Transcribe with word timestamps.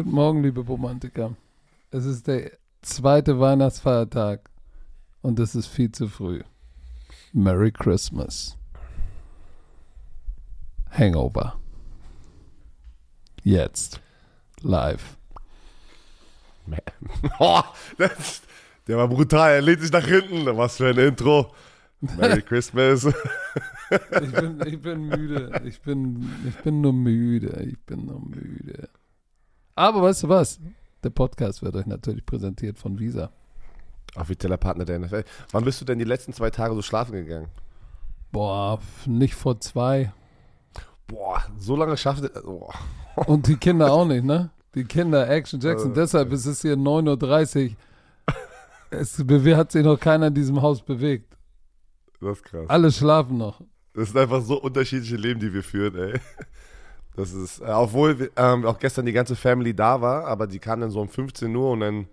Guten 0.00 0.14
Morgen, 0.14 0.42
liebe 0.42 0.62
Romantiker. 0.62 1.36
Es 1.90 2.06
ist 2.06 2.26
der 2.26 2.52
zweite 2.80 3.38
Weihnachtsfeiertag 3.38 4.48
und 5.20 5.38
es 5.38 5.54
ist 5.54 5.66
viel 5.66 5.92
zu 5.92 6.08
früh. 6.08 6.40
Merry 7.34 7.70
Christmas. 7.70 8.56
Hangover. 10.90 11.60
Jetzt. 13.42 14.00
Live. 14.62 15.18
Oh, 17.38 17.60
das, 17.98 18.40
der 18.86 18.96
war 18.96 19.08
brutal. 19.08 19.50
Er 19.50 19.60
lehnt 19.60 19.82
sich 19.82 19.92
nach 19.92 20.06
hinten. 20.06 20.46
Was 20.56 20.78
für 20.78 20.88
ein 20.88 20.96
Intro. 20.96 21.52
Merry 22.00 22.40
Christmas. 22.40 23.06
Ich 23.90 24.32
bin, 24.32 24.62
ich 24.66 24.80
bin 24.80 25.08
müde. 25.08 25.60
Ich 25.64 25.82
bin, 25.82 26.32
ich 26.48 26.56
bin 26.62 26.80
nur 26.80 26.92
müde. 26.94 27.66
Ich 27.68 27.78
bin 27.80 28.06
nur 28.06 28.20
müde. 28.20 28.88
Aber 29.80 30.02
weißt 30.02 30.24
du 30.24 30.28
was? 30.28 30.60
Der 31.02 31.08
Podcast 31.08 31.62
wird 31.62 31.74
euch 31.74 31.86
natürlich 31.86 32.26
präsentiert 32.26 32.78
von 32.78 32.98
Visa. 32.98 33.30
Offizieller 34.14 34.58
Partner 34.58 34.84
der 34.84 34.98
NFL. 34.98 35.24
Wann 35.52 35.64
bist 35.64 35.80
du 35.80 35.86
denn 35.86 35.98
die 35.98 36.04
letzten 36.04 36.34
zwei 36.34 36.50
Tage 36.50 36.74
so 36.74 36.82
schlafen 36.82 37.12
gegangen? 37.12 37.48
Boah, 38.30 38.78
nicht 39.06 39.34
vor 39.34 39.58
zwei. 39.60 40.12
Boah, 41.06 41.42
so 41.56 41.76
lange 41.76 41.96
schafft 41.96 42.24
er. 42.24 42.46
Oh. 42.46 42.70
Und 43.24 43.46
die 43.46 43.56
Kinder 43.56 43.90
auch 43.90 44.04
nicht, 44.04 44.22
ne? 44.22 44.50
Die 44.74 44.84
Kinder, 44.84 45.26
Action 45.30 45.60
Jackson. 45.60 45.92
Äh, 45.92 45.94
Deshalb 45.94 46.30
ist 46.30 46.44
es 46.44 46.60
hier 46.60 46.76
9.30 46.76 47.70
Uhr. 47.70 47.76
Es 48.90 49.18
hat 49.56 49.72
sich 49.72 49.82
noch 49.82 49.98
keiner 49.98 50.26
in 50.26 50.34
diesem 50.34 50.60
Haus 50.60 50.82
bewegt. 50.82 51.38
Das 52.20 52.36
ist 52.36 52.44
krass. 52.44 52.68
Alle 52.68 52.92
schlafen 52.92 53.38
noch. 53.38 53.62
Das 53.94 54.08
sind 54.08 54.18
einfach 54.18 54.42
so 54.42 54.60
unterschiedliche 54.60 55.16
Leben, 55.16 55.40
die 55.40 55.54
wir 55.54 55.62
führen, 55.62 55.96
ey. 55.96 56.20
Das 57.16 57.32
ist, 57.32 57.60
äh, 57.60 57.64
obwohl 57.64 58.30
ähm, 58.36 58.64
auch 58.64 58.78
gestern 58.78 59.06
die 59.06 59.12
ganze 59.12 59.36
Family 59.36 59.74
da 59.74 60.00
war, 60.00 60.24
aber 60.26 60.46
die 60.46 60.58
kam 60.58 60.80
dann 60.80 60.90
so 60.90 61.00
um 61.00 61.08
15 61.08 61.54
Uhr 61.54 61.70
und 61.72 61.80
dann 61.80 62.06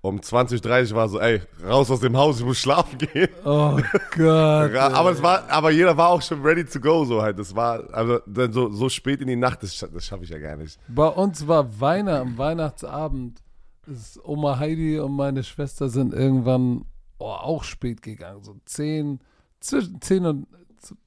um 0.00 0.18
20.30 0.20 0.90
Uhr 0.90 0.96
war 0.96 1.08
so, 1.08 1.18
ey, 1.18 1.40
raus 1.66 1.90
aus 1.90 2.00
dem 2.00 2.14
Haus, 2.16 2.38
ich 2.38 2.44
muss 2.44 2.58
schlafen 2.58 2.98
gehen. 2.98 3.28
Oh 3.44 3.78
Gott. 4.14 4.74
Aber 4.76 5.12
es 5.12 5.22
war, 5.22 5.48
aber 5.48 5.70
jeder 5.70 5.96
war 5.96 6.10
auch 6.10 6.20
schon 6.20 6.42
ready 6.42 6.62
to 6.64 6.78
go, 6.78 7.06
so 7.06 7.22
halt. 7.22 7.38
Das 7.38 7.56
war, 7.56 7.82
also 7.90 8.20
dann 8.26 8.52
so, 8.52 8.70
so 8.70 8.90
spät 8.90 9.22
in 9.22 9.28
die 9.28 9.36
Nacht, 9.36 9.62
das, 9.62 9.72
scha- 9.74 9.90
das 9.90 10.04
schaffe 10.04 10.24
ich 10.24 10.30
ja 10.30 10.38
gar 10.38 10.56
nicht. 10.56 10.78
Bei 10.88 11.06
uns 11.06 11.48
war 11.48 11.80
Weihnachten, 11.80 12.28
am 12.28 12.38
Weihnachtsabend. 12.38 13.40
Ist 13.86 14.18
Oma 14.24 14.58
Heidi 14.58 14.98
und 14.98 15.12
meine 15.12 15.42
Schwester 15.42 15.88
sind 15.88 16.14
irgendwann 16.14 16.84
oh, 17.18 17.26
auch 17.26 17.64
spät 17.64 18.02
gegangen. 18.02 18.42
So 18.42 18.56
10, 18.64 19.20
zwischen 19.60 20.00
10 20.00 20.26
und 20.26 20.46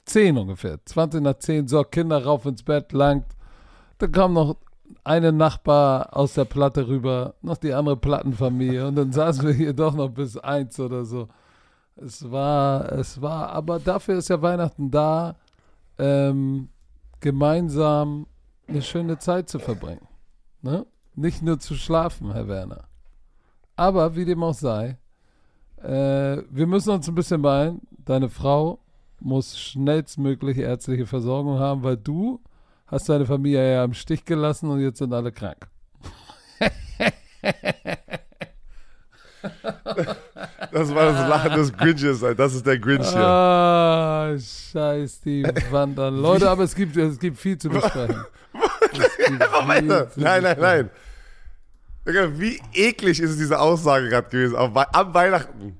10 0.05 0.37
ungefähr. 0.37 0.79
20 0.83 1.21
nach 1.21 1.37
10. 1.37 1.67
So, 1.67 1.83
Kinder 1.83 2.23
rauf 2.23 2.45
ins 2.45 2.63
Bett, 2.63 2.91
langt. 2.91 3.25
Dann 3.97 4.11
kam 4.11 4.33
noch 4.33 4.57
eine 5.03 5.31
Nachbar 5.31 6.15
aus 6.15 6.33
der 6.33 6.45
Platte 6.45 6.87
rüber, 6.87 7.35
noch 7.41 7.57
die 7.57 7.73
andere 7.73 7.97
Plattenfamilie. 7.97 8.87
Und 8.87 8.95
dann 8.95 9.11
saßen 9.11 9.45
wir 9.47 9.53
hier 9.53 9.73
doch 9.73 9.95
noch 9.95 10.09
bis 10.09 10.37
eins 10.37 10.79
oder 10.79 11.05
so. 11.05 11.27
Es 11.95 12.29
war, 12.29 12.91
es 12.91 13.21
war, 13.21 13.49
aber 13.49 13.79
dafür 13.79 14.17
ist 14.17 14.29
ja 14.29 14.41
Weihnachten 14.41 14.91
da, 14.91 15.35
ähm, 15.97 16.69
gemeinsam 17.19 18.27
eine 18.67 18.81
schöne 18.81 19.17
Zeit 19.17 19.49
zu 19.49 19.59
verbringen. 19.59 20.07
Ne? 20.61 20.85
Nicht 21.15 21.41
nur 21.41 21.59
zu 21.59 21.75
schlafen, 21.75 22.31
Herr 22.31 22.47
Werner. 22.47 22.83
Aber 23.75 24.15
wie 24.15 24.25
dem 24.25 24.43
auch 24.43 24.53
sei, 24.53 24.97
äh, 25.81 26.43
wir 26.49 26.67
müssen 26.67 26.91
uns 26.91 27.07
ein 27.07 27.15
bisschen 27.15 27.41
beeilen. 27.41 27.81
Deine 28.05 28.29
Frau 28.29 28.79
muss 29.19 29.57
schnellstmöglich 29.57 30.57
ärztliche 30.57 31.05
Versorgung 31.05 31.59
haben, 31.59 31.83
weil 31.83 31.97
du 31.97 32.39
hast 32.87 33.09
deine 33.09 33.25
Familie 33.25 33.73
ja 33.73 33.83
im 33.83 33.93
Stich 33.93 34.25
gelassen 34.25 34.69
und 34.69 34.79
jetzt 34.81 34.99
sind 34.99 35.13
alle 35.13 35.31
krank. 35.31 35.67
Das 40.71 40.93
war 40.93 41.11
das 41.11 41.29
Lachen 41.29 41.53
des 41.53 41.73
Grinches. 41.73 42.23
Das 42.35 42.53
ist 42.53 42.65
der 42.65 42.79
Grinch 42.79 43.07
hier. 43.07 43.19
Ah, 43.19 44.35
scheiß 44.37 45.21
die 45.21 45.43
Wandern. 45.71 46.17
Leute, 46.17 46.49
aber 46.49 46.63
es 46.63 46.75
gibt, 46.75 46.97
es 46.97 47.19
gibt 47.19 47.37
viel 47.37 47.57
zu 47.57 47.69
besprechen. 47.69 48.23
Nein, 49.67 49.87
nein, 50.15 50.57
nein. 50.59 50.89
Wie 52.05 52.59
eklig 52.73 53.19
ist 53.19 53.37
diese 53.37 53.59
Aussage 53.59 54.09
gerade 54.09 54.29
gewesen? 54.29 54.55
Am 54.55 55.13
Weihnachten. 55.13 55.77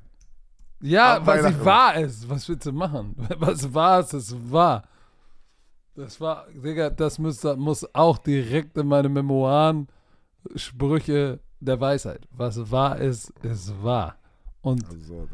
Ja, 0.82 1.20
sie 1.20 1.28
Weihnachten. 1.28 1.66
wahr 1.66 1.96
ist. 1.96 2.30
Was 2.30 2.48
willst 2.50 2.66
du 2.66 2.72
machen? 2.72 3.16
Was 3.40 3.74
war 3.74 4.00
es? 4.00 4.14
Es 4.14 4.36
war. 4.52 4.84
Das 5.96 6.22
war, 6.22 6.46
Digga, 6.54 6.92
das 6.92 7.18
müsste, 7.18 7.56
muss 7.56 7.84
auch 7.96 8.20
direkt 8.20 8.78
in 8.78 8.88
meine 8.88 9.10
Memoiren 9.10 9.88
Sprüche 10.56 11.40
der 11.60 11.80
Weisheit. 11.82 12.28
Was 12.32 12.70
wahr 12.72 12.98
ist, 13.00 13.32
ist 13.42 13.74
wahr. 13.84 14.16
Und 14.62 14.86
Also, 14.88 15.28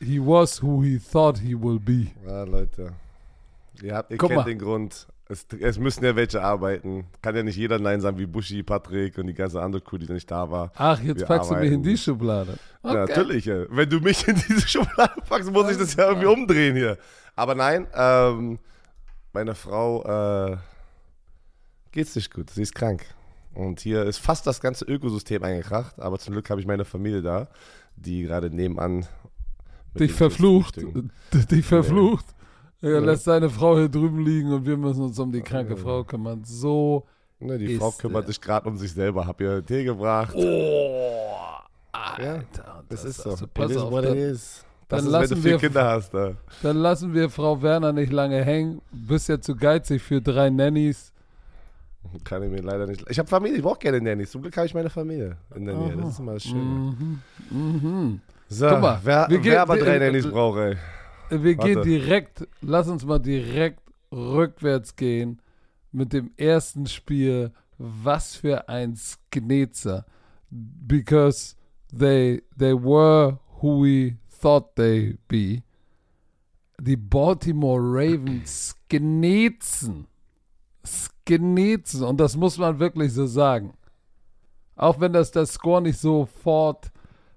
he 0.00 0.18
was 0.20 0.62
who 0.62 0.82
he 0.82 0.98
thought 0.98 1.38
he 1.38 1.54
will 1.54 1.78
be. 1.80 2.08
ja, 2.26 2.42
Leute. 2.44 2.92
Ihr, 3.82 3.94
habt, 3.96 4.10
ihr 4.10 4.18
Guck 4.18 4.28
kennt 4.28 4.38
mal. 4.40 4.44
den 4.44 4.58
Grund. 4.58 5.06
Es, 5.26 5.46
es 5.58 5.78
müssen 5.78 6.04
ja 6.04 6.14
welche 6.16 6.42
arbeiten. 6.42 7.06
Kann 7.22 7.34
ja 7.34 7.42
nicht 7.42 7.56
jeder 7.56 7.78
Nein 7.78 8.00
sagen 8.02 8.18
wie 8.18 8.26
Buschi, 8.26 8.62
Patrick 8.62 9.16
und 9.16 9.26
die 9.26 9.32
ganze 9.34 9.62
andere 9.62 9.80
Crew, 9.80 9.96
die 9.96 10.12
nicht 10.12 10.30
da 10.30 10.50
war. 10.50 10.70
Ach, 10.74 11.00
jetzt 11.00 11.20
Wir 11.20 11.26
packst 11.26 11.50
du 11.50 11.54
mich 11.54 11.62
in 11.64 11.68
arbeiten. 11.68 11.82
die 11.82 11.96
Schublade. 11.96 12.58
Ja, 12.82 12.90
Okay. 12.90 12.98
natürlich. 13.08 13.44
Ja. 13.46 13.64
Wenn 13.70 13.88
du 13.88 14.00
mich 14.00 14.28
in 14.28 14.34
diese 14.34 14.68
Schublade 14.68 15.14
packst, 15.26 15.50
muss 15.50 15.70
ich 15.70 15.78
das 15.78 15.96
ja 15.96 16.08
irgendwie 16.08 16.26
umdrehen 16.26 16.76
hier. 16.76 16.98
Aber 17.36 17.54
nein, 17.54 17.86
ähm, 17.94 18.58
meine 19.32 19.54
Frau 19.54 20.02
äh, 20.52 20.56
geht's 21.92 22.14
nicht 22.16 22.32
gut. 22.32 22.50
Sie 22.50 22.62
ist 22.62 22.74
krank. 22.74 23.02
Und 23.54 23.80
hier 23.80 24.02
ist 24.04 24.18
fast 24.18 24.46
das 24.46 24.60
ganze 24.60 24.84
Ökosystem 24.84 25.42
eingekracht. 25.42 25.98
Aber 26.00 26.18
zum 26.18 26.32
Glück 26.34 26.50
habe 26.50 26.60
ich 26.60 26.66
meine 26.66 26.84
Familie 26.84 27.22
da, 27.22 27.48
die 27.96 28.22
gerade 28.24 28.50
nebenan 28.50 29.06
Dich 29.98 30.12
verflucht. 30.12 30.80
Dich 31.32 31.64
verflucht. 31.64 32.26
Er 32.84 33.00
lässt 33.00 33.24
seine 33.24 33.48
Frau 33.50 33.76
hier 33.78 33.88
drüben 33.88 34.24
liegen 34.24 34.52
und 34.52 34.66
wir 34.66 34.76
müssen 34.76 35.02
uns 35.02 35.18
um 35.18 35.32
die 35.32 35.40
kranke 35.42 35.76
Frau 35.76 36.04
kümmern. 36.04 36.42
So. 36.44 37.04
Ne, 37.40 37.58
die 37.58 37.76
Frau 37.76 37.90
kümmert 37.90 38.26
sich 38.26 38.40
gerade 38.40 38.68
um 38.68 38.76
sich 38.76 38.92
selber. 38.92 39.26
Hab 39.26 39.40
ihr 39.40 39.64
Tee 39.64 39.84
gebracht. 39.84 40.34
Oh, 40.36 41.30
Alter. 41.92 42.84
das 42.88 43.04
ist 43.04 43.22
so. 43.22 43.30
also, 43.30 43.46
pass 43.52 43.70
it 43.70 43.78
auf, 43.78 43.90
what 43.90 44.04
it 44.04 44.14
is. 44.14 44.64
dann 44.88 44.98
Das 44.98 45.00
ist, 45.00 45.12
wenn 45.12 45.20
lassen 45.20 45.34
du 45.34 45.40
vier 45.40 45.50
wir- 45.52 45.58
Kinder 45.58 45.84
hast. 45.84 46.12
Da. 46.14 46.32
Dann 46.62 46.76
lassen 46.76 47.14
wir 47.14 47.30
Frau 47.30 47.60
Werner 47.62 47.92
nicht 47.92 48.12
lange 48.12 48.42
hängen. 48.44 48.80
Bist 48.92 49.28
ja 49.28 49.40
zu 49.40 49.56
geizig 49.56 50.02
für 50.02 50.20
drei 50.20 50.50
Nannies. 50.50 51.12
Kann 52.22 52.42
ich 52.42 52.50
mir 52.50 52.60
leider 52.62 52.86
nicht. 52.86 53.04
Ich 53.08 53.18
habe 53.18 53.28
Familie, 53.28 53.56
ich 53.58 53.62
brauche 53.62 53.78
gerne 53.78 54.00
Nannies. 54.00 54.30
Zum 54.30 54.42
Glück 54.42 54.56
habe 54.56 54.66
ich 54.66 54.74
meine 54.74 54.90
Familie 54.90 55.36
in 55.54 55.64
der 55.64 55.74
Nähe. 55.74 55.96
Das 55.96 56.10
ist 56.10 56.18
immer 56.18 56.34
das 56.34 56.42
Schöne. 56.44 56.60
Mhm. 56.60 57.20
Mhm. 57.50 58.20
So, 58.48 58.68
Guck 58.68 58.80
mal, 58.80 59.00
wer, 59.02 59.26
wir 59.28 59.38
gehen- 59.38 59.52
wer 59.52 59.62
aber 59.62 59.76
wir- 59.76 59.84
drei 59.84 59.96
äh, 59.96 60.00
Nannies 60.00 60.26
braucht, 60.30 60.58
ey. 60.58 60.76
Wir 61.42 61.56
gehen 61.56 61.76
Warte. 61.76 61.88
direkt, 61.88 62.46
lass 62.60 62.88
uns 62.88 63.04
mal 63.04 63.18
direkt 63.18 63.80
rückwärts 64.12 64.96
gehen 64.96 65.40
mit 65.92 66.12
dem 66.12 66.32
ersten 66.36 66.86
Spiel. 66.86 67.52
Was 67.78 68.36
für 68.36 68.68
ein 68.68 68.96
Sknetzer. 68.96 70.06
Because 70.50 71.56
they, 71.90 72.42
they 72.56 72.72
were 72.72 73.40
who 73.60 73.82
we 73.82 74.16
thought 74.40 74.76
they 74.76 75.18
be. 75.26 75.62
Die 76.80 76.96
Baltimore 76.96 77.80
Ravens 77.80 78.76
sknetzen. 78.88 80.06
Sknetzen. 80.84 82.04
Und 82.04 82.18
das 82.20 82.36
muss 82.36 82.58
man 82.58 82.78
wirklich 82.78 83.12
so 83.12 83.26
sagen. 83.26 83.74
Auch 84.76 85.00
wenn 85.00 85.12
das 85.12 85.30
der 85.30 85.46
Score 85.46 85.82
nicht 85.82 85.98
sofort 85.98 86.92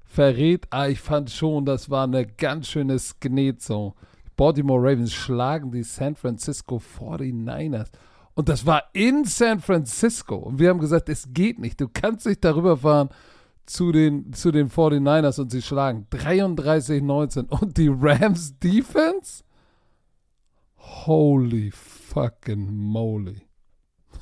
verrät, 0.07 0.65
aber 0.71 0.89
ich 0.89 0.99
fand 0.99 1.29
schon, 1.29 1.65
das 1.65 1.89
war 1.89 2.05
eine 2.05 2.25
ganz 2.25 2.69
schöne 2.69 2.97
Sknetzung. 2.97 3.93
Baltimore 4.35 4.81
Ravens 4.81 5.13
schlagen 5.13 5.71
die 5.71 5.83
San 5.83 6.15
Francisco 6.15 6.81
49ers. 6.99 7.89
Und 8.33 8.49
das 8.49 8.65
war 8.65 8.83
in 8.93 9.25
San 9.25 9.59
Francisco. 9.59 10.35
Und 10.35 10.59
wir 10.59 10.69
haben 10.69 10.79
gesagt, 10.79 11.09
es 11.09 11.27
geht 11.33 11.59
nicht. 11.59 11.81
Du 11.81 11.87
kannst 11.91 12.25
nicht 12.25 12.43
darüber 12.45 12.77
fahren 12.77 13.09
zu 13.65 13.91
den, 13.91 14.31
zu 14.33 14.51
den 14.51 14.69
49ers 14.69 15.41
und 15.41 15.51
sie 15.51 15.61
schlagen 15.61 16.07
33-19. 16.11 17.49
Und 17.49 17.77
die 17.77 17.89
Rams 17.89 18.57
Defense? 18.59 19.43
Holy 20.77 21.71
fucking 21.71 22.73
moly. 22.75 23.41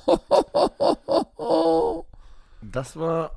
Das 2.72 2.98
war. 2.98 3.32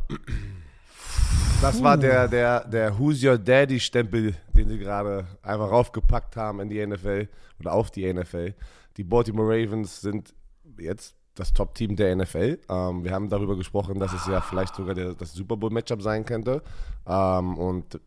Das 1.60 1.82
war 1.82 1.96
der, 1.96 2.28
der, 2.28 2.64
der 2.64 2.98
Who's 2.98 3.22
Your 3.22 3.36
Daddy-Stempel, 3.36 4.34
den 4.56 4.68
sie 4.68 4.78
gerade 4.78 5.26
einfach 5.42 5.70
raufgepackt 5.70 6.36
haben 6.36 6.60
in 6.60 6.68
die 6.68 6.86
NFL 6.86 7.28
oder 7.58 7.72
auf 7.72 7.90
die 7.90 8.12
NFL. 8.12 8.54
Die 8.96 9.04
Baltimore 9.04 9.48
Ravens 9.48 10.00
sind 10.00 10.34
jetzt 10.78 11.16
das 11.34 11.52
Top-Team 11.52 11.96
der 11.96 12.14
NFL. 12.14 12.58
Ähm, 12.68 13.04
wir 13.04 13.12
haben 13.12 13.28
darüber 13.28 13.56
gesprochen, 13.56 13.98
dass 13.98 14.12
es 14.12 14.26
ja 14.26 14.40
vielleicht 14.40 14.74
sogar 14.74 14.94
der, 14.94 15.14
das 15.14 15.32
Super 15.32 15.56
Bowl-Matchup 15.56 16.02
sein 16.02 16.24
könnte. 16.24 16.62
Ähm, 17.06 17.58
und 17.58 18.00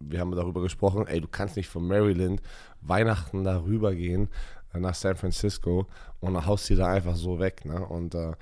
wir 0.00 0.20
haben 0.20 0.32
darüber 0.32 0.62
gesprochen, 0.62 1.06
ey, 1.06 1.20
du 1.20 1.28
kannst 1.28 1.56
nicht 1.56 1.68
von 1.68 1.86
Maryland 1.86 2.40
Weihnachten 2.80 3.44
darüber 3.44 3.94
gehen 3.94 4.28
äh, 4.74 4.80
nach 4.80 4.94
San 4.94 5.16
Francisco 5.16 5.86
und 6.20 6.46
haust 6.46 6.66
sie 6.66 6.76
da 6.76 6.88
einfach 6.88 7.16
so 7.16 7.38
weg. 7.38 7.64
Ne? 7.64 7.84
Und 7.86 8.14
äh, 8.14 8.32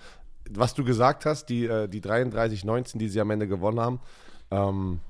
was 0.51 0.75
du 0.75 0.85
gesagt 0.85 1.27
hast, 1.27 1.47
die, 1.47 1.67
äh, 1.67 1.89
die 1.89 2.01
33-19, 2.01 2.99
die 2.99 3.09
sie 3.09 3.21
am 3.21 3.31
Ende 3.31 3.49
gewonnen 3.49 3.81
haben, 3.81 4.01
ähm, 4.51 5.01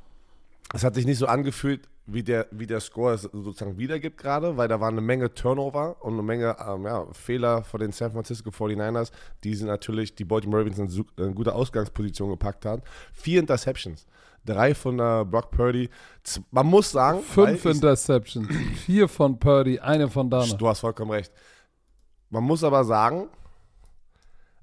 es 0.74 0.84
hat 0.84 0.94
sich 0.94 1.06
nicht 1.06 1.18
so 1.18 1.26
angefühlt, 1.26 1.88
wie 2.06 2.22
der, 2.22 2.46
wie 2.52 2.66
der 2.66 2.80
Score 2.80 3.14
es 3.14 3.22
sozusagen 3.22 3.78
wiedergibt 3.78 4.18
gerade, 4.18 4.56
weil 4.56 4.68
da 4.68 4.80
war 4.80 4.88
eine 4.88 5.00
Menge 5.00 5.32
Turnover 5.34 5.96
und 6.00 6.14
eine 6.14 6.22
Menge 6.22 6.56
ähm, 6.66 6.84
ja, 6.84 7.04
Fehler 7.12 7.64
von 7.64 7.80
den 7.80 7.92
San 7.92 8.12
Francisco 8.12 8.50
49ers, 8.50 9.10
die 9.42 9.54
sie 9.54 9.64
natürlich 9.64 10.14
die 10.14 10.24
Baltimore 10.24 10.62
Ravens 10.62 10.78
in, 10.78 11.04
in 11.16 11.34
gute 11.34 11.54
Ausgangsposition 11.54 12.30
gepackt 12.30 12.64
haben. 12.64 12.82
Vier 13.12 13.40
Interceptions. 13.40 14.06
Drei 14.44 14.74
von 14.74 15.00
äh, 15.00 15.24
Brock 15.28 15.50
Purdy. 15.50 15.90
Man 16.52 16.66
muss 16.66 16.92
sagen. 16.92 17.20
Fünf 17.22 17.64
Interceptions. 17.64 18.48
Vier 18.84 19.08
von 19.08 19.40
Purdy, 19.40 19.80
eine 19.80 20.08
von 20.08 20.30
Dana. 20.30 20.54
Du 20.54 20.68
hast 20.68 20.80
vollkommen 20.80 21.10
recht. 21.10 21.32
Man 22.30 22.44
muss 22.44 22.62
aber 22.62 22.84
sagen, 22.84 23.28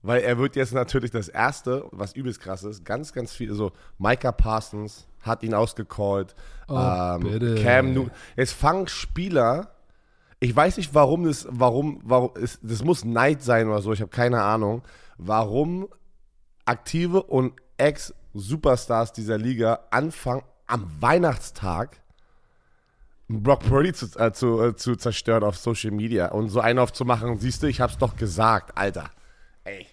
weil 0.03 0.21
er 0.21 0.37
wird 0.37 0.55
jetzt 0.55 0.73
natürlich 0.73 1.11
das 1.11 1.29
Erste, 1.29 1.85
was 1.91 2.13
übelst 2.13 2.41
krass 2.41 2.63
ist, 2.63 2.85
ganz, 2.85 3.13
ganz 3.13 3.33
viel, 3.33 3.53
so 3.53 3.71
Micah 3.97 4.33
Parsons 4.33 5.07
hat 5.21 5.43
ihn 5.43 5.53
ausgecallt, 5.53 6.35
oh, 6.67 6.75
ähm, 6.75 7.55
Cam 7.63 7.93
Newton. 7.93 8.11
Es 8.35 8.51
fangen 8.51 8.87
Spieler, 8.87 9.71
ich 10.41 10.53
weiß 10.53 10.75
nicht, 10.77 10.93
warum 10.93 11.23
das, 11.23 11.47
warum, 11.49 12.01
warum, 12.03 12.31
es, 12.35 12.59
das 12.61 12.83
muss 12.83 13.05
Neid 13.05 13.41
sein 13.41 13.69
oder 13.69 13.81
so, 13.81 13.93
ich 13.93 14.01
habe 14.01 14.11
keine 14.11 14.41
Ahnung, 14.43 14.83
warum 15.17 15.87
aktive 16.65 17.23
und 17.23 17.53
Ex-Superstars 17.77 19.13
dieser 19.13 19.37
Liga 19.37 19.79
anfangen 19.89 20.43
am 20.67 20.91
Weihnachtstag 20.99 22.01
Brock 23.29 23.61
Purdy 23.61 23.93
zu, 23.93 24.07
äh, 24.19 24.33
zu, 24.33 24.61
äh, 24.61 24.75
zu 24.75 24.97
zerstören 24.97 25.43
auf 25.43 25.57
Social 25.57 25.91
Media 25.91 26.27
und 26.27 26.49
so 26.49 26.59
einen 26.59 26.79
aufzumachen, 26.79 27.37
siehst 27.37 27.63
du, 27.63 27.67
ich 27.67 27.79
hab's 27.79 27.97
doch 27.97 28.17
gesagt, 28.17 28.77
Alter. 28.77 29.09
Ey. 29.63 29.87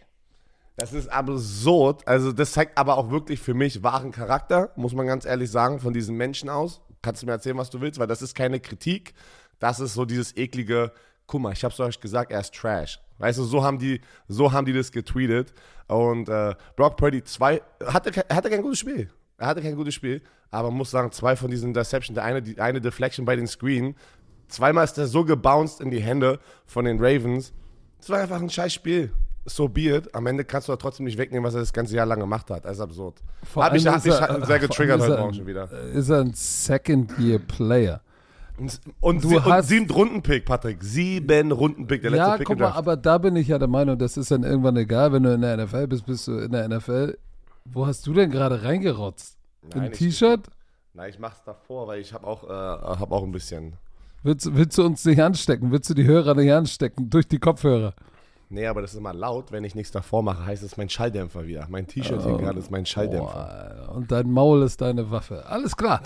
Das 0.81 0.95
ist 0.95 1.09
absurd. 1.09 2.09
Also, 2.09 2.33
das 2.33 2.53
zeigt 2.53 2.79
aber 2.79 2.97
auch 2.97 3.11
wirklich 3.11 3.39
für 3.39 3.53
mich 3.53 3.83
wahren 3.83 4.13
Charakter, 4.13 4.73
muss 4.77 4.95
man 4.95 5.07
ganz 5.07 5.27
ehrlich 5.27 5.51
sagen, 5.51 5.79
von 5.79 5.93
diesen 5.93 6.17
Menschen 6.17 6.49
aus. 6.49 6.81
Kannst 7.03 7.21
du 7.21 7.27
mir 7.27 7.33
erzählen, 7.33 7.59
was 7.59 7.69
du 7.69 7.83
willst, 7.83 8.01
weil 8.01 8.07
das 8.07 8.23
ist 8.23 8.35
keine 8.35 8.61
Kritik. 8.61 9.13
Das 9.59 9.79
ist 9.79 9.93
so 9.93 10.07
dieses 10.07 10.35
eklige, 10.39 10.93
guck 11.27 11.43
mal, 11.43 11.53
ich 11.53 11.65
hab's 11.65 11.79
euch 11.81 12.01
gesagt, 12.01 12.33
er 12.33 12.41
ist 12.41 12.55
Trash. 12.55 12.99
Weißt 13.19 13.39
du, 13.39 13.45
so 13.45 13.63
haben 13.63 13.79
die, 13.79 14.01
so 14.27 14.53
haben 14.53 14.65
die 14.65 14.73
das 14.73 14.91
getweetet. 14.91 15.53
Und 15.87 16.31
äh, 16.31 16.55
Brock 16.77 16.97
Purdy 16.97 17.23
zwei, 17.25 17.61
hatte, 17.85 18.11
hatte 18.35 18.49
kein 18.49 18.63
gutes 18.63 18.79
Spiel. 18.79 19.11
Er 19.37 19.49
hatte 19.49 19.61
kein 19.61 19.77
gutes 19.77 19.93
Spiel, 19.93 20.23
aber 20.51 20.71
muss 20.71 20.91
sagen, 20.91 21.13
zwei 21.13 21.37
von 21.37 21.51
diesen 21.51 21.69
Interceptions, 21.69 22.15
der 22.15 22.25
eine, 22.25 22.41
die 22.41 22.59
eine 22.59 22.81
Deflection 22.81 23.27
bei 23.27 23.37
den 23.37 23.47
Screen, 23.47 23.97
zweimal 24.49 24.85
ist 24.85 24.97
er 24.97 25.07
so 25.07 25.27
gebounced 25.27 25.81
in 25.83 25.91
die 25.91 26.01
Hände 26.01 26.41
von 26.65 26.87
den 26.87 26.99
Ravens. 26.99 27.53
Es 28.01 28.09
war 28.09 28.19
einfach 28.19 28.41
ein 28.41 28.49
scheiß 28.49 28.73
Spiel 28.73 29.13
so 29.55 29.69
be 29.69 29.95
it. 29.95 30.15
Am 30.15 30.27
Ende 30.27 30.45
kannst 30.45 30.69
du 30.69 30.73
aber 30.73 30.81
trotzdem 30.81 31.07
nicht 31.07 31.19
wegnehmen, 31.19 31.47
was 31.47 31.55
er 31.55 31.61
das 31.61 31.73
ganze 31.73 31.97
Jahr 31.97 32.07
lang 32.07 32.21
gemacht 32.21 32.51
hat. 32.51 32.65
Das 32.65 32.73
ist 32.73 32.81
absurd. 32.81 33.23
Ich, 33.43 33.57
hab 33.57 33.75
ich 33.75 33.87
er, 33.87 33.99
sehr 34.47 34.59
getriggert 34.59 35.01
heute 35.01 35.19
Morgen 35.19 35.35
schon 35.35 35.47
wieder. 35.47 35.71
Ist 35.93 36.09
er 36.09 36.21
ein 36.21 36.33
Second-Year-Player? 36.35 38.01
Und, 38.59 38.81
und, 39.01 39.25
du 39.25 39.29
sie, 39.31 39.41
hast, 39.41 39.47
und 39.47 39.63
sieben 39.69 39.91
Runden-Pick, 39.91 40.45
Patrick. 40.45 40.83
Sieben 40.83 41.51
Runden-Pick, 41.51 42.03
der 42.03 42.11
letzte 42.11 42.27
ja, 42.27 42.37
Pick. 42.37 42.49
Ja, 42.49 42.55
guck 42.55 42.59
mal, 42.59 42.73
aber 42.73 42.97
da 42.97 43.17
bin 43.17 43.35
ich 43.37 43.49
ja 43.49 43.59
der 43.59 43.69
Meinung, 43.69 43.97
das 43.97 44.19
ist 44.19 44.31
dann 44.31 44.43
irgendwann 44.43 44.77
egal, 44.77 45.13
wenn 45.13 45.23
du 45.23 45.33
in 45.33 45.41
der 45.41 45.57
NFL 45.57 45.87
bist, 45.87 46.05
bist 46.05 46.29
du 46.29 46.39
in 46.39 46.53
der 46.53 46.69
NFL. 46.69 47.17
Wo 47.65 47.87
hast 47.87 48.07
du 48.07 48.13
denn 48.13 48.31
gerade 48.31 48.63
reingerotzt? 48.63 49.39
Im 49.75 49.93
T-Shirt? 49.93 50.49
Nein, 50.93 51.11
ich 51.11 51.19
mach's 51.19 51.43
davor, 51.45 51.87
weil 51.87 52.01
ich 52.01 52.13
habe 52.13 52.27
auch, 52.27 52.45
äh, 52.45 52.49
hab 52.49 53.13
auch 53.13 53.23
ein 53.23 53.33
bisschen. 53.33 53.75
Willst, 54.23 54.55
willst 54.55 54.77
du 54.77 54.85
uns 54.85 55.05
nicht 55.05 55.23
anstecken? 55.23 55.71
Willst 55.73 55.89
du 55.89 55.95
die 55.95 56.05
Hörer 56.05 56.35
nicht 56.35 56.53
anstecken? 56.53 57.09
Durch 57.09 57.29
die 57.29 57.39
Kopfhörer? 57.39 57.95
Nee, 58.53 58.67
aber 58.67 58.83
das 58.83 58.93
ist 58.93 58.99
immer 58.99 59.15
laut. 59.15 59.53
Wenn 59.53 59.63
ich 59.63 59.77
nichts 59.77 59.93
davor 59.93 60.25
mache, 60.25 60.45
heißt 60.45 60.65
es 60.65 60.77
mein 60.77 60.89
Schalldämpfer 60.89 61.47
wieder. 61.47 61.69
Mein 61.71 61.87
T-Shirt 61.87 62.21
oh, 62.21 62.31
hier 62.31 62.39
gerade 62.39 62.59
ist 62.59 62.69
mein 62.69 62.85
Schalldämpfer. 62.85 63.87
Boah, 63.87 63.95
und 63.95 64.11
dein 64.11 64.29
Maul 64.29 64.63
ist 64.63 64.81
deine 64.81 65.09
Waffe. 65.09 65.47
Alles 65.47 65.77
klar. 65.77 66.03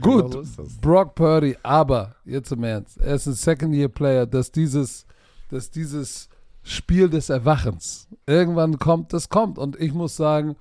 Gut. 0.00 0.32
Genau 0.32 0.42
so 0.42 0.66
Brock 0.80 1.14
Purdy, 1.14 1.56
aber 1.62 2.16
jetzt 2.24 2.50
im 2.50 2.64
Ernst. 2.64 2.96
Er 2.98 3.16
ist 3.16 3.26
ein 3.26 3.34
Second-Year-Player, 3.34 4.24
dass 4.24 4.50
dieses, 4.50 5.04
dass 5.50 5.70
dieses 5.70 6.30
Spiel 6.62 7.10
des 7.10 7.28
Erwachens 7.28 8.08
irgendwann 8.26 8.78
kommt, 8.78 9.12
das 9.12 9.28
kommt. 9.28 9.58
Und 9.58 9.78
ich 9.78 9.92
muss 9.92 10.16
sagen, 10.16 10.56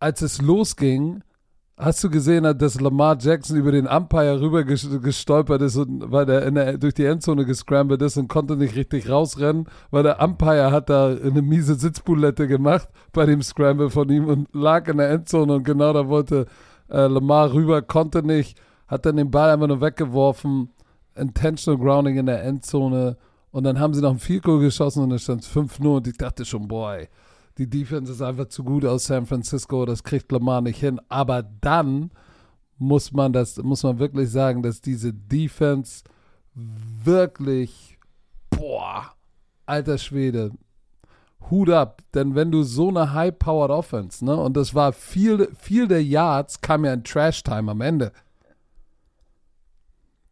als 0.00 0.22
es 0.22 0.42
losging, 0.42 1.22
Hast 1.82 2.04
du 2.04 2.10
gesehen, 2.10 2.44
dass 2.58 2.78
Lamar 2.78 3.16
Jackson 3.18 3.56
über 3.56 3.72
den 3.72 3.86
Umpire 3.86 4.38
rüber 4.38 4.64
gestolpert 4.64 5.62
ist 5.62 5.76
und 5.76 6.12
weil 6.12 6.26
der, 6.26 6.76
durch 6.76 6.92
die 6.92 7.06
Endzone 7.06 7.46
gescrambled 7.46 8.02
ist 8.02 8.18
und 8.18 8.28
konnte 8.28 8.54
nicht 8.54 8.76
richtig 8.76 9.08
rausrennen, 9.08 9.66
weil 9.90 10.02
der 10.02 10.20
Umpire 10.20 10.72
hat 10.72 10.90
da 10.90 11.06
eine 11.06 11.40
miese 11.40 11.76
Sitzbulette 11.76 12.48
gemacht 12.48 12.86
bei 13.14 13.24
dem 13.24 13.40
Scramble 13.40 13.88
von 13.88 14.10
ihm 14.10 14.26
und 14.26 14.48
lag 14.52 14.88
in 14.88 14.98
der 14.98 15.08
Endzone 15.08 15.54
und 15.54 15.64
genau 15.64 15.94
da 15.94 16.06
wollte 16.06 16.44
äh, 16.90 17.06
Lamar 17.06 17.54
rüber, 17.54 17.80
konnte 17.80 18.22
nicht, 18.22 18.60
hat 18.86 19.06
dann 19.06 19.16
den 19.16 19.30
Ball 19.30 19.48
einfach 19.48 19.68
nur 19.68 19.80
weggeworfen, 19.80 20.68
intentional 21.14 21.80
grounding 21.80 22.18
in 22.18 22.26
der 22.26 22.44
Endzone 22.44 23.16
und 23.52 23.64
dann 23.64 23.80
haben 23.80 23.94
sie 23.94 24.02
noch 24.02 24.10
ein 24.10 24.18
Field 24.18 24.42
Goal 24.42 24.60
geschossen 24.60 25.02
und 25.02 25.08
dann 25.08 25.18
stand 25.18 25.44
es 25.44 25.50
5-0 25.50 25.96
und 25.96 26.06
ich 26.06 26.18
dachte 26.18 26.44
schon, 26.44 26.68
boy, 26.68 27.08
die 27.60 27.68
Defense 27.68 28.10
ist 28.10 28.22
einfach 28.22 28.48
zu 28.48 28.64
gut 28.64 28.86
aus 28.86 29.04
San 29.04 29.26
Francisco, 29.26 29.84
das 29.84 30.02
kriegt 30.02 30.32
Lamar 30.32 30.62
nicht 30.62 30.80
hin. 30.80 30.98
Aber 31.10 31.42
dann 31.42 32.10
muss 32.78 33.12
man 33.12 33.34
das, 33.34 33.58
muss 33.58 33.82
man 33.82 33.98
wirklich 33.98 34.30
sagen, 34.30 34.62
dass 34.62 34.80
diese 34.80 35.12
Defense 35.12 36.04
wirklich, 36.54 37.98
boah, 38.48 39.12
alter 39.66 39.98
Schwede, 39.98 40.52
Hut 41.50 41.68
ab, 41.68 42.00
denn 42.14 42.34
wenn 42.34 42.50
du 42.50 42.62
so 42.62 42.88
eine 42.88 43.12
high-powered 43.12 43.70
Offense, 43.70 44.24
ne, 44.24 44.34
und 44.34 44.56
das 44.56 44.74
war 44.74 44.94
viel, 44.94 45.54
viel 45.54 45.86
der 45.86 46.02
Yards, 46.02 46.62
kam 46.62 46.86
ja 46.86 46.94
in 46.94 47.04
Trash-Time 47.04 47.70
am 47.70 47.82
Ende. 47.82 48.10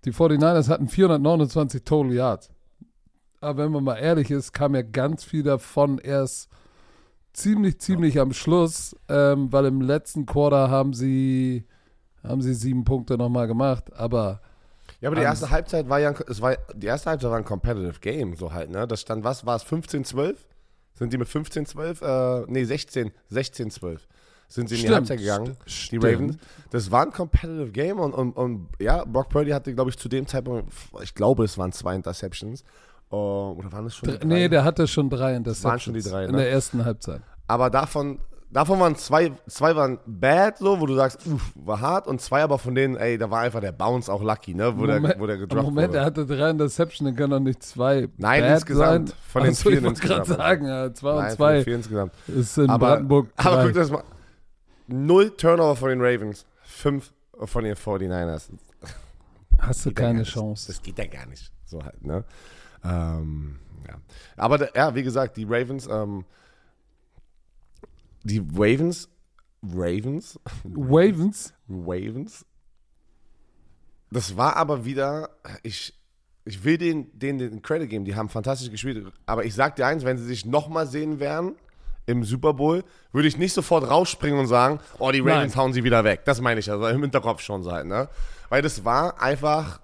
Die 0.07 0.15
49ers 0.15 0.71
hatten 0.71 0.89
429 0.89 1.85
Total 1.85 2.11
Yards. 2.11 2.51
Aber 3.43 3.65
wenn 3.65 3.73
man 3.73 3.85
mal 3.85 3.97
ehrlich 3.97 4.31
ist, 4.31 4.55
kam 4.55 4.75
ja 4.75 4.81
ganz 4.81 5.25
viel 5.25 5.43
davon 5.43 5.99
erst 5.99 6.49
ziemlich, 7.33 7.79
ziemlich 7.81 8.15
ja. 8.15 8.23
am 8.23 8.33
Schluss, 8.33 8.97
ähm, 9.09 9.53
weil 9.53 9.67
im 9.67 9.81
letzten 9.81 10.27
Quarter 10.27 10.71
haben 10.71 10.93
sie, 10.93 11.65
haben 12.23 12.43
sie 12.43 12.55
sieben 12.55 12.85
Punkte 12.85 13.17
nochmal 13.17 13.47
gemacht, 13.47 13.93
aber. 13.95 14.41
Ja, 15.01 15.09
aber 15.09 15.17
die 15.17 15.23
erste 15.23 15.51
Halbzeit 15.51 15.89
war 15.89 16.01
ja, 16.01 16.13
es 16.29 16.41
war, 16.41 16.57
die 16.75 16.87
erste 16.87 17.11
Halbzeit 17.11 17.31
war 17.31 17.39
ein 17.39 17.45
Competitive 17.45 18.01
Game, 18.01 18.35
so 18.35 18.53
halt, 18.53 18.71
ne? 18.71 18.87
Das 18.89 19.01
stand, 19.01 19.23
was 19.23 19.47
war 19.47 19.57
es, 19.57 19.65
15-12? 19.65 20.35
Sind 20.95 21.13
die 21.13 21.19
mit 21.19 21.29
15-12? 21.29 22.43
Äh, 22.43 22.47
nee, 22.49 22.65
16, 22.65 23.13
16-12 23.31 24.01
sind 24.49 24.69
sie 24.69 24.77
in 24.77 24.87
die 24.87 24.95
Halbzeit 24.95 25.19
gegangen, 25.19 25.57
Stimmt. 25.67 26.03
die 26.03 26.07
Ravens. 26.07 26.37
Das 26.71 26.91
war 26.91 27.05
ein 27.05 27.13
competitive 27.13 27.71
Game 27.71 28.01
und, 28.01 28.13
und, 28.13 28.33
und 28.33 28.69
ja, 28.81 29.05
Brock 29.05 29.29
Purdy 29.29 29.51
hatte, 29.51 29.75
glaube 29.75 29.91
ich, 29.91 29.99
zu 29.99 30.09
dem 30.09 30.27
Zeitpunkt, 30.27 30.73
ich 31.03 31.15
glaube, 31.15 31.45
es 31.45 31.59
waren 31.59 31.73
zwei 31.73 31.95
Interceptions. 31.95 32.65
Uh, 33.11 33.55
oder 33.57 33.73
waren 33.73 33.87
es 33.87 33.97
schon 33.97 34.09
drei? 34.09 34.25
Nee, 34.25 34.49
der 34.49 34.65
hatte 34.65 34.87
schon 34.87 35.09
drei 35.09 35.35
in 35.35 35.45
der 35.45 35.55
waren 35.65 35.81
schon 35.81 35.95
die 35.95 36.03
drei, 36.03 36.23
ne? 36.23 36.29
In 36.29 36.37
der 36.37 36.51
ersten 36.51 36.85
Halbzeit. 36.85 37.23
Aber 37.47 37.71
davon, 37.71 38.19
davon 38.51 38.79
waren 38.81 38.97
zwei, 38.97 39.33
zwei 39.47 39.75
waren 39.75 39.99
bad, 40.05 40.59
so, 40.59 40.79
wo 40.79 40.85
du 40.85 40.95
sagst, 40.95 41.27
uff, 41.27 41.53
war 41.55 41.81
hart. 41.81 42.07
Und 42.07 42.21
zwei 42.21 42.43
aber 42.43 42.59
von 42.59 42.75
denen, 42.75 42.97
ey, 42.97 43.17
da 43.17 43.31
war 43.31 43.41
einfach 43.41 43.61
der 43.61 43.73
Bounce 43.73 44.13
auch 44.13 44.23
lucky, 44.23 44.55
ne? 44.55 44.77
Wo, 44.77 44.83
Moment, 44.83 45.07
der, 45.07 45.21
wo 45.21 45.27
der 45.27 45.39
gedroppt 45.39 45.65
Moment, 45.65 45.89
wurde. 45.89 45.99
er 45.99 46.05
hatte 46.05 46.27
drei 46.27 46.51
Interception, 46.51 47.07
dann 47.07 47.17
können 47.17 47.31
doch 47.31 47.41
nicht 47.41 47.63
zwei 47.63 48.09
Nein, 48.19 48.43
bad 48.43 48.55
insgesamt. 48.57 49.09
Sein. 49.09 49.19
Von 49.27 49.43
den 49.45 49.55
vier 49.55 49.73
insgesamt. 49.79 50.05
Ich 50.05 50.11
wollte 50.11 50.27
gerade 50.27 50.43
sagen, 50.43 50.67
ja, 50.67 50.95
zwei 50.95 51.15
Nein, 51.15 51.25
und 51.25 51.31
zwei. 51.31 51.47
Von 51.47 51.55
den 51.55 51.65
vier 51.65 51.77
insgesamt. 51.77 52.13
Ist 52.27 52.59
in 52.59 52.69
aber, 52.69 52.87
Brandenburg 52.89 53.37
drei. 53.37 53.51
Aber 53.51 53.65
guck 53.65 53.73
das 53.73 53.91
mal. 53.91 54.05
Null 54.87 55.31
Turnover 55.31 55.77
von 55.77 55.89
den 55.89 56.01
Ravens. 56.03 56.45
Fünf 56.63 57.13
von 57.39 57.65
den 57.65 57.75
49ers. 57.75 58.51
Hast 59.59 59.87
du 59.87 59.93
keine 59.93 60.23
Chance. 60.25 60.69
Das 60.69 60.83
geht 60.83 60.99
ja 60.99 61.07
gar 61.07 61.27
nicht. 61.27 61.51
So 61.65 61.83
halt, 61.85 62.05
ne? 62.05 62.25
Ähm, 62.85 63.59
ja. 63.87 63.97
Aber 64.37 64.77
ja, 64.77 64.95
wie 64.95 65.03
gesagt, 65.03 65.37
die 65.37 65.45
Ravens, 65.45 65.89
ähm, 65.91 66.25
die 68.25 68.43
Ravens, 68.55 69.09
Ravens, 69.63 70.39
Ravens, 70.65 71.55
Ravens. 71.69 72.47
Das 74.11 74.37
war 74.37 74.57
aber 74.57 74.85
wieder, 74.85 75.31
ich, 75.63 75.95
ich 76.45 76.65
will 76.65 76.79
denen, 76.79 77.19
denen 77.19 77.39
den 77.39 77.63
Credit 77.63 77.91
geben, 77.91 78.05
die 78.05 78.15
haben 78.15 78.29
fantastisch 78.29 78.71
gespielt. 78.71 79.13
Aber 79.27 79.45
ich 79.45 79.55
sag 79.55 79.77
dir 79.77 79.87
eins, 79.87 80.05
wenn 80.05 80.17
sie 80.17 80.25
sich 80.25 80.47
nochmal 80.47 80.87
sehen 80.87 81.21
werden 81.21 81.57
im 82.07 82.25
Super 82.25 82.55
Bowl, 82.55 82.85
würde 83.13 83.29
ich 83.29 83.37
nicht 83.37 83.53
sofort 83.53 83.89
rausspringen 83.89 84.39
und 84.39 84.47
sagen, 84.47 84.81
oh, 84.99 85.11
die 85.11 85.21
Ravens 85.21 85.55
Nein. 85.55 85.63
hauen 85.63 85.73
sie 85.75 85.85
wieder 85.85 86.05
weg. 86.05 86.23
Das 86.25 86.41
meine 86.41 86.61
ich 86.61 86.71
also 86.71 86.87
im 86.87 87.03
Hinterkopf 87.03 87.43
schon 87.43 87.63
sein, 87.63 87.87
ne? 87.87 88.09
Weil 88.49 88.63
das 88.63 88.85
war 88.85 89.21
einfach, 89.21 89.81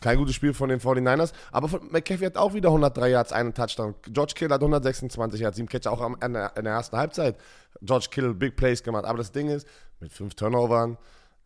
kein 0.00 0.18
gutes 0.18 0.34
Spiel 0.34 0.54
von 0.54 0.68
den 0.68 0.80
49ers. 0.80 1.32
Aber 1.52 1.80
McCaffrey 1.90 2.26
hat 2.26 2.36
auch 2.36 2.54
wieder 2.54 2.68
103 2.68 3.08
Yards, 3.10 3.32
einen 3.32 3.54
Touchdown. 3.54 3.94
George 4.02 4.34
Kittle 4.34 4.54
hat 4.54 4.60
126 4.60 5.40
Yards, 5.40 5.56
sieben 5.56 5.68
Catcher 5.68 5.92
auch 5.92 6.00
am, 6.00 6.16
in, 6.22 6.32
der, 6.32 6.56
in 6.56 6.64
der 6.64 6.74
ersten 6.74 6.96
Halbzeit. 6.96 7.36
George 7.82 8.06
Kittle 8.10 8.34
Big 8.34 8.56
Plays 8.56 8.82
gemacht. 8.82 9.04
Aber 9.04 9.18
das 9.18 9.32
Ding 9.32 9.48
ist, 9.48 9.66
mit 10.00 10.12
fünf 10.12 10.34
Turnovern, 10.34 10.98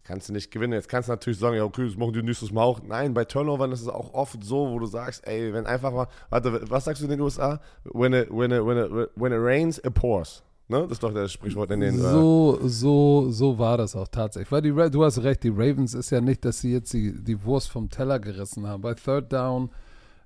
kannst 0.04 0.28
du 0.28 0.32
nicht 0.32 0.50
gewinnen. 0.50 0.72
Jetzt 0.72 0.88
kannst 0.88 1.08
du 1.08 1.12
natürlich 1.12 1.38
sagen, 1.38 1.56
ja, 1.56 1.64
okay, 1.64 1.86
das 1.86 1.96
machen 1.96 2.12
die 2.12 2.22
nächstes 2.22 2.52
Mal 2.52 2.62
auch. 2.62 2.80
Nein, 2.82 3.14
bei 3.14 3.24
Turnovern 3.24 3.72
ist 3.72 3.82
es 3.82 3.88
auch 3.88 4.14
oft 4.14 4.42
so, 4.42 4.70
wo 4.70 4.78
du 4.78 4.86
sagst, 4.86 5.26
ey, 5.26 5.52
wenn 5.52 5.66
einfach 5.66 5.92
mal, 5.92 6.08
warte, 6.30 6.68
was 6.70 6.84
sagst 6.84 7.02
du 7.02 7.06
in 7.06 7.10
den 7.10 7.20
USA? 7.20 7.60
When 7.84 8.12
it, 8.12 8.28
when 8.30 8.50
it, 8.50 8.64
when 8.64 8.78
it, 8.78 9.10
when 9.14 9.32
it 9.32 9.38
rains, 9.38 9.78
it 9.78 9.94
pours. 9.94 10.42
Ne? 10.70 10.82
Das 10.82 10.92
ist 10.92 11.02
doch 11.02 11.12
das 11.12 11.32
Sprichwort 11.32 11.70
in 11.72 11.80
den. 11.80 11.96
Äh, 11.96 11.98
so, 11.98 12.60
so, 12.62 13.30
so 13.30 13.58
war 13.58 13.76
das 13.76 13.96
auch 13.96 14.08
tatsächlich. 14.08 14.52
Weil 14.52 14.62
die, 14.62 14.90
du 14.90 15.04
hast 15.04 15.22
recht, 15.22 15.42
die 15.42 15.48
Ravens 15.48 15.94
ist 15.94 16.10
ja 16.10 16.20
nicht, 16.20 16.44
dass 16.44 16.60
sie 16.60 16.72
jetzt 16.72 16.92
die, 16.92 17.12
die 17.12 17.42
Wurst 17.44 17.70
vom 17.70 17.90
Teller 17.90 18.20
gerissen 18.20 18.66
haben. 18.66 18.80
Bei 18.80 18.94
Third 18.94 19.32
Down 19.32 19.70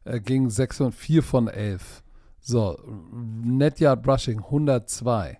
äh, 0.04 0.20
ging 0.20 0.50
6 0.50 0.82
und 0.82 0.92
4 0.92 1.22
von 1.22 1.48
11. 1.48 2.02
So, 2.40 2.78
Net 3.42 3.80
Yard 3.80 4.06
Rushing 4.06 4.38
102. 4.38 5.38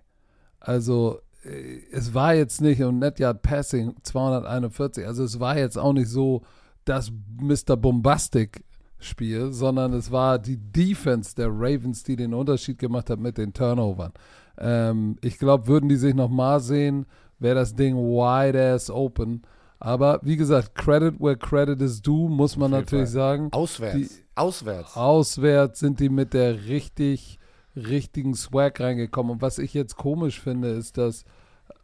Also 0.59 1.19
äh, 1.43 1.81
es 1.91 2.13
war 2.15 2.33
jetzt 2.33 2.61
nicht 2.61 2.81
und 2.81 2.97
Net 2.97 3.19
Yard 3.19 3.43
Passing 3.43 3.95
241. 4.01 5.05
Also 5.05 5.23
es 5.23 5.39
war 5.39 5.57
jetzt 5.57 5.77
auch 5.77 5.93
nicht 5.93 6.09
so 6.09 6.41
das 6.83 7.11
Mr. 7.39 7.77
Bombastic 7.77 8.63
Spiel, 9.05 9.53
sondern 9.53 9.93
es 9.93 10.11
war 10.11 10.39
die 10.39 10.57
Defense 10.57 11.35
der 11.35 11.49
Ravens, 11.49 12.03
die 12.03 12.15
den 12.15 12.33
Unterschied 12.33 12.79
gemacht 12.79 13.09
hat 13.09 13.19
mit 13.19 13.37
den 13.37 13.53
Turnovern. 13.53 14.11
Ähm, 14.57 15.17
ich 15.21 15.37
glaube, 15.37 15.67
würden 15.67 15.89
die 15.89 15.95
sich 15.95 16.13
nochmal 16.13 16.59
sehen, 16.59 17.05
wäre 17.39 17.55
das 17.55 17.75
Ding 17.75 17.95
wide 17.95 18.73
ass 18.73 18.89
open. 18.89 19.43
Aber 19.79 20.19
wie 20.23 20.37
gesagt, 20.37 20.75
Credit 20.75 21.19
where 21.19 21.37
credit 21.37 21.81
is 21.81 22.01
due, 22.01 22.29
muss 22.29 22.57
man 22.57 22.71
natürlich 22.71 23.09
Fall. 23.09 23.13
sagen. 23.13 23.49
Auswärts. 23.51 23.95
Die, 23.95 24.09
auswärts. 24.35 24.95
Auswärts 24.95 25.79
sind 25.79 25.99
die 25.99 26.09
mit 26.09 26.33
der 26.33 26.65
richtig 26.65 27.39
richtigen 27.75 28.35
Swag 28.35 28.79
reingekommen. 28.79 29.33
Und 29.33 29.41
was 29.41 29.57
ich 29.57 29.73
jetzt 29.73 29.97
komisch 29.97 30.39
finde, 30.39 30.69
ist, 30.69 30.97
dass 30.97 31.23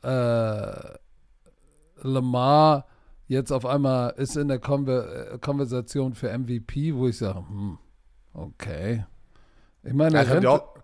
äh, 0.03 0.97
Lamar 2.01 2.85
jetzt 3.31 3.51
auf 3.51 3.65
einmal 3.65 4.13
ist 4.17 4.35
in 4.35 4.50
der 4.50 4.59
Konver 4.59 5.38
Konversation 5.39 6.13
für 6.13 6.38
MVP, 6.38 6.93
wo 6.95 7.07
ich 7.07 7.17
sage, 7.17 7.39
hm, 7.39 7.77
okay. 8.33 9.05
Ich 9.83 9.93
meine, 9.93 10.17
er 10.17 10.29
rennt, 10.29 10.45
auch, 10.45 10.75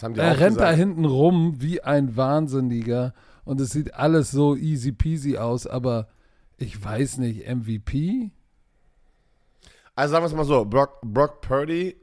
er 0.00 0.40
rennt 0.40 0.58
da 0.58 0.70
hinten 0.72 1.04
rum 1.04 1.56
wie 1.58 1.82
ein 1.82 2.16
Wahnsinniger 2.16 3.14
und 3.44 3.60
es 3.60 3.70
sieht 3.70 3.94
alles 3.94 4.30
so 4.30 4.56
easy 4.56 4.92
peasy 4.92 5.36
aus, 5.36 5.66
aber 5.66 6.08
ich 6.56 6.82
weiß 6.82 7.18
nicht, 7.18 7.46
MVP? 7.46 8.30
Also 9.94 10.12
sagen 10.12 10.24
wir 10.24 10.28
es 10.28 10.34
mal 10.34 10.44
so, 10.44 10.64
Brock, 10.64 11.00
Brock 11.02 11.42
Purdy 11.42 11.96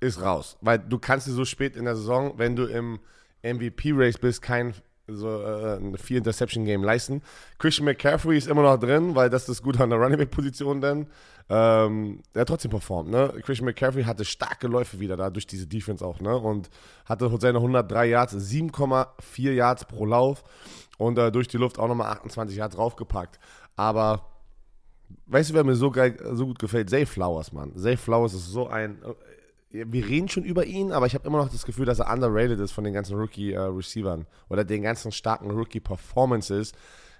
ist 0.00 0.20
raus. 0.20 0.56
Weil 0.60 0.78
du 0.78 0.98
kannst 0.98 1.26
dir 1.26 1.32
so 1.32 1.44
spät 1.44 1.76
in 1.76 1.84
der 1.84 1.96
Saison, 1.96 2.34
wenn 2.36 2.54
du 2.54 2.66
im 2.66 3.00
MVP-Race 3.42 4.18
bist, 4.18 4.40
kein 4.40 4.74
so 5.16 5.42
äh, 5.42 5.76
ein 5.76 5.96
vier 5.96 6.18
Interception 6.18 6.64
Game 6.64 6.82
leisten. 6.82 7.22
Christian 7.58 7.84
McCaffrey 7.86 8.36
ist 8.36 8.48
immer 8.48 8.62
noch 8.62 8.78
drin, 8.78 9.14
weil 9.14 9.30
das 9.30 9.48
ist 9.48 9.62
gut 9.62 9.80
an 9.80 9.90
der 9.90 9.98
Running 9.98 10.18
Back 10.18 10.30
Position 10.30 10.80
denn. 10.80 11.06
Ähm, 11.48 12.22
der 12.34 12.42
hat 12.42 12.48
trotzdem 12.48 12.70
performt, 12.70 13.10
ne? 13.10 13.32
Christian 13.42 13.66
McCaffrey 13.66 14.04
hatte 14.04 14.24
starke 14.24 14.68
Läufe 14.68 15.00
wieder 15.00 15.16
da 15.16 15.30
durch 15.30 15.46
diese 15.46 15.66
Defense 15.66 16.04
auch, 16.04 16.20
ne? 16.20 16.36
Und 16.36 16.70
hatte 17.04 17.30
seine 17.40 17.58
103 17.58 18.06
Yards, 18.06 18.34
7,4 18.34 19.52
Yards 19.52 19.84
pro 19.84 20.06
Lauf 20.06 20.44
und 20.98 21.18
äh, 21.18 21.32
durch 21.32 21.48
die 21.48 21.58
Luft 21.58 21.78
auch 21.78 21.88
nochmal 21.88 22.12
28 22.12 22.56
Yards 22.56 22.76
draufgepackt. 22.76 23.38
Aber 23.76 24.26
weißt 25.26 25.50
du, 25.50 25.54
wer 25.54 25.64
mir 25.64 25.74
so 25.74 25.90
geil, 25.90 26.16
so 26.32 26.46
gut 26.46 26.58
gefällt? 26.58 26.90
Zay 26.90 27.06
Flowers, 27.06 27.52
Mann. 27.52 27.76
Zay 27.76 27.96
Flowers 27.96 28.34
ist 28.34 28.46
so 28.46 28.68
ein 28.68 28.98
wir 29.72 30.06
reden 30.06 30.28
schon 30.28 30.44
über 30.44 30.66
ihn, 30.66 30.92
aber 30.92 31.06
ich 31.06 31.14
habe 31.14 31.26
immer 31.26 31.38
noch 31.38 31.50
das 31.50 31.64
Gefühl, 31.64 31.86
dass 31.86 31.98
er 31.98 32.12
underrated 32.12 32.60
ist 32.60 32.72
von 32.72 32.84
den 32.84 32.92
ganzen 32.92 33.16
Rookie-Receivern 33.16 34.22
äh, 34.22 34.52
oder 34.52 34.64
den 34.64 34.82
ganzen 34.82 35.12
starken 35.12 35.50
Rookie-Performances, 35.50 36.72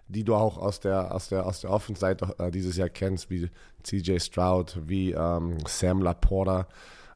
die 0.09 0.25
du 0.25 0.35
auch 0.35 0.59
aus 0.59 0.81
der, 0.81 1.15
aus 1.15 1.29
der, 1.29 1.47
aus 1.47 1.63
der 1.63 1.71
Offense-Seite 1.71 2.35
äh, 2.39 2.51
dieses 2.51 2.77
Jahr 2.77 2.91
kennst, 2.91 3.31
wie 3.31 3.51
CJ 3.83 4.19
Stroud, 4.19 4.79
wie 4.87 5.13
ähm, 5.13 5.59
Sam 5.67 6.03
Laporta. 6.03 6.69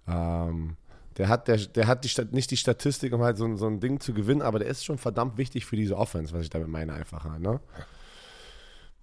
Ähm, 0.08 0.76
der 1.18 1.28
hat, 1.28 1.48
der, 1.48 1.56
der 1.58 1.86
hat 1.86 2.04
die, 2.04 2.24
nicht 2.32 2.50
die 2.50 2.56
Statistik, 2.56 3.12
um 3.12 3.22
halt 3.22 3.36
so, 3.36 3.56
so 3.56 3.66
ein 3.66 3.80
Ding 3.80 4.00
zu 4.00 4.14
gewinnen, 4.14 4.42
aber 4.42 4.58
der 4.58 4.68
ist 4.68 4.84
schon 4.84 4.98
verdammt 4.98 5.36
wichtig 5.36 5.66
für 5.66 5.76
diese 5.76 5.96
Offense, 5.96 6.34
was 6.34 6.42
ich 6.42 6.50
damit 6.50 6.68
meine, 6.68 6.94
einfach. 6.94 7.38
Ne? 7.38 7.60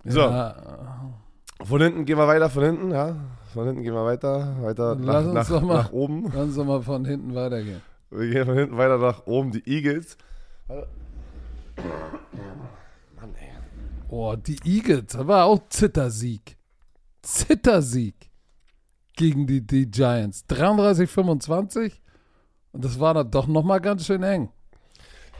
So. 0.03 0.19
Ja. 0.19 1.13
Von 1.61 1.81
hinten 1.81 2.05
gehen 2.05 2.17
wir 2.17 2.27
weiter, 2.27 2.49
von 2.49 2.63
hinten, 2.63 2.91
ja. 2.91 3.15
Von 3.53 3.67
hinten 3.67 3.83
gehen 3.83 3.93
wir 3.93 4.05
weiter, 4.05 4.57
weiter 4.61 4.95
nach, 4.95 5.23
nach, 5.23 5.49
mal, 5.61 5.77
nach, 5.77 5.91
oben. 5.91 6.31
Lass 6.33 6.43
uns 6.43 6.55
doch 6.55 6.65
mal 6.65 6.81
von 6.81 7.05
hinten 7.05 7.35
weitergehen. 7.35 7.81
Wir 8.09 8.29
gehen 8.29 8.45
von 8.45 8.57
hinten 8.57 8.77
weiter 8.77 8.97
nach 8.97 9.27
oben, 9.27 9.51
die 9.51 9.65
Eagles. 9.67 10.17
Mann, 10.67 10.85
ey. 13.35 13.51
Oh, 14.09 14.35
die 14.35 14.57
Eagles, 14.65 15.13
das 15.13 15.27
war 15.27 15.45
auch 15.45 15.69
Zittersieg. 15.69 16.57
Zittersieg 17.21 18.15
gegen 19.15 19.47
die, 19.47 19.65
die 19.65 19.89
Giants. 19.89 20.43
33-25 20.49 21.93
und 22.73 22.83
das 22.83 22.99
war 22.99 23.13
dann 23.13 23.31
doch 23.31 23.47
nochmal 23.47 23.79
ganz 23.79 24.05
schön 24.05 24.23
eng. 24.23 24.49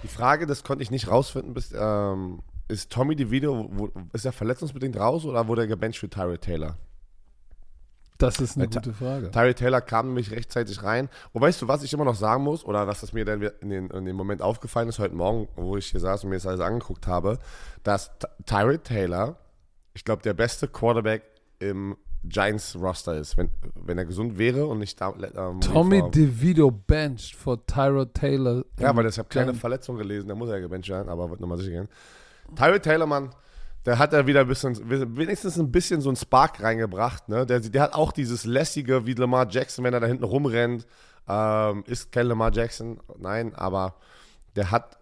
Die 0.03 0.08
Frage, 0.08 0.46
das 0.46 0.63
konnte 0.63 0.84
ich 0.84 0.91
nicht 0.91 1.10
rausfinden, 1.10 1.53
bis, 1.53 1.74
ähm, 1.75 2.41
ist 2.67 2.91
Tommy 2.91 3.15
DeVito, 3.15 3.70
wo, 3.72 3.91
ist 4.13 4.25
er 4.25 4.32
verletzungsbedingt 4.32 4.98
raus 4.98 5.25
oder 5.25 5.48
wurde 5.48 5.62
er 5.62 5.67
gebencht 5.67 6.00
für 6.00 6.10
Tyree 6.10 6.38
Taylor? 6.38 6.77
Das 8.17 8.39
ist 8.39 8.55
eine 8.55 8.67
Weil, 8.67 8.82
gute 8.82 8.93
Frage. 8.93 9.32
Tyree 9.32 9.53
Taylor 9.53 9.82
kam 9.82 10.08
nämlich 10.08 10.32
rechtzeitig 10.32 10.82
rein. 10.84 11.10
Und 11.34 11.41
weißt 11.41 11.62
du, 11.62 11.67
was 11.67 11.84
ich 11.84 11.91
immer 11.93 12.05
noch 12.05 12.15
sagen 12.15 12.43
muss, 12.43 12.63
oder 12.63 12.88
was 12.88 13.01
das 13.01 13.12
mir 13.12 13.25
dann 13.25 13.41
in, 13.41 13.70
den, 13.70 13.89
in 13.89 14.05
dem 14.05 14.15
Moment 14.15 14.41
aufgefallen 14.41 14.88
ist, 14.88 15.00
heute 15.00 15.15
Morgen, 15.15 15.48
wo 15.55 15.77
ich 15.77 15.88
hier 15.88 16.00
saß 16.00 16.24
und 16.24 16.29
mir 16.29 16.38
das 16.38 16.48
alles 16.48 16.62
angeguckt 16.62 17.08
habe, 17.08 17.39
dass 17.84 18.12
Tyree 18.46 18.77
Taylor, 18.77 19.38
ich 19.93 20.05
glaube, 20.05 20.22
der 20.22 20.34
beste 20.34 20.67
Quarterback 20.67 21.24
im 21.60 21.98
Giants-Roster 22.24 23.17
ist, 23.17 23.38
wenn, 23.38 23.50
wenn 23.75 23.98
er 23.98 24.05
gesund 24.05 24.38
wäre 24.38 24.65
und 24.65 24.79
nicht 24.79 25.00
da. 25.01 25.13
Ähm, 25.36 25.60
Tommy 25.60 26.10
DeVito 26.10 26.72
benched 26.72 27.36
vor 27.36 27.65
Tyrod 27.65 28.13
Taylor. 28.13 28.63
Ja, 28.79 28.96
weil 28.96 29.05
ich 29.08 29.17
habe 29.17 29.27
keine 29.27 29.53
Verletzung 29.53 29.98
gelesen, 29.98 30.29
da 30.29 30.36
muss 30.36 30.48
er 30.48 30.55
ja 30.55 30.62
gebencht 30.62 30.88
werden, 30.89 31.10
aber 31.10 31.29
wird 31.29 31.41
nochmal 31.41 31.58
sicher 31.58 31.72
gehen. 31.72 31.89
Tyrell 32.55 32.79
Taylor, 32.79 33.05
Mann, 33.05 33.29
der 33.86 34.00
hat 34.00 34.13
ja 34.13 34.25
wieder 34.25 34.41
ein 34.41 34.48
bisschen, 34.48 34.77
wenigstens 35.17 35.60
ein 35.60 35.72
bisschen 35.72 36.01
so 36.01 36.10
einen 36.10 36.15
Spark 36.15 36.62
reingebracht. 36.62 37.27
Ne? 37.29 37.45
Der, 37.45 37.60
der 37.60 37.81
hat 37.81 37.93
auch 37.93 38.12
dieses 38.12 38.45
lässige 38.45 39.05
wie 39.05 39.13
Lamar 39.13 39.48
Jackson, 39.50 39.83
wenn 39.83 39.93
er 39.93 40.00
da 40.00 40.07
hinten 40.07 40.24
rumrennt. 40.24 40.86
Ähm, 41.27 41.83
ist 41.88 42.12
kein 42.12 42.27
Lamar 42.27 42.53
Jackson, 42.53 43.00
nein, 43.17 43.55
aber 43.55 43.95
der 44.55 44.72
hat, 44.72 44.98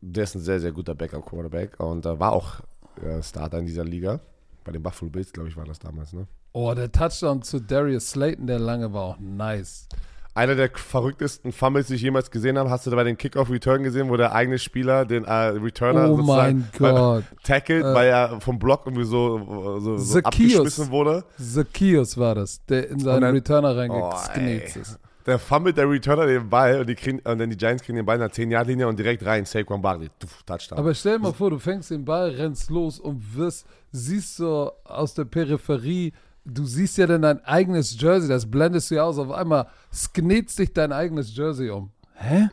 der 0.00 0.24
ist 0.24 0.36
ein 0.36 0.40
sehr, 0.40 0.60
sehr 0.60 0.70
guter 0.70 0.94
Backup-Quarterback 0.94 1.80
und 1.80 2.06
äh, 2.06 2.20
war 2.20 2.32
auch 2.32 2.60
äh, 3.02 3.20
Starter 3.22 3.58
in 3.58 3.66
dieser 3.66 3.84
Liga. 3.84 4.20
Bei 4.64 4.72
den 4.72 4.82
Buffalo 4.82 5.10
Bills, 5.10 5.32
glaube 5.32 5.48
ich, 5.48 5.56
war 5.56 5.64
das 5.64 5.78
damals, 5.80 6.12
ne? 6.12 6.26
Oh, 6.52 6.72
der 6.74 6.90
Touchdown 6.90 7.42
zu 7.42 7.60
Darius 7.60 8.10
Slayton, 8.10 8.46
der 8.46 8.58
lange 8.58 8.92
war 8.92 9.02
auch 9.02 9.18
nice 9.18 9.88
einer 10.36 10.54
der 10.54 10.70
verrücktesten 10.70 11.50
Fumbles, 11.50 11.86
die 11.86 11.94
ich 11.94 12.02
jemals 12.02 12.30
gesehen 12.30 12.58
habe. 12.58 12.68
Hast 12.68 12.86
du 12.86 12.90
da 12.90 12.96
bei 12.96 13.04
den 13.04 13.16
Kickoff-Return 13.16 13.82
gesehen, 13.82 14.10
wo 14.10 14.16
der 14.16 14.34
eigene 14.34 14.58
Spieler 14.58 15.06
den 15.06 15.24
äh, 15.24 15.32
Returner 15.32 16.10
oh 16.10 16.16
Gott. 16.78 17.24
tackelt, 17.42 17.84
äh, 17.84 17.94
weil 17.94 18.08
er 18.08 18.40
vom 18.40 18.58
Block 18.58 18.82
irgendwie 18.84 19.06
so, 19.06 19.78
so, 19.80 19.96
so 19.96 20.18
abgeschmissen 20.18 20.90
wurde? 20.90 21.24
Zacchaeus 21.38 22.18
war 22.18 22.34
das, 22.34 22.64
der 22.66 22.90
in 22.90 22.98
seinen 23.00 23.22
dann, 23.22 23.34
Returner 23.34 23.76
reingeknetzt 23.76 24.76
oh, 24.76 24.80
ist. 24.80 25.00
Der 25.24 25.38
fummelt 25.38 25.76
der 25.76 25.90
Returner 25.90 26.26
den 26.26 26.48
Ball 26.48 26.80
und, 26.80 26.88
die 26.88 26.94
kriegen, 26.94 27.18
und 27.18 27.38
dann 27.38 27.50
die 27.50 27.56
Giants 27.56 27.82
kriegen 27.82 27.96
den 27.96 28.06
Ball 28.06 28.18
nach 28.18 28.30
10 28.30 28.50
Yard 28.50 28.68
linie 28.68 28.86
und 28.86 28.98
direkt 28.98 29.24
rein. 29.24 29.44
Saquon 29.44 29.82
Barkley. 29.82 30.08
Touchdown. 30.44 30.78
Aber 30.78 30.94
stell 30.94 31.16
dir 31.16 31.22
mal 31.22 31.32
vor, 31.32 31.50
du 31.50 31.58
fängst 31.58 31.90
den 31.90 32.04
Ball, 32.04 32.30
rennst 32.30 32.70
los 32.70 33.00
und 33.00 33.36
wirst, 33.36 33.66
siehst 33.90 34.36
so 34.36 34.70
aus 34.84 35.14
der 35.14 35.24
Peripherie 35.24 36.12
du 36.46 36.64
siehst 36.64 36.96
ja 36.98 37.06
dann 37.06 37.22
dein 37.22 37.44
eigenes 37.44 38.00
Jersey, 38.00 38.28
das 38.28 38.50
blendest 38.50 38.90
du 38.90 38.96
ja 38.96 39.04
aus. 39.04 39.18
Auf 39.18 39.30
einmal 39.30 39.66
sknetzt 39.92 40.58
dich 40.58 40.72
dein 40.72 40.92
eigenes 40.92 41.36
Jersey 41.36 41.70
um. 41.70 41.90
Hä? 42.14 42.48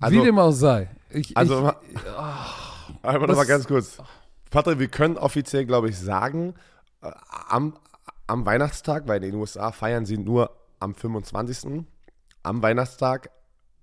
Also, 0.00 0.16
Wie 0.16 0.24
dem 0.24 0.38
auch 0.38 0.52
sei. 0.52 0.88
Ich, 1.10 1.36
also, 1.36 1.72
ich, 1.92 1.98
oh, 2.16 2.96
aber 3.02 3.26
noch 3.26 3.36
mal 3.36 3.46
ganz 3.46 3.66
kurz. 3.66 3.98
Patrick, 4.50 4.78
wir 4.78 4.88
können 4.88 5.16
offiziell, 5.16 5.66
glaube 5.66 5.90
ich, 5.90 5.98
sagen, 5.98 6.54
äh, 7.02 7.10
am, 7.48 7.76
am 8.26 8.46
Weihnachtstag, 8.46 9.06
weil 9.06 9.22
in 9.22 9.32
den 9.32 9.40
USA 9.40 9.70
feiern 9.72 10.06
sie 10.06 10.16
nur 10.16 10.50
am 10.80 10.94
25. 10.94 11.84
Am 12.42 12.62
Weihnachtstag 12.62 13.30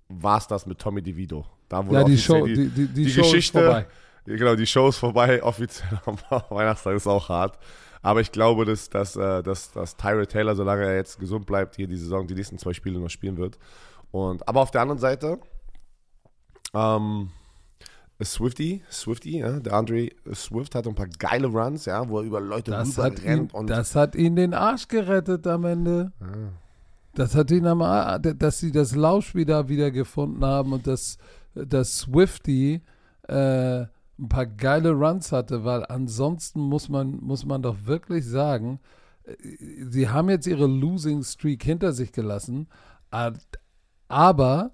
war 0.08 0.38
es 0.38 0.46
das 0.46 0.66
mit 0.66 0.78
Tommy 0.78 1.02
DeVito. 1.02 1.46
Da 1.68 1.86
wurde 1.86 2.00
ja, 2.00 2.04
die 2.04 2.18
Show, 2.18 2.46
die, 2.46 2.54
die, 2.54 2.68
die, 2.68 3.04
die 3.04 3.10
Show 3.10 3.22
Geschichte, 3.22 3.58
ist 3.58 3.64
vorbei. 3.64 3.86
Genau, 4.24 4.56
die 4.56 4.66
Show 4.66 4.88
ist 4.88 4.96
vorbei, 4.98 5.42
offiziell 5.42 6.00
am 6.04 6.18
Weihnachtstag 6.50 6.96
ist 6.96 7.06
auch 7.06 7.28
hart. 7.28 7.58
Aber 8.02 8.20
ich 8.20 8.32
glaube, 8.32 8.64
dass, 8.64 8.90
dass, 8.90 9.16
äh, 9.16 9.42
dass, 9.42 9.72
dass 9.72 9.96
Tyra 9.96 10.24
Taylor, 10.26 10.54
solange 10.54 10.84
er 10.84 10.96
jetzt 10.96 11.18
gesund 11.18 11.46
bleibt, 11.46 11.76
hier 11.76 11.86
die 11.86 11.96
Saison, 11.96 12.26
die 12.26 12.34
nächsten 12.34 12.58
zwei 12.58 12.72
Spiele 12.72 12.98
noch 13.00 13.10
spielen 13.10 13.36
wird. 13.36 13.58
Und, 14.10 14.46
aber 14.48 14.60
auf 14.60 14.70
der 14.70 14.82
anderen 14.82 15.00
Seite, 15.00 15.38
ähm, 16.74 17.30
Swifty, 18.22 18.82
Swifty, 18.90 19.38
ja, 19.38 19.60
der 19.60 19.74
Andre 19.74 20.08
Swift 20.34 20.74
hat 20.74 20.86
ein 20.88 20.94
paar 20.94 21.08
geile 21.18 21.46
Runs, 21.46 21.84
ja, 21.84 22.08
wo 22.08 22.18
er 22.18 22.24
über 22.24 22.40
Leute 22.40 22.72
das 22.72 22.98
hat 22.98 23.22
rennt. 23.22 23.54
Ihn, 23.54 23.66
das 23.66 23.94
hat 23.94 24.16
ihn 24.16 24.34
den 24.34 24.54
Arsch 24.54 24.88
gerettet 24.88 25.46
am 25.46 25.64
Ende. 25.64 26.12
Ja. 26.20 26.26
Das 27.14 27.34
hat 27.34 27.50
ihn 27.50 27.66
am 27.66 27.82
Arsch, 27.82 28.34
dass 28.36 28.58
sie 28.58 28.72
das 28.72 28.94
Lausch 28.96 29.34
wieder 29.34 29.68
wieder 29.68 29.90
gefunden 29.90 30.44
haben 30.44 30.72
und 30.72 30.86
dass, 30.86 31.18
dass 31.54 31.98
Swifty 31.98 32.82
äh, 33.28 33.86
ein 34.18 34.28
paar 34.28 34.46
geile 34.46 34.90
Runs 34.92 35.32
hatte, 35.32 35.64
weil 35.64 35.84
ansonsten 35.86 36.60
muss 36.60 36.88
man, 36.88 37.18
muss 37.20 37.44
man 37.44 37.62
doch 37.62 37.76
wirklich 37.84 38.26
sagen, 38.26 38.80
äh, 39.24 39.34
sie 39.88 40.08
haben 40.08 40.28
jetzt 40.30 40.46
ihre 40.46 40.66
Losing 40.66 41.22
Streak 41.22 41.62
hinter 41.62 41.92
sich 41.92 42.12
gelassen, 42.12 42.68
aber 44.08 44.72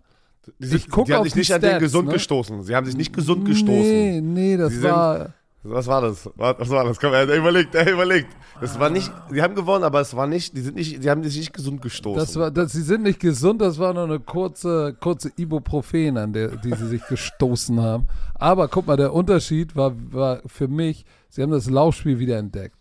Ich 0.59 0.89
guck 0.89 1.07
die 1.07 1.13
haben 1.15 1.21
auf 1.21 1.25
sich 1.27 1.33
die 1.35 1.39
nicht 1.41 1.53
an 1.53 1.61
den 1.61 1.71
Stats, 1.71 1.83
gesund 1.83 2.09
ne? 2.09 2.15
gestoßen. 2.15 2.63
Sie 2.63 2.75
haben 2.75 2.87
sich 2.87 2.97
nicht 2.97 3.13
gesund 3.13 3.45
gestoßen. 3.45 3.73
Nee, 3.73 4.21
nee, 4.21 4.57
das 4.57 4.73
Sie 4.73 4.83
war. 4.83 5.35
Was 5.67 5.87
war 5.87 6.03
das? 6.03 6.31
Was 6.37 6.69
war 6.69 6.85
das? 6.85 7.01
Komm, 7.01 7.15
er 7.15 7.25
überlegt, 7.35 7.75
er 7.75 7.91
überlegt. 7.91 8.29
Das 8.61 8.79
war 8.79 8.91
nicht, 8.91 9.11
die 9.33 9.41
haben 9.41 9.55
gewonnen, 9.55 9.83
aber 9.83 10.01
es 10.03 10.15
war 10.15 10.27
nicht, 10.27 10.55
die 10.55 10.61
sind 10.61 10.75
nicht, 10.75 11.03
die 11.03 11.09
haben 11.09 11.25
sich 11.25 11.39
nicht 11.39 11.55
gesund 11.55 11.81
gestoßen. 11.81 12.19
Das 12.19 12.37
war, 12.37 12.51
das, 12.51 12.73
sie 12.73 12.83
sind 12.83 13.03
nicht 13.03 13.19
gesund, 13.19 13.63
das 13.63 13.79
war 13.79 13.95
nur 13.95 14.05
eine 14.05 14.21
kurze, 14.21 14.95
kurze 15.01 15.33
Ibuprofen, 15.37 16.19
an 16.19 16.35
der 16.35 16.49
die 16.57 16.75
sie 16.75 16.89
sich 16.89 17.07
gestoßen 17.07 17.81
haben. 17.81 18.07
Aber 18.35 18.69
guck 18.69 18.87
mal, 18.87 18.99
der 18.99 19.15
Unterschied 19.15 19.75
war, 19.75 19.93
war 20.13 20.43
für 20.47 20.69
mich, 20.69 21.07
sie 21.31 21.43
haben 21.43 21.51
das 21.51 21.71
Laufspiel 21.71 22.19
wieder 22.19 22.37
entdeckt. 22.37 22.77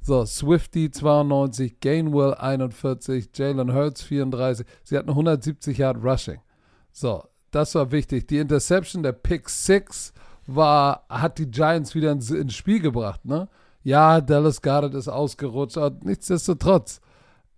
So, 0.00 0.24
Swifty 0.24 0.90
92, 0.90 1.80
Gainwell 1.80 2.32
41, 2.32 3.28
Jalen 3.34 3.74
Hurts 3.74 4.02
34. 4.02 4.66
Sie 4.82 4.96
hatten 4.96 5.10
170 5.10 5.76
Yard 5.76 6.02
Rushing. 6.02 6.38
So, 6.90 7.24
das 7.50 7.74
war 7.74 7.92
wichtig. 7.92 8.26
Die 8.28 8.38
Interception, 8.38 9.02
der 9.02 9.12
Pick 9.12 9.50
6 9.50 10.14
war, 10.48 11.04
hat 11.08 11.38
die 11.38 11.50
Giants 11.50 11.94
wieder 11.94 12.10
ins, 12.10 12.30
ins 12.30 12.54
Spiel 12.54 12.80
gebracht, 12.80 13.24
ne? 13.24 13.48
Ja, 13.84 14.20
Dallas 14.20 14.60
Goddard 14.60 14.94
ist 14.94 15.08
ausgerutscht, 15.08 15.78
aber 15.78 15.96
nichtsdestotrotz 16.02 17.00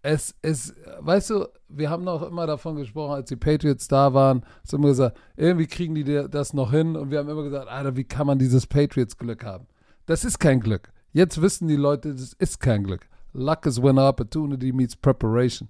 es 0.02 0.34
ist, 0.42 0.74
weißt 1.00 1.30
du, 1.30 1.46
wir 1.68 1.90
haben 1.90 2.04
noch 2.04 2.22
immer 2.22 2.46
davon 2.46 2.76
gesprochen, 2.76 3.14
als 3.14 3.28
die 3.28 3.36
Patriots 3.36 3.86
da 3.88 4.14
waren, 4.14 4.42
hast 4.62 4.72
immer 4.72 4.88
gesagt, 4.88 5.18
irgendwie 5.36 5.66
kriegen 5.66 5.94
die 5.94 6.04
das 6.04 6.54
noch 6.54 6.70
hin 6.70 6.96
und 6.96 7.10
wir 7.10 7.18
haben 7.18 7.28
immer 7.28 7.42
gesagt, 7.42 7.68
Alter, 7.68 7.96
wie 7.96 8.04
kann 8.04 8.26
man 8.26 8.38
dieses 8.38 8.66
Patriots-Glück 8.66 9.44
haben? 9.44 9.66
Das 10.06 10.24
ist 10.24 10.38
kein 10.38 10.60
Glück. 10.60 10.92
Jetzt 11.12 11.42
wissen 11.42 11.68
die 11.68 11.76
Leute, 11.76 12.12
das 12.12 12.32
ist 12.34 12.60
kein 12.60 12.84
Glück. 12.84 13.08
Luck 13.32 13.66
is 13.66 13.82
when 13.82 13.98
opportunity 13.98 14.72
meets 14.72 14.96
preparation. 14.96 15.68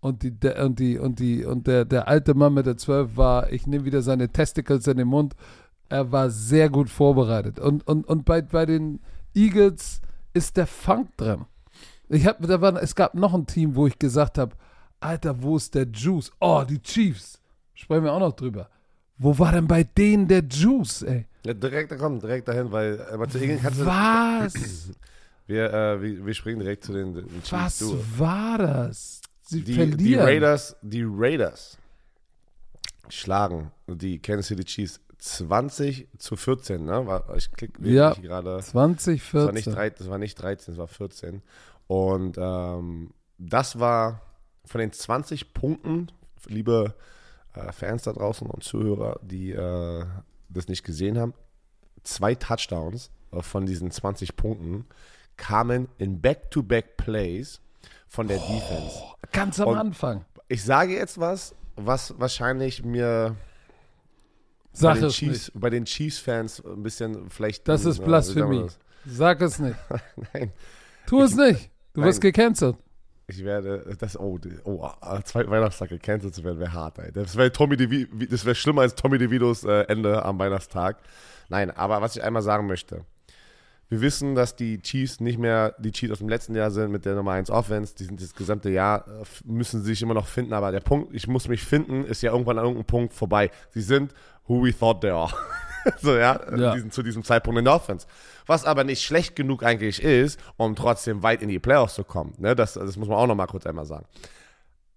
Und 0.00 0.22
die, 0.22 0.32
der, 0.32 0.64
und 0.64 0.78
die, 0.78 0.98
und 0.98 1.18
die, 1.18 1.44
und 1.44 1.66
der, 1.66 1.84
der 1.84 2.08
alte 2.08 2.34
Mann 2.34 2.54
mit 2.54 2.66
der 2.66 2.76
12 2.76 3.16
war, 3.16 3.52
ich 3.52 3.66
nehme 3.66 3.84
wieder 3.84 4.02
seine 4.02 4.28
Testicles 4.28 4.86
in 4.88 4.96
den 4.96 5.08
Mund. 5.08 5.34
Er 5.92 6.10
war 6.10 6.30
sehr 6.30 6.70
gut 6.70 6.88
vorbereitet. 6.88 7.58
Und, 7.60 7.86
und, 7.86 8.06
und 8.08 8.24
bei, 8.24 8.40
bei 8.40 8.64
den 8.64 9.00
Eagles 9.34 10.00
ist 10.32 10.56
der 10.56 10.66
Funk 10.66 11.14
drin. 11.18 11.44
Ich 12.08 12.26
hab, 12.26 12.40
da 12.40 12.62
war, 12.62 12.82
es 12.82 12.94
gab 12.94 13.12
noch 13.14 13.34
ein 13.34 13.46
Team, 13.46 13.74
wo 13.74 13.86
ich 13.86 13.98
gesagt 13.98 14.38
habe, 14.38 14.56
Alter, 15.00 15.42
wo 15.42 15.58
ist 15.58 15.74
der 15.74 15.86
Juice? 15.92 16.30
Oh, 16.40 16.64
die 16.66 16.80
Chiefs. 16.80 17.38
Sprechen 17.74 18.04
wir 18.04 18.12
auch 18.14 18.20
noch 18.20 18.32
drüber. 18.32 18.70
Wo 19.18 19.38
war 19.38 19.52
denn 19.52 19.66
bei 19.66 19.84
denen 19.84 20.26
der 20.28 20.42
Juice, 20.44 21.02
ey? 21.02 21.26
ja, 21.44 21.52
direkt, 21.52 21.94
komm, 21.98 22.18
direkt 22.20 22.48
dahin, 22.48 22.72
weil, 22.72 22.98
aber 23.12 23.28
zu 23.28 23.38
Ingrid 23.38 23.60
kannst 23.60 23.80
du, 23.80 23.84
Was? 23.84 24.54
wir, 25.46 25.72
äh, 25.74 26.00
wir, 26.00 26.24
wir 26.24 26.34
springen 26.34 26.60
direkt 26.60 26.84
zu 26.84 26.94
den, 26.94 27.12
den 27.12 27.28
Chiefs 27.42 27.52
Was 27.52 27.78
durch. 27.80 28.18
war 28.18 28.56
das? 28.56 29.20
Sie 29.42 29.58
Die, 29.60 29.64
die 29.64 29.74
verlieren. 29.74 30.24
Raiders, 30.24 30.74
die 30.80 31.04
Raiders 31.06 31.76
schlagen 33.10 33.70
die 33.86 34.18
Kansas 34.18 34.46
City 34.46 34.64
Chiefs 34.64 34.98
20 35.22 36.08
zu 36.18 36.34
14, 36.36 36.84
ne? 36.84 37.06
War, 37.06 37.36
ich 37.36 37.52
klick 37.52 37.78
Ja. 37.80 38.12
gerade. 38.14 38.58
20, 38.60 39.22
Das 39.22 39.34
war, 39.46 39.52
nicht 39.52 39.64
14. 39.64 39.72
drei, 39.74 39.90
das 39.90 40.10
war 40.10 40.18
nicht 40.18 40.34
13, 40.42 40.74
das 40.74 40.78
war 40.78 40.88
14. 40.88 41.42
Und 41.86 42.36
ähm, 42.38 43.14
das 43.38 43.78
war 43.78 44.20
von 44.64 44.80
den 44.80 44.92
20 44.92 45.54
Punkten, 45.54 46.08
liebe 46.46 46.94
äh, 47.54 47.70
Fans 47.70 48.02
da 48.02 48.12
draußen 48.12 48.48
und 48.48 48.64
Zuhörer, 48.64 49.20
die 49.22 49.52
äh, 49.52 50.04
das 50.48 50.66
nicht 50.66 50.82
gesehen 50.84 51.18
haben, 51.18 51.34
zwei 52.02 52.34
Touchdowns 52.34 53.10
äh, 53.30 53.42
von 53.42 53.64
diesen 53.64 53.92
20 53.92 54.36
Punkten 54.36 54.86
kamen 55.36 55.88
in 55.98 56.20
Back-to-Back-Plays 56.20 57.60
von 58.08 58.26
der 58.26 58.38
Defense. 58.38 59.00
Ganz 59.32 59.60
am 59.60 59.68
Und- 59.68 59.78
Anfang. 59.78 60.24
Ich 60.48 60.64
sage 60.64 60.94
jetzt 60.94 61.18
was, 61.20 61.54
was 61.76 62.18
wahrscheinlich 62.18 62.84
mir 62.84 63.36
Sag 64.72 64.96
den, 64.96 65.04
es 65.04 65.14
Chiefs, 65.14 65.48
nicht. 65.48 65.60
bei 65.60 65.70
den 65.70 65.84
Chiefs-Fans 65.84 66.64
ein 66.64 66.82
bisschen 66.82 67.30
vielleicht. 67.30 67.68
Das 67.68 67.84
ist 67.84 67.98
äh, 67.98 68.04
Blasphemie. 68.04 68.66
Sag 69.06 69.42
es 69.42 69.58
nicht. 69.58 69.76
Nein. 70.32 70.52
Tu 71.06 71.20
es 71.20 71.34
nicht. 71.34 71.70
Du 71.92 72.00
Nein. 72.00 72.08
wirst 72.08 72.20
gecancelt. 72.20 72.76
Ich 73.28 73.44
werde, 73.44 73.96
das, 73.98 74.18
oh, 74.18 74.38
oh, 74.64 74.88
am 75.00 75.24
zweiten 75.24 75.50
Weihnachtstag 75.50 75.88
gecancelt 75.90 76.34
zu 76.34 76.44
werden, 76.44 76.58
wäre 76.58 76.72
hart, 76.72 76.98
ey. 76.98 77.12
Das 77.12 77.36
wäre 77.36 77.52
Tommy 77.52 77.76
DeVito, 77.76 78.14
das 78.28 78.44
wäre 78.44 78.54
schlimmer 78.54 78.82
als 78.82 78.94
Tommy 78.94 79.16
DeVitos 79.16 79.64
äh, 79.64 79.82
Ende 79.82 80.22
am 80.24 80.38
Weihnachtstag. 80.38 80.98
Nein, 81.48 81.70
aber 81.70 82.02
was 82.02 82.16
ich 82.16 82.22
einmal 82.22 82.42
sagen 82.42 82.66
möchte. 82.66 83.04
Wir 83.92 84.00
wissen, 84.00 84.34
dass 84.34 84.56
die 84.56 84.80
Chiefs 84.80 85.20
nicht 85.20 85.38
mehr 85.38 85.74
die 85.78 85.92
Chiefs 85.92 86.12
aus 86.12 86.18
dem 86.18 86.28
letzten 86.30 86.54
Jahr 86.54 86.70
sind 86.70 86.90
mit 86.90 87.04
der 87.04 87.14
Nummer 87.14 87.32
1 87.32 87.50
Offense. 87.50 87.94
Die 87.94 88.04
sind 88.04 88.22
das 88.22 88.34
gesamte 88.34 88.70
Jahr, 88.70 89.06
äh, 89.06 89.24
müssen 89.44 89.80
sie 89.82 89.88
sich 89.88 90.00
immer 90.00 90.14
noch 90.14 90.26
finden. 90.26 90.54
Aber 90.54 90.72
der 90.72 90.80
Punkt, 90.80 91.14
ich 91.14 91.28
muss 91.28 91.46
mich 91.46 91.62
finden, 91.62 92.04
ist 92.04 92.22
ja 92.22 92.32
irgendwann 92.32 92.56
an 92.58 92.64
irgendeinem 92.64 92.86
Punkt 92.86 93.12
vorbei. 93.12 93.50
Sie 93.70 93.82
sind 93.82 94.14
who 94.48 94.64
we 94.64 94.72
thought 94.72 95.00
they 95.00 95.10
are. 95.10 95.32
so, 96.00 96.16
ja, 96.16 96.40
Ja. 96.56 96.74
Diesen, 96.74 96.90
zu 96.90 97.02
diesem 97.02 97.24
Zeitpunkt 97.24 97.58
in 97.58 97.64
der 97.64 97.74
Offense. 97.74 98.06
Was 98.46 98.64
aber 98.64 98.84
nicht 98.84 99.02
schlecht 99.02 99.36
genug 99.36 99.62
eigentlich 99.62 100.02
ist, 100.02 100.40
um 100.56 100.74
trotzdem 100.74 101.22
weit 101.22 101.42
in 101.42 101.48
die 101.48 101.58
Playoffs 101.58 101.94
zu 101.94 102.04
kommen. 102.04 102.34
Ne? 102.38 102.56
Das, 102.56 102.74
das 102.74 102.96
muss 102.96 103.08
man 103.08 103.18
auch 103.18 103.26
noch 103.26 103.34
mal 103.34 103.46
kurz 103.46 103.66
einmal 103.66 103.86
sagen. 103.86 104.06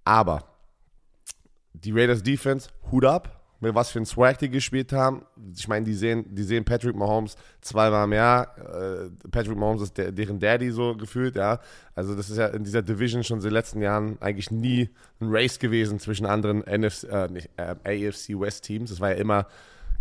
Aber 0.03 0.43
die 1.73 1.91
Raiders 1.91 2.23
Defense, 2.23 2.69
Hut 2.91 3.05
ab, 3.05 3.44
mit 3.60 3.74
was 3.74 3.89
für 3.89 4.00
ein 4.00 4.06
Swag 4.06 4.38
die 4.39 4.50
gespielt 4.50 4.91
haben. 4.91 5.26
Ich 5.56 5.68
meine, 5.68 5.86
die 5.86 5.94
sehen, 5.94 6.26
die 6.30 6.44
sehen 6.44 6.65
Patrick 6.65 6.96
Mahomes 6.96 7.36
zweimal 7.62 8.06
im 8.06 8.13
Jahr. 8.13 8.58
Äh, 8.58 9.10
Patrick 9.32 9.58
Mahomes 9.58 9.84
ist 9.84 9.98
der, 9.98 10.12
deren 10.12 10.39
Daddy 10.39 10.72
so 10.72 10.96
gefühlt, 10.96 11.36
ja. 11.36 11.60
Also 11.96 12.15
das 12.15 12.30
ist 12.30 12.38
ja 12.38 12.48
in 12.48 12.63
dieser 12.63 12.82
Division 12.82 13.24
schon 13.24 13.38
in 13.38 13.44
den 13.44 13.54
letzten 13.54 13.82
Jahren 13.82 14.18
eigentlich 14.22 14.52
nie 14.52 14.89
ein 15.20 15.28
Race 15.30 15.60
gewesen 15.60 16.00
zwischen 16.00 16.26
anderen 16.26 16.60
NFC, 16.62 17.06
äh, 17.06 17.28
nicht, 17.30 17.50
äh, 17.58 17.76
AFC 17.84 18.39
West 18.39 18.65
Teams. 18.65 18.91
Es 18.91 19.00
war 19.00 19.12
ja 19.12 19.18
immer 19.18 19.48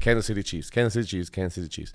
Kansas 0.00 0.26
City 0.26 0.42
Chiefs, 0.42 0.70
Kansas 0.70 0.92
City 0.94 1.06
Chiefs, 1.06 1.32
Kansas 1.32 1.54
City 1.54 1.68
Chiefs. 1.68 1.94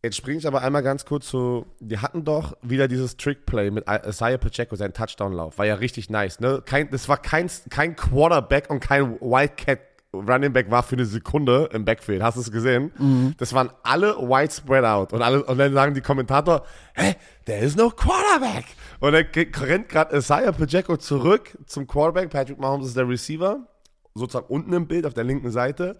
Jetzt 0.00 0.16
springe 0.16 0.38
ich 0.38 0.46
aber 0.46 0.62
einmal 0.62 0.84
ganz 0.84 1.04
kurz 1.04 1.26
zu. 1.26 1.66
Die 1.80 1.98
hatten 1.98 2.24
doch 2.24 2.56
wieder 2.62 2.86
dieses 2.86 3.16
Trickplay 3.16 3.72
mit 3.72 3.84
Isaiah 4.06 4.38
Pacheco, 4.38 4.76
sein 4.76 4.92
Touchdown-Lauf. 4.92 5.58
War 5.58 5.66
ja 5.66 5.74
richtig 5.74 6.08
nice, 6.08 6.38
ne? 6.38 6.62
Kein, 6.64 6.88
das 6.90 7.08
war 7.08 7.20
kein, 7.20 7.50
kein 7.68 7.96
Quarterback 7.96 8.70
und 8.70 8.78
kein 8.78 9.20
Wildcat 9.20 9.80
Running 10.14 10.52
Back 10.54 10.70
war 10.70 10.82
für 10.82 10.96
eine 10.96 11.04
Sekunde 11.04 11.68
im 11.72 11.84
Backfield. 11.84 12.22
Hast 12.22 12.36
du 12.36 12.40
es 12.40 12.50
gesehen? 12.50 13.34
Das 13.36 13.52
waren 13.52 13.70
alle 13.82 14.16
wide 14.16 14.50
spread 14.50 14.84
out. 14.84 15.12
Und, 15.12 15.20
alle, 15.20 15.44
und 15.44 15.58
dann 15.58 15.74
sagen 15.74 15.92
die 15.92 16.00
Kommentator, 16.00 16.64
hä, 16.94 17.14
there 17.44 17.58
is 17.58 17.76
no 17.76 17.90
Quarterback. 17.90 18.64
Und 19.00 19.12
dann 19.12 19.26
rennt 19.34 19.88
gerade 19.90 20.16
Isaiah 20.16 20.52
Pacheco 20.52 20.96
zurück 20.96 21.58
zum 21.66 21.86
Quarterback. 21.86 22.30
Patrick 22.30 22.58
Mahomes 22.58 22.88
ist 22.88 22.96
der 22.96 23.06
Receiver. 23.06 23.66
Sozusagen 24.14 24.46
unten 24.48 24.72
im 24.72 24.88
Bild 24.88 25.04
auf 25.04 25.12
der 25.12 25.24
linken 25.24 25.50
Seite. 25.50 25.98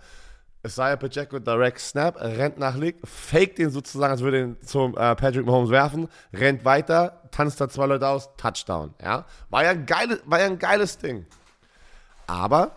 Isaiah 0.66 0.96
Pacheco 0.96 1.38
direct 1.38 1.78
snap, 1.78 2.16
rennt 2.18 2.58
nach 2.58 2.76
links, 2.76 3.00
faked 3.04 3.58
den 3.58 3.70
sozusagen, 3.70 4.10
als 4.10 4.22
würde 4.22 4.40
ihn 4.40 4.56
zum 4.62 4.96
äh, 4.96 5.14
Patrick 5.14 5.46
Mahomes 5.46 5.70
werfen, 5.70 6.08
rennt 6.32 6.64
weiter, 6.64 7.22
tanzt 7.30 7.60
da 7.60 7.68
zwei 7.68 7.86
Leute 7.86 8.08
aus, 8.08 8.30
Touchdown. 8.36 8.92
Ja? 9.00 9.24
War, 9.50 9.64
ja 9.64 9.70
ein 9.70 9.86
geiles, 9.86 10.20
war 10.24 10.40
ja 10.40 10.46
ein 10.46 10.58
geiles 10.58 10.98
Ding. 10.98 11.26
Aber 12.26 12.72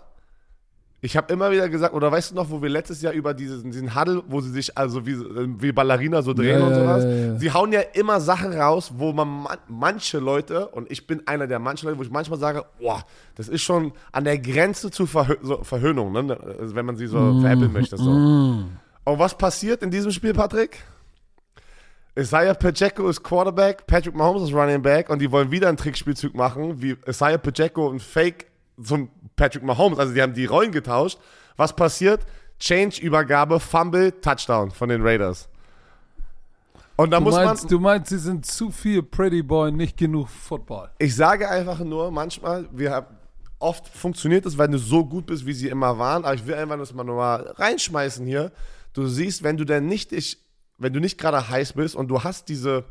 ich 1.03 1.17
habe 1.17 1.33
immer 1.33 1.49
wieder 1.49 1.67
gesagt, 1.67 1.95
oder 1.95 2.11
weißt 2.11 2.29
du 2.31 2.35
noch, 2.35 2.51
wo 2.51 2.61
wir 2.61 2.69
letztes 2.69 3.01
Jahr 3.01 3.13
über 3.13 3.33
diesen, 3.33 3.71
diesen 3.71 3.95
Huddle, 3.99 4.21
wo 4.27 4.39
sie 4.39 4.51
sich 4.51 4.77
also 4.77 5.03
wie, 5.05 5.17
wie 5.59 5.71
Ballerina 5.71 6.21
so 6.21 6.33
drehen 6.33 6.59
Ja, 6.59 6.67
und 6.67 6.73
sowas, 6.75 7.03
ja, 7.03 7.09
ja. 7.09 7.35
sie 7.37 7.51
hauen 7.51 7.71
ja 7.73 7.81
immer 7.93 8.21
Sachen 8.21 8.53
raus, 8.53 8.91
wo 8.97 9.11
man 9.11 9.27
man 9.27 9.57
manche 9.67 10.19
Leute, 10.19 10.67
und 10.67 10.91
ich 10.91 11.07
bin 11.07 11.25
einer 11.27 11.47
der 11.47 11.57
manchen 11.57 11.87
Leute, 11.87 11.97
wo 11.97 12.03
ich 12.03 12.11
manchmal 12.11 12.37
sage, 12.37 12.65
boah, 12.79 13.03
das 13.35 13.49
ist 13.49 13.63
schon 13.63 13.93
an 14.11 14.25
der 14.25 14.37
Grenze 14.37 14.91
zu 14.91 15.07
Verhö 15.07 15.35
so, 15.41 15.63
Verhöhnung, 15.63 16.11
ne? 16.11 16.37
also 16.59 16.75
wenn 16.75 16.85
man 16.85 16.95
sie 16.97 17.07
so 17.07 17.17
Mm. 17.17 17.41
veräppeln 17.41 17.73
möchte. 17.73 17.97
So. 17.97 18.11
Und 18.11 18.67
was 19.19 19.35
passiert 19.35 19.81
in 19.81 19.89
diesem 19.89 20.11
Spiel, 20.11 20.33
Patrick? 20.33 20.77
Isaiah 22.15 22.53
Pacheco 22.53 23.07
ist 23.07 23.23
Quarterback, 23.23 23.87
Patrick 23.87 24.13
Mahomes 24.13 24.43
ist 24.43 24.53
Running 24.53 24.81
Back 24.81 25.09
und 25.09 25.19
die 25.19 25.31
wollen 25.31 25.49
wieder 25.49 25.69
einen 25.69 25.77
Trickspielzug 25.77 26.35
machen, 26.35 26.81
wie 26.81 26.95
Isaiah 27.07 27.37
Pacheco 27.37 27.87
und 27.87 28.01
Fake 28.03 28.47
zum 28.83 29.09
Patrick 29.35 29.63
Mahomes. 29.63 29.99
Also 29.99 30.13
die 30.13 30.21
haben 30.21 30.33
die 30.33 30.45
Rollen 30.45 30.71
getauscht. 30.71 31.19
Was 31.57 31.75
passiert? 31.75 32.25
Change-Übergabe, 32.59 33.59
Fumble, 33.59 34.19
Touchdown 34.21 34.71
von 34.71 34.89
den 34.89 35.01
Raiders. 35.01 35.49
Und 36.95 37.11
da 37.11 37.17
Du 37.17 37.23
muss 37.23 37.33
man. 37.35 37.45
meinst, 37.45 37.71
du 37.71 37.79
meinst, 37.79 38.09
sie 38.09 38.19
sind 38.19 38.45
zu 38.45 38.69
viel 38.69 39.01
Pretty 39.01 39.41
Boy, 39.41 39.71
nicht 39.71 39.97
genug 39.97 40.29
Football. 40.29 40.91
Ich 40.99 41.15
sage 41.15 41.49
einfach 41.49 41.79
nur, 41.79 42.11
manchmal, 42.11 42.67
wir 42.71 42.91
haben, 42.91 43.07
oft 43.57 43.87
funktioniert 43.87 44.45
es, 44.45 44.57
weil 44.57 44.67
du 44.67 44.77
so 44.77 45.03
gut 45.05 45.25
bist, 45.25 45.45
wie 45.45 45.53
sie 45.53 45.69
immer 45.69 45.97
waren, 45.97 46.23
aber 46.23 46.35
ich 46.35 46.45
will 46.45 46.53
einfach 46.55 46.77
das 46.77 46.93
mal 46.93 47.03
nur 47.03 47.15
mal 47.15 47.41
reinschmeißen 47.57 48.25
hier. 48.25 48.51
Du 48.93 49.07
siehst, 49.07 49.41
wenn 49.41 49.57
du 49.57 49.65
denn 49.65 49.87
nicht, 49.87 50.11
ich, 50.11 50.37
wenn 50.77 50.93
du 50.93 50.99
nicht 50.99 51.17
gerade 51.17 51.49
heiß 51.49 51.73
bist 51.73 51.95
und 51.95 52.09
du 52.09 52.23
hast 52.23 52.49
diese, 52.49 52.83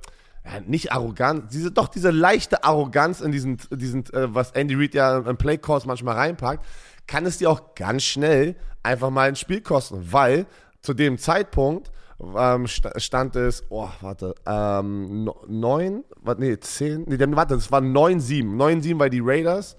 ja, 0.44 0.61
nicht 0.61 0.92
arrogant, 0.92 1.53
diese, 1.53 1.70
doch 1.70 1.88
diese 1.88 2.11
leichte 2.11 2.64
Arroganz 2.64 3.20
in 3.20 3.33
diesen, 3.33 3.59
diesen 3.70 4.05
äh, 4.12 4.35
was 4.35 4.53
Andy 4.53 4.74
Reid 4.74 4.94
ja 4.94 5.18
im 5.18 5.37
Playcalls 5.37 5.87
manchmal 5.87 6.16
reinpackt, 6.16 6.64
kann 7.07 7.26
es 7.26 7.38
dir 7.38 7.50
auch 7.50 7.74
ganz 7.74 8.03
schnell 8.05 8.57
einfach 8.83 9.11
mal 9.11 9.29
ein 9.29 9.37
Spiel 9.37 9.61
kosten, 9.61 10.12
weil 10.12 10.46
zu 10.81 10.94
dem 10.94 11.18
Zeitpunkt 11.18 11.90
ähm, 12.37 12.66
stand 12.66 13.37
es, 13.37 13.64
oh, 13.70 13.88
warte, 14.00 14.35
ähm, 14.46 15.31
neun, 15.46 16.05
warte, 16.20 16.40
nee, 16.40 16.59
zehn, 16.59 17.05
nee, 17.07 17.18
warte, 17.18 17.55
das 17.55 17.72
war 17.72 17.81
9-7. 17.81 18.44
9-7, 18.44 18.98
weil 18.98 19.11
die 19.11 19.20
Raiders, 19.22 19.76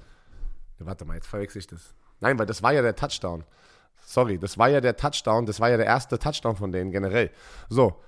warte 0.79 1.05
mal, 1.05 1.15
jetzt 1.15 1.27
verwechsel 1.27 1.59
ich 1.59 1.67
das. 1.67 1.93
Nein, 2.19 2.37
weil 2.39 2.45
das 2.45 2.63
war 2.63 2.73
ja 2.73 2.81
der 2.81 2.95
Touchdown. 2.95 3.43
Sorry, 4.03 4.39
das 4.39 4.57
war 4.57 4.69
ja 4.69 4.81
der 4.81 4.97
Touchdown, 4.97 5.45
das 5.45 5.59
war 5.59 5.69
ja 5.69 5.77
der 5.77 5.85
erste 5.85 6.17
Touchdown 6.17 6.55
von 6.55 6.71
denen 6.71 6.91
generell. 6.91 7.29
So, 7.69 8.01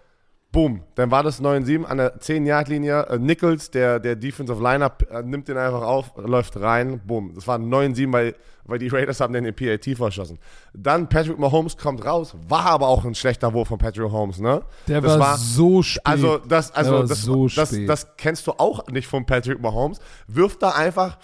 Boom, 0.53 0.83
dann 0.93 1.09
war 1.09 1.23
das 1.23 1.41
9-7 1.41 1.83
an 1.83 1.97
der 1.97 2.19
10-Yard-Linie. 2.19 3.07
Äh, 3.09 3.17
Nichols, 3.17 3.71
der, 3.71 3.99
der 3.99 4.15
Defensive 4.15 4.61
Lineup, 4.61 5.03
äh, 5.11 5.23
nimmt 5.23 5.47
den 5.47 5.57
einfach 5.57 5.81
auf, 5.81 6.11
läuft 6.15 6.61
rein. 6.61 7.01
Boom, 7.03 7.33
das 7.33 7.47
war 7.47 7.57
9-7, 7.57 8.13
weil, 8.13 8.35
weil 8.65 8.77
die 8.77 8.87
Raiders 8.87 9.19
haben 9.19 9.33
den 9.33 9.51
PAT 9.55 9.97
verschossen. 9.97 10.37
Dann 10.75 11.09
Patrick 11.09 11.39
Mahomes 11.39 11.75
kommt 11.75 12.05
raus, 12.05 12.35
war 12.47 12.67
aber 12.67 12.87
auch 12.87 13.03
ein 13.03 13.15
schlechter 13.15 13.51
Wurf 13.51 13.69
von 13.69 13.79
Patrick 13.79 14.03
Mahomes, 14.03 14.37
ne? 14.37 14.61
Der 14.87 15.01
das 15.01 15.13
war, 15.13 15.19
war 15.19 15.37
so 15.39 15.81
spät. 15.81 16.05
Also, 16.05 16.37
das, 16.37 16.71
also 16.71 17.01
das, 17.01 17.23
so 17.23 17.47
das, 17.47 17.71
das, 17.71 17.85
das, 17.87 18.07
kennst 18.17 18.45
du 18.45 18.51
auch 18.51 18.85
nicht 18.89 19.07
von 19.07 19.25
Patrick 19.25 19.59
Mahomes. 19.59 19.97
Wirft 20.27 20.61
da 20.61 20.69
einfach 20.69 21.17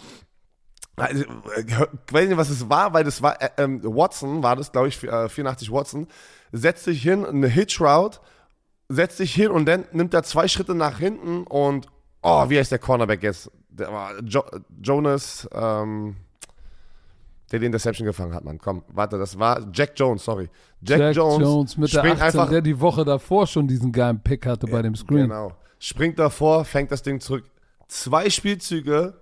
also, 0.95 1.23
ich 1.23 2.13
weiß 2.13 2.27
nicht, 2.27 2.37
was 2.37 2.49
es 2.49 2.67
war, 2.67 2.93
weil 2.93 3.03
das 3.03 3.21
war, 3.21 3.41
äh, 3.41 3.49
ähm, 3.57 3.79
Watson, 3.83 4.43
war 4.43 4.55
das, 4.55 4.71
glaube 4.71 4.89
ich, 4.89 4.97
84 4.97 5.69
äh, 5.69 5.71
Watson, 5.71 6.07
setzt 6.51 6.83
sich 6.83 7.01
hin, 7.01 7.25
eine 7.25 7.47
Hitch 7.47 7.79
Route, 7.79 8.19
setzt 8.89 9.17
sich 9.17 9.33
hin 9.33 9.51
und 9.51 9.67
dann 9.67 9.85
nimmt 9.91 10.13
er 10.13 10.23
zwei 10.23 10.47
Schritte 10.47 10.73
nach 10.73 10.97
hinten 10.97 11.43
und, 11.43 11.87
oh, 12.23 12.49
wie 12.49 12.57
heißt 12.57 12.71
der 12.71 12.79
Cornerback 12.79 13.23
jetzt? 13.23 13.51
Der 13.69 13.93
war 13.93 14.19
jo 14.21 14.43
Jonas, 14.81 15.47
ähm, 15.53 16.17
der 17.51 17.59
den 17.59 17.67
Interception 17.67 18.05
gefangen 18.05 18.33
hat, 18.33 18.43
Mann. 18.43 18.57
Komm, 18.57 18.83
warte, 18.89 19.17
das 19.17 19.37
war 19.37 19.65
Jack 19.71 19.91
Jones, 19.95 20.25
sorry. 20.25 20.49
Jack, 20.81 20.99
Jack 20.99 21.15
Jones, 21.15 21.39
Jones 21.39 21.77
mit 21.77 21.93
der 21.93 22.03
18, 22.03 22.21
einfach, 22.21 22.49
der 22.49 22.61
die 22.61 22.79
Woche 22.79 23.05
davor 23.05 23.47
schon 23.47 23.67
diesen 23.67 23.91
geilen 23.91 24.19
Pick 24.21 24.45
hatte 24.45 24.67
bei 24.67 24.81
dem 24.81 24.95
Screen. 24.95 25.29
Genau. 25.29 25.53
Springt 25.79 26.19
davor, 26.19 26.65
fängt 26.65 26.91
das 26.91 27.03
Ding 27.03 27.19
zurück. 27.19 27.45
Zwei 27.87 28.29
Spielzüge, 28.29 29.13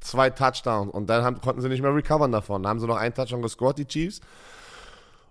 zwei 0.00 0.30
Touchdowns 0.30 0.92
und 0.92 1.08
dann 1.08 1.24
haben, 1.24 1.40
konnten 1.40 1.60
sie 1.60 1.68
nicht 1.68 1.82
mehr 1.82 1.94
recovern 1.94 2.32
davon. 2.32 2.62
Dann 2.62 2.70
haben 2.70 2.80
sie 2.80 2.86
noch 2.86 2.96
einen 2.96 3.14
Touchdown 3.14 3.42
gescored, 3.42 3.78
die 3.78 3.86
Chiefs. 3.86 4.20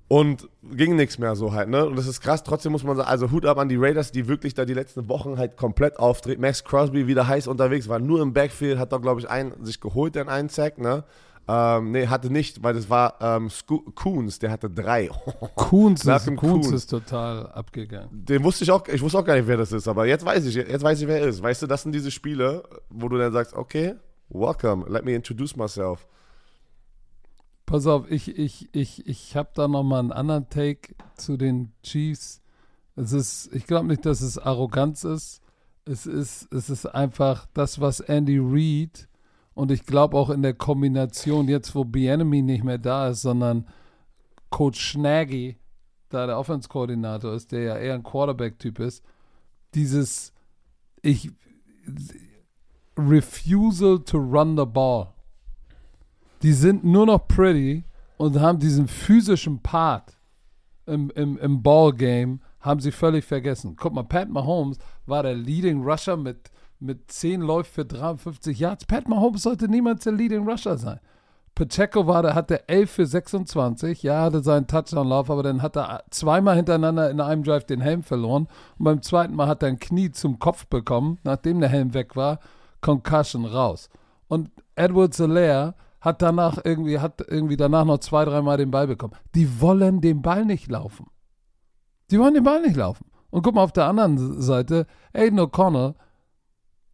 Und 0.09 0.49
ging 0.63 0.95
nichts 0.95 1.19
mehr 1.19 1.35
so 1.35 1.53
halt, 1.53 1.69
ne? 1.69 1.85
Und 1.85 1.95
das 1.95 2.07
ist 2.07 2.19
krass. 2.19 2.43
Trotzdem 2.43 2.71
muss 2.71 2.83
man 2.83 2.97
sagen, 2.97 3.07
also 3.07 3.29
Hut 3.29 3.45
ab 3.45 3.59
an 3.59 3.69
die 3.69 3.75
Raiders, 3.75 4.11
die 4.11 4.27
wirklich 4.27 4.55
da 4.55 4.65
die 4.65 4.73
letzten 4.73 5.07
Wochen 5.07 5.37
halt 5.37 5.55
komplett 5.55 5.99
auftreten. 5.99 6.41
Max 6.41 6.63
Crosby 6.63 7.05
wieder 7.05 7.27
heiß 7.27 7.45
unterwegs, 7.45 7.87
war 7.87 7.99
nur 7.99 8.19
im 8.19 8.33
Backfield, 8.33 8.79
hat 8.79 8.91
da, 8.91 8.97
glaube 8.97 9.21
ich, 9.21 9.29
einen, 9.29 9.63
sich 9.63 9.79
geholt, 9.79 10.15
den 10.15 10.27
einen 10.27 10.49
Sack, 10.49 10.79
ne? 10.79 11.03
Ähm, 11.47 11.91
nee, 11.91 12.07
hatte 12.07 12.31
nicht, 12.31 12.63
weil 12.63 12.73
das 12.73 12.89
war 12.89 13.15
ähm, 13.21 13.49
Coons, 13.93 14.39
der 14.39 14.49
hatte 14.49 14.67
drei. 14.67 15.09
Coons, 15.55 16.05
ist, 16.05 16.35
Coons 16.37 16.71
ist 16.71 16.87
total 16.87 17.45
abgegangen. 17.47 18.09
Den 18.11 18.43
wusste 18.43 18.63
ich 18.63 18.71
auch, 18.71 18.87
ich 18.87 19.01
wusste 19.01 19.19
auch 19.19 19.25
gar 19.25 19.35
nicht, 19.35 19.47
wer 19.47 19.57
das 19.57 19.71
ist, 19.71 19.87
aber 19.87 20.07
jetzt 20.07 20.25
weiß 20.25 20.43
ich, 20.45 20.55
jetzt 20.55 20.83
weiß 20.83 21.01
ich, 21.01 21.07
wer 21.07 21.21
er 21.21 21.27
ist. 21.27 21.41
Weißt 21.41 21.61
du, 21.61 21.67
das 21.67 21.83
sind 21.83 21.93
diese 21.93 22.09
Spiele, 22.09 22.63
wo 22.89 23.09
du 23.09 23.17
dann 23.17 23.31
sagst, 23.31 23.53
okay, 23.53 23.93
welcome, 24.29 24.85
let 24.89 25.05
me 25.05 25.13
introduce 25.13 25.55
myself. 25.55 26.07
Pass 27.69 27.85
auf, 27.85 28.09
ich, 28.09 28.35
ich, 28.35 28.67
ich, 28.71 29.05
ich 29.05 29.35
habe 29.35 29.51
da 29.53 29.67
nochmal 29.67 29.99
einen 29.99 30.11
anderen 30.11 30.49
Take 30.49 30.95
zu 31.17 31.37
den 31.37 31.71
Chiefs. 31.83 32.41
Es 32.95 33.11
ist, 33.11 33.53
ich 33.53 33.67
glaube 33.67 33.85
nicht, 33.85 34.07
dass 34.07 34.21
es 34.21 34.39
Arroganz 34.39 35.03
ist. 35.03 35.43
Es 35.85 36.07
ist, 36.07 36.51
es 36.51 36.71
ist 36.71 36.87
einfach 36.87 37.45
das, 37.53 37.79
was 37.79 37.99
Andy 37.99 38.39
Reid 38.41 39.07
und 39.53 39.69
ich 39.69 39.85
glaube 39.85 40.17
auch 40.17 40.31
in 40.31 40.41
der 40.41 40.55
Kombination, 40.55 41.47
jetzt 41.47 41.75
wo 41.75 41.83
Bienemy 41.85 42.41
nicht 42.41 42.63
mehr 42.63 42.79
da 42.79 43.09
ist, 43.09 43.21
sondern 43.21 43.67
Coach 44.49 44.79
Schnaggy, 44.79 45.59
da 46.09 46.25
der 46.25 46.39
Offense-Koordinator 46.39 47.35
ist, 47.35 47.51
der 47.51 47.61
ja 47.61 47.77
eher 47.77 47.93
ein 47.93 48.01
Quarterback-Typ 48.01 48.79
ist, 48.79 49.03
dieses 49.75 50.33
ich 51.03 51.29
Refusal 52.97 53.99
to 53.99 54.17
run 54.17 54.57
the 54.57 54.65
ball 54.65 55.13
die 56.41 56.53
sind 56.53 56.83
nur 56.83 57.05
noch 57.05 57.27
pretty 57.27 57.85
und 58.17 58.39
haben 58.39 58.59
diesen 58.59 58.87
physischen 58.87 59.61
Part 59.61 60.17
im, 60.85 61.11
im, 61.11 61.37
im 61.37 61.61
Ballgame, 61.61 62.39
haben 62.59 62.79
sie 62.79 62.91
völlig 62.91 63.25
vergessen. 63.25 63.75
Guck 63.77 63.93
mal, 63.93 64.03
Pat 64.03 64.29
Mahomes 64.29 64.77
war 65.05 65.23
der 65.23 65.35
Leading 65.35 65.83
Rusher 65.83 66.17
mit, 66.17 66.51
mit 66.79 67.11
10 67.11 67.41
Läufen 67.41 67.73
für 67.73 67.85
53 67.85 68.59
Yards. 68.59 68.85
Pat 68.85 69.07
Mahomes 69.07 69.43
sollte 69.43 69.67
niemals 69.67 70.03
der 70.03 70.13
Leading 70.13 70.47
Rusher 70.47 70.77
sein. 70.77 70.99
Pacheco 71.55 72.07
war 72.07 72.21
der, 72.21 72.35
hatte 72.35 72.69
11 72.69 72.89
für 72.89 73.05
26, 73.05 74.03
ja, 74.03 74.21
hatte 74.21 74.41
seinen 74.41 74.67
Touchdown-Lauf, 74.67 75.29
aber 75.29 75.43
dann 75.43 75.61
hat 75.61 75.75
er 75.75 76.03
zweimal 76.09 76.55
hintereinander 76.55 77.09
in 77.09 77.19
einem 77.19 77.43
Drive 77.43 77.65
den 77.65 77.81
Helm 77.81 78.01
verloren 78.01 78.47
und 78.77 78.85
beim 78.85 79.01
zweiten 79.01 79.35
Mal 79.35 79.47
hat 79.47 79.61
er 79.61 79.67
ein 79.67 79.79
Knie 79.79 80.09
zum 80.11 80.39
Kopf 80.39 80.67
bekommen, 80.67 81.19
nachdem 81.23 81.59
der 81.59 81.67
Helm 81.67 81.93
weg 81.93 82.15
war, 82.15 82.39
Concussion 82.79 83.43
raus. 83.43 83.89
Und 84.29 84.49
Edward 84.75 85.13
Solaire 85.13 85.75
hat 86.01 86.21
danach 86.21 86.59
irgendwie, 86.63 86.99
hat 86.99 87.23
irgendwie 87.27 87.57
danach 87.57 87.85
noch 87.85 87.99
zwei, 87.99 88.25
dreimal 88.25 88.57
den 88.57 88.71
Ball 88.71 88.87
bekommen. 88.87 89.13
Die 89.35 89.59
wollen 89.61 90.01
den 90.01 90.21
Ball 90.21 90.45
nicht 90.45 90.69
laufen. 90.69 91.07
Die 92.11 92.19
wollen 92.19 92.33
den 92.33 92.43
Ball 92.43 92.61
nicht 92.61 92.75
laufen. 92.75 93.05
Und 93.29 93.43
guck 93.43 93.55
mal 93.55 93.63
auf 93.63 93.73
der 93.73 93.85
anderen 93.85 94.41
Seite, 94.41 94.87
Aiden 95.13 95.39
O'Connell, 95.39 95.95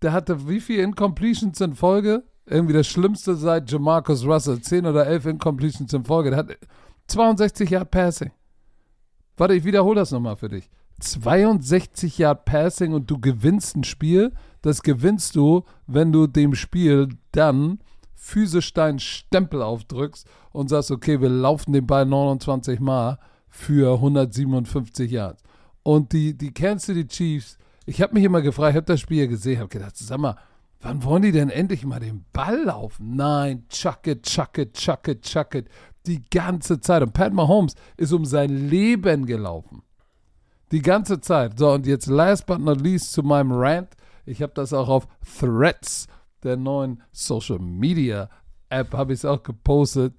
der 0.02 0.12
hatte 0.12 0.48
wie 0.48 0.60
viele 0.60 0.84
Incompletions 0.84 1.60
in 1.62 1.76
Folge? 1.76 2.24
Irgendwie 2.46 2.74
das 2.74 2.88
Schlimmste 2.88 3.36
seit 3.36 3.72
Jamarcus 3.72 4.26
Russell. 4.26 4.62
10 4.62 4.86
oder 4.86 5.08
11 5.08 5.26
Incompletions 5.26 5.94
in 5.94 6.04
Folge. 6.04 6.30
Der 6.30 6.40
hat 6.40 6.58
62 7.08 7.70
Yard 7.70 7.90
Passing. 7.90 8.32
Warte, 9.38 9.56
ich 9.56 9.64
wiederhole 9.64 9.96
das 9.96 10.12
nochmal 10.12 10.36
für 10.36 10.50
dich. 10.50 10.70
62 11.00 12.18
Yard 12.20 12.46
Passing 12.46 12.94
und 12.94 13.10
du 13.10 13.20
gewinnst 13.20 13.76
ein 13.76 13.84
Spiel. 13.84 14.32
Das 14.62 14.82
gewinnst 14.82 15.36
du, 15.36 15.64
wenn 15.88 16.12
du 16.12 16.28
dem 16.28 16.56
Spiel 16.56 17.10
dann 17.32 17.80
physisch 18.16 18.74
deinen 18.74 19.00
Stempel 19.00 19.62
aufdrückst 19.62 20.28
und 20.52 20.70
sagst, 20.70 20.92
okay, 20.92 21.22
wir 21.22 21.30
laufen 21.30 21.74
den 21.74 21.86
Ball 21.86 22.06
29 22.06 22.80
Mal 22.80 23.20
für 23.50 23.96
157 23.96 25.12
Yards. 25.12 25.44
Und 25.84 26.14
die, 26.14 26.36
die 26.36 26.54
Kansas 26.54 26.88
City 26.88 27.08
Chiefs, 27.08 27.58
ich 27.86 28.02
habe 28.02 28.14
mich 28.14 28.24
immer 28.24 28.42
gefragt, 28.42 28.72
ich 28.72 28.78
habe 28.78 28.86
das 28.86 29.00
Spiel 29.00 29.28
gesehen, 29.28 29.60
habe 29.60 29.70
gedacht, 29.70 29.96
sag 29.96 30.18
mal, 30.18 30.36
wann 30.82 31.04
wollen 31.04 31.24
die 31.24 31.32
denn 31.32 31.50
endlich 31.50 31.86
mal 31.86 32.00
den 32.00 32.26
Ball 32.34 32.64
laufen? 32.64 33.16
Nein, 33.16 33.66
chuck 33.70 34.08
it, 34.08 34.24
chuck 34.24 34.58
it, 34.58 34.74
chuck 34.74 35.08
it, 35.08 35.22
chuck 35.22 35.54
it. 35.56 35.68
Die 36.06 36.24
ganze 36.30 36.80
Zeit. 36.80 37.02
Und 37.02 37.14
Pat 37.14 37.34
Mahomes 37.34 37.76
ist 37.98 38.14
um 38.14 38.26
sein 38.26 38.70
Leben 38.70 39.26
gelaufen. 39.26 39.84
Die 40.72 40.82
ganze 40.82 41.22
Zeit. 41.22 41.58
So, 41.60 41.72
und 41.72 41.86
jetzt 41.86 42.08
last 42.08 42.46
but 42.46 42.60
not 42.60 42.82
least 42.82 43.12
zu 43.12 43.24
meinem 43.24 43.52
Rant. 43.52 43.90
Ich 44.26 44.42
habe 44.42 44.54
das 44.56 44.74
auch 44.74 44.90
auf 44.90 45.08
Threads 45.40 46.08
der 46.46 46.58
neuen 46.58 47.02
Social 47.12 47.60
Media 47.60 48.30
App 48.70 48.94
habe 48.94 49.14
ich 49.14 49.20
es 49.20 49.26
auch 49.26 49.44
gepostet. 49.44 50.14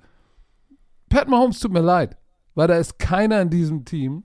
Pat 1.08 1.28
Mahomes 1.28 1.60
tut 1.60 1.72
mir 1.72 1.80
leid, 1.80 2.16
weil 2.54 2.68
da 2.68 2.76
ist 2.76 2.98
keiner 2.98 3.40
in 3.40 3.50
diesem 3.50 3.84
Team, 3.84 4.24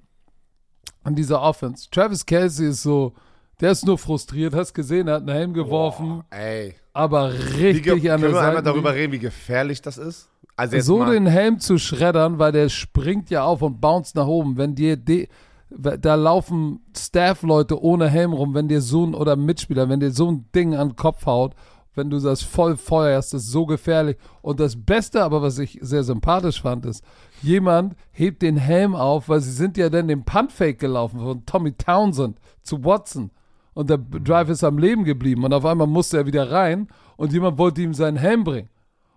an 1.04 1.16
dieser 1.16 1.42
Offense. 1.42 1.90
Travis 1.90 2.26
Kelsey 2.26 2.70
ist 2.70 2.84
so, 2.84 3.14
der 3.60 3.72
ist 3.72 3.86
nur 3.86 3.98
frustriert. 3.98 4.54
Hast 4.56 4.74
gesehen, 4.74 5.08
er 5.08 5.16
hat 5.16 5.22
einen 5.22 5.36
Helm 5.36 5.54
geworfen. 5.54 6.24
Boah, 6.30 6.38
ey. 6.38 6.76
Aber 6.94 7.34
richtig 7.34 8.04
wie, 8.04 8.10
an 8.10 8.22
der 8.22 8.32
Seite. 8.32 8.34
Können 8.34 8.34
wir 8.34 8.42
einmal 8.42 8.64
darüber 8.64 8.94
reden, 8.94 9.14
wie 9.14 9.20
gefährlich 9.20 9.82
das 9.82 9.98
ist? 9.98 10.30
Also 10.56 10.80
so 10.80 11.06
den 11.06 11.28
Helm 11.28 11.60
zu 11.60 11.78
schreddern, 11.78 12.38
weil 12.38 12.52
der 12.52 12.70
springt 12.70 13.30
ja 13.30 13.44
auf 13.44 13.62
und 13.62 13.80
bounce 13.80 14.14
nach 14.16 14.28
oben. 14.28 14.58
Wenn 14.58 14.76
dir 14.76 14.98
da 14.98 16.16
laufen 16.16 16.82
Staff-Leute 16.96 17.82
ohne 17.82 18.10
Helm 18.10 18.34
rum, 18.34 18.54
wenn 18.54 18.68
dir 18.68 18.82
so 18.82 19.06
ein, 19.06 19.16
oder 19.16 19.36
Mitspieler, 19.36 19.88
wenn 19.90 20.02
dir 20.02 20.12
so 20.12 20.30
ein 20.30 20.46
Ding 20.54 20.76
an 20.76 20.90
den 20.90 20.96
Kopf 20.98 21.26
haut 21.26 21.56
wenn 21.96 22.10
du 22.10 22.20
das 22.20 22.42
voll 22.42 22.78
feuerst, 22.78 23.34
ist 23.34 23.48
so 23.48 23.66
gefährlich. 23.66 24.18
Und 24.42 24.60
das 24.60 24.76
Beste 24.76 25.24
aber, 25.24 25.42
was 25.42 25.60
ich 25.60 25.78
sehr 25.82 26.04
sympathisch 26.04 26.62
fand, 26.62 26.86
ist, 26.86 27.04
jemand 27.42 27.96
hebt 28.12 28.42
den 28.42 28.58
Helm 28.58 28.96
auf, 28.96 29.28
weil 29.30 29.42
sie 29.42 29.52
sind 29.52 29.78
ja 29.78 29.90
dann 29.90 30.08
den 30.08 30.24
Puntfake 30.24 30.80
gelaufen 30.80 31.20
von 31.20 31.46
Tommy 31.46 31.74
Townsend 31.74 32.38
zu 32.64 32.84
Watson. 32.84 33.32
Und 33.74 33.90
der 33.90 33.98
Drive 33.98 34.50
ist 34.50 34.64
am 34.64 34.78
Leben 34.78 35.04
geblieben. 35.04 35.44
Und 35.44 35.54
auf 35.54 35.66
einmal 35.66 35.88
musste 35.88 36.18
er 36.18 36.26
wieder 36.26 36.52
rein 36.52 36.88
und 37.18 37.34
jemand 37.34 37.58
wollte 37.58 37.82
ihm 37.82 37.94
seinen 37.94 38.18
Helm 38.18 38.44
bringen. 38.44 38.70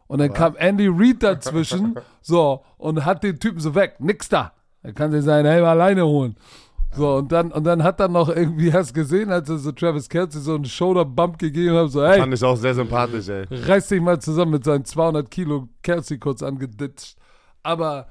Und 0.06 0.18
dann 0.18 0.30
Was? 0.30 0.37
kam 0.37 0.56
Andy 0.56 0.88
Reid 0.88 1.22
dazwischen, 1.22 1.94
so, 2.20 2.62
und 2.76 3.04
hat 3.04 3.22
den 3.24 3.40
Typen 3.40 3.60
so 3.60 3.74
weg. 3.74 3.96
Nix 3.98 4.28
da. 4.28 4.52
Er 4.82 4.92
kann 4.92 5.10
sich 5.10 5.22
seinen 5.22 5.46
Helm 5.46 5.64
alleine 5.64 6.06
holen. 6.06 6.37
So, 6.96 7.16
und 7.16 7.33
dann, 7.33 7.50
und 7.50 7.64
dann 7.64 7.83
hat 7.83 8.00
er 8.00 8.09
noch 8.09 8.28
irgendwie, 8.28 8.72
hast 8.72 8.90
du 8.90 8.94
gesehen, 8.94 9.30
als 9.30 9.48
er 9.48 9.59
so 9.59 9.72
Travis 9.72 10.09
Kelsey 10.09 10.40
so 10.40 10.54
einen 10.54 10.64
Shoulder-Bump 10.64 11.38
gegeben 11.38 11.76
hat, 11.76 11.90
so, 11.90 12.07
hey. 12.07 12.20
Fand 12.20 12.35
ich 12.35 12.44
auch 12.44 12.57
sehr 12.57 12.74
sympathisch, 12.74 13.28
ey. 13.28 13.46
Reiß 13.50 13.88
dich 13.88 14.00
mal 14.00 14.20
zusammen 14.20 14.52
mit 14.52 14.64
seinen 14.64 14.85
200 14.85 15.30
Kilo 15.30 15.68
Kelsey 15.83 16.18
kurz 16.18 16.42
angeditscht. 16.42 17.16
Aber 17.62 18.07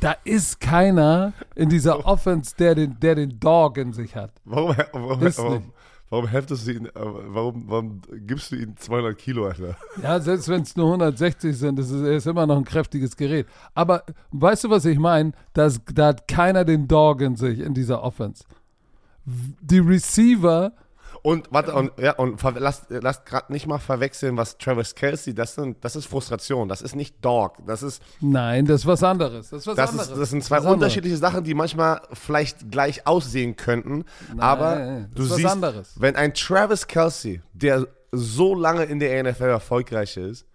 da 0.00 0.14
ist 0.24 0.60
keiner 0.60 1.32
in 1.54 1.68
dieser 1.68 2.06
Offense, 2.06 2.54
der 2.56 2.74
den, 2.74 2.98
der 3.00 3.16
den 3.16 3.40
Dog 3.40 3.78
in 3.78 3.92
sich 3.92 4.14
hat. 4.14 4.32
Warum, 4.44 4.76
warum, 4.92 5.20
warum 5.20 5.72
warum 6.10 6.26
heftest 6.26 6.66
du 6.66 6.72
ihn, 6.72 6.86
äh, 6.86 6.90
warum, 6.94 7.64
warum 7.66 8.02
gibst 8.26 8.52
du 8.52 8.56
ihm 8.56 8.76
200 8.76 9.16
Kilo, 9.16 9.46
Alter? 9.46 9.76
Ja, 10.02 10.20
selbst 10.20 10.48
wenn 10.48 10.62
es 10.62 10.76
nur 10.76 10.86
160 10.86 11.56
sind, 11.56 11.78
ist 11.78 11.90
es 11.90 12.02
ist 12.02 12.26
immer 12.26 12.46
noch 12.46 12.56
ein 12.56 12.64
kräftiges 12.64 13.16
Gerät. 13.16 13.46
Aber 13.74 14.04
weißt 14.32 14.64
du, 14.64 14.70
was 14.70 14.84
ich 14.84 14.98
meine? 14.98 15.32
Da 15.52 15.70
hat 15.98 16.28
keiner 16.28 16.64
den 16.64 16.88
Dog 16.88 17.20
in 17.20 17.36
sich 17.36 17.60
in 17.60 17.74
dieser 17.74 18.02
Offense. 18.02 18.44
Die 19.24 19.80
Receiver 19.80 20.72
und 21.26 21.48
warte, 21.50 21.74
und, 21.74 21.90
ja, 21.98 22.12
und 22.12 22.40
lasst 22.56 22.86
lass 22.88 23.24
gerade 23.24 23.52
nicht 23.52 23.66
mal 23.66 23.80
verwechseln, 23.80 24.36
was 24.36 24.58
Travis 24.58 24.94
Kelsey, 24.94 25.34
das, 25.34 25.56
sind, 25.56 25.84
das 25.84 25.96
ist 25.96 26.06
Frustration, 26.06 26.68
das 26.68 26.82
ist 26.82 26.94
nicht 26.94 27.16
Dog, 27.24 27.56
das 27.66 27.82
ist. 27.82 28.00
Nein, 28.20 28.64
das 28.64 28.82
ist 28.82 28.86
was 28.86 29.02
anderes. 29.02 29.50
Das, 29.50 29.62
ist 29.62 29.66
was 29.66 29.74
das, 29.74 29.90
anderes. 29.90 30.10
Ist, 30.10 30.20
das 30.20 30.30
sind 30.30 30.44
zwei 30.44 30.58
das 30.58 30.66
unterschiedliche 30.66 31.16
Sachen, 31.16 31.42
die 31.42 31.54
manchmal 31.54 32.00
vielleicht 32.12 32.70
gleich 32.70 33.08
aussehen 33.08 33.56
könnten, 33.56 34.04
Nein, 34.28 34.38
aber 34.38 35.08
du 35.16 35.24
siehst, 35.24 35.46
anderes. 35.46 35.94
wenn 35.96 36.14
ein 36.14 36.32
Travis 36.32 36.86
Kelsey, 36.86 37.42
der 37.52 37.88
so 38.12 38.54
lange 38.54 38.84
in 38.84 39.00
der 39.00 39.24
NFL 39.24 39.46
erfolgreich 39.46 40.16
ist, 40.16 40.46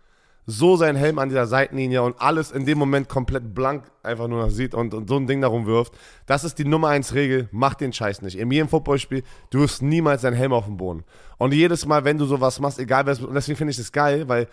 so 0.46 0.76
seinen 0.76 0.96
Helm 0.96 1.20
an 1.20 1.30
dieser 1.30 1.46
Seitenlinie 1.46 2.02
und 2.02 2.20
alles 2.20 2.52
in 2.52 2.66
dem 2.66 2.78
Moment 2.78 3.08
komplett 3.10 3.54
blank 3.54 3.92
einfach 4.04 4.28
nur 4.28 4.44
noch 4.44 4.50
sieht 4.50 4.74
und, 4.74 4.94
und 4.94 5.08
so 5.08 5.18
ein 5.18 5.28
Ding 5.28 5.42
darum 5.42 5.66
wirft. 5.66 5.94
Das 6.26 6.44
ist 6.44 6.58
die 6.58 6.66
Nummer 6.66 6.90
1 6.90 7.14
Regel. 7.14 7.48
Mach 7.52 7.76
den 7.76 7.94
Scheiß 7.94 8.22
nicht. 8.22 8.38
In 8.38 8.52
jedem 8.52 8.68
Footballspiel, 8.68 9.24
du 9.52 9.60
wirst 9.60 9.82
niemals 9.82 10.24
deinen 10.24 10.36
Helm 10.36 10.54
auf 10.54 10.66
den 10.66 10.78
Boden. 10.78 11.04
Und 11.38 11.54
jedes 11.54 11.86
Mal, 11.86 12.04
wenn 12.04 12.18
du 12.18 12.26
sowas 12.26 12.60
machst, 12.60 12.80
egal 12.80 13.06
wer 13.06 13.14
es, 13.14 13.22
und 13.22 13.34
deswegen 13.34 13.58
finde 13.58 13.72
ich 13.72 13.78
das 13.78 13.92
geil, 13.92 14.28
weil 14.28 14.48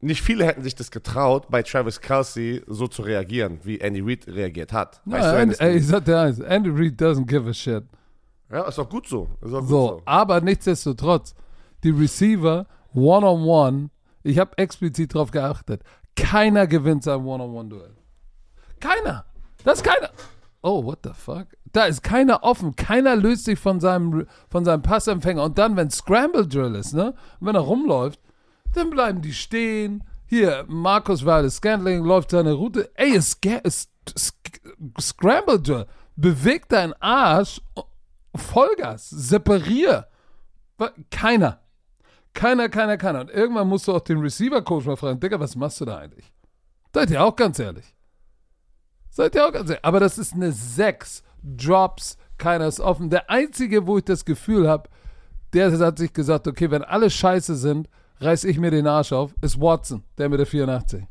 nicht 0.00 0.22
viele 0.22 0.46
hätten 0.46 0.62
sich 0.62 0.74
das 0.74 0.90
getraut, 0.90 1.48
bei 1.50 1.62
Travis 1.62 2.00
Kelsey 2.00 2.62
so 2.66 2.88
zu 2.88 3.02
reagieren, 3.02 3.60
wie 3.64 3.80
Andy 3.80 4.00
Reid 4.00 4.26
reagiert 4.26 4.72
hat. 4.72 5.02
Ja, 5.04 5.12
weißt 5.12 5.32
du, 5.32 5.36
Andy, 5.36 5.56
ey, 5.58 5.76
ich 5.76 5.86
sag 5.86 6.06
dir 6.06 6.18
eins, 6.18 6.38
Andy 6.38 6.70
Reid 6.70 7.00
doesn't 7.00 7.26
give 7.26 7.48
a 7.48 7.52
shit. 7.52 7.84
Ja, 8.50 8.62
ist 8.62 8.78
auch 8.78 8.88
gut 8.88 9.06
so. 9.06 9.28
Ist 9.42 9.52
auch 9.52 9.66
so, 9.66 9.88
gut 9.88 9.98
so. 9.98 10.02
aber 10.06 10.40
nichtsdestotrotz, 10.40 11.34
die 11.84 11.90
Receiver 11.90 12.66
one-on-one 12.94 13.76
-on 13.76 13.84
-one 13.84 13.90
ich 14.22 14.38
habe 14.38 14.58
explizit 14.58 15.14
darauf 15.14 15.30
geachtet. 15.30 15.82
Keiner 16.16 16.66
gewinnt 16.66 17.04
sein 17.04 17.24
One-on-One-Duell. 17.24 17.96
Keiner. 18.80 19.24
Das 19.64 19.78
ist 19.78 19.84
keiner. 19.84 20.10
Oh, 20.62 20.84
what 20.84 21.00
the 21.04 21.12
fuck? 21.14 21.46
Da 21.72 21.84
ist 21.84 22.02
keiner 22.02 22.42
offen. 22.42 22.76
Keiner 22.76 23.16
löst 23.16 23.44
sich 23.44 23.58
von 23.58 23.80
seinem, 23.80 24.26
von 24.48 24.64
seinem 24.64 24.82
Passempfänger. 24.82 25.42
Und 25.42 25.58
dann, 25.58 25.76
wenn 25.76 25.90
Scramble 25.90 26.46
Drill 26.46 26.74
ist, 26.74 26.92
ne? 26.92 27.14
Und 27.38 27.46
wenn 27.46 27.54
er 27.54 27.62
rumläuft, 27.62 28.20
dann 28.74 28.90
bleiben 28.90 29.22
die 29.22 29.32
stehen. 29.32 30.04
Hier, 30.26 30.64
Markus 30.68 31.24
Wallace 31.24 31.56
Scantling 31.56 32.04
läuft 32.04 32.30
seine 32.30 32.52
Route. 32.52 32.90
Ey, 32.94 33.16
es 33.16 33.38
Scramble 35.00 35.60
Drill. 35.60 35.86
Beweg 36.16 36.68
deinen 36.68 36.94
Arsch. 36.94 37.60
Vollgas. 38.34 39.08
Separier. 39.10 40.08
Keiner. 41.10 41.60
Keiner, 42.34 42.68
keiner, 42.68 42.96
keiner. 42.96 43.20
Und 43.20 43.30
irgendwann 43.30 43.68
musst 43.68 43.88
du 43.88 43.94
auch 43.94 44.00
den 44.00 44.18
Receiver-Coach 44.18 44.86
mal 44.86 44.96
fragen, 44.96 45.20
Digga, 45.20 45.40
was 45.40 45.56
machst 45.56 45.80
du 45.80 45.84
da 45.84 45.98
eigentlich? 45.98 46.32
Seid 46.94 47.10
ihr 47.10 47.22
auch 47.22 47.36
ganz 47.36 47.58
ehrlich? 47.58 47.94
Seid 49.10 49.34
ihr 49.34 49.46
auch 49.46 49.52
ganz 49.52 49.68
ehrlich? 49.68 49.84
Aber 49.84 50.00
das 50.00 50.18
ist 50.18 50.34
eine 50.34 50.52
6. 50.52 51.22
Drops, 51.42 52.18
keiner 52.38 52.66
ist 52.66 52.80
offen. 52.80 53.10
Der 53.10 53.30
Einzige, 53.30 53.86
wo 53.86 53.98
ich 53.98 54.04
das 54.04 54.24
Gefühl 54.24 54.68
habe, 54.68 54.88
der 55.52 55.72
hat 55.78 55.98
sich 55.98 56.12
gesagt, 56.12 56.46
okay, 56.46 56.70
wenn 56.70 56.84
alle 56.84 57.10
scheiße 57.10 57.56
sind, 57.56 57.88
reiß 58.20 58.44
ich 58.44 58.58
mir 58.58 58.70
den 58.70 58.86
Arsch 58.86 59.12
auf, 59.12 59.34
ist 59.40 59.60
Watson, 59.60 60.04
der 60.18 60.28
mit 60.28 60.38
der 60.38 60.46
84. 60.46 61.04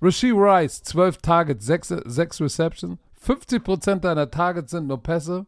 Rasheed 0.00 0.34
Rice, 0.34 0.82
12 0.82 1.18
Targets, 1.18 1.64
6, 1.66 1.94
6 2.04 2.40
Receptions. 2.40 2.98
50% 3.24 4.00
deiner 4.00 4.30
Targets 4.30 4.72
sind 4.72 4.88
nur 4.88 5.02
Pässe. 5.02 5.46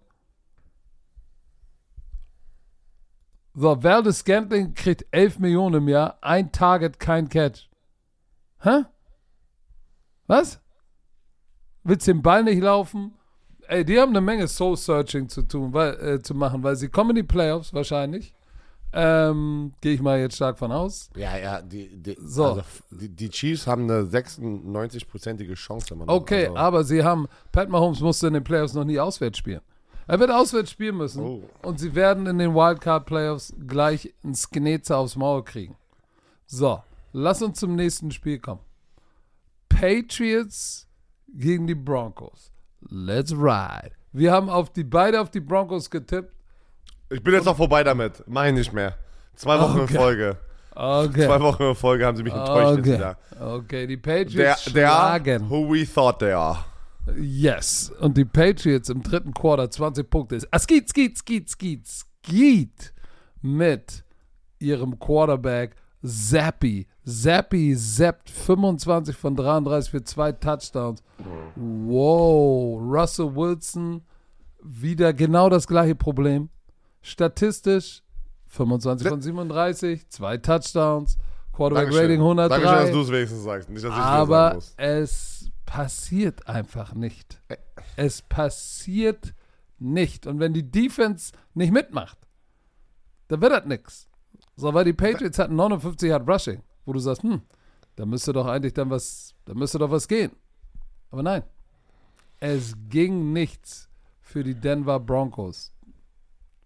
So, 3.57 3.83
Valdez 3.83 4.19
Scantling 4.19 4.75
kriegt 4.75 5.07
11 5.13 5.39
Millionen 5.39 5.77
im 5.77 5.89
Jahr, 5.89 6.19
ein 6.21 6.51
Target, 6.51 6.99
kein 6.99 7.29
Catch. 7.29 7.69
Hä? 8.61 8.85
Was? 10.27 10.61
Willst 11.85 12.09
den 12.09 12.21
Ball 12.21 12.43
nicht 12.43 12.61
laufen? 12.61 13.15
Ey, 13.69 13.85
die 13.85 13.99
haben 13.99 14.11
eine 14.11 14.21
Menge 14.21 14.49
Soul-Searching 14.49 15.29
zu 15.29 15.43
tun, 15.43 15.73
weil, 15.73 15.95
äh, 16.01 16.23
zu 16.23 16.35
machen, 16.35 16.63
weil 16.63 16.75
sie 16.77 16.89
kommen 16.89 17.11
in 17.11 17.17
die 17.17 17.23
Playoffs 17.23 17.73
wahrscheinlich. 17.73 18.35
Ähm, 18.93 19.73
Gehe 19.81 19.95
ich 19.95 20.03
mal 20.03 20.19
jetzt 20.19 20.37
stark 20.37 20.59
von 20.59 20.71
aus. 20.73 21.11
Ja, 21.17 21.37
ja, 21.37 21.63
die, 21.63 21.97
die, 21.97 22.17
so. 22.21 22.45
also, 22.45 22.63
die, 22.91 23.09
die 23.09 23.29
Chiefs 23.29 23.67
haben 23.67 23.91
eine 23.91 24.03
96-prozentige 24.03 25.55
Chance. 25.55 25.97
okay, 26.07 26.47
also. 26.47 26.57
aber 26.57 26.85
sie 26.85 27.03
haben, 27.03 27.27
Pat 27.53 27.69
Mahomes 27.69 28.01
musste 28.01 28.29
in 28.29 28.35
den 28.35 28.45
Playoffs 28.45 28.75
noch 28.75 28.85
nie 28.85 28.99
auswärts 28.99 29.39
spielen. 29.39 29.63
Er 30.07 30.21
wird 30.21 30.31
auswärts 30.31 30.71
spielen 30.71 30.97
müssen. 30.97 31.23
Oh. 31.23 31.43
Und 31.63 31.81
sie 31.81 31.95
werden 31.95 32.27
in 32.27 32.39
den 32.39 32.55
Wildcard-Playoffs 32.55 33.55
gleich 33.67 34.13
ein 34.23 34.35
Sknetzer 34.35 34.99
aufs 34.99 35.17
Maul 35.17 35.45
kriegen. 35.45 35.77
So, 36.47 36.83
lass 37.13 37.43
uns 37.43 37.59
zum 37.59 37.75
nächsten 37.75 38.11
Spiel 38.11 38.39
kommen. 38.39 38.61
Patriots 39.69 40.87
gegen 41.29 41.67
die 41.67 41.75
Broncos. 41.75 42.53
Let's 42.89 43.33
ride. 43.33 43.93
Wir 44.13 44.33
haben 44.33 44.49
auf 44.49 44.71
die, 44.71 44.85
beide 44.85 45.21
auf 45.21 45.31
die 45.31 45.41
Broncos 45.41 45.91
getippt. 45.91 46.35
Ich 47.11 47.23
bin 47.23 47.35
jetzt 47.35 47.49
auch 47.49 47.57
vorbei 47.57 47.83
damit. 47.83 48.23
Mach 48.27 48.45
ich 48.45 48.53
nicht 48.53 48.73
mehr. 48.73 48.97
Zwei 49.35 49.59
Wochen 49.59 49.81
okay. 49.81 49.93
in 49.93 49.99
Folge. 49.99 50.37
Okay. 50.75 51.27
Zwei 51.27 51.41
Wochen 51.41 51.63
in 51.63 51.75
Folge 51.75 52.07
haben 52.07 52.17
sie 52.17 52.23
mich 52.23 52.33
enttäuscht 52.33 52.81
okay. 52.81 53.15
Okay, 53.41 53.87
die 53.87 53.97
Patriots 53.97 54.65
der, 54.65 54.73
der 54.73 54.89
schlagen. 54.89 55.51
Who 55.51 55.73
we 55.73 55.87
thought 55.87 56.19
they 56.19 56.33
are. 56.33 56.65
Yes. 57.17 57.93
Und 58.01 58.17
die 58.17 58.25
Patriots 58.25 58.89
im 58.89 59.03
dritten 59.03 59.33
Quarter 59.35 59.71
20 59.71 60.09
Punkte. 60.09 60.39
Ah, 60.51 60.59
Skeet, 60.59 60.89
Skeet, 60.89 61.19
Skeet, 61.19 61.49
Skeet, 61.49 61.87
Skeet 61.87 62.95
mit 63.43 64.05
ihrem 64.59 64.99
Quarterback 64.99 65.77
Zappi. 66.03 66.87
Zappi 67.05 67.77
zappt 67.77 68.31
25 68.31 69.17
von 69.17 69.37
33 69.37 69.91
für 69.91 70.05
zwei 70.05 70.33
Touchdowns. 70.33 71.03
Wow. 71.57 72.81
Russell 72.81 73.35
Wilson, 73.35 74.03
wieder 74.63 75.13
genau 75.13 75.49
das 75.49 75.67
gleiche 75.67 75.95
Problem. 75.95 76.49
Statistisch 77.03 78.03
25 78.49 79.09
von 79.09 79.21
37, 79.21 80.09
zwei 80.09 80.39
Touchdowns, 80.39 81.19
Quarterback. 81.53 81.93
Rating 81.93 82.21
103. 82.21 82.49
Dankeschön, 82.49 82.87
dass 82.87 82.91
du 82.91 83.01
es 83.01 83.11
wenigstens 83.11 83.43
sagst. 83.43 83.69
Nicht, 83.69 83.85
dass 83.85 83.93
ich 83.93 83.99
aber 83.99 84.59
es 84.77 85.34
passiert 85.67 86.49
einfach 86.49 86.95
nicht. 86.95 87.41
Es 87.97 88.23
passiert 88.23 89.35
nicht. 89.79 90.27
Und 90.27 90.41
wenn 90.41 90.53
die 90.53 90.71
Defense 90.71 91.33
nicht 91.55 91.73
mitmacht, 91.73 92.19
dann 93.29 93.41
wird 93.41 93.53
das 93.53 93.67
nichts. 93.67 94.09
So, 94.57 94.73
weil 94.73 94.85
die 94.85 94.93
Patriots 94.93 95.39
hatten 95.39 95.57
59 95.57 96.09
Yard 96.09 96.29
Rushing, 96.29 96.63
wo 96.85 96.93
du 96.93 97.01
sagst, 97.01 97.23
hm, 97.23 97.43
da 97.97 98.07
müsste 98.07 98.33
doch 98.33 98.47
eigentlich 98.47 98.75
dann 98.75 98.91
was, 98.91 99.35
da 99.45 99.55
müsste 99.55 99.79
doch 99.79 99.91
was 99.91 100.07
gehen. 100.09 100.33
Aber 101.11 101.23
nein. 101.23 101.43
Es 102.41 102.75
ging 102.89 103.33
nichts 103.33 103.89
für 104.21 104.45
die 104.45 104.55
Denver 104.55 105.01
Broncos. 105.01 105.73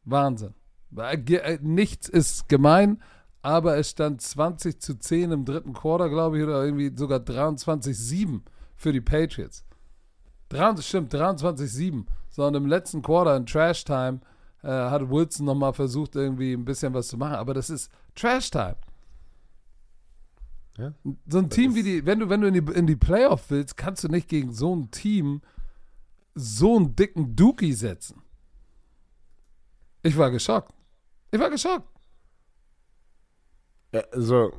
Wahnsinn. 0.04 0.54
Äh, 0.96 1.58
nichts 1.60 2.08
ist 2.08 2.48
gemein, 2.48 3.02
aber 3.42 3.76
es 3.76 3.90
stand 3.90 4.20
20 4.22 4.80
zu 4.80 4.98
10 4.98 5.32
im 5.32 5.44
dritten 5.44 5.74
Quarter, 5.74 6.08
glaube 6.08 6.38
ich, 6.38 6.44
oder 6.44 6.64
irgendwie 6.64 6.92
sogar 6.96 7.20
23-7 7.20 8.40
für 8.78 8.92
die 8.92 9.02
Patriots. 9.02 9.64
23, 10.48 10.88
stimmt, 10.88 11.14
23-7. 11.14 12.06
Sondern 12.30 12.62
im 12.62 12.68
letzten 12.68 13.02
Quarter 13.02 13.36
in 13.36 13.44
Trash 13.44 13.84
Time 13.84 14.20
äh, 14.62 14.68
hat 14.68 15.10
Wilson 15.10 15.44
nochmal 15.44 15.72
versucht, 15.74 16.16
irgendwie 16.16 16.52
ein 16.52 16.64
bisschen 16.64 16.94
was 16.94 17.08
zu 17.08 17.18
machen. 17.18 17.34
Aber 17.34 17.52
das 17.52 17.68
ist 17.68 17.90
Trash 18.14 18.50
Time. 18.50 18.76
Ja, 20.78 20.94
so 21.26 21.38
ein 21.38 21.50
Team 21.50 21.74
wie 21.74 21.82
die, 21.82 22.06
wenn 22.06 22.20
du, 22.20 22.28
wenn 22.28 22.40
du 22.40 22.46
in 22.46 22.54
die, 22.54 22.72
in 22.72 22.86
die 22.86 22.96
Playoff 22.96 23.50
willst, 23.50 23.76
kannst 23.76 24.04
du 24.04 24.08
nicht 24.08 24.28
gegen 24.28 24.52
so 24.52 24.74
ein 24.74 24.92
Team 24.92 25.42
so 26.36 26.76
einen 26.76 26.94
dicken 26.94 27.34
Dookie 27.34 27.72
setzen. 27.72 28.22
Ich 30.04 30.16
war 30.16 30.30
geschockt. 30.30 30.72
Ich 31.32 31.40
war 31.40 31.50
geschockt. 31.50 31.88
Ja, 33.92 34.02
also, 34.12 34.52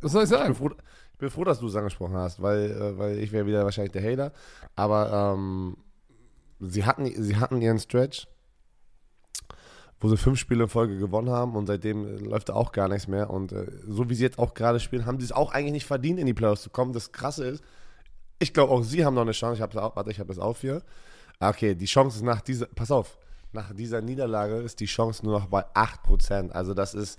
was 0.00 0.10
soll 0.10 0.24
ich 0.24 0.28
sagen? 0.28 0.52
Ich 0.52 0.58
bin 0.58 0.70
froh, 0.70 0.76
bin 1.20 1.30
froh, 1.30 1.44
dass 1.44 1.60
du 1.60 1.68
es 1.68 1.76
angesprochen 1.76 2.16
hast, 2.16 2.42
weil, 2.42 2.70
äh, 2.70 2.98
weil 2.98 3.18
ich 3.18 3.32
wäre 3.32 3.46
wieder 3.46 3.64
wahrscheinlich 3.64 3.92
der 3.92 4.02
Hater. 4.02 4.32
Aber 4.76 5.34
ähm, 5.34 5.76
sie, 6.58 6.84
hatten, 6.84 7.06
sie 7.22 7.36
hatten 7.36 7.60
ihren 7.60 7.78
Stretch, 7.78 8.26
wo 10.00 10.08
sie 10.08 10.16
fünf 10.16 10.38
Spiele 10.38 10.64
in 10.64 10.68
Folge 10.68 10.98
gewonnen 10.98 11.30
haben 11.30 11.54
und 11.54 11.66
seitdem 11.66 12.06
äh, 12.06 12.18
läuft 12.18 12.48
da 12.48 12.54
auch 12.54 12.72
gar 12.72 12.88
nichts 12.88 13.06
mehr. 13.06 13.30
Und 13.30 13.52
äh, 13.52 13.66
so 13.86 14.08
wie 14.08 14.14
sie 14.14 14.24
jetzt 14.24 14.38
auch 14.38 14.54
gerade 14.54 14.80
spielen, 14.80 15.06
haben 15.06 15.20
sie 15.20 15.26
es 15.26 15.32
auch 15.32 15.52
eigentlich 15.52 15.72
nicht 15.72 15.86
verdient, 15.86 16.18
in 16.18 16.26
die 16.26 16.34
Playoffs 16.34 16.62
zu 16.62 16.70
kommen. 16.70 16.92
Das 16.92 17.12
Krasse 17.12 17.46
ist, 17.46 17.64
ich 18.38 18.52
glaube 18.54 18.72
auch 18.72 18.82
sie 18.82 19.04
haben 19.04 19.14
noch 19.14 19.22
eine 19.22 19.32
Chance. 19.32 19.62
Ich 19.62 19.70
das, 19.70 19.82
warte, 19.94 20.10
ich 20.10 20.18
habe 20.18 20.28
das 20.28 20.38
auf 20.38 20.60
hier. 20.60 20.82
Okay, 21.38 21.74
die 21.74 21.86
Chance 21.86 22.18
ist 22.18 22.22
nach 22.22 22.40
dieser, 22.40 22.66
pass 22.66 22.90
auf, 22.90 23.18
nach 23.52 23.72
dieser 23.74 24.00
Niederlage 24.00 24.56
ist 24.56 24.80
die 24.80 24.86
Chance 24.86 25.24
nur 25.24 25.38
noch 25.38 25.46
bei 25.46 25.64
8%. 25.74 26.50
Also 26.50 26.74
das 26.74 26.94
ist 26.94 27.18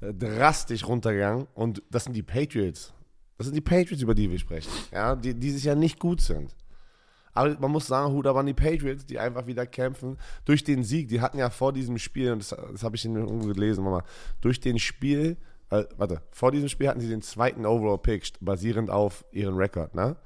äh, 0.00 0.12
drastisch 0.12 0.86
runtergegangen 0.86 1.46
und 1.54 1.82
das 1.90 2.04
sind 2.04 2.14
die 2.14 2.22
Patriots. 2.22 2.92
Das 3.38 3.46
sind 3.46 3.56
die 3.56 3.60
Patriots, 3.60 4.02
über 4.02 4.14
die 4.14 4.30
wir 4.30 4.38
sprechen. 4.38 4.70
Ja, 4.92 5.16
die 5.16 5.34
dieses 5.34 5.64
Jahr 5.64 5.76
nicht 5.76 5.98
gut 5.98 6.20
sind. 6.20 6.54
Aber 7.34 7.56
man 7.58 7.70
muss 7.70 7.86
sagen, 7.86 8.12
Hut 8.12 8.26
aber 8.26 8.40
an 8.40 8.46
die 8.46 8.52
Patriots, 8.54 9.06
die 9.06 9.18
einfach 9.18 9.46
wieder 9.46 9.66
kämpfen. 9.66 10.18
Durch 10.44 10.64
den 10.64 10.84
Sieg, 10.84 11.08
die 11.08 11.20
hatten 11.20 11.38
ja 11.38 11.48
vor 11.50 11.72
diesem 11.72 11.98
Spiel, 11.98 12.32
und 12.32 12.40
das, 12.40 12.54
das 12.72 12.82
habe 12.82 12.96
ich 12.96 13.04
in 13.04 13.16
irgendwo 13.16 13.48
gelesen, 13.48 13.84
Mama, 13.84 14.04
durch 14.42 14.60
den 14.60 14.78
Spiel, 14.78 15.38
äh, 15.70 15.84
warte, 15.96 16.20
vor 16.30 16.52
diesem 16.52 16.68
Spiel 16.68 16.88
hatten 16.88 17.00
sie 17.00 17.08
den 17.08 17.22
zweiten 17.22 17.64
Overall-Pick, 17.64 18.32
basierend 18.40 18.90
auf 18.90 19.24
ihren 19.32 19.56
Rekord, 19.56 19.94
ne? 19.94 20.16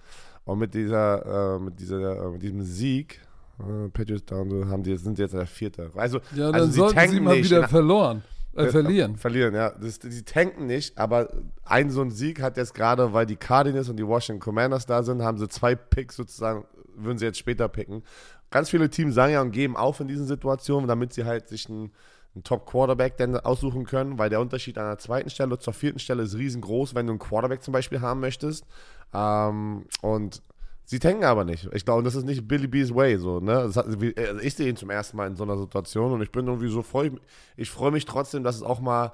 Und 0.45 0.59
mit 0.59 0.75
dieser, 0.75 1.57
äh, 1.57 1.59
mit 1.61 1.79
dieser, 1.79 2.25
äh, 2.27 2.31
mit 2.31 2.43
diesem 2.43 2.63
Sieg, 2.63 3.21
äh, 3.61 3.89
Patriots 3.91 4.25
down, 4.25 4.69
haben 4.69 4.83
die, 4.83 4.97
sind 4.97 5.19
jetzt 5.19 5.35
der 5.35 5.47
vierte. 5.47 5.91
Also, 5.95 6.21
Ja, 6.35 6.47
also 6.51 6.59
dann 6.59 6.73
sollten 6.73 7.09
sie 7.11 7.21
mal 7.21 7.37
nicht. 7.37 7.47
wieder 7.51 7.69
verloren, 7.69 8.23
äh, 8.57 8.67
Äh, 8.69 8.71
verlieren. 8.71 9.17
Verlieren, 9.17 9.55
ja. 9.55 9.71
Das, 9.71 9.99
die 9.99 10.23
tanken 10.23 10.67
nicht, 10.67 10.97
aber 10.99 11.29
ein 11.65 11.91
so 11.91 12.03
ein 12.03 12.11
Sieg 12.11 12.41
hat 12.41 12.57
jetzt 12.57 12.75
gerade, 12.75 13.13
weil 13.13 13.27
die 13.27 13.37
Cardinals 13.37 13.89
und 13.89 13.97
die 13.97 14.07
Washington 14.07 14.41
Commanders 14.41 14.87
da 14.87 15.03
sind, 15.03 15.23
haben 15.23 15.39
sie 15.39 15.49
zwei 15.49 15.75
Picks 15.75 16.17
sozusagen, 16.17 16.65
würden 16.95 17.19
sie 17.19 17.25
jetzt 17.27 17.39
später 17.39 17.69
picken. 17.69 18.03
Ganz 18.51 18.71
viele 18.71 18.89
Teams 18.89 19.15
sagen 19.15 19.33
ja 19.33 19.43
und 19.43 19.51
geben 19.51 19.77
auf 19.77 20.01
in 20.01 20.09
diesen 20.09 20.27
Situationen, 20.27 20.89
damit 20.89 21.13
sie 21.13 21.25
halt 21.25 21.49
sich 21.49 21.69
einen, 21.69 21.93
einen 22.35 22.45
Top-Quarterback 22.45 23.17
dann 23.17 23.37
aussuchen 23.37 23.85
können, 23.85 24.19
weil 24.19 24.31
der 24.31 24.41
Unterschied 24.41 24.79
an 24.79 24.87
der 24.87 24.99
zweiten 24.99 25.31
Stelle 25.31 25.59
zur 25.59 25.73
vierten 25.73 25.99
Stelle 25.99 26.23
ist 26.23 26.37
riesengroß, 26.37 26.95
wenn 26.95 27.07
du 27.07 27.13
einen 27.13 27.19
Quarterback 27.19 27.63
zum 27.63 27.73
Beispiel 27.73 28.01
haben 28.01 28.21
möchtest. 28.21 28.65
Ähm, 29.13 29.87
und 30.01 30.43
sie 30.87 30.99
tanken 30.99 31.25
aber 31.25 31.45
nicht. 31.45 31.69
Ich 31.75 31.85
glaube, 31.85 32.03
das 32.03 32.15
ist 32.15 32.25
nicht 32.25 32.49
Billy 32.49 32.67
B's 32.67 32.95
Way 32.95 33.19
so, 33.19 33.41
ne? 33.41 33.71
Hat, 33.75 33.77
also 33.77 34.01
ich 34.01 34.55
sehe 34.55 34.69
ihn 34.71 34.77
zum 34.77 34.89
ersten 34.89 35.17
Mal 35.19 35.27
in 35.27 35.37
so 35.37 35.45
einer 35.45 35.59
Situation 35.59 36.13
und 36.13 36.23
ich 36.23 36.33
bin 36.33 36.47
irgendwie 36.47 36.69
so 36.71 36.81
freu, 36.83 37.11
ich 37.57 37.71
freue 37.71 37.91
mich 37.91 38.07
trotzdem, 38.07 38.43
dass 38.43 38.57
es 38.57 38.63
auch 38.63 38.81
mal 38.81 39.13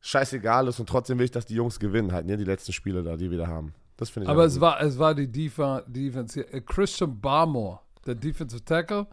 scheißegal 0.00 0.66
ist 0.68 0.80
und 0.80 0.88
trotzdem 0.88 1.18
will 1.18 1.26
ich, 1.26 1.30
dass 1.30 1.46
die 1.46 1.54
Jungs 1.54 1.78
gewinnen 1.78 2.12
halt, 2.12 2.26
ne? 2.26 2.36
Die 2.36 2.44
letzten 2.44 2.72
Spiele 2.72 3.02
da, 3.02 3.16
die 3.16 3.30
wir 3.30 3.38
da 3.38 3.46
haben. 3.46 3.74
Das 3.96 4.08
finde 4.10 4.24
ich 4.24 4.30
Aber 4.30 4.44
es 4.44 4.54
gut. 4.54 4.62
war, 4.62 4.80
es 4.82 4.98
war 4.98 5.14
die 5.14 5.30
Defa 5.30 5.82
Defense 5.86 6.34
hier. 6.34 6.54
Äh, 6.54 6.62
Christian 6.62 7.20
Barmore, 7.20 7.80
der 8.06 8.14
Defensive 8.14 8.64
Tackle, 8.64 9.06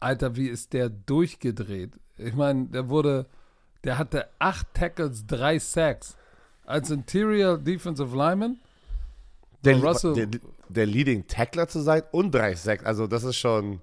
Alter, 0.00 0.34
wie 0.34 0.48
ist 0.48 0.72
der 0.72 0.88
durchgedreht? 0.88 1.92
Ich 2.18 2.34
meine, 2.34 2.66
der 2.66 2.88
wurde, 2.88 3.26
der 3.84 3.98
hatte 3.98 4.26
acht 4.40 4.66
Tackles, 4.74 5.24
drei 5.26 5.58
Sacks. 5.60 6.16
Als 6.64 6.90
Interior 6.90 7.56
Defensive 7.58 8.16
Lineman, 8.16 8.58
der, 9.64 9.80
Russell- 9.80 10.14
der, 10.14 10.40
der 10.72 10.86
Leading 10.86 11.26
Tackler 11.26 11.68
zu 11.68 11.80
sein 11.80 12.02
und 12.10 12.34
3 12.34 12.54
Sacks, 12.54 12.84
also 12.84 13.06
das 13.06 13.24
ist 13.24 13.36
schon 13.36 13.80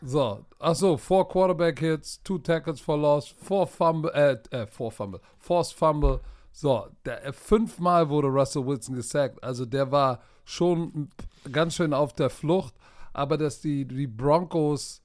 so, 0.00 0.44
ach 0.60 0.76
so, 0.76 0.96
four 0.96 1.28
Quarterback 1.28 1.80
Hits, 1.80 2.22
two 2.22 2.38
Tackles 2.38 2.80
for 2.80 2.96
Loss, 2.96 3.34
four 3.42 3.66
Fumble, 3.66 4.12
äh, 4.12 4.38
äh, 4.50 4.66
four 4.66 4.92
Fumble, 4.92 5.20
forced 5.38 5.74
Fumble. 5.74 6.20
So, 6.52 6.86
der, 7.04 7.24
äh, 7.26 7.32
fünfmal 7.32 8.08
wurde 8.08 8.28
Russell 8.28 8.64
Wilson 8.64 8.94
gesackt. 8.94 9.42
Also 9.42 9.66
der 9.66 9.90
war 9.90 10.20
schon 10.44 11.08
ganz 11.50 11.74
schön 11.74 11.92
auf 11.92 12.12
der 12.12 12.30
Flucht. 12.30 12.74
Aber 13.12 13.36
dass 13.36 13.60
die, 13.60 13.84
die 13.84 14.06
Broncos 14.06 15.02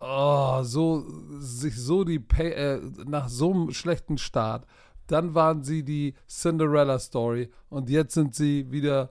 oh, 0.00 0.62
so, 0.62 1.04
sich 1.38 1.76
so 1.76 2.04
die 2.04 2.18
Pay, 2.18 2.50
äh, 2.52 2.80
nach 3.06 3.28
so 3.28 3.52
einem 3.52 3.72
schlechten 3.72 4.18
Start, 4.18 4.66
dann 5.06 5.34
waren 5.34 5.62
sie 5.62 5.82
die 5.82 6.14
Cinderella 6.28 6.98
Story 6.98 7.50
und 7.70 7.88
jetzt 7.88 8.14
sind 8.14 8.34
sie 8.34 8.70
wieder 8.70 9.10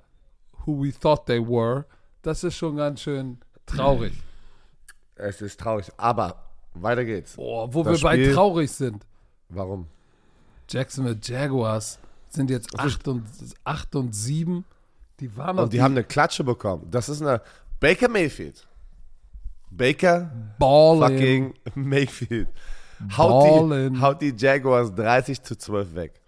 who 0.65 0.84
we 0.84 0.91
thought 0.91 1.26
they 1.26 1.39
were. 1.39 1.86
Das 2.21 2.43
ist 2.43 2.56
schon 2.56 2.76
ganz 2.78 3.02
schön 3.02 3.39
traurig. 3.65 4.13
es 5.15 5.41
ist 5.41 5.60
traurig, 5.60 5.88
aber 5.97 6.43
weiter 6.74 7.04
geht's. 7.06 7.36
Boah, 7.36 7.74
wo 7.74 7.84
Das 7.84 8.00
wir 8.02 8.04
bei 8.10 8.15
Spiel- 8.15 8.34
traurig 8.34 8.71
sind. 8.71 9.06
Warum? 9.50 9.88
Jacksonville 10.69 11.19
Jaguars 11.21 12.00
sind 12.30 12.50
jetzt 12.50 12.80
8 12.80 13.08
und, 13.10 13.26
8 13.65 13.95
und 13.95 14.15
7. 14.15 14.63
Die 15.19 15.36
waren 15.36 15.60
Und 15.60 15.74
die 15.74 15.82
haben 15.82 15.91
eine 15.93 16.04
Klatsche 16.04 16.43
bekommen. 16.43 16.88
Das 16.89 17.10
ist 17.10 17.21
eine 17.21 17.41
Baker 17.80 18.08
Mayfield. 18.08 18.65
Baker 19.69 20.32
Ballin. 20.60 21.02
fucking 21.02 21.54
Mayfield. 21.76 22.47
Haut 23.17 23.71
die, 23.71 24.00
haut 24.02 24.21
die 24.21 24.34
Jaguars 24.38 24.93
30 24.93 25.41
zu 25.41 25.56
12 25.58 25.95
weg. 25.95 26.21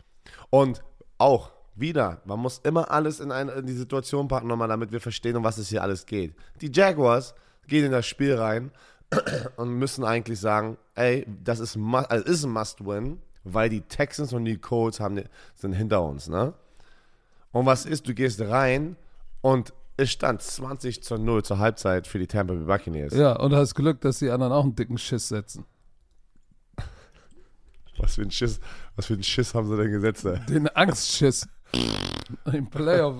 Und 0.50 0.84
auch 1.18 1.52
wieder, 1.76 2.22
man 2.26 2.40
muss 2.40 2.60
immer 2.60 2.92
alles 2.92 3.20
in, 3.20 3.32
eine, 3.32 3.52
in 3.54 3.66
die 3.66 3.74
Situation 3.74 4.28
packen, 4.28 4.48
nochmal, 4.48 4.68
damit 4.68 4.92
wir 4.92 5.02
verstehen, 5.02 5.36
um 5.36 5.44
was 5.44 5.58
es 5.58 5.70
hier 5.70 5.82
alles 5.82 6.06
geht. 6.06 6.36
Die 6.62 6.72
Jaguars 6.72 7.34
gehen 7.68 7.86
in 7.86 7.92
das 7.92 8.06
Spiel 8.06 8.36
rein 8.36 8.72
und 9.58 9.70
müssen 9.70 10.04
eigentlich 10.04 10.40
sagen, 10.40 10.78
ey, 10.96 11.26
das 11.44 11.60
ist, 11.60 11.78
also 11.78 12.26
ist 12.26 12.44
ein 12.44 12.52
Must-Win, 12.52 13.20
weil 13.44 13.70
die 13.70 13.82
Texans 13.82 14.34
und 14.34 14.46
die 14.46 14.58
Colts 14.58 15.00
haben, 15.00 15.22
sind 15.56 15.74
hinter 15.74 16.04
uns, 16.04 16.30
ne? 16.30 16.54
Und 17.52 17.68
was 17.68 17.86
ist, 17.86 18.08
du 18.08 18.16
gehst 18.16 18.42
rein 18.42 18.96
und 19.42 19.74
es 19.96 20.12
stand 20.12 20.42
20 20.42 21.04
zu 21.04 21.18
0 21.18 21.44
zur 21.44 21.60
Halbzeit 21.60 22.08
für 22.08 22.18
die 22.18 22.26
Tampa 22.26 22.54
Bay 22.54 22.64
Buccaneers. 22.64 23.14
Ja, 23.14 23.34
und 23.40 23.54
hast 23.54 23.76
Glück, 23.76 24.02
dass 24.02 24.20
die 24.20 24.32
anderen 24.32 24.52
auch 24.52 24.64
einen 24.64 24.76
dicken 24.76 24.98
Schiss 24.98 25.28
setzen. 25.28 25.66
Was 27.98 28.16
für 28.16 28.24
ein 28.24 28.32
Schiss, 28.32 28.60
was 28.96 29.06
für 29.06 29.14
ein 29.14 29.24
Schiss 29.24 29.54
haben 29.54 29.68
sie 29.70 29.78
denn 29.78 29.92
gesetzt? 29.92 30.26
ey? 30.26 30.40
Den 30.48 30.68
Angstschiss. 30.68 31.48
Den 32.46 32.70
Playoff 32.70 33.16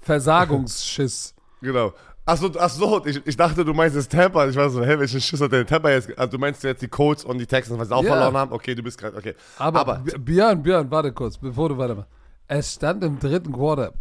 Versagungsschiss. 0.00 1.34
Genau. 1.60 1.92
Achso, 2.24 2.50
ach 2.58 2.68
so, 2.70 3.04
ich, 3.06 3.26
ich 3.26 3.36
dachte, 3.36 3.64
du 3.64 3.72
meinst 3.72 3.96
jetzt 3.96 4.12
Tampa. 4.12 4.46
Ich 4.48 4.56
war 4.56 4.68
so, 4.68 4.84
hä, 4.84 4.98
welchen 4.98 5.20
Schiss 5.20 5.40
hat 5.40 5.50
denn 5.52 5.66
Tampa 5.66 5.90
jetzt? 5.90 6.16
Also 6.18 6.32
du 6.32 6.38
meinst 6.38 6.62
jetzt 6.62 6.82
die 6.82 6.88
Colts 6.88 7.24
und 7.24 7.38
die 7.38 7.46
Texans, 7.46 7.78
weil 7.78 7.86
sie 7.86 7.94
auch 7.94 8.02
Ja. 8.04 8.10
verloren 8.14 8.36
haben? 8.36 8.52
Okay, 8.52 8.74
du 8.74 8.82
bist 8.82 8.98
gerade, 8.98 9.16
okay. 9.16 9.34
Aber, 9.58 9.80
Aber- 9.80 9.96
Björn, 10.18 10.62
Björn, 10.62 10.90
warte 10.90 11.12
kurz, 11.12 11.38
bevor 11.38 11.70
du 11.70 11.78
weitermachst. 11.78 12.10
Es 12.46 12.74
stand 12.74 13.02
im 13.04 13.18
dritten 13.18 13.52
Quarter 13.52 13.92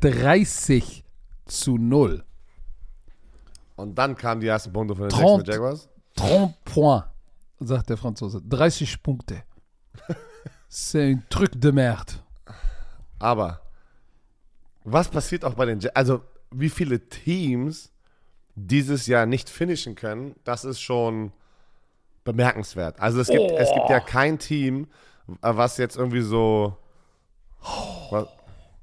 30 0.00 1.04
zu 1.46 1.76
0. 1.76 2.24
Und 3.76 3.94
dann 3.96 4.16
kamen 4.16 4.40
die 4.40 4.46
ersten 4.48 4.72
Punkte 4.72 4.94
von 4.96 5.04
den 5.08 5.10
Trente. 5.10 5.50
Jacksonville 5.50 5.52
Jaguars. 5.52 5.88
30 6.16 6.54
points, 6.64 7.06
sagt 7.60 7.90
der 7.90 7.96
Franzose. 7.96 8.42
30 8.42 9.02
Punkte. 9.02 9.42
C'est 10.70 11.12
un 11.14 11.22
truc 11.30 11.50
de 11.60 11.70
merde. 11.70 12.12
Aber 13.18 13.60
was 14.84 15.08
passiert 15.08 15.44
auch 15.44 15.54
bei 15.54 15.66
den 15.66 15.80
Jaguars? 15.80 15.96
Also, 15.96 16.20
wie 16.50 16.70
viele 16.70 17.08
Teams 17.08 17.90
dieses 18.54 19.06
Jahr 19.06 19.26
nicht 19.26 19.50
finishen 19.50 19.94
können, 19.94 20.34
das 20.44 20.64
ist 20.64 20.80
schon 20.80 21.32
bemerkenswert. 22.24 23.00
Also, 23.00 23.20
es 23.20 23.28
gibt, 23.28 23.50
es 23.50 23.72
gibt 23.72 23.90
ja 23.90 24.00
kein 24.00 24.38
Team, 24.38 24.88
äh, 25.42 25.54
was 25.54 25.76
jetzt 25.78 25.96
irgendwie 25.96 26.22
so. 26.22 26.76
Was, 28.10 28.26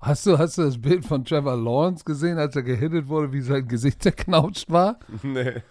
Hast 0.05 0.27
du, 0.27 0.37
hast 0.37 0.59
du 0.59 0.61
das 0.61 0.79
Bild 0.79 1.03
von 1.03 1.25
Trevor 1.25 1.55
Lawrence 1.55 2.03
gesehen, 2.03 2.37
als 2.37 2.55
er 2.55 2.61
gehittet 2.61 3.07
wurde, 3.07 3.33
wie 3.33 3.41
sein 3.41 3.67
Gesicht 3.67 4.03
zerknautscht 4.03 4.69
war? 4.69 4.99
nee. 5.23 5.63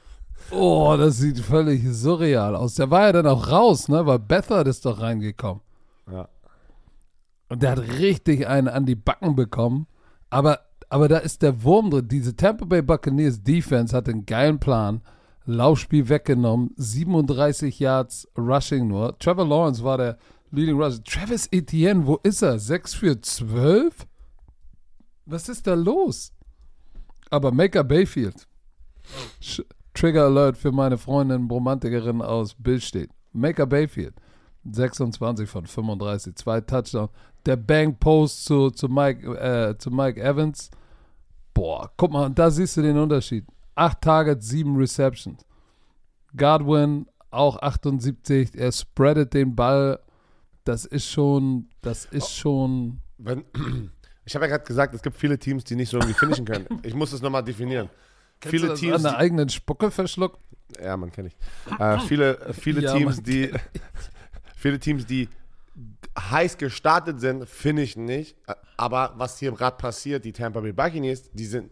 Oh, 0.50 0.96
das 0.98 1.18
sieht 1.18 1.38
völlig 1.38 1.82
surreal 1.86 2.56
aus. 2.56 2.74
Der 2.74 2.90
war 2.90 3.02
ja 3.02 3.12
dann 3.12 3.28
auch 3.28 3.48
raus, 3.48 3.88
ne? 3.88 4.04
Weil 4.04 4.18
Bethard 4.18 4.66
ist 4.66 4.84
doch 4.84 5.00
reingekommen. 5.00 5.62
Ja. 6.10 6.28
Und 7.54 7.62
der 7.62 7.70
hat 7.70 7.88
richtig 8.00 8.48
einen 8.48 8.66
an 8.66 8.84
die 8.84 8.96
Backen 8.96 9.36
bekommen. 9.36 9.86
Aber, 10.28 10.58
aber 10.88 11.06
da 11.06 11.18
ist 11.18 11.42
der 11.42 11.62
Wurm 11.62 11.88
drin. 11.88 12.08
Diese 12.08 12.34
Tampa 12.34 12.64
Bay 12.64 12.82
Buccaneers 12.82 13.44
Defense 13.44 13.96
hatte 13.96 14.10
einen 14.10 14.26
geilen 14.26 14.58
Plan. 14.58 15.02
Laufspiel 15.46 16.08
weggenommen. 16.08 16.72
37 16.74 17.78
Yards 17.78 18.26
Rushing 18.36 18.88
nur. 18.88 19.16
Trevor 19.20 19.46
Lawrence 19.46 19.84
war 19.84 19.98
der 19.98 20.18
Leading 20.50 20.74
Rusher. 20.80 21.04
Travis 21.04 21.46
Etienne, 21.52 22.04
wo 22.08 22.16
ist 22.24 22.42
er? 22.42 22.58
6 22.58 22.94
für 22.94 23.20
12? 23.20 24.04
Was 25.26 25.48
ist 25.48 25.68
da 25.68 25.74
los? 25.74 26.32
Aber 27.30 27.52
Maker 27.52 27.84
Bayfield. 27.84 28.48
Sch 29.40 29.62
Trigger 29.94 30.24
Alert 30.24 30.56
für 30.56 30.72
meine 30.72 30.98
Freundin, 30.98 31.46
Romantikerin 31.48 32.20
aus 32.20 32.56
Bill 32.58 32.80
steht. 32.80 33.10
Maker 33.32 33.66
Bayfield. 33.66 34.14
26 34.64 35.48
von 35.48 35.66
35, 35.66 36.34
zwei 36.34 36.60
Touchdowns. 36.60 37.12
Der 37.46 37.56
Bang 37.56 37.96
Post 37.98 38.44
zu, 38.46 38.70
zu, 38.70 38.88
Mike, 38.88 39.26
äh, 39.38 39.76
zu 39.78 39.90
Mike 39.90 40.20
Evans. 40.20 40.70
Boah, 41.52 41.90
guck 41.96 42.12
mal, 42.12 42.30
da 42.30 42.50
siehst 42.50 42.76
du 42.76 42.82
den 42.82 42.98
Unterschied. 42.98 43.44
Acht 43.74 44.00
Targets, 44.00 44.48
sieben 44.48 44.76
Receptions. 44.76 45.44
Godwin 46.36 47.06
auch 47.30 47.58
78, 47.60 48.54
er 48.54 48.72
spreadet 48.72 49.34
den 49.34 49.54
Ball. 49.54 50.00
Das 50.64 50.84
ist 50.84 51.10
schon, 51.10 51.68
das 51.82 52.06
ist 52.06 52.30
schon. 52.34 53.00
Wenn, 53.18 53.44
ich 54.24 54.34
habe 54.34 54.46
ja 54.46 54.52
gerade 54.52 54.64
gesagt, 54.64 54.94
es 54.94 55.02
gibt 55.02 55.16
viele 55.16 55.38
Teams, 55.38 55.64
die 55.64 55.76
nicht 55.76 55.90
so 55.90 55.98
irgendwie 55.98 56.14
finishen 56.14 56.44
können. 56.44 56.66
Ich 56.82 56.94
muss 56.94 57.10
das 57.10 57.20
nochmal 57.22 57.44
definieren. 57.44 57.88
Kennst 58.40 58.54
du 58.54 58.58
viele 58.58 58.68
das 58.68 58.80
Teams, 58.80 58.96
an 58.96 59.02
der 59.02 59.12
die, 59.12 59.18
eigenen 59.18 59.48
Spucke 59.48 59.90
verschluckt. 59.90 60.38
ja, 60.82 60.96
man 60.96 61.12
kenne 61.12 61.28
ich. 61.28 61.36
Äh, 61.78 61.98
viele, 62.00 62.52
viele 62.52 62.82
Ja, 62.82 62.94
Teams, 62.94 63.16
man 63.16 63.24
die, 63.24 63.52
viele 64.56 64.78
Teams, 64.78 65.06
die 65.06 65.28
heiß 66.18 66.58
gestartet 66.58 67.20
sind, 67.20 67.48
finishen 67.48 68.04
nicht. 68.04 68.36
Aber 68.76 69.14
was 69.16 69.38
hier 69.38 69.52
gerade 69.52 69.76
passiert, 69.76 70.24
die 70.24 70.32
Tampa 70.32 70.60
Bay 70.60 70.72
Buccaneers, 70.72 71.30
die 71.32 71.46
sind, 71.46 71.70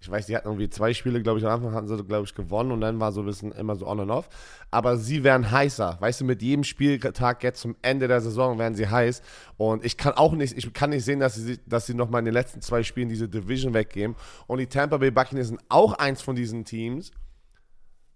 Ich 0.00 0.10
weiß, 0.10 0.26
die 0.26 0.36
hatten 0.36 0.48
irgendwie 0.48 0.68
zwei 0.68 0.92
Spiele, 0.92 1.22
glaube 1.22 1.38
ich, 1.38 1.46
am 1.46 1.52
Anfang 1.52 1.72
hatten 1.74 1.88
sie, 1.88 2.04
glaube 2.04 2.24
ich, 2.24 2.34
gewonnen 2.34 2.72
und 2.72 2.82
dann 2.82 3.00
war 3.00 3.10
so 3.10 3.20
ein 3.20 3.26
bisschen 3.26 3.52
immer 3.52 3.74
so 3.74 3.86
on 3.86 4.00
and 4.00 4.10
off. 4.10 4.28
Aber 4.70 4.98
sie 4.98 5.24
werden 5.24 5.50
heißer. 5.50 5.96
Weißt 5.98 6.20
du, 6.20 6.26
mit 6.26 6.42
jedem 6.42 6.62
Spieltag 6.62 7.42
jetzt 7.42 7.62
zum 7.62 7.74
Ende 7.80 8.06
der 8.06 8.20
Saison 8.20 8.58
werden 8.58 8.74
sie 8.74 8.86
heiß. 8.86 9.22
Und 9.56 9.82
ich 9.82 9.96
kann 9.96 10.12
auch 10.12 10.32
nicht, 10.32 10.58
ich 10.58 10.70
kann 10.74 10.90
nicht 10.90 11.06
sehen, 11.06 11.20
dass 11.20 11.36
sie, 11.36 11.58
dass 11.66 11.86
sie 11.86 11.94
nochmal 11.94 12.18
in 12.18 12.26
den 12.26 12.34
letzten 12.34 12.60
zwei 12.60 12.82
Spielen 12.82 13.08
diese 13.08 13.28
Division 13.28 13.72
weggeben. 13.72 14.14
Und 14.46 14.58
die 14.58 14.66
Tampa 14.66 14.98
Bay 14.98 15.10
Buccaneers 15.10 15.48
sind 15.48 15.60
auch 15.70 15.94
eins 15.94 16.20
von 16.20 16.36
diesen 16.36 16.66
Teams, 16.66 17.10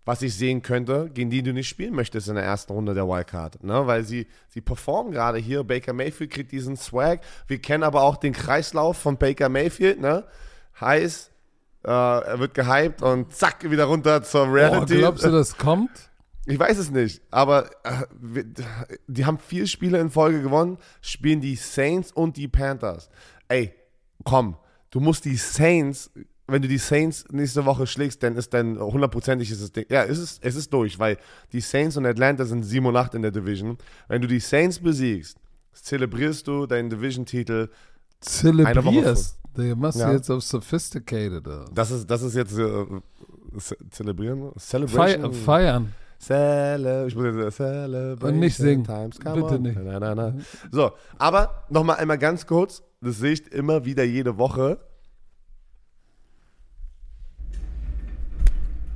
was 0.08 0.22
ich 0.22 0.34
sehen 0.34 0.62
könnte, 0.62 1.10
gegen 1.12 1.28
die 1.28 1.42
du 1.42 1.52
nicht 1.52 1.68
spielen 1.68 1.94
möchtest 1.94 2.28
in 2.28 2.36
der 2.36 2.44
ersten 2.44 2.72
Runde 2.72 2.94
der 2.94 3.06
Wildcard. 3.06 3.62
Ne? 3.62 3.86
Weil 3.86 4.04
sie, 4.04 4.26
sie 4.48 4.62
performen 4.62 5.12
gerade 5.12 5.36
hier. 5.36 5.64
Baker 5.64 5.92
Mayfield 5.92 6.30
kriegt 6.30 6.50
diesen 6.50 6.78
Swag. 6.78 7.20
Wir 7.46 7.58
kennen 7.60 7.82
aber 7.82 8.00
auch 8.02 8.16
den 8.16 8.32
Kreislauf 8.32 8.96
von 8.96 9.18
Baker 9.18 9.50
Mayfield. 9.50 10.00
Ne? 10.00 10.24
Heiß, 10.80 11.30
äh, 11.84 11.90
er 11.90 12.38
wird 12.38 12.54
gehypt 12.54 13.02
und 13.02 13.34
zack, 13.34 13.70
wieder 13.70 13.84
runter 13.84 14.22
zur 14.22 14.44
Oh, 14.48 14.50
Reality. 14.52 14.96
glaubst 14.96 15.24
du, 15.26 15.30
das 15.30 15.58
kommt? 15.58 15.90
Ich 16.46 16.58
weiß 16.58 16.78
es 16.78 16.90
nicht, 16.90 17.20
aber 17.30 17.66
äh, 17.84 18.04
wir- 18.18 18.46
die 19.08 19.26
haben 19.26 19.38
vier 19.38 19.66
Spiele 19.66 19.98
in 19.98 20.08
Folge 20.08 20.40
gewonnen, 20.40 20.78
spielen 21.02 21.42
die 21.42 21.56
Saints 21.56 22.12
und 22.12 22.38
die 22.38 22.48
Panthers. 22.48 23.10
Ey, 23.48 23.74
komm, 24.24 24.56
du 24.90 25.00
musst 25.00 25.26
die 25.26 25.36
Saints, 25.36 26.10
wenn 26.48 26.62
du 26.62 26.68
die 26.68 26.78
Saints 26.78 27.24
nächste 27.30 27.64
Woche 27.66 27.86
schlägst, 27.86 28.22
dann 28.22 28.36
ist 28.36 28.52
dann 28.54 28.78
hundertprozentig 28.78 29.50
ist 29.50 29.60
es 29.60 29.70
Ding. 29.72 29.84
Ja, 29.90 30.04
es 30.04 30.18
ist, 30.18 30.42
es 30.42 30.56
ist 30.56 30.72
durch, 30.72 30.98
weil 30.98 31.18
die 31.52 31.60
Saints 31.60 31.96
und 31.96 32.06
Atlanta 32.06 32.44
sind 32.46 32.62
7 32.62 32.84
und 32.86 32.96
8 32.96 33.14
in 33.14 33.22
der 33.22 33.30
Division. 33.30 33.76
Wenn 34.08 34.22
du 34.22 34.28
die 34.28 34.40
Saints 34.40 34.78
besiegst, 34.78 35.36
zelebrierst 35.72 36.46
du 36.48 36.66
deinen 36.66 36.90
Division-Titel. 36.90 37.68
Zelebrierst. 38.20 39.38
Du 39.54 39.62
machst 39.76 39.98
Ja. 39.98 40.12
jetzt 40.12 40.30
auf 40.30 40.42
sophisticated. 40.42 41.46
äh. 41.46 41.64
Das 41.74 41.90
ist, 41.90 42.08
das 42.10 42.22
ist 42.22 42.34
jetzt 42.34 42.56
äh, 42.56 42.84
ce- 43.56 43.76
zelebrieren? 43.90 44.50
Celebration. 44.58 45.32
feiern. 45.32 45.92
Cele 46.20 47.06
ich 47.06 47.14
muss 47.14 47.26
jetzt 47.26 47.56
Celebration 47.56 48.34
Und 48.34 48.40
nicht 48.40 48.56
singen. 48.56 48.84
Times 48.84 49.18
Bitte 49.18 49.44
on. 49.44 49.62
nicht. 49.62 49.78
Na, 49.80 50.00
na, 50.00 50.14
na. 50.14 50.34
So, 50.72 50.90
aber 51.18 51.64
nochmal 51.70 51.96
einmal 51.96 52.18
ganz 52.18 52.46
kurz, 52.46 52.82
das 53.00 53.18
sehe 53.18 53.32
ich 53.32 53.52
immer 53.52 53.84
wieder 53.84 54.02
jede 54.04 54.36
Woche. 54.38 54.78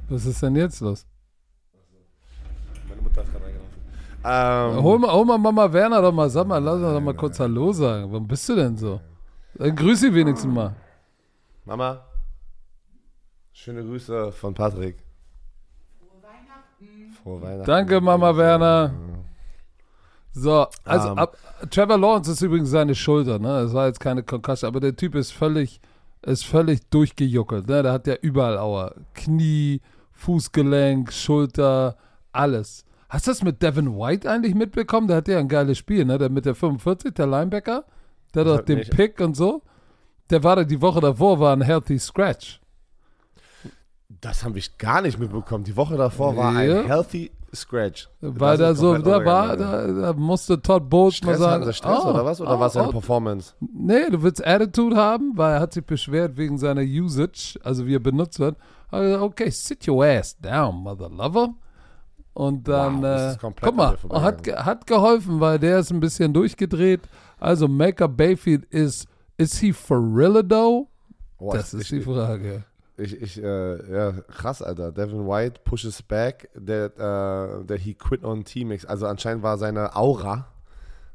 Was 0.09 0.27
ist 0.27 0.43
denn 0.43 0.57
jetzt 0.57 0.81
los? 0.81 1.07
Meine 2.89 3.01
Mutter 3.03 3.23
ist 3.23 3.33
gerade 3.33 3.45
reingelaufen. 3.45 4.77
Ähm, 4.77 4.83
Hol 4.83 4.99
mal, 4.99 5.13
hol 5.13 5.25
mal 5.25 5.39
Mama 5.39 5.73
Werner 5.73 6.03
doch 6.03 6.13
mal, 6.13 6.29
sag 6.31 6.47
mal, 6.47 6.59
lass 6.63 6.75
uns 6.77 6.83
doch 6.93 7.01
mal 7.01 7.15
kurz 7.15 7.41
Hallo 7.41 7.73
sagen. 7.73 8.11
Warum 8.13 8.27
bist 8.29 8.49
du 8.49 8.55
denn 8.57 8.77
so? 8.77 9.01
Dann 9.55 9.75
grüß 9.75 10.01
sie 10.01 10.15
wenigstens 10.15 10.53
mal. 10.53 10.75
Mama, 11.65 12.05
schöne 13.53 13.83
Grüße 13.83 14.33
von 14.33 14.55
Patrick. 14.55 14.97
Frohe 17.23 17.41
Weihnachten. 17.43 17.67
Danke, 17.67 18.01
Mama 18.01 18.37
Werner. 18.37 18.93
So, 20.33 20.67
also 20.85 21.09
Ähm. 21.11 21.19
ab, 21.19 21.37
Trevor 21.71 21.99
Lawrence 21.99 22.33
ist 22.33 22.41
übrigens 22.43 22.71
seine 22.71 22.95
Schulter, 22.95 23.39
ne? 23.39 23.63
Das 23.63 23.75
war 23.75 23.87
jetzt 23.87 24.01
keine 24.01 24.23
Concussion, 24.23 24.69
aber 24.69 24.81
der 24.81 24.97
Typ 24.97 25.15
ist 25.15 25.31
völlig, 25.33 25.81
ist 26.23 26.45
völlig 26.45 26.89
durchgejuckelt, 26.91 27.67
ne? 27.69 27.83
Der 27.83 27.93
hat 27.93 28.07
ja 28.07 28.15
überall 28.21 28.59
Aua. 28.59 28.95
Knie, 29.15 29.81
Fußgelenk, 30.13 31.13
Schulter, 31.13 31.97
alles. 32.33 32.85
Hast 33.09 33.27
du 33.27 33.31
das 33.31 33.43
mit 33.43 33.63
Devin 33.63 33.97
White 33.99 34.31
eigentlich 34.31 34.55
mitbekommen? 34.55 35.09
Der 35.09 35.19
hat 35.19 35.29
ja 35.29 35.39
ein 35.39 35.49
geiles 35.49 35.79
Spiel, 35.79 36.05
ne? 36.05 36.17
Der 36.19 36.31
mit 36.31 36.47
der 36.47 36.55
45, 36.55 37.13
der 37.15 37.27
Linebacker, 37.27 37.85
der 38.35 38.45
Das 38.45 38.53
hat 38.55 38.59
hat 38.61 38.69
den 38.69 38.79
nicht- 38.79 38.91
Pick 38.93 39.21
und 39.21 39.37
so. 39.37 39.63
Der 40.31 40.43
war 40.45 40.57
da 40.57 40.65
die 40.65 40.81
Woche 40.81 41.01
davor, 41.01 41.39
war 41.41 41.53
ein 41.55 41.61
Healthy 41.61 41.99
Scratch. 41.99 42.61
Das 44.21 44.45
habe 44.45 44.59
ich 44.59 44.79
gar 44.79 45.03
nicht 45.03 45.19
mitbekommen. 45.19 45.65
Die 45.65 45.77
Woche 45.77 45.97
davor 45.97 46.37
war 46.37 46.53
Ja. 46.63 46.81
ein 46.81 46.87
Healthy 46.87 47.31
Scratch. 47.55 48.09
Weil 48.21 48.57
da 48.57 48.71
ist 48.71 48.79
so, 48.79 48.97
da 48.97 49.25
war, 49.25 49.57
da, 49.57 49.87
da 49.87 50.13
musste 50.15 50.61
Todd 50.61 50.89
Bowles 50.89 51.23
mal 51.23 51.37
sagen. 51.37 51.65
sie 51.65 51.73
Stress 51.75 52.01
oh, 52.03 52.09
oder 52.09 52.25
was? 52.25 52.41
Oder 52.41 52.57
oh, 52.57 52.61
war 52.61 52.67
es 52.69 52.77
eine 52.77 52.89
oh, 52.89 52.93
Performance? 52.93 53.55
Nee, 53.61 54.09
du 54.11 54.23
willst 54.23 54.47
Attitude 54.47 54.97
haben, 54.97 55.33
weil 55.37 55.55
er 55.55 55.61
hat 55.61 55.75
sich 55.75 55.85
beschwert 55.85 56.37
wegen 56.37 56.57
seiner 56.57 56.83
Usage, 56.83 57.59
also 57.63 57.87
wie 57.87 57.95
er 57.97 58.01
benutzt 58.01 58.41
wird. 58.41 58.57
Also, 58.91 59.23
okay, 59.23 59.51
sit 59.51 59.87
your 59.87 60.05
ass 60.05 60.39
down, 60.39 60.77
mother 60.77 61.11
lover. 61.11 61.55
Und 62.35 62.67
dann, 62.67 63.03
Wow, 63.03 63.33
ist 63.33 63.45
äh, 63.45 63.53
guck 63.61 63.77
mal, 63.77 63.99
hat, 64.11 64.47
hat 64.49 64.87
geholfen, 64.87 65.41
weil 65.41 65.59
der 65.59 65.81
ist 65.81 65.91
ein 65.91 66.01
bisschen 66.01 66.33
durchgedreht. 66.33 67.03
Also 67.39 67.69
Maker 67.69 68.09
Bayfield 68.09 68.65
ist, 68.67 69.07
is 69.37 69.59
he 69.59 69.73
for 69.73 69.99
real 69.99 70.43
though? 70.43 70.89
Boah, 71.37 71.57
das 71.57 71.75
ist 71.75 71.93
ich, 71.93 71.99
die 71.99 72.01
Frage. 72.01 72.65
Ich, 72.97 73.21
ich, 73.21 73.43
äh, 73.43 73.93
ja, 73.93 74.13
krass, 74.29 74.61
Alter. 74.63 74.93
Devin 74.93 75.27
White 75.27 75.61
pushes 75.65 76.03
back 76.03 76.49
that, 76.55 76.93
uh, 76.99 77.65
that 77.65 77.81
he 77.81 77.95
quit 77.95 78.23
on 78.23 78.45
Teammates. 78.45 78.85
Also 78.85 79.07
anscheinend 79.07 79.43
war 79.43 79.57
seine 79.57 79.97
Aura, 79.97 80.47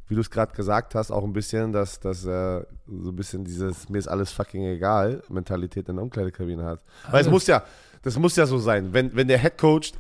wie 0.08 0.16
du 0.16 0.22
es 0.22 0.32
gerade 0.32 0.54
gesagt 0.56 0.96
hast, 0.96 1.12
auch 1.12 1.24
ein 1.24 1.34
bisschen, 1.34 1.72
dass, 1.74 2.00
dass 2.00 2.26
er 2.26 2.66
so 2.88 3.12
ein 3.12 3.16
bisschen 3.16 3.44
dieses 3.44 3.90
mir 3.90 4.00
ist 4.00 4.08
alles 4.08 4.32
fucking 4.32 4.64
egal 4.64 5.22
Mentalität 5.30 5.88
in 5.90 5.98
der 5.98 6.04
Umkleidekabine 6.04 6.64
hat. 6.66 6.82
Weil 7.12 7.22
es 7.22 7.30
muss 7.30 7.46
ja, 7.46 7.64
das 8.02 8.18
muss 8.18 8.36
ja 8.36 8.46
so 8.46 8.58
sein. 8.58 8.94
Wenn, 8.94 9.16
wenn 9.16 9.28
der 9.28 9.38
Head 9.38 9.58
Coach, 9.58 9.92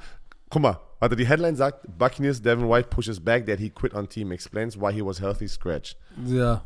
guck 0.50 0.62
mal, 0.62 0.80
warte, 1.00 1.16
die 1.16 1.28
Headline 1.28 1.56
sagt, 1.56 1.86
Buccaneers 1.98 2.42
Devin 2.42 2.68
White 2.70 2.90
pushes 2.90 3.20
back 3.20 3.46
that 3.46 3.60
he 3.60 3.70
quit 3.70 3.94
on 3.94 4.10
team, 4.10 4.32
explains 4.32 4.80
why 4.80 4.92
he 4.92 5.06
was 5.06 5.22
healthy 5.22 5.48
scratch. 5.48 5.96
Ja, 6.26 6.64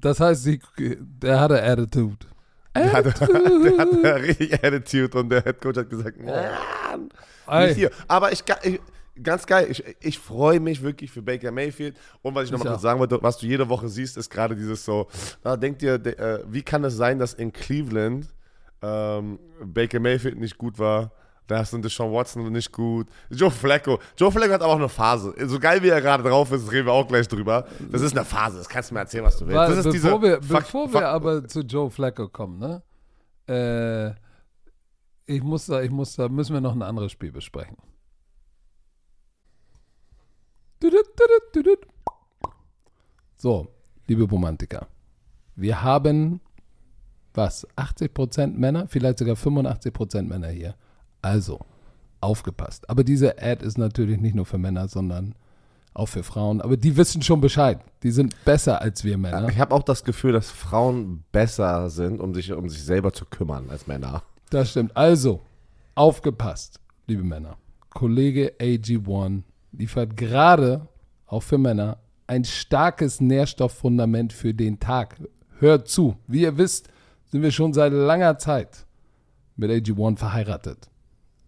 das 0.00 0.20
heißt, 0.20 0.42
sie, 0.42 0.60
der 0.78 1.40
hatte 1.40 1.62
Attitude. 1.62 2.26
Der 2.74 2.92
hatte, 2.92 3.12
der 3.64 3.78
hatte 3.78 4.22
richtig 4.22 4.54
Attitude 4.64 5.18
und 5.18 5.28
der 5.28 5.42
Head 5.42 5.60
Coach 5.60 5.78
hat 5.78 5.90
gesagt, 5.90 6.18
Nicht 7.66 7.76
hier. 7.76 7.90
Aber 8.08 8.32
ich, 8.32 8.42
ich 8.62 8.80
ganz 9.22 9.46
geil, 9.46 9.66
ich, 9.70 9.84
ich 10.00 10.18
freue 10.18 10.60
mich 10.60 10.82
wirklich 10.82 11.10
für 11.10 11.22
Baker 11.22 11.50
Mayfield. 11.50 11.96
Und 12.22 12.34
was 12.34 12.44
ich 12.46 12.50
noch 12.50 12.58
Ich 12.58 12.64
mal 12.64 12.70
auch. 12.70 12.74
kurz 12.74 12.82
sagen 12.82 13.00
wollte, 13.00 13.22
was 13.22 13.38
du 13.38 13.46
jede 13.46 13.68
Woche 13.68 13.88
siehst, 13.88 14.16
ist 14.16 14.30
gerade 14.30 14.56
dieses 14.56 14.84
so, 14.84 15.08
da 15.42 15.56
denkt 15.56 15.82
ihr, 15.82 15.98
de, 15.98 16.14
äh, 16.16 16.44
wie 16.48 16.62
kann 16.62 16.84
es 16.84 16.96
sein, 16.96 17.18
dass 17.18 17.34
in 17.34 17.52
Cleveland 17.52 18.26
ähm, 18.80 19.38
Baker 19.64 20.00
Mayfield 20.00 20.38
nicht 20.38 20.56
gut 20.56 20.78
war? 20.78 21.12
Da 21.52 21.58
hast 21.58 21.72
du 21.74 21.78
Deshaun 21.78 22.12
Watson 22.12 22.50
nicht 22.50 22.72
gut. 22.72 23.08
Joe 23.30 23.50
Flacco. 23.50 23.98
Joe 24.16 24.32
Flacco 24.32 24.54
hat 24.54 24.62
aber 24.62 24.72
auch 24.72 24.76
eine 24.78 24.88
Phase. 24.88 25.34
So 25.46 25.58
geil 25.60 25.82
wie 25.82 25.88
er 25.90 26.00
gerade 26.00 26.22
drauf 26.22 26.50
ist, 26.50 26.72
reden 26.72 26.86
wir 26.86 26.92
auch 26.94 27.06
gleich 27.06 27.28
drüber. 27.28 27.66
Das 27.90 28.00
ist 28.00 28.16
eine 28.16 28.24
Phase. 28.24 28.56
Das 28.58 28.68
kannst 28.68 28.90
du 28.90 28.94
mir 28.94 29.00
erzählen, 29.00 29.24
was 29.24 29.36
du 29.36 29.46
willst. 29.46 29.58
Das 29.76 29.84
ist 29.86 30.02
bevor 30.02 30.22
wir, 30.22 30.42
Fuck- 30.42 30.60
bevor 30.60 30.88
Fuck- 30.88 31.00
wir 31.02 31.08
aber 31.08 31.46
zu 31.46 31.60
Joe 31.60 31.90
Flacco 31.90 32.28
kommen, 32.28 32.58
ne? 32.58 32.82
Äh, 33.48 34.14
ich 35.26 35.42
muss 35.42 35.66
da, 35.66 35.82
ich 35.82 35.90
muss 35.90 36.16
da, 36.16 36.28
müssen 36.28 36.54
wir 36.54 36.60
noch 36.60 36.72
ein 36.74 36.82
anderes 36.82 37.12
Spiel 37.12 37.32
besprechen. 37.32 37.76
So, 43.36 43.68
liebe 44.06 44.24
Romantiker, 44.24 44.86
wir 45.56 45.82
haben 45.82 46.40
was? 47.34 47.66
80% 47.76 48.58
Männer, 48.58 48.86
vielleicht 48.88 49.18
sogar 49.18 49.36
85% 49.36 50.22
Männer 50.22 50.48
hier. 50.48 50.74
Also, 51.22 51.60
aufgepasst. 52.20 52.88
Aber 52.90 53.04
diese 53.04 53.40
Ad 53.42 53.64
ist 53.64 53.78
natürlich 53.78 54.20
nicht 54.20 54.34
nur 54.34 54.46
für 54.46 54.58
Männer, 54.58 54.88
sondern 54.88 55.34
auch 55.94 56.06
für 56.06 56.22
Frauen. 56.22 56.60
Aber 56.60 56.76
die 56.76 56.96
wissen 56.96 57.22
schon 57.22 57.40
Bescheid. 57.40 57.80
Die 58.02 58.10
sind 58.10 58.34
besser 58.44 58.80
als 58.80 59.04
wir 59.04 59.18
Männer. 59.18 59.48
Ich 59.48 59.58
habe 59.58 59.74
auch 59.74 59.82
das 59.82 60.04
Gefühl, 60.04 60.32
dass 60.32 60.50
Frauen 60.50 61.24
besser 61.32 61.90
sind, 61.90 62.20
um 62.20 62.34
sich, 62.34 62.52
um 62.52 62.68
sich 62.68 62.82
selber 62.82 63.12
zu 63.12 63.24
kümmern 63.24 63.70
als 63.70 63.86
Männer. 63.86 64.22
Das 64.50 64.70
stimmt. 64.70 64.96
Also, 64.96 65.40
aufgepasst, 65.94 66.80
liebe 67.06 67.22
Männer. 67.22 67.56
Kollege 67.90 68.54
AG1 68.58 69.42
liefert 69.72 70.16
gerade, 70.16 70.88
auch 71.26 71.42
für 71.42 71.58
Männer, 71.58 71.98
ein 72.26 72.44
starkes 72.44 73.20
Nährstofffundament 73.20 74.32
für 74.32 74.54
den 74.54 74.80
Tag. 74.80 75.16
Hört 75.58 75.88
zu. 75.88 76.16
Wie 76.26 76.42
ihr 76.42 76.56
wisst, 76.56 76.88
sind 77.26 77.42
wir 77.42 77.50
schon 77.50 77.72
seit 77.72 77.92
langer 77.92 78.38
Zeit 78.38 78.86
mit 79.56 79.70
AG1 79.70 80.18
verheiratet. 80.18 80.88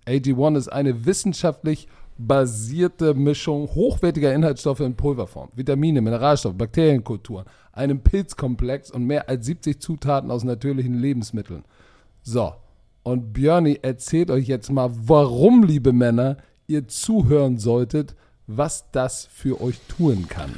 AG1 0.06 0.56
ist 0.56 0.68
eine 0.68 1.06
wissenschaftlich 1.06 1.88
basierte 2.16 3.14
Mischung 3.14 3.68
hochwertiger 3.74 4.32
Inhaltsstoffe 4.32 4.80
in 4.80 4.94
Pulverform, 4.94 5.48
Vitamine, 5.54 6.00
Mineralstoffe, 6.00 6.56
Bakterienkulturen, 6.56 7.46
einem 7.72 8.00
Pilzkomplex 8.00 8.90
und 8.90 9.04
mehr 9.04 9.28
als 9.28 9.46
70 9.46 9.80
Zutaten 9.80 10.30
aus 10.30 10.44
natürlichen 10.44 10.94
Lebensmitteln. 10.94 11.64
So, 12.22 12.52
und 13.02 13.32
Björni 13.32 13.80
erzählt 13.82 14.30
euch 14.30 14.46
jetzt 14.46 14.70
mal, 14.70 14.90
warum, 14.94 15.64
liebe 15.64 15.92
Männer, 15.92 16.36
ihr 16.66 16.88
zuhören 16.88 17.58
solltet, 17.58 18.14
was 18.46 18.90
das 18.92 19.26
für 19.26 19.60
euch 19.60 19.80
tun 19.88 20.26
kann. 20.28 20.54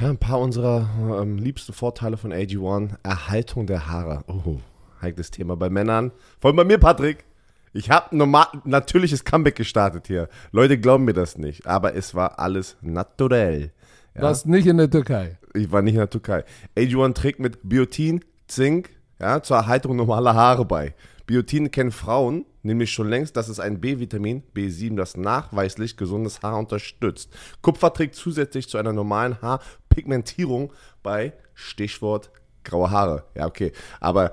Ja, 0.00 0.10
ein 0.10 0.18
paar 0.18 0.40
unserer 0.40 0.88
ähm, 1.20 1.38
liebsten 1.38 1.72
Vorteile 1.72 2.16
von 2.16 2.32
AG1. 2.32 2.96
Erhaltung 3.02 3.66
der 3.66 3.88
Haare. 3.88 4.24
Oh, 4.28 4.58
heikles 5.02 5.30
Thema 5.30 5.56
bei 5.56 5.70
Männern. 5.70 6.12
Vor 6.40 6.50
allem 6.50 6.56
bei 6.56 6.64
mir, 6.64 6.78
Patrick. 6.78 7.24
Ich 7.72 7.90
habe 7.90 8.16
ein 8.16 8.34
natürliches 8.64 9.24
Comeback 9.24 9.56
gestartet 9.56 10.06
hier. 10.06 10.28
Leute 10.52 10.78
glauben 10.78 11.04
mir 11.04 11.14
das 11.14 11.38
nicht, 11.38 11.66
aber 11.66 11.94
es 11.94 12.14
war 12.14 12.38
alles 12.38 12.76
naturell. 12.80 13.72
Ja? 14.14 14.22
Was 14.22 14.44
nicht 14.44 14.66
in 14.66 14.78
der 14.78 14.90
Türkei. 14.90 15.38
Ich 15.54 15.70
war 15.70 15.82
nicht 15.82 15.94
in 15.94 16.00
der 16.00 16.10
Türkei. 16.10 16.44
AG1 16.76 17.14
trägt 17.14 17.40
mit 17.40 17.68
Biotin, 17.68 18.24
Zink 18.46 18.90
ja, 19.20 19.42
zur 19.42 19.56
Erhaltung 19.56 19.96
normaler 19.96 20.34
Haare 20.34 20.64
bei. 20.64 20.94
Biotin 21.26 21.70
kennen 21.70 21.92
Frauen 21.92 22.46
nämlich 22.62 22.92
schon 22.92 23.08
längst, 23.08 23.36
dass 23.36 23.48
es 23.48 23.58
ein 23.58 23.80
B-Vitamin, 23.80 24.44
B7, 24.54 24.96
das 24.96 25.16
nachweislich 25.16 25.96
gesundes 25.96 26.42
Haar 26.42 26.58
unterstützt. 26.58 27.30
Kupfer 27.62 27.92
trägt 27.92 28.14
zusätzlich 28.14 28.68
zu 28.68 28.78
einer 28.78 28.92
normalen 28.92 29.40
Haarpigmentierung 29.42 30.72
bei 31.02 31.32
Stichwort 31.54 32.30
graue 32.62 32.90
Haare. 32.90 33.24
Ja, 33.34 33.46
okay. 33.46 33.72
Aber 34.00 34.32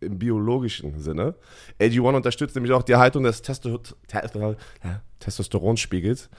im 0.00 0.18
biologischen 0.18 0.98
Sinne. 1.00 1.34
AG1 1.80 2.16
unterstützt 2.16 2.54
nämlich 2.54 2.72
auch 2.72 2.82
die 2.82 2.92
Erhaltung 2.92 3.24
des 3.24 3.42
Testo 3.42 3.80
Testosteronspiegels, 5.18 6.30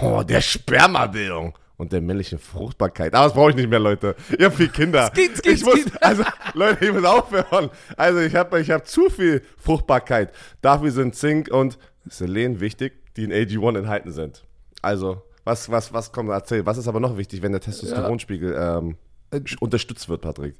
oh, 0.00 0.22
der 0.22 0.40
Spermabildung 0.40 1.56
und 1.76 1.92
der 1.92 2.00
männlichen 2.00 2.38
Fruchtbarkeit. 2.38 3.14
Aber 3.14 3.26
das 3.26 3.34
brauche 3.34 3.50
ich 3.50 3.56
nicht 3.56 3.68
mehr, 3.68 3.78
Leute. 3.78 4.14
Ihr 4.38 4.46
habt 4.46 4.56
viel 4.56 4.68
Kinder. 4.68 5.10
Skit, 5.14 5.36
skit, 5.36 5.52
ich 5.54 5.64
muss, 5.64 5.80
also, 6.00 6.24
Leute, 6.54 6.84
ich 6.84 6.92
muss 6.92 7.04
aufhören. 7.04 7.70
Also, 7.96 8.20
ich 8.20 8.34
habe 8.34 8.60
ich 8.60 8.70
hab 8.70 8.86
zu 8.86 9.10
viel 9.10 9.42
Fruchtbarkeit. 9.58 10.32
Dafür 10.62 10.90
sind 10.90 11.14
Zink 11.16 11.48
und 11.50 11.78
Selen 12.06 12.60
wichtig, 12.60 12.92
die 13.16 13.24
in 13.24 13.32
AG1 13.32 13.78
enthalten 13.78 14.12
sind. 14.12 14.44
Also, 14.82 15.22
was, 15.44 15.70
was, 15.70 15.92
was 15.92 16.12
kommt, 16.12 16.30
erzähl. 16.30 16.64
Was 16.66 16.78
ist 16.78 16.88
aber 16.88 17.00
noch 17.00 17.16
wichtig, 17.16 17.42
wenn 17.42 17.52
der 17.52 17.60
Testosteronspiegel 17.60 18.54
ähm, 18.58 18.96
äh, 19.30 19.40
unterstützt 19.60 20.08
wird, 20.08 20.22
Patrick? 20.22 20.54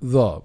So, 0.00 0.44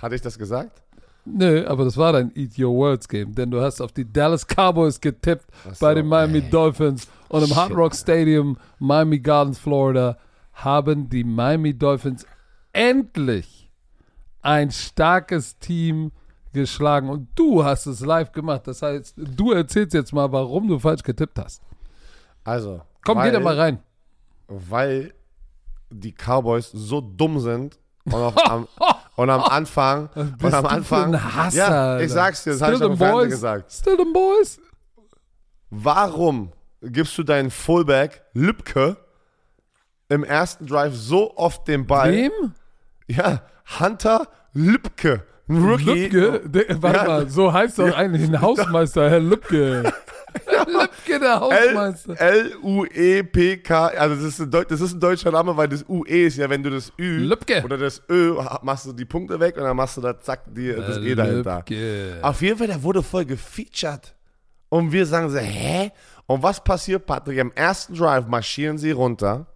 Hatte 0.00 0.14
ich 0.14 0.20
das 0.20 0.38
gesagt? 0.38 0.82
Nö, 1.24 1.66
aber 1.66 1.84
das 1.84 1.96
war 1.96 2.12
dein 2.12 2.32
Eat 2.34 2.58
Your 2.58 2.74
Words 2.74 3.08
Game, 3.08 3.34
denn 3.34 3.50
du 3.50 3.60
hast 3.60 3.80
auf 3.80 3.92
die 3.92 4.10
Dallas 4.10 4.46
Cowboys 4.46 5.00
getippt 5.00 5.46
so, 5.64 5.70
bei 5.80 5.94
den 5.94 6.06
Miami 6.06 6.38
ey. 6.38 6.50
Dolphins 6.50 7.08
und 7.28 7.44
im 7.44 7.54
Hard 7.54 7.68
Shit. 7.68 7.76
Rock 7.76 7.94
Stadium, 7.94 8.56
Miami 8.78 9.18
Gardens, 9.18 9.58
Florida, 9.58 10.16
haben 10.54 11.08
die 11.08 11.24
Miami 11.24 11.74
Dolphins 11.74 12.26
endlich 12.72 13.70
ein 14.40 14.70
starkes 14.70 15.58
Team 15.58 16.12
geschlagen 16.52 17.10
und 17.10 17.28
du 17.34 17.64
hast 17.64 17.86
es 17.86 18.00
live 18.00 18.32
gemacht. 18.32 18.66
Das 18.66 18.82
heißt, 18.82 19.14
du 19.16 19.52
erzählst 19.52 19.94
jetzt 19.94 20.12
mal, 20.12 20.30
warum 20.32 20.68
du 20.68 20.78
falsch 20.78 21.02
getippt 21.02 21.38
hast. 21.38 21.62
Also. 22.44 22.80
Komm, 23.04 23.18
weil, 23.18 23.30
geh 23.30 23.36
da 23.36 23.40
mal 23.40 23.58
rein. 23.58 23.78
Weil 24.46 25.12
die 25.90 26.12
Cowboys 26.12 26.70
so 26.70 27.00
dumm 27.00 27.40
sind 27.40 27.78
und, 28.04 28.14
auf, 28.14 28.36
am, 28.48 28.68
und 29.18 29.30
am 29.30 29.42
Anfang. 29.42 30.08
Was 30.14 30.52
und 30.52 30.54
am 30.54 30.66
Anfang. 30.66 31.14
ein 31.14 31.34
Hasser, 31.34 31.56
ja, 31.58 32.00
ich 32.00 32.12
sag's 32.12 32.44
dir, 32.44 32.52
das 32.52 32.62
habe 32.62 32.74
ich 32.74 32.78
them 32.78 32.96
Fernsehen 32.96 33.30
gesagt. 33.30 33.72
Still 33.72 33.96
them 33.96 34.12
boys. 34.12 34.60
Warum 35.70 36.52
gibst 36.82 37.18
du 37.18 37.24
deinen 37.24 37.50
Fullback 37.50 38.22
Lübke 38.32 38.96
im 40.08 40.22
ersten 40.24 40.66
Drive 40.66 40.94
so 40.94 41.36
oft 41.36 41.66
den 41.66 41.86
Ball? 41.86 42.12
Wem? 42.12 42.32
Ja, 43.08 43.42
Hunter 43.80 44.28
Lübke. 44.52 45.24
Ein 45.48 45.64
Rookie. 45.64 46.08
Lübke? 46.08 46.48
Der, 46.48 46.82
warte 46.82 46.98
Ja. 46.98 47.04
mal, 47.04 47.28
so 47.28 47.52
heißt 47.52 47.78
doch 47.78 47.94
eigentlich 47.96 48.28
ein 48.28 48.40
Hausmeister, 48.40 49.10
Herr 49.10 49.20
Lübke. 49.20 49.92
Herr 50.78 50.88
Lübke, 50.88 51.20
der 51.20 51.40
Hausmeister. 51.40 52.20
L-U-E-P-K. 52.20 53.86
Also, 53.88 54.14
das 54.14 54.24
ist, 54.24 54.40
ein 54.40 54.50
das 54.50 54.80
ist 54.80 54.94
ein 54.94 55.00
deutscher 55.00 55.30
Name, 55.30 55.56
weil 55.56 55.68
das 55.68 55.84
UE 55.88 56.26
ist 56.26 56.36
ja, 56.36 56.48
wenn 56.48 56.62
du 56.62 56.70
das 56.70 56.92
Ü 56.98 57.18
Lübke. 57.18 57.62
oder 57.64 57.78
das 57.78 58.02
Ö 58.10 58.34
machst 58.62 58.86
du 58.86 58.92
die 58.92 59.04
Punkte 59.04 59.38
weg 59.40 59.56
und 59.56 59.64
dann 59.64 59.76
machst 59.76 59.96
du 59.96 60.00
da 60.00 60.18
zack 60.18 60.42
die, 60.54 60.74
das 60.74 60.98
E 60.98 61.14
dahinter. 61.14 61.64
Auf 62.22 62.40
jeden 62.42 62.58
Fall, 62.58 62.66
der 62.66 62.82
wurde 62.82 63.02
voll 63.02 63.24
gefeatured. 63.24 64.14
Und 64.70 64.92
wir 64.92 65.06
sagen 65.06 65.30
so, 65.30 65.38
hä? 65.38 65.92
Und 66.26 66.42
was 66.42 66.62
passiert, 66.62 67.06
Patrick? 67.06 67.40
Am 67.40 67.52
ersten 67.54 67.94
Drive 67.94 68.26
marschieren 68.26 68.76
sie 68.76 68.90
runter 68.90 69.46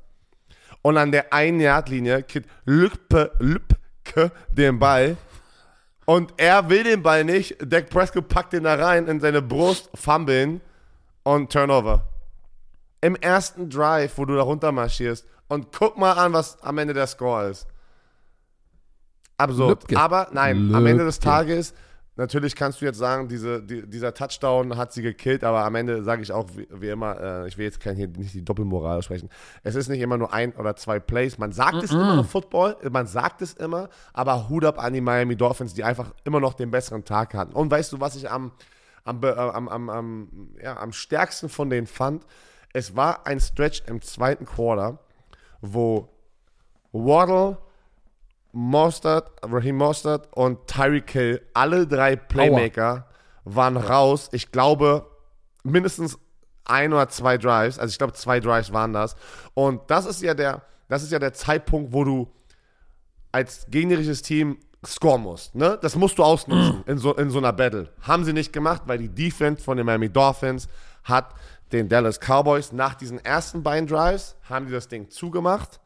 und 0.80 0.96
an 0.96 1.12
der 1.12 1.32
einen 1.32 1.60
Yard-Linie 1.60 2.22
kriegt 2.22 2.48
Lübke, 2.64 3.30
Lübke 3.38 4.32
den 4.50 4.78
Ball 4.78 5.16
und 6.04 6.34
er 6.36 6.68
will 6.68 6.82
den 6.82 7.02
Ball 7.02 7.24
nicht. 7.24 7.56
Dak 7.64 7.88
Prescott 7.90 8.28
packt 8.28 8.52
den 8.52 8.64
da 8.64 8.74
rein 8.74 9.06
in 9.06 9.20
seine 9.20 9.42
Brust, 9.42 9.90
fummeln 9.94 10.60
und 11.24 11.52
Turnover. 11.52 12.08
Im 13.00 13.16
ersten 13.16 13.68
Drive, 13.68 14.16
wo 14.16 14.24
du 14.24 14.36
da 14.36 14.42
runter 14.42 14.72
marschierst 14.72 15.26
und 15.48 15.72
guck 15.72 15.98
mal 15.98 16.12
an, 16.12 16.32
was 16.32 16.62
am 16.62 16.78
Ende 16.78 16.94
der 16.94 17.06
Score 17.06 17.48
ist. 17.48 17.66
Absurd. 19.36 19.82
Lübke. 19.82 19.98
Aber 19.98 20.28
nein, 20.32 20.72
am 20.74 20.86
Ende 20.86 21.04
des 21.04 21.16
Lübke. 21.16 21.28
Tages, 21.28 21.74
natürlich 22.16 22.54
kannst 22.54 22.80
du 22.80 22.84
jetzt 22.84 22.98
sagen, 22.98 23.28
diese, 23.28 23.62
die, 23.62 23.88
dieser 23.88 24.14
Touchdown 24.14 24.76
hat 24.76 24.92
sie 24.92 25.02
gekillt, 25.02 25.42
aber 25.44 25.64
am 25.64 25.74
Ende 25.74 26.04
sage 26.04 26.22
ich 26.22 26.30
auch 26.32 26.46
wie, 26.54 26.68
wie 26.70 26.88
immer, 26.88 27.20
äh, 27.20 27.48
ich 27.48 27.58
will 27.58 27.64
jetzt 27.64 27.80
kein, 27.80 27.96
hier 27.96 28.08
nicht 28.08 28.34
die 28.34 28.44
Doppelmoral 28.44 29.02
sprechen. 29.02 29.28
Es 29.62 29.74
ist 29.74 29.88
nicht 29.88 30.00
immer 30.00 30.18
nur 30.18 30.32
ein 30.32 30.52
oder 30.52 30.76
zwei 30.76 31.00
Plays. 31.00 31.38
Man 31.38 31.52
sagt 31.52 31.82
es 31.82 31.90
immer 31.90 32.18
im 32.18 32.24
Football, 32.24 32.76
man 32.90 33.06
sagt 33.06 33.42
es 33.42 33.54
immer, 33.54 33.88
aber 34.12 34.48
Hut 34.48 34.64
ab 34.64 34.78
an 34.82 34.92
die 34.92 35.00
Miami 35.00 35.36
Dolphins, 35.36 35.74
die 35.74 35.84
einfach 35.84 36.12
immer 36.24 36.40
noch 36.40 36.54
den 36.54 36.70
besseren 36.70 37.04
Tag 37.04 37.34
hatten. 37.34 37.52
Und 37.52 37.70
weißt 37.70 37.92
du, 37.92 38.00
was 38.00 38.14
ich 38.16 38.30
am, 38.30 38.52
am, 39.04 39.22
äh, 39.22 39.30
am, 39.30 39.68
am, 39.68 39.90
am, 39.90 40.50
ja, 40.62 40.76
am 40.76 40.92
stärksten 40.92 41.48
von 41.48 41.70
denen 41.70 41.86
fand? 41.86 42.24
Es 42.72 42.96
war 42.96 43.26
ein 43.26 43.40
Stretch 43.40 43.82
im 43.86 44.00
zweiten 44.00 44.46
Quarter, 44.46 44.98
wo 45.60 46.08
Waddle, 46.92 47.58
Mostert, 48.52 49.32
Raheem 49.42 49.76
Mostert 49.76 50.28
und 50.36 50.66
Tyreek 50.66 51.10
Hill, 51.10 51.42
alle 51.54 51.86
drei 51.86 52.16
Playmaker, 52.16 53.08
waren 53.44 53.76
raus. 53.76 54.28
Ich 54.32 54.52
glaube, 54.52 55.06
mindestens 55.64 56.18
ein 56.64 56.92
oder 56.92 57.08
zwei 57.08 57.38
Drives. 57.38 57.78
Also 57.78 57.90
ich 57.90 57.98
glaube, 57.98 58.12
zwei 58.12 58.40
Drives 58.40 58.72
waren 58.72 58.92
das. 58.92 59.16
Und 59.54 59.90
das 59.90 60.06
ist 60.06 60.22
ja 60.22 60.34
der, 60.34 60.62
das 60.88 61.02
ist 61.02 61.12
ja 61.12 61.18
der 61.18 61.32
Zeitpunkt, 61.32 61.92
wo 61.92 62.04
du 62.04 62.30
als 63.32 63.66
gegnerisches 63.70 64.22
Team 64.22 64.58
scoren 64.84 65.22
musst. 65.22 65.54
Ne? 65.54 65.78
Das 65.80 65.96
musst 65.96 66.18
du 66.18 66.24
ausnutzen 66.24 66.82
in, 66.86 66.98
so, 66.98 67.14
in 67.14 67.30
so 67.30 67.38
einer 67.38 67.52
Battle. 67.52 67.88
Haben 68.00 68.24
sie 68.24 68.32
nicht 68.32 68.52
gemacht, 68.52 68.82
weil 68.86 68.98
die 68.98 69.08
Defense 69.08 69.62
von 69.62 69.76
den 69.76 69.86
Miami 69.86 70.08
Dolphins 70.08 70.68
hat 71.04 71.34
den 71.72 71.88
Dallas 71.88 72.18
Cowboys 72.18 72.72
nach 72.72 72.94
diesen 72.94 73.24
ersten 73.24 73.62
beiden 73.62 73.86
Drives, 73.86 74.36
haben 74.48 74.66
die 74.66 74.72
das 74.72 74.88
Ding 74.88 75.08
zugemacht. 75.08 75.80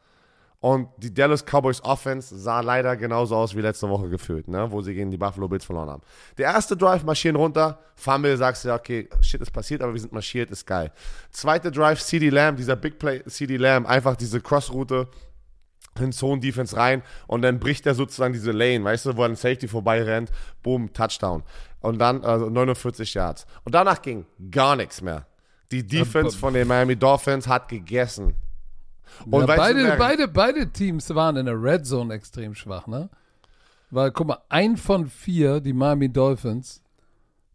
Und 0.59 0.89
die 0.97 1.13
Dallas 1.13 1.45
Cowboys 1.45 1.83
Offense 1.83 2.35
sah 2.35 2.61
leider 2.61 2.97
genauso 2.97 3.35
aus 3.35 3.55
wie 3.55 3.61
letzte 3.61 3.87
Woche 3.87 4.09
gefühlt, 4.09 4.47
ne? 4.47 4.69
wo 4.71 4.81
sie 4.81 4.95
gegen 4.95 5.11
die 5.11 5.17
Buffalo 5.17 5.47
Bills 5.47 5.63
verloren 5.63 5.89
haben. 5.89 6.01
Der 6.39 6.47
erste 6.47 6.75
Drive, 6.75 7.03
marschieren 7.03 7.35
runter, 7.35 7.77
Fumble, 7.95 8.35
sagst 8.35 8.65
du, 8.65 8.73
okay, 8.73 9.07
shit 9.21 9.39
ist 9.39 9.51
passiert, 9.51 9.83
aber 9.83 9.93
wir 9.93 10.01
sind 10.01 10.13
marschiert, 10.13 10.49
ist 10.49 10.65
geil. 10.65 10.91
Zweite 11.29 11.71
Drive, 11.71 12.01
CD 12.01 12.29
Lamb, 12.29 12.57
dieser 12.57 12.75
Big 12.75 12.97
Play, 12.97 13.23
CD 13.27 13.57
Lamb, 13.57 13.87
einfach 13.87 14.15
diese 14.15 14.41
Crossroute 14.41 15.07
in 15.99 16.11
Zone 16.11 16.39
Defense 16.39 16.75
rein 16.75 17.01
und 17.27 17.41
dann 17.41 17.59
bricht 17.59 17.85
er 17.85 17.95
sozusagen 17.95 18.33
diese 18.33 18.51
Lane, 18.51 18.83
weißt 18.83 19.07
du, 19.07 19.17
wo 19.17 19.23
ein 19.23 19.35
Safety 19.35 19.67
vorbei 19.67 20.01
rennt, 20.03 20.31
boom, 20.63 20.93
Touchdown. 20.93 21.43
Und 21.79 21.99
dann 21.99 22.23
also 22.23 22.49
49 22.49 23.13
Yards. 23.13 23.45
Und 23.63 23.75
danach 23.75 24.01
ging 24.01 24.25
gar 24.51 24.75
nichts 24.75 25.01
mehr. 25.01 25.25
Die 25.71 25.85
Defense 25.85 26.37
von 26.37 26.53
den 26.53 26.67
Miami 26.67 26.95
Dolphins 26.95 27.47
hat 27.47 27.67
gegessen. 27.67 28.35
Und 29.29 29.47
ja, 29.47 29.55
beide, 29.55 29.83
du, 29.83 29.97
beide, 29.97 30.27
beide 30.27 30.71
Teams 30.71 31.13
waren 31.13 31.37
in 31.37 31.45
der 31.45 31.61
Red 31.61 31.85
Zone 31.85 32.13
extrem 32.13 32.55
schwach, 32.55 32.87
ne? 32.87 33.09
Weil, 33.89 34.11
guck 34.11 34.27
mal, 34.27 34.41
ein 34.49 34.75
von 34.75 35.07
vier, 35.07 35.59
die 35.59 35.73
Miami 35.73 36.09
Dolphins 36.11 36.81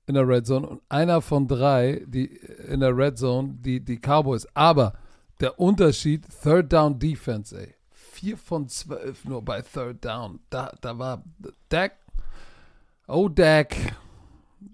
in 0.07 0.15
der 0.15 0.27
Red 0.27 0.47
Zone 0.47 0.67
und 0.67 0.83
einer 0.89 1.21
von 1.21 1.47
drei, 1.47 2.03
die 2.07 2.27
in 2.69 2.81
der 2.81 2.97
Red 2.97 3.19
Zone, 3.19 3.57
die, 3.61 3.81
die 3.81 3.99
Cowboys. 3.99 4.47
Aber 4.55 4.95
der 5.41 5.59
Unterschied, 5.59 6.27
Third 6.43 6.73
Down 6.73 6.99
Defense, 6.99 7.59
ey. 7.59 7.75
Vier 8.23 8.37
von 8.37 8.69
zwölf 8.69 9.25
nur 9.25 9.43
bei 9.43 9.63
Third 9.63 10.05
Down. 10.05 10.39
Da, 10.49 10.73
da 10.81 10.97
war 10.97 11.25
Dak. 11.69 11.95
Oh, 13.09 13.29
Dak. 13.29 13.75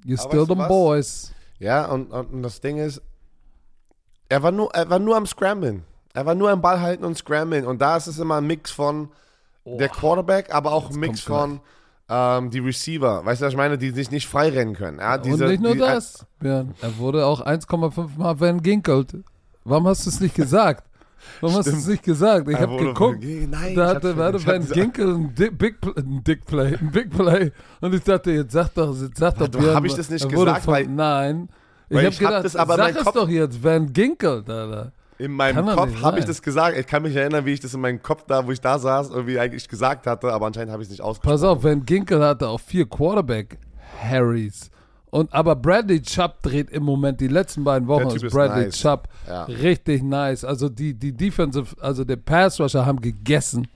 You're 0.04 0.20
still 0.20 0.44
the 0.44 0.54
boys. 0.54 1.32
Ja, 1.58 1.86
und, 1.86 2.10
und 2.10 2.42
das 2.42 2.60
Ding 2.60 2.76
ist, 2.76 3.00
er 4.28 4.42
war 4.42 4.52
nur, 4.52 4.74
er 4.74 4.90
war 4.90 4.98
nur 4.98 5.16
am 5.16 5.24
Scramblen. 5.24 5.84
Er 6.12 6.26
war 6.26 6.34
nur 6.34 6.50
am 6.50 6.60
Ball 6.60 6.82
halten 6.82 7.06
und 7.06 7.16
scramblen. 7.16 7.64
Und 7.64 7.80
da 7.80 7.96
ist 7.96 8.06
es 8.06 8.18
immer 8.18 8.36
ein 8.36 8.46
Mix 8.46 8.70
von 8.70 9.08
oh. 9.64 9.78
der 9.78 9.88
Quarterback, 9.88 10.54
aber 10.54 10.72
auch 10.72 10.90
ein 10.90 10.96
Mix 10.96 11.22
von 11.22 11.60
ähm, 12.10 12.50
die 12.50 12.58
Receiver. 12.58 13.24
Weißt 13.24 13.40
du, 13.40 13.46
was 13.46 13.54
ich 13.54 13.56
meine? 13.56 13.78
Die 13.78 13.92
sich 13.92 14.10
nicht 14.10 14.28
frei 14.28 14.50
rennen 14.50 14.74
können. 14.74 14.98
Ja, 14.98 15.16
diese, 15.16 15.44
und 15.44 15.50
nicht 15.52 15.62
nur 15.62 15.72
die, 15.72 15.78
das. 15.78 16.26
Ja, 16.42 16.66
er 16.82 16.98
wurde 16.98 17.24
auch 17.24 17.40
1,5 17.40 18.18
Mal 18.18 18.38
Van 18.38 18.60
Ginkelt. 18.60 19.16
Warum 19.64 19.88
hast 19.88 20.04
du 20.04 20.10
es 20.10 20.20
nicht 20.20 20.34
gesagt? 20.34 20.87
Warum 21.40 21.62
Stimmt. 21.62 21.66
hast 21.66 21.74
du 21.74 21.78
es 21.78 21.86
nicht 21.88 22.02
gesagt? 22.02 22.48
Ich 22.48 22.58
habe 22.58 22.76
geguckt. 22.76 23.22
Nein, 23.22 23.74
da 23.74 23.88
hatte, 23.88 24.16
hatte 24.16 24.46
Van 24.46 24.66
Ginkel 24.68 25.14
ein 25.14 25.34
Dick, 25.34 25.58
Big, 25.58 25.76
ein 25.96 26.22
Dick 26.24 26.44
Play, 26.46 26.76
ein 26.80 26.90
Big 26.90 27.10
Play. 27.10 27.52
Und 27.80 27.94
ich 27.94 28.02
dachte, 28.02 28.30
jetzt 28.32 28.52
sag 28.52 28.74
doch, 28.74 28.94
jetzt 29.00 29.18
sag 29.18 29.36
doch. 29.38 29.74
Habe 29.74 29.86
ich 29.86 29.94
das 29.94 30.10
nicht 30.10 30.28
gesagt? 30.28 30.64
Von, 30.64 30.74
weil, 30.74 30.86
nein. 30.86 31.48
Ich 31.90 31.96
habe 31.96 32.10
gedacht, 32.10 32.34
hab 32.34 32.42
das 32.42 32.56
aber 32.56 32.76
sag 32.76 32.96
es 32.96 33.04
Kopf, 33.04 33.14
doch 33.14 33.28
jetzt, 33.28 33.62
Van 33.62 33.92
Ginkel, 33.92 34.44
Alter. 34.46 34.92
In 35.18 35.32
meinem 35.32 35.66
Kopf 35.66 36.00
habe 36.02 36.20
ich 36.20 36.24
das 36.24 36.40
gesagt. 36.40 36.76
Ich 36.78 36.86
kann 36.86 37.02
mich 37.02 37.16
erinnern, 37.16 37.44
wie 37.44 37.52
ich 37.52 37.60
das 37.60 37.74
in 37.74 37.80
meinem 37.80 38.00
Kopf 38.00 38.24
da, 38.26 38.46
wo 38.46 38.52
ich 38.52 38.60
da 38.60 38.78
saß, 38.78 39.10
irgendwie 39.10 39.38
eigentlich 39.38 39.68
gesagt 39.68 40.06
hatte, 40.06 40.32
aber 40.32 40.46
anscheinend 40.46 40.70
habe 40.70 40.82
ich 40.82 40.86
es 40.86 40.90
nicht 40.90 41.02
ausgesprochen. 41.02 41.34
Pass 41.34 41.42
auf, 41.42 41.64
Van 41.64 41.84
Ginkel 41.84 42.22
hatte 42.22 42.48
auch 42.48 42.60
vier 42.60 42.88
Quarterback-Harrys. 42.88 44.70
Und 45.10 45.32
aber 45.32 45.56
Bradley 45.56 46.02
Chubb 46.02 46.42
dreht 46.42 46.70
im 46.70 46.82
Moment 46.82 47.20
die 47.20 47.28
letzten 47.28 47.64
beiden 47.64 47.88
Wochen 47.88 48.08
ist 48.08 48.30
Bradley 48.30 48.66
nice. 48.66 48.78
Chubb 48.78 49.08
ja. 49.26 49.44
richtig 49.44 50.02
nice. 50.02 50.44
Also 50.44 50.68
die 50.68 50.94
die 50.94 51.12
Defensive, 51.12 51.74
also 51.80 52.04
der 52.04 52.16
Pass 52.16 52.60
Rusher 52.60 52.84
haben 52.84 53.00
gegessen. 53.00 53.68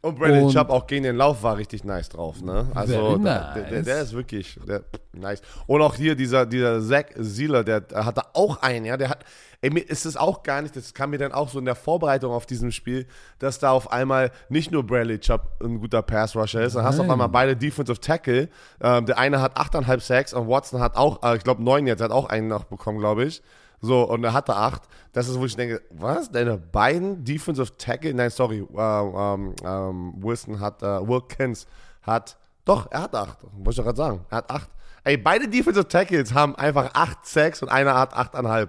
Und 0.00 0.18
Bradley 0.18 0.42
und 0.42 0.52
Chubb 0.52 0.70
auch 0.70 0.86
gegen 0.86 1.04
den 1.04 1.16
Lauf 1.16 1.42
war 1.42 1.56
richtig 1.56 1.84
nice 1.84 2.08
drauf, 2.08 2.40
ne? 2.42 2.68
Also 2.74 3.16
nice. 3.16 3.54
der, 3.54 3.64
der, 3.64 3.82
der, 3.82 4.02
ist 4.02 4.12
wirklich 4.12 4.58
der, 4.66 4.82
nice. 5.12 5.42
Und 5.66 5.82
auch 5.82 5.94
hier 5.94 6.14
dieser 6.14 6.46
dieser 6.46 6.80
Zach 6.80 7.06
Sieler, 7.16 7.62
der 7.64 7.84
hatte 7.92 8.22
auch 8.34 8.62
einen, 8.62 8.84
ja, 8.84 8.96
der 8.96 9.10
hat 9.10 9.24
Ey, 9.60 9.70
mir 9.70 9.80
ist 9.80 10.06
es 10.06 10.16
auch 10.16 10.44
gar 10.44 10.62
nicht, 10.62 10.76
das 10.76 10.94
kam 10.94 11.10
mir 11.10 11.18
dann 11.18 11.32
auch 11.32 11.48
so 11.48 11.58
in 11.58 11.64
der 11.64 11.74
Vorbereitung 11.74 12.32
auf 12.32 12.46
diesem 12.46 12.70
Spiel, 12.70 13.06
dass 13.40 13.58
da 13.58 13.72
auf 13.72 13.90
einmal 13.90 14.30
nicht 14.48 14.70
nur 14.70 14.86
Bradley 14.86 15.18
Chubb 15.18 15.50
ein 15.60 15.80
guter 15.80 16.00
Pass-Rusher 16.00 16.62
ist, 16.62 16.76
dann 16.76 16.84
hast 16.84 16.98
du 16.98 17.02
auf 17.02 17.10
einmal 17.10 17.28
beide 17.28 17.56
Defensive 17.56 17.98
Tackle. 17.98 18.48
Ähm, 18.80 19.06
der 19.06 19.18
eine 19.18 19.40
hat 19.40 19.56
8,5 19.56 20.00
Sacks 20.00 20.32
und 20.32 20.48
Watson 20.48 20.80
hat 20.80 20.96
auch, 20.96 21.24
äh, 21.24 21.36
ich 21.36 21.42
glaube, 21.42 21.64
9 21.64 21.88
jetzt, 21.88 22.00
hat 22.00 22.12
auch 22.12 22.28
einen 22.28 22.46
noch 22.46 22.64
bekommen, 22.64 23.00
glaube 23.00 23.24
ich. 23.24 23.42
So, 23.80 24.02
und 24.04 24.22
er 24.22 24.32
hatte 24.32 24.54
8. 24.54 24.82
Das 25.12 25.28
ist, 25.28 25.38
wo 25.40 25.44
ich 25.44 25.56
denke, 25.56 25.82
was? 25.90 26.30
Deine 26.30 26.56
beiden 26.56 27.24
Defensive 27.24 27.76
Tackle, 27.76 28.14
nein, 28.14 28.30
sorry, 28.30 28.58
äh, 28.58 28.80
ähm, 28.80 29.54
ähm, 29.64 30.14
Wilson 30.18 30.60
hat, 30.60 30.84
äh, 30.84 30.86
Wilkins 30.86 31.66
hat, 32.02 32.36
doch, 32.64 32.90
er 32.92 33.02
hat 33.02 33.14
8, 33.14 33.38
wollte 33.42 33.70
ich 33.70 33.76
doch 33.76 33.84
gerade 33.84 33.96
sagen, 33.96 34.24
er 34.30 34.38
hat 34.38 34.50
8. 34.50 34.70
Ey, 35.02 35.16
beide 35.16 35.48
Defensive 35.48 35.88
Tackles 35.88 36.32
haben 36.32 36.54
einfach 36.54 36.90
8 36.94 37.26
Sacks 37.26 37.60
und 37.62 37.70
einer 37.70 37.98
hat 37.98 38.14
8,5. 38.14 38.68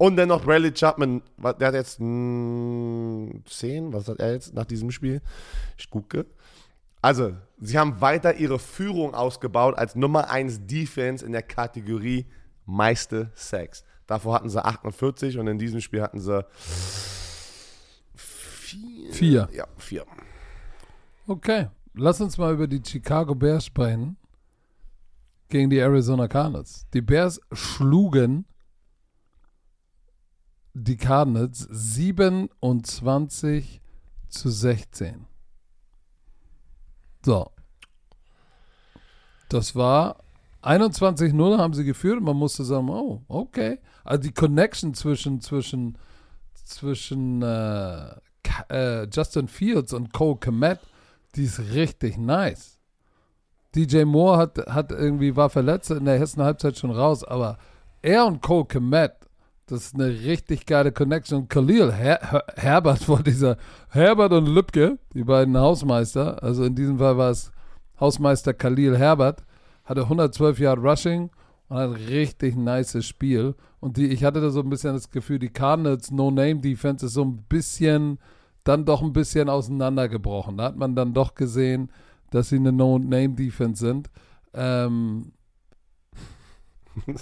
Und 0.00 0.16
dann 0.16 0.28
noch 0.28 0.42
Bradley 0.42 0.72
Chapman, 0.72 1.20
der 1.36 1.68
hat 1.68 1.74
jetzt 1.74 2.00
mh, 2.00 3.42
10, 3.44 3.92
was 3.92 4.08
hat 4.08 4.18
er 4.18 4.32
jetzt 4.32 4.54
nach 4.54 4.64
diesem 4.64 4.90
Spiel? 4.90 5.20
Ich 5.76 5.90
gucke. 5.90 6.24
Also, 7.02 7.34
sie 7.58 7.78
haben 7.78 8.00
weiter 8.00 8.36
ihre 8.36 8.58
Führung 8.58 9.12
ausgebaut 9.14 9.76
als 9.76 9.96
Nummer 9.96 10.30
1 10.30 10.66
Defense 10.66 11.22
in 11.22 11.32
der 11.32 11.42
Kategorie 11.42 12.24
meiste 12.64 13.30
Sex. 13.34 13.84
Davor 14.06 14.36
hatten 14.36 14.48
sie 14.48 14.64
48 14.64 15.36
und 15.36 15.46
in 15.48 15.58
diesem 15.58 15.82
Spiel 15.82 16.00
hatten 16.00 16.20
sie 16.20 16.46
4. 18.14 19.12
Vier. 19.12 19.48
Ja, 19.52 19.66
4. 19.76 20.06
Okay, 21.26 21.68
lass 21.92 22.22
uns 22.22 22.38
mal 22.38 22.54
über 22.54 22.66
die 22.66 22.80
Chicago 22.82 23.34
Bears 23.34 23.66
sprechen 23.66 24.16
gegen 25.50 25.68
die 25.68 25.76
Arizona 25.76 26.26
Cardinals. 26.26 26.86
Die 26.94 27.02
Bears 27.02 27.38
schlugen 27.52 28.46
die 30.84 30.96
Cardinals 30.96 31.68
27 31.70 33.80
zu 34.28 34.50
16. 34.50 35.26
So. 37.24 37.50
Das 39.48 39.76
war 39.76 40.16
21-0 40.62 41.58
haben 41.58 41.74
sie 41.74 41.84
geführt 41.84 42.22
man 42.22 42.36
musste 42.36 42.64
sagen, 42.64 42.88
oh, 42.88 43.22
okay. 43.28 43.78
Also 44.04 44.22
die 44.22 44.32
Connection 44.32 44.94
zwischen, 44.94 45.40
zwischen, 45.40 45.98
zwischen 46.54 47.42
äh, 47.42 48.14
äh, 48.68 49.08
Justin 49.12 49.48
Fields 49.48 49.92
und 49.92 50.12
Cole 50.12 50.36
Komet, 50.36 50.78
die 51.34 51.42
ist 51.44 51.58
richtig 51.74 52.16
nice. 52.16 52.78
DJ 53.74 54.04
Moore 54.04 54.38
hat, 54.38 54.58
hat 54.68 54.92
irgendwie, 54.92 55.36
war 55.36 55.50
verletzt 55.50 55.90
in 55.90 56.04
der 56.04 56.18
Hessen 56.18 56.42
Halbzeit 56.42 56.78
schon 56.78 56.90
raus, 56.90 57.24
aber 57.24 57.58
er 58.02 58.26
und 58.26 58.42
Cole 58.42 58.64
Komet 58.64 59.12
das 59.70 59.86
ist 59.86 59.94
eine 59.94 60.08
richtig 60.08 60.66
geile 60.66 60.92
Connection. 60.92 61.48
Khalil 61.48 61.92
Her 61.92 62.44
Herbert 62.56 62.98
vor 63.04 63.22
dieser 63.22 63.56
Herbert 63.88 64.32
und 64.32 64.46
Lübke, 64.46 64.98
die 65.14 65.24
beiden 65.24 65.56
Hausmeister, 65.56 66.42
also 66.42 66.64
in 66.64 66.74
diesem 66.74 66.98
Fall 66.98 67.16
war 67.16 67.30
es 67.30 67.52
Hausmeister 67.98 68.54
Khalil 68.54 68.96
Herbert, 68.96 69.44
hatte 69.84 70.02
112 70.02 70.58
Yard 70.58 70.78
Rushing 70.80 71.30
und 71.68 71.76
ein 71.76 71.92
richtig 71.92 72.56
nice 72.56 73.04
Spiel. 73.04 73.54
Und 73.78 73.96
die, 73.96 74.08
ich 74.08 74.24
hatte 74.24 74.40
da 74.40 74.50
so 74.50 74.60
ein 74.60 74.70
bisschen 74.70 74.94
das 74.94 75.10
Gefühl, 75.10 75.38
die 75.38 75.50
Cardinals 75.50 76.10
No-Name-Defense 76.10 77.06
ist 77.06 77.14
so 77.14 77.24
ein 77.24 77.44
bisschen, 77.48 78.18
dann 78.64 78.84
doch 78.84 79.02
ein 79.02 79.12
bisschen 79.12 79.48
auseinandergebrochen. 79.48 80.58
Da 80.58 80.64
hat 80.64 80.76
man 80.76 80.94
dann 80.94 81.14
doch 81.14 81.34
gesehen, 81.34 81.90
dass 82.30 82.48
sie 82.48 82.56
eine 82.56 82.72
No-Name-Defense 82.72 83.84
sind. 83.84 84.10
Ähm, 84.52 85.32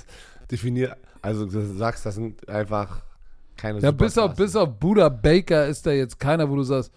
Definier, 0.51 0.96
also 1.23 1.47
du 1.47 1.61
sagst, 1.61 2.07
das 2.07 2.14
sind 2.14 2.49
einfach 2.49 3.03
keine 3.57 3.81
Ja, 3.81 3.91
bis 3.91 4.16
auf, 4.16 4.35
bis 4.35 4.57
auf 4.57 4.79
Buda 4.79 5.09
Baker 5.09 5.66
ist 5.66 5.87
da 5.87 5.91
jetzt 5.91 6.19
keiner, 6.19 6.49
wo 6.49 6.57
du 6.57 6.62
sagst, 6.62 6.93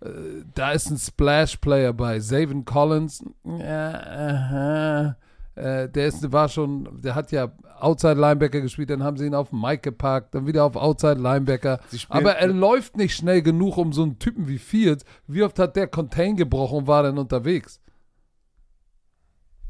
äh, 0.00 0.08
da 0.54 0.72
ist 0.72 0.90
ein 0.90 0.98
Splash-Player 0.98 1.92
bei. 1.92 2.18
Zavin 2.18 2.64
Collins, 2.64 3.24
ja. 3.44 5.16
Äh, 5.54 5.88
der 5.88 6.06
ist, 6.06 6.32
war 6.32 6.48
schon, 6.48 7.00
der 7.02 7.14
hat 7.14 7.32
ja 7.32 7.52
Outside 7.80 8.14
Linebacker 8.14 8.60
gespielt, 8.60 8.90
dann 8.90 9.02
haben 9.02 9.16
sie 9.16 9.26
ihn 9.26 9.34
auf 9.34 9.52
Mike 9.52 9.82
gepackt, 9.82 10.34
dann 10.34 10.46
wieder 10.46 10.64
auf 10.64 10.76
Outside 10.76 11.20
Linebacker. 11.20 11.80
Aber 12.08 12.34
er 12.36 12.48
läuft 12.48 12.96
nicht 12.96 13.14
schnell 13.14 13.42
genug 13.42 13.76
um 13.76 13.92
so 13.92 14.02
einen 14.02 14.18
Typen 14.18 14.48
wie 14.48 14.58
Fields. 14.58 15.04
Wie 15.26 15.42
oft 15.42 15.58
hat 15.58 15.76
der 15.76 15.86
Contain 15.86 16.36
gebrochen 16.36 16.78
und 16.78 16.86
war 16.86 17.02
denn 17.02 17.18
unterwegs? 17.18 17.80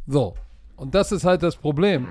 So. 0.07 0.35
Und 0.77 0.95
das 0.95 1.13
ist 1.13 1.25
halt 1.25 1.43
das 1.43 1.57
Problem 1.57 2.09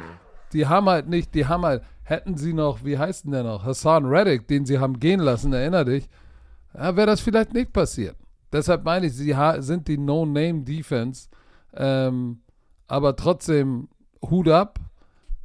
die 0.53 0.67
haben 0.67 0.89
halt 0.89 1.07
nicht, 1.07 1.33
die 1.35 1.45
haben 1.45 1.63
halt, 1.63 1.83
hätten 2.03 2.37
sie 2.37 2.53
noch, 2.53 2.83
wie 2.83 2.97
heißt 2.97 3.25
denn 3.25 3.31
der 3.31 3.43
noch, 3.43 3.63
Hassan 3.63 4.05
Reddick, 4.05 4.47
den 4.47 4.65
sie 4.65 4.79
haben 4.79 4.99
gehen 4.99 5.19
lassen, 5.19 5.53
erinner 5.53 5.85
dich, 5.85 6.09
ja, 6.73 6.95
wäre 6.95 7.07
das 7.07 7.21
vielleicht 7.21 7.53
nicht 7.53 7.73
passiert. 7.73 8.15
Deshalb 8.51 8.83
meine 8.83 9.07
ich, 9.07 9.13
sie 9.13 9.35
sind 9.59 9.87
die 9.87 9.97
No-Name-Defense, 9.97 11.29
ähm, 11.75 12.41
aber 12.87 13.15
trotzdem 13.15 13.89
Hut 14.27 14.47
ab, 14.49 14.79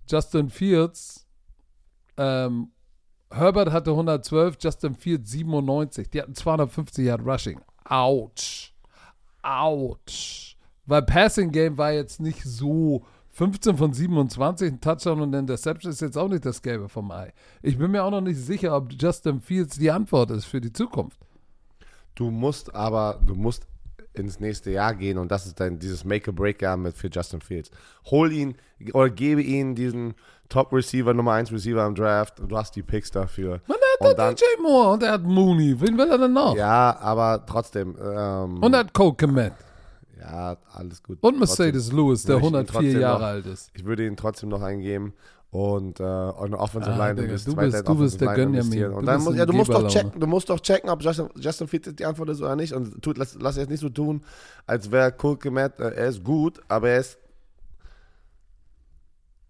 Justin 0.09 0.49
Fields, 0.49 1.27
ähm, 2.17 2.71
Herbert 3.35 3.73
hatte 3.73 3.91
112, 3.91 4.57
Justin 4.61 4.95
Fields 4.95 5.31
97. 5.31 6.09
Die 6.11 6.21
hatten 6.23 6.35
250 6.35 7.07
Yard 7.07 7.23
Rushing. 7.25 7.61
Autsch. 7.85 8.73
Autsch. 9.43 10.57
Weil 10.87 11.03
Passing 11.03 11.51
Game 11.51 11.77
war 11.77 11.93
jetzt 11.93 12.21
nicht 12.21 12.43
so 12.45 13.05
15 13.35 13.77
von 13.77 13.93
27, 13.93 14.73
ein 14.73 14.81
Touchdown 14.81 15.21
und 15.21 15.35
ein 15.35 15.41
Interception 15.41 15.91
ist 15.91 16.01
jetzt 16.01 16.17
auch 16.17 16.29
nicht 16.29 16.47
das 16.47 16.63
Gelbe 16.63 16.89
vom 16.89 17.11
Ei. 17.11 17.33
Ich 17.63 17.77
bin 17.77 17.91
mir 17.91 18.05
auch 18.05 18.11
noch 18.13 18.21
nicht 18.21 18.39
sicher, 18.39 18.77
ob 18.77 18.93
Justin 18.93 19.41
Fields 19.41 19.77
die 19.77 19.91
Antwort 19.91 20.31
ist 20.31 20.45
für 20.45 20.61
die 20.61 20.73
Zukunft. 20.73 21.19
Du 22.15 22.31
musst 22.31 22.73
aber, 22.75 23.19
du 23.27 23.35
musst 23.35 23.67
ins 24.13 24.39
nächste 24.39 24.71
Jahr 24.71 24.95
gehen 24.95 25.19
und 25.19 25.33
das 25.33 25.47
ist 25.47 25.59
dann 25.59 25.81
dieses 25.81 26.05
Make-a-Break-Jahr 26.05 26.77
mit 26.77 26.97
für 26.97 27.09
Justin 27.09 27.41
Fields. 27.41 27.73
Hol 28.07 28.33
ihn 28.33 28.55
oder 28.93 29.11
gebe 29.11 29.43
ihm 29.43 29.75
diesen 29.75 30.15
Top-Receiver, 30.49 31.13
Nummer 31.13 31.33
1 31.33 31.51
Receiver 31.51 31.85
im 31.85 31.97
Draft. 31.97 32.35
Du 32.39 32.57
hast 32.57 32.77
die 32.77 32.83
Picks 32.85 33.11
dafür. 33.11 33.61
Man, 33.67 33.77
der 34.01 34.11
Und 34.11 34.19
dann- 34.19 34.31
hat 34.31 34.41
DJ 34.41 34.63
Moore 34.63 34.93
und 34.93 35.03
er 35.03 35.13
hat 35.13 35.23
Mooney. 35.25 35.81
Wen 35.81 35.99
will 35.99 36.09
er 36.09 36.19
denn 36.19 36.33
noch? 36.33 36.55
Ja, 36.57 36.97
aber 37.01 37.45
trotzdem. 37.45 37.97
Ähm, 38.01 38.63
Und 38.63 38.73
er 38.75 38.81
hat 38.81 38.93
Cole 38.93 39.15
Komet. 39.19 39.53
Ja, 40.25 40.57
alles 40.73 41.03
gut. 41.03 41.19
Und 41.21 41.39
Mercedes 41.39 41.93
Lewis, 41.93 42.25
der 42.25 42.37
möchte 42.37 42.49
ihn 42.49 42.55
104 42.55 42.73
trotzdem 42.81 43.01
Jahre 43.01 43.19
noch- 43.21 43.27
alt 43.27 43.47
ist. 43.47 43.71
Ich 43.75 43.85
würde 43.85 44.07
ihn 44.07 44.17
trotzdem 44.17 44.49
noch 44.49 44.63
eingeben 44.63 45.13
und 45.51 46.01
äh, 46.01 46.03
auch 46.03 46.43
eine 46.43 46.59
Offensive 46.59 46.95
Ah, 46.95 46.99
Line 47.09 47.15
Digga, 47.15 47.27
du 47.29 47.33
bist- 47.35 47.47
in 47.47 47.53
du 47.55 47.61
bist 47.61 47.75
der. 48.21 48.35
Du 48.37 48.97
Und 48.97 49.07
dann 49.07 49.23
muss, 49.23 49.37
ja, 49.37 49.47
du 49.47 49.53
musst 49.53 49.71
doch 49.73 49.87
checken, 49.89 50.21
du 50.21 50.27
musst 50.27 50.51
doch 50.51 50.59
checken, 50.61 50.91
ob 50.91 51.03
Justin, 51.03 51.29
Justin 51.39 51.69
Fields 51.69 51.91
die 51.95 52.05
Antwort 52.05 52.31
ist 52.31 52.41
oder 52.41 52.57
nicht. 52.57 52.73
Und 52.73 53.01
tut, 53.03 53.19
lass, 53.19 53.37
lass 53.41 53.57
jetzt 53.57 53.71
nicht 53.71 53.81
so 53.81 53.89
tun, 53.89 54.23
als 54.67 54.91
wäre 54.91 55.13
Cole 55.13 55.37
Komet, 55.37 55.79
äh, 55.79 55.91
er 55.95 56.09
ist 56.09 56.25
gut, 56.25 56.61
aber 56.69 56.89
er 56.91 57.01
ist 57.01 57.19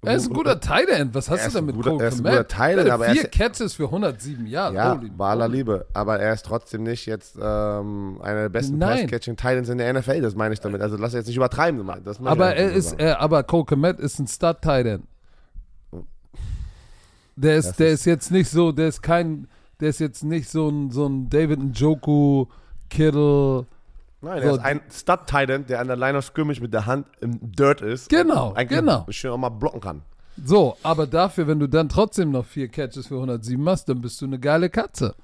Er 0.06 0.16
ist 0.16 0.28
ein 0.28 0.34
guter 0.34 0.60
Tight 0.60 0.88
End. 0.88 1.14
Was 1.14 1.28
Er 1.28 1.34
hast 1.34 1.46
du 1.46 1.50
denn 1.50 1.58
ein 1.58 1.66
mit 1.66 1.76
guter- 1.76 1.90
Cole 1.90 2.02
er 2.04 2.08
ist 2.08 2.18
ein 2.18 2.24
guter 2.24 2.48
Tight 2.48 2.78
End, 2.78 2.90
aber 2.90 3.06
er 3.06 3.12
vier 3.12 3.22
ist- 3.24 3.32
Catches 3.32 3.74
für 3.74 3.84
107 3.90 4.46
Jahre. 4.46 4.74
Ja, 4.74 4.96
Holy 4.96 5.10
bei 5.10 5.28
aller. 5.30 5.48
Liebe. 5.48 5.86
Aber 5.94 6.18
er 6.20 6.32
ist 6.34 6.44
trotzdem 6.44 6.82
nicht 6.82 7.06
jetzt 7.06 7.36
ähm, 7.40 8.20
einer 8.22 8.42
der 8.42 8.48
besten 8.48 8.78
Nein. 8.78 9.02
Pass-Catching 9.02 9.36
Titans 9.36 9.68
in 9.68 9.78
der 9.78 9.92
NFL, 9.92 10.20
das 10.20 10.34
meine 10.34 10.54
ich 10.54 10.60
damit. 10.60 10.80
Also 10.80 10.96
lass 10.96 11.12
jetzt 11.14 11.26
nicht 11.26 11.36
übertreiben. 11.36 11.84
Das 12.04 12.20
Aber 12.24 12.54
er 12.54 12.72
ist, 12.72 12.92
er, 13.00 13.20
aber 13.20 13.42
Cole 13.42 13.64
Komet 13.64 13.98
ist 14.00 14.18
ein 14.18 14.26
Stud 14.26 14.62
Tight 14.62 14.86
End. 14.86 15.04
Der 17.36 17.56
ist, 17.56 17.68
Das 17.70 17.76
der 17.76 17.88
ist- 17.88 18.00
ist 18.00 18.04
jetzt 18.06 18.30
nicht 18.30 18.48
so, 18.50 18.70
der 18.72 18.88
ist 18.88 19.02
kein, 19.02 19.48
der 19.80 19.88
ist 19.88 19.98
jetzt 20.00 20.22
nicht 20.22 20.48
so 20.48 20.68
ein, 20.68 20.90
so 20.90 21.06
ein 21.06 21.28
David 21.28 21.58
Njoku, 21.60 22.46
Kittle. 22.90 23.66
Nein, 24.24 24.42
er 24.42 24.50
so- 24.50 24.56
ist 24.56 24.64
ein 24.64 24.80
Stud-Titan, 24.90 25.66
der 25.66 25.80
an 25.80 25.86
der 25.86 25.96
Line 25.96 26.18
of 26.18 26.24
Scrimmage 26.24 26.60
mit 26.60 26.72
der 26.72 26.86
Hand 26.86 27.06
im 27.20 27.38
Dirt 27.52 27.80
ist. 27.80 28.08
Genau, 28.08 28.54
genau. 28.68 29.06
schön 29.10 29.30
auch 29.30 29.38
mal 29.38 29.50
blocken 29.50 29.80
kann. 29.80 30.02
So, 30.42 30.76
aber 30.82 31.06
dafür, 31.06 31.46
wenn 31.46 31.60
du 31.60 31.68
dann 31.68 31.88
trotzdem 31.88 32.30
noch 32.32 32.44
vier 32.44 32.68
Catches 32.68 33.06
für 33.06 33.14
107 33.14 33.62
machst, 33.62 33.88
dann 33.88 34.00
bist 34.00 34.20
du 34.20 34.26
eine 34.26 34.38
geile 34.38 34.68
Katze. 34.68 35.14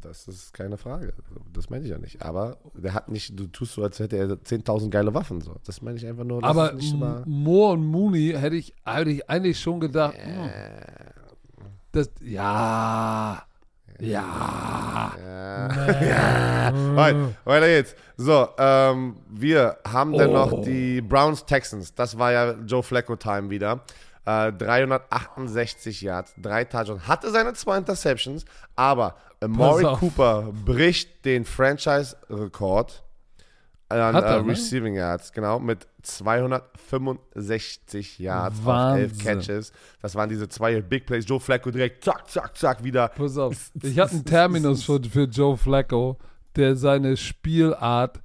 Das 0.00 0.26
ist 0.26 0.52
keine 0.52 0.76
Frage. 0.76 1.12
Das 1.52 1.70
meine 1.70 1.84
ich 1.84 1.90
ja 1.90 1.98
nicht. 1.98 2.22
Aber 2.22 2.56
der 2.74 2.92
hat 2.92 3.08
nicht, 3.08 3.38
du 3.38 3.46
tust 3.46 3.74
so, 3.74 3.84
als 3.84 4.00
hätte 4.00 4.16
er 4.16 4.26
10.000 4.30 4.90
geile 4.90 5.14
Waffen. 5.14 5.40
So. 5.40 5.54
Das 5.64 5.80
meine 5.80 5.96
ich 5.96 6.06
einfach 6.06 6.24
nur. 6.24 6.42
Aber 6.42 6.74
Moore 7.24 7.74
und 7.74 7.86
Mooney 7.86 8.34
hätte 8.36 8.56
ich, 8.56 8.74
hätte 8.84 9.10
ich 9.10 9.30
eigentlich 9.30 9.60
schon 9.60 9.78
gedacht, 9.78 10.16
hm, 10.20 10.50
das, 11.92 12.10
ja, 12.20 13.44
ja, 14.02 15.12
Right, 16.94 17.16
weiter 17.44 17.66
geht's. 17.66 17.94
So, 18.16 18.48
ähm, 18.58 19.16
wir 19.28 19.76
haben 19.90 20.12
dann 20.16 20.30
Oh. 20.30 20.32
noch 20.32 20.62
die 20.62 21.00
Browns 21.00 21.44
Texans. 21.44 21.94
Das 21.94 22.18
war 22.18 22.32
ja 22.32 22.52
Joe 22.66 22.82
Flacco 22.82 23.16
Time 23.16 23.50
wieder. 23.50 23.80
Äh, 24.24 24.52
368 24.52 26.00
Yards, 26.02 26.34
drei 26.40 26.64
Touchdowns. 26.64 27.06
Hatte 27.08 27.30
seine 27.30 27.54
zwei 27.54 27.78
Interceptions, 27.78 28.44
aber 28.76 29.16
auf. 29.84 29.98
Cooper 29.98 30.52
bricht 30.64 31.24
den 31.24 31.44
Franchise-Rekord 31.44 33.02
an 34.00 34.14
Hat 34.14 34.24
er, 34.24 34.38
äh, 34.38 34.42
ne? 34.42 34.52
Receiving 34.52 34.94
Yards, 34.94 35.32
genau, 35.32 35.58
mit 35.58 35.86
265 36.02 38.18
Yards 38.18 38.58
auf 38.58 38.64
Wahnsinn. 38.64 39.10
11 39.10 39.24
Catches. 39.24 39.72
Das 40.00 40.14
waren 40.14 40.28
diese 40.28 40.48
zwei 40.48 40.80
Big 40.80 41.06
Plays. 41.06 41.24
Joe 41.26 41.40
Flacco 41.40 41.70
direkt 41.70 42.04
zack, 42.04 42.30
zack, 42.30 42.56
zack, 42.56 42.84
wieder 42.84 43.08
pass 43.08 43.38
auf. 43.38 43.70
Ich 43.82 43.98
hatte 43.98 44.12
einen 44.12 44.24
Terminus 44.24 44.84
für, 44.84 45.00
für 45.02 45.24
Joe 45.24 45.56
Flacco, 45.56 46.18
der 46.56 46.76
seine 46.76 47.16
Spielart 47.16 48.20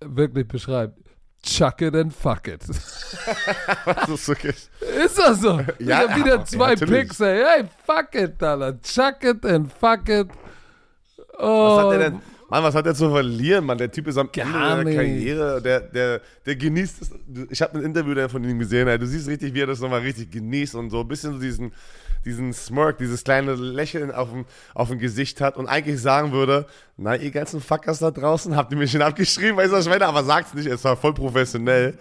wirklich 0.00 0.46
beschreibt. 0.46 0.98
Chuck 1.42 1.80
it 1.82 1.94
and 1.94 2.12
fuck 2.12 2.48
it. 2.48 2.64
Das 3.86 4.08
ist 4.08 4.28
wirklich. 4.28 4.56
Ist 5.04 5.18
das 5.18 5.40
so? 5.40 5.60
Ja, 5.78 6.02
ich 6.02 6.08
hab 6.08 6.16
wieder 6.16 6.36
ja, 6.36 6.44
zwei 6.44 6.74
natürlich. 6.74 7.08
Picks, 7.08 7.20
ey. 7.20 7.44
Hey, 7.44 7.64
fuck 7.84 8.14
it, 8.14 8.42
Alter. 8.42 8.80
Chuck 8.82 9.22
it 9.22 9.46
and 9.46 9.72
fuck 9.72 10.08
it. 10.08 10.28
Oh, 11.38 11.76
Was 11.76 11.84
hat 11.84 11.92
er 11.92 11.98
denn? 12.10 12.20
Mann, 12.50 12.62
was 12.62 12.74
hat 12.74 12.86
er 12.86 12.94
zu 12.94 13.10
verlieren, 13.10 13.66
Mann? 13.66 13.76
Der 13.76 13.90
Typ 13.90 14.06
ist 14.06 14.16
am 14.16 14.30
Ende 14.32 14.50
seiner. 14.52 14.84
Karriere. 14.84 15.60
Der, 15.60 15.80
der, 15.80 16.20
der 16.46 16.56
genießt 16.56 17.02
es. 17.02 17.10
Ich 17.50 17.60
habe 17.60 17.78
ein 17.78 17.84
Interview 17.84 18.28
von 18.28 18.42
ihm 18.42 18.58
gesehen. 18.58 18.86
Du 18.98 19.06
siehst 19.06 19.28
richtig, 19.28 19.52
wie 19.52 19.60
er 19.60 19.66
das 19.66 19.80
nochmal 19.80 20.00
richtig 20.00 20.30
genießt 20.30 20.74
und 20.74 20.88
so 20.88 21.00
ein 21.00 21.08
bisschen 21.08 21.34
so 21.34 21.38
diesen, 21.38 21.72
diesen 22.24 22.54
Smirk, 22.54 22.98
dieses 22.98 23.22
kleine 23.22 23.54
Lächeln 23.54 24.10
auf 24.10 24.30
dem, 24.30 24.46
auf 24.74 24.88
dem 24.88 24.98
Gesicht 24.98 25.42
hat 25.42 25.58
und 25.58 25.66
eigentlich 25.66 26.00
sagen 26.00 26.32
würde: 26.32 26.66
Na, 26.96 27.16
ihr 27.16 27.30
ganzen 27.30 27.60
Fuckers 27.60 27.98
da 27.98 28.10
draußen, 28.10 28.56
habt 28.56 28.72
ihr 28.72 28.78
mich 28.78 28.92
schon 28.92 29.02
abgeschrieben, 29.02 29.58
weißt 29.58 29.70
du, 29.70 29.76
was 29.76 29.84
ich 29.84 29.90
meine? 29.90 30.06
Aber 30.06 30.24
sagt's 30.24 30.54
nicht, 30.54 30.66
es 30.66 30.82
war 30.84 30.96
voll 30.96 31.12
professionell. 31.12 31.98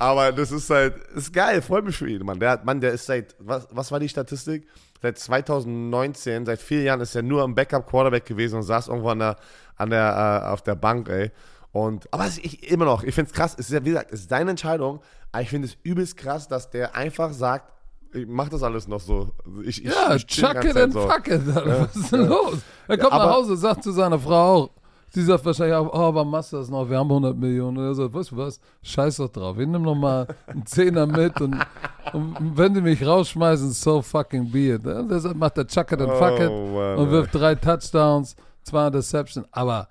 Aber 0.00 0.30
das 0.30 0.52
ist 0.52 0.70
halt, 0.70 0.94
ist 1.16 1.32
geil, 1.32 1.60
freut 1.60 1.84
mich 1.84 1.96
für 1.96 2.08
ihn, 2.08 2.24
Mann. 2.24 2.38
Der, 2.38 2.60
Mann, 2.62 2.80
der 2.80 2.92
ist 2.92 3.06
seit, 3.06 3.34
was, 3.40 3.66
was 3.72 3.90
war 3.90 3.98
die 3.98 4.08
Statistik? 4.08 4.68
Seit 5.02 5.18
2019, 5.18 6.46
seit 6.46 6.60
vier 6.60 6.82
Jahren 6.82 7.00
ist 7.00 7.16
er 7.16 7.22
nur 7.22 7.42
am 7.42 7.54
Backup-Quarterback 7.54 8.24
gewesen 8.24 8.56
und 8.56 8.62
saß 8.62 8.88
irgendwo 8.88 9.08
an 9.08 9.18
der, 9.18 9.36
an 9.78 9.90
der, 9.90 10.42
äh, 10.44 10.48
auf 10.48 10.62
der 10.62 10.74
Bank, 10.74 11.08
ey. 11.08 11.30
Und, 11.72 12.12
aber 12.12 12.26
ich, 12.26 12.70
immer 12.70 12.84
noch, 12.84 13.02
ich 13.02 13.14
finde 13.14 13.30
es 13.30 13.34
krass, 13.36 13.54
es 13.58 13.66
ist 13.66 13.72
ja, 13.72 13.84
wie 13.84 13.90
gesagt, 13.90 14.12
es 14.12 14.20
ist 14.20 14.30
seine 14.30 14.50
Entscheidung, 14.50 15.00
aber 15.32 15.42
ich 15.42 15.50
finde 15.50 15.68
es 15.68 15.76
übelst 15.82 16.16
krass, 16.16 16.48
dass 16.48 16.70
der 16.70 16.94
einfach 16.96 17.32
sagt, 17.32 17.72
ich 18.14 18.26
mach 18.26 18.48
das 18.48 18.62
alles 18.62 18.88
noch 18.88 19.00
so. 19.00 19.28
Ich, 19.64 19.84
ich, 19.84 19.90
ja, 19.92 20.14
ich 20.14 20.26
chuck 20.26 20.64
it 20.64 20.76
and 20.76 20.92
so. 20.94 21.00
fuck 21.06 21.28
it. 21.28 21.42
Alter. 21.54 21.80
Was 21.82 21.96
ist 21.96 22.12
denn 22.12 22.26
los? 22.26 22.58
Er 22.88 22.96
kommt 22.98 23.12
aber- 23.12 23.26
nach 23.26 23.34
Hause, 23.34 23.56
sagt 23.56 23.82
zu 23.84 23.92
seiner 23.92 24.18
Frau. 24.18 24.70
Sie 25.10 25.22
sagt 25.22 25.44
wahrscheinlich 25.44 25.74
auch, 25.74 25.86
oh, 25.92 26.14
warum 26.14 26.30
machst 26.30 26.52
du 26.52 26.58
das 26.58 26.68
noch? 26.68 26.88
Wir 26.88 26.98
haben 26.98 27.08
100 27.08 27.34
Millionen. 27.36 27.78
Und 27.78 27.84
er 27.84 27.94
sagt, 27.94 28.12
weißt 28.12 28.30
du 28.30 28.36
was? 28.36 28.60
Scheiß 28.82 29.16
doch 29.16 29.28
drauf. 29.30 29.58
Ich 29.58 29.66
nimm 29.66 29.82
noch 29.82 29.94
mal 29.94 30.26
einen 30.46 30.66
Zehner 30.66 31.06
mit 31.06 31.40
und, 31.40 31.56
und 32.12 32.56
wenn 32.56 32.74
die 32.74 32.82
mich 32.82 33.04
rausschmeißen, 33.06 33.70
so 33.70 34.02
fucking 34.02 34.50
be 34.50 34.74
it. 34.74 34.82
Deshalb 34.84 35.36
macht 35.36 35.56
er 35.56 35.66
chuck 35.66 35.92
it 35.92 36.00
and 36.02 36.12
fuck 36.12 36.38
it 36.38 36.50
Oh, 36.50 36.94
und 36.98 37.10
wirft 37.10 37.34
drei 37.34 37.54
Touchdowns, 37.54 38.36
zwei 38.68 38.86
Interceptions. 38.86 39.46
Aber 39.50 39.88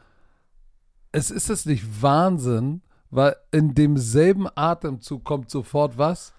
es 1.12 1.32
ist 1.32 1.50
es 1.50 1.66
nicht 1.66 2.02
Wahnsinn, 2.02 2.82
weil 3.10 3.36
in 3.52 3.74
demselben 3.74 4.48
Atemzug 4.56 5.24
kommt 5.24 5.50
sofort 5.50 5.98
was? 5.98 6.34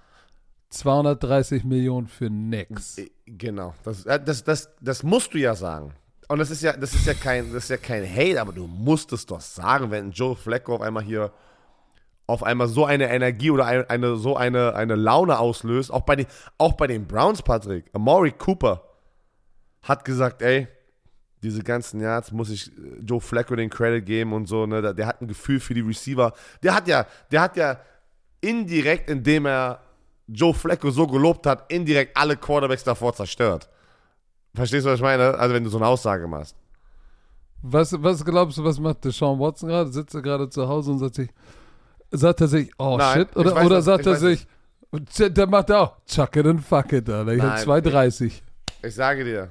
230 0.70 1.64
Millionen 1.64 2.06
für 2.06 2.28
nix. 2.28 3.00
Genau, 3.26 3.74
das, 3.84 4.04
äh, 4.04 4.20
das, 4.22 4.44
das, 4.44 4.68
das 4.80 5.02
musst 5.02 5.32
du 5.34 5.38
ja 5.38 5.54
sagen. 5.54 5.94
Und 6.28 6.38
das 6.38 6.50
ist 6.50 6.62
ja, 6.62 6.76
das 6.76 6.94
ist 6.94 7.06
ja 7.06 7.14
kein, 7.14 7.52
das 7.54 7.64
ist 7.64 7.70
ja 7.70 7.78
kein 7.78 8.04
Hate, 8.04 8.40
aber 8.40 8.52
du 8.52 8.66
musst 8.66 9.12
es 9.12 9.24
doch 9.24 9.40
sagen, 9.40 9.90
wenn 9.90 10.10
Joe 10.10 10.36
Flacco 10.36 10.74
auf 10.74 10.82
einmal 10.82 11.02
hier 11.02 11.32
auf 12.26 12.42
einmal 12.42 12.68
so 12.68 12.84
eine 12.84 13.08
Energie 13.08 13.50
oder 13.50 13.64
eine, 13.64 13.88
eine 13.88 14.16
so 14.16 14.36
eine, 14.36 14.74
eine 14.74 14.94
Laune 14.96 15.38
auslöst, 15.38 15.90
auch 15.90 16.02
bei, 16.02 16.14
den, 16.16 16.26
auch 16.58 16.74
bei 16.74 16.86
den 16.86 17.06
Browns, 17.06 17.40
Patrick. 17.40 17.86
Amari 17.94 18.32
Cooper 18.32 18.82
hat 19.82 20.04
gesagt, 20.04 20.42
ey, 20.42 20.68
diese 21.42 21.62
ganzen 21.62 22.00
Yards 22.00 22.32
muss 22.32 22.50
ich 22.50 22.68
äh, 22.76 23.00
Joe 23.04 23.20
Flacco 23.20 23.54
den 23.56 23.70
Credit 23.70 24.04
geben 24.04 24.32
und 24.32 24.46
so, 24.46 24.66
ne? 24.66 24.94
Der, 24.94 25.06
hat 25.06 25.20
ein 25.20 25.28
Gefühl 25.28 25.60
für 25.60 25.74
die 25.74 25.80
Receiver. 25.80 26.32
Der 26.62 26.74
hat 26.74 26.88
ja, 26.88 27.06
der 27.30 27.40
hat 27.40 27.56
ja 27.56 27.78
indirekt, 28.40 29.08
indem 29.10 29.46
er 29.46 29.80
Joe 30.26 30.54
Flacco 30.54 30.90
so 30.90 31.06
gelobt 31.06 31.46
hat, 31.46 31.70
indirekt 31.72 32.16
alle 32.16 32.36
Quarterbacks 32.36 32.84
davor 32.84 33.14
zerstört. 33.14 33.68
Verstehst 34.54 34.86
du, 34.86 34.90
was 34.90 34.96
ich 34.98 35.02
meine? 35.02 35.38
Also 35.38 35.54
wenn 35.54 35.64
du 35.64 35.70
so 35.70 35.78
eine 35.78 35.86
Aussage 35.86 36.26
machst. 36.26 36.56
Was, 37.62 37.92
was 38.02 38.24
glaubst 38.24 38.58
du, 38.58 38.64
was 38.64 38.78
macht 38.78 39.04
Deshaun 39.04 39.38
Watson 39.38 39.68
gerade? 39.68 39.90
Sitzt 39.90 40.14
er 40.14 40.22
gerade 40.22 40.48
zu 40.48 40.68
Hause 40.68 40.92
und 40.92 40.98
sagt 40.98 41.16
sich, 41.16 41.28
sagt 42.10 42.40
er 42.40 42.48
sich, 42.48 42.70
oh 42.78 42.96
Nein, 42.96 43.20
shit? 43.20 43.28
ich 43.30 43.36
Oder, 43.36 43.64
oder 43.64 43.76
das, 43.76 43.84
sagt 43.84 44.00
ich 44.02 44.06
er 44.06 44.16
sich, 44.16 44.46
der 45.18 45.46
macht 45.46 45.70
auch, 45.72 45.96
chuck 46.06 46.36
it 46.36 46.46
and 46.46 46.64
fuck 46.64 46.92
it, 46.92 47.08
Alter. 47.08 47.32
Ich 47.32 47.42
hab 47.42 47.66
Nein, 47.66 47.84
2,30. 47.84 48.32
Ich 48.82 48.94
sage 48.94 49.24
dir, 49.24 49.48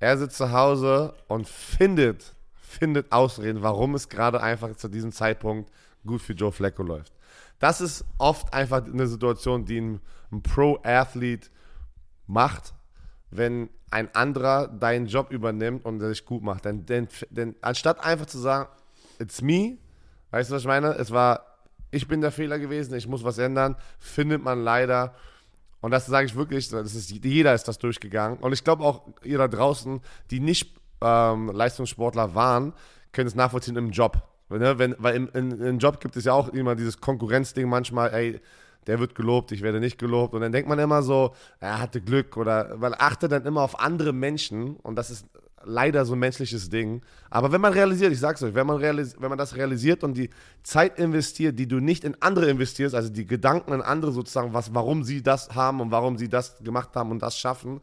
er 0.00 0.16
sitzt 0.18 0.36
zu 0.36 0.52
Hause 0.52 1.14
und 1.26 1.48
findet, 1.48 2.34
findet 2.54 3.10
Ausreden, 3.12 3.62
warum 3.62 3.94
es 3.94 4.08
gerade 4.08 4.40
einfach 4.40 4.76
zu 4.76 4.88
diesem 4.88 5.12
Zeitpunkt 5.12 5.70
gut 6.06 6.22
für 6.22 6.34
Joe 6.34 6.52
Flacco 6.52 6.82
läuft. 6.82 7.12
Das 7.58 7.80
ist 7.80 8.04
oft 8.18 8.52
einfach 8.54 8.84
eine 8.84 9.06
Situation, 9.06 9.64
die 9.64 9.80
ein, 9.80 10.00
Pro-Athlet 10.42 11.50
macht, 12.26 12.74
wenn 13.30 13.70
ein 13.90 14.14
anderer 14.14 14.68
deinen 14.68 15.06
Job 15.06 15.30
übernimmt 15.30 15.86
und 15.86 16.00
sich 16.00 16.24
gut 16.26 16.42
macht. 16.42 16.66
Denn, 16.66 16.84
denn, 16.84 17.08
denn 17.30 17.56
anstatt 17.62 18.04
einfach 18.04 18.26
zu 18.26 18.38
sagen, 18.38 18.68
it's 19.18 19.40
me, 19.40 19.78
weißt 20.30 20.50
du, 20.50 20.54
was 20.54 20.62
ich 20.62 20.68
meine? 20.68 20.88
Es 20.96 21.10
war, 21.10 21.46
ich 21.90 22.06
bin 22.06 22.20
der 22.20 22.30
Fehler 22.30 22.58
gewesen, 22.58 22.94
ich 22.94 23.08
muss 23.08 23.24
was 23.24 23.38
ändern, 23.38 23.76
findet 23.98 24.42
man 24.42 24.62
leider 24.62 25.14
und 25.80 25.90
das 25.90 26.06
sage 26.06 26.26
ich 26.26 26.34
wirklich, 26.34 26.68
das 26.68 26.94
ist, 26.94 27.10
jeder 27.10 27.54
ist 27.54 27.64
das 27.64 27.78
durchgegangen. 27.78 28.38
Und 28.38 28.52
ich 28.52 28.64
glaube 28.64 28.84
auch 28.84 29.02
ihr 29.22 29.38
da 29.38 29.48
draußen, 29.48 30.00
die 30.30 30.40
nicht 30.40 30.76
ähm, 31.00 31.50
Leistungssportler 31.50 32.34
waren, 32.34 32.72
können 33.12 33.28
es 33.28 33.34
nachvollziehen 33.34 33.76
im 33.76 33.90
Job. 33.90 34.22
Ne? 34.48 34.78
Wenn, 34.78 34.96
weil 34.98 35.14
im, 35.14 35.28
in, 35.34 35.60
im 35.60 35.78
Job 35.78 36.00
gibt 36.00 36.16
es 36.16 36.24
ja 36.24 36.32
auch 36.32 36.48
immer 36.48 36.74
dieses 36.74 37.00
Konkurrenzding 37.00 37.68
manchmal, 37.68 38.12
ey, 38.12 38.40
der 38.86 38.98
wird 38.98 39.14
gelobt, 39.14 39.52
ich 39.52 39.62
werde 39.62 39.80
nicht 39.80 39.98
gelobt. 39.98 40.34
Und 40.34 40.40
dann 40.40 40.50
denkt 40.50 40.68
man 40.68 40.78
immer 40.78 41.02
so, 41.02 41.34
er 41.60 41.78
hatte 41.78 42.00
Glück 42.00 42.36
oder, 42.36 42.80
weil 42.80 42.94
achte 42.94 43.28
dann 43.28 43.44
immer 43.44 43.62
auf 43.62 43.78
andere 43.78 44.12
Menschen 44.12 44.76
und 44.76 44.96
das 44.96 45.10
ist 45.10 45.26
leider 45.68 46.04
so 46.04 46.14
ein 46.14 46.18
menschliches 46.18 46.70
Ding. 46.70 47.02
Aber 47.30 47.52
wenn 47.52 47.60
man 47.60 47.72
realisiert, 47.72 48.10
ich 48.12 48.20
sag's 48.20 48.42
euch, 48.42 48.54
wenn 48.54 48.66
man, 48.66 48.76
realis 48.78 49.14
wenn 49.20 49.28
man 49.28 49.38
das 49.38 49.54
realisiert 49.54 50.02
und 50.02 50.14
die 50.16 50.30
Zeit 50.62 50.98
investiert, 50.98 51.58
die 51.58 51.68
du 51.68 51.78
nicht 51.80 52.04
in 52.04 52.16
andere 52.20 52.48
investierst, 52.48 52.94
also 52.94 53.10
die 53.10 53.26
Gedanken 53.26 53.72
in 53.72 53.82
andere 53.82 54.12
sozusagen, 54.12 54.54
was, 54.54 54.74
warum 54.74 55.04
sie 55.04 55.22
das 55.22 55.50
haben 55.54 55.80
und 55.80 55.90
warum 55.90 56.16
sie 56.18 56.28
das 56.28 56.56
gemacht 56.62 56.90
haben 56.94 57.10
und 57.10 57.20
das 57.22 57.38
schaffen, 57.38 57.80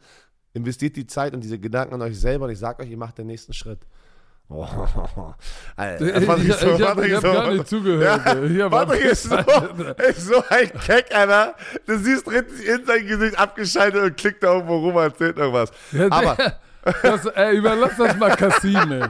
investiert 0.52 0.96
die 0.96 1.06
Zeit 1.06 1.32
und 1.34 1.42
diese 1.44 1.58
Gedanken 1.58 1.94
an 1.94 2.02
euch 2.02 2.18
selber 2.18 2.46
und 2.46 2.50
ich 2.50 2.58
sag 2.58 2.80
euch, 2.80 2.90
ihr 2.90 2.96
macht 2.98 3.18
den 3.18 3.26
nächsten 3.28 3.52
Schritt. 3.52 3.80
Oh, 4.48 4.64
Alter, 5.74 6.06
Ich, 6.22 6.48
ich, 6.48 6.54
so, 6.54 6.76
ich 6.76 6.82
habe 6.86 7.02
hab 7.14 7.20
so- 7.22 7.32
gar 7.32 7.50
nicht 7.52 7.66
zugehört. 7.66 8.50
Ja, 8.52 8.68
Patrick 8.68 9.04
ist 9.04 9.24
so, 9.24 9.36
ist 9.36 10.26
so 10.26 10.40
ein 10.50 10.70
Keck, 10.86 11.12
Alter. 11.12 11.56
Du 11.84 11.98
siehst 11.98 12.30
richtig 12.30 12.64
in 12.64 12.86
sein 12.86 13.04
Gesicht 13.08 13.36
abgeschaltet 13.40 14.02
und 14.04 14.16
klickt 14.16 14.44
da 14.44 14.54
irgendwo 14.54 14.76
rum 14.76 14.94
und 14.94 15.02
erzählt 15.02 15.36
irgendwas. 15.36 15.72
Aber 16.10 16.36
das, 17.02 17.26
ey, 17.26 17.56
überlass 17.56 17.96
das 17.96 18.16
mal 18.16 18.34
Kassim, 18.36 18.92
ey. 18.92 19.04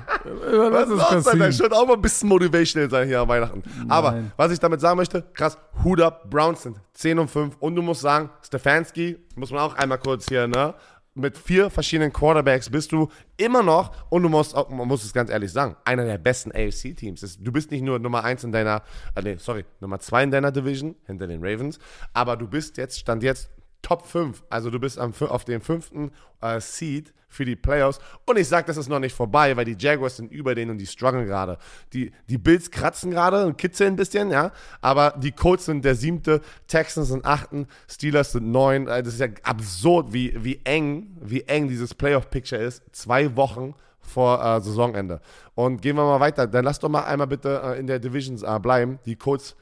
Überlass 0.52 0.88
was 0.88 1.24
das? 1.24 1.24
Kassim. 1.24 1.52
Schon 1.52 1.72
auch 1.72 1.86
mal 1.86 1.94
ein 1.94 2.02
bisschen 2.02 2.28
motivational 2.28 2.90
sein 2.90 3.06
hier 3.08 3.20
an 3.20 3.28
Weihnachten. 3.28 3.62
Aber 3.88 4.12
Nein. 4.12 4.32
was 4.36 4.52
ich 4.52 4.58
damit 4.58 4.80
sagen 4.80 4.96
möchte, 4.96 5.22
krass, 5.34 5.58
Hut 5.84 6.00
up, 6.00 6.28
Browns 6.30 6.62
sind 6.62 6.76
10 6.94 7.18
und 7.18 7.28
5 7.30 7.56
und 7.60 7.76
du 7.76 7.82
musst 7.82 8.00
sagen, 8.00 8.30
Stefanski, 8.42 9.18
muss 9.34 9.50
man 9.50 9.60
auch 9.60 9.74
einmal 9.74 9.98
kurz 9.98 10.28
hier, 10.28 10.46
ne? 10.46 10.74
Mit 11.18 11.38
vier 11.38 11.70
verschiedenen 11.70 12.12
Quarterbacks 12.12 12.68
bist 12.68 12.92
du 12.92 13.08
immer 13.38 13.62
noch, 13.62 13.90
und 14.10 14.22
du 14.22 14.28
musst 14.28 14.54
auch, 14.54 14.68
man 14.68 14.86
muss 14.86 15.02
es 15.02 15.14
ganz 15.14 15.30
ehrlich 15.30 15.50
sagen, 15.50 15.74
einer 15.82 16.04
der 16.04 16.18
besten 16.18 16.52
AFC-Teams. 16.52 17.38
Du 17.40 17.52
bist 17.52 17.70
nicht 17.70 17.80
nur 17.80 17.98
Nummer 17.98 18.22
1 18.22 18.44
in 18.44 18.52
deiner, 18.52 18.82
äh, 19.14 19.22
nee, 19.22 19.36
sorry, 19.38 19.64
Nummer 19.80 19.98
2 19.98 20.24
in 20.24 20.30
deiner 20.30 20.52
Division, 20.52 20.94
hinter 21.06 21.26
den 21.26 21.42
Ravens, 21.42 21.78
aber 22.12 22.36
du 22.36 22.46
bist 22.46 22.76
jetzt, 22.76 22.98
stand 22.98 23.22
jetzt 23.22 23.48
Top 23.86 24.04
5. 24.04 24.42
Also 24.50 24.70
du 24.70 24.80
bist 24.80 24.98
am, 24.98 25.12
auf 25.20 25.44
dem 25.44 25.60
fünften 25.60 26.10
äh, 26.40 26.60
Seed 26.60 27.14
für 27.28 27.44
die 27.44 27.54
Playoffs. 27.54 28.00
Und 28.24 28.36
ich 28.36 28.48
sage, 28.48 28.66
das 28.66 28.76
ist 28.76 28.88
noch 28.88 28.98
nicht 28.98 29.14
vorbei, 29.14 29.56
weil 29.56 29.64
die 29.64 29.76
Jaguars 29.78 30.16
sind 30.16 30.32
über 30.32 30.56
denen 30.56 30.72
und 30.72 30.78
die 30.78 30.88
strugglen 30.88 31.24
gerade. 31.24 31.56
Die, 31.92 32.10
die 32.28 32.36
Bills 32.36 32.72
kratzen 32.72 33.12
gerade 33.12 33.46
und 33.46 33.58
kitzeln 33.58 33.92
ein 33.92 33.96
bisschen, 33.96 34.32
ja. 34.32 34.50
Aber 34.80 35.14
die 35.16 35.30
Colts 35.30 35.66
sind 35.66 35.84
der 35.84 35.94
siebte, 35.94 36.40
Texans 36.66 37.08
sind 37.08 37.24
achten, 37.24 37.68
Steelers 37.88 38.32
sind 38.32 38.50
neun. 38.50 38.88
Äh, 38.88 39.04
Das 39.04 39.14
ist 39.14 39.20
ja 39.20 39.28
absurd, 39.44 40.12
wie, 40.12 40.34
wie 40.42 40.60
eng, 40.64 41.16
wie 41.20 41.42
eng 41.42 41.68
dieses 41.68 41.94
Playoff-Picture 41.94 42.60
ist. 42.60 42.82
Zwei 42.90 43.36
Wochen 43.36 43.76
vor 44.00 44.44
äh, 44.44 44.60
Saisonende. 44.60 45.20
Und 45.54 45.80
gehen 45.80 45.94
wir 45.94 46.02
mal 46.02 46.18
weiter. 46.18 46.48
Dann 46.48 46.64
lass 46.64 46.80
doch 46.80 46.88
mal 46.88 47.04
einmal 47.04 47.28
bitte 47.28 47.62
äh, 47.62 47.78
in 47.78 47.86
der 47.86 48.00
Divisions 48.00 48.42
äh, 48.42 48.58
bleiben. 48.58 48.98
Die 49.06 49.14
Colts 49.14 49.54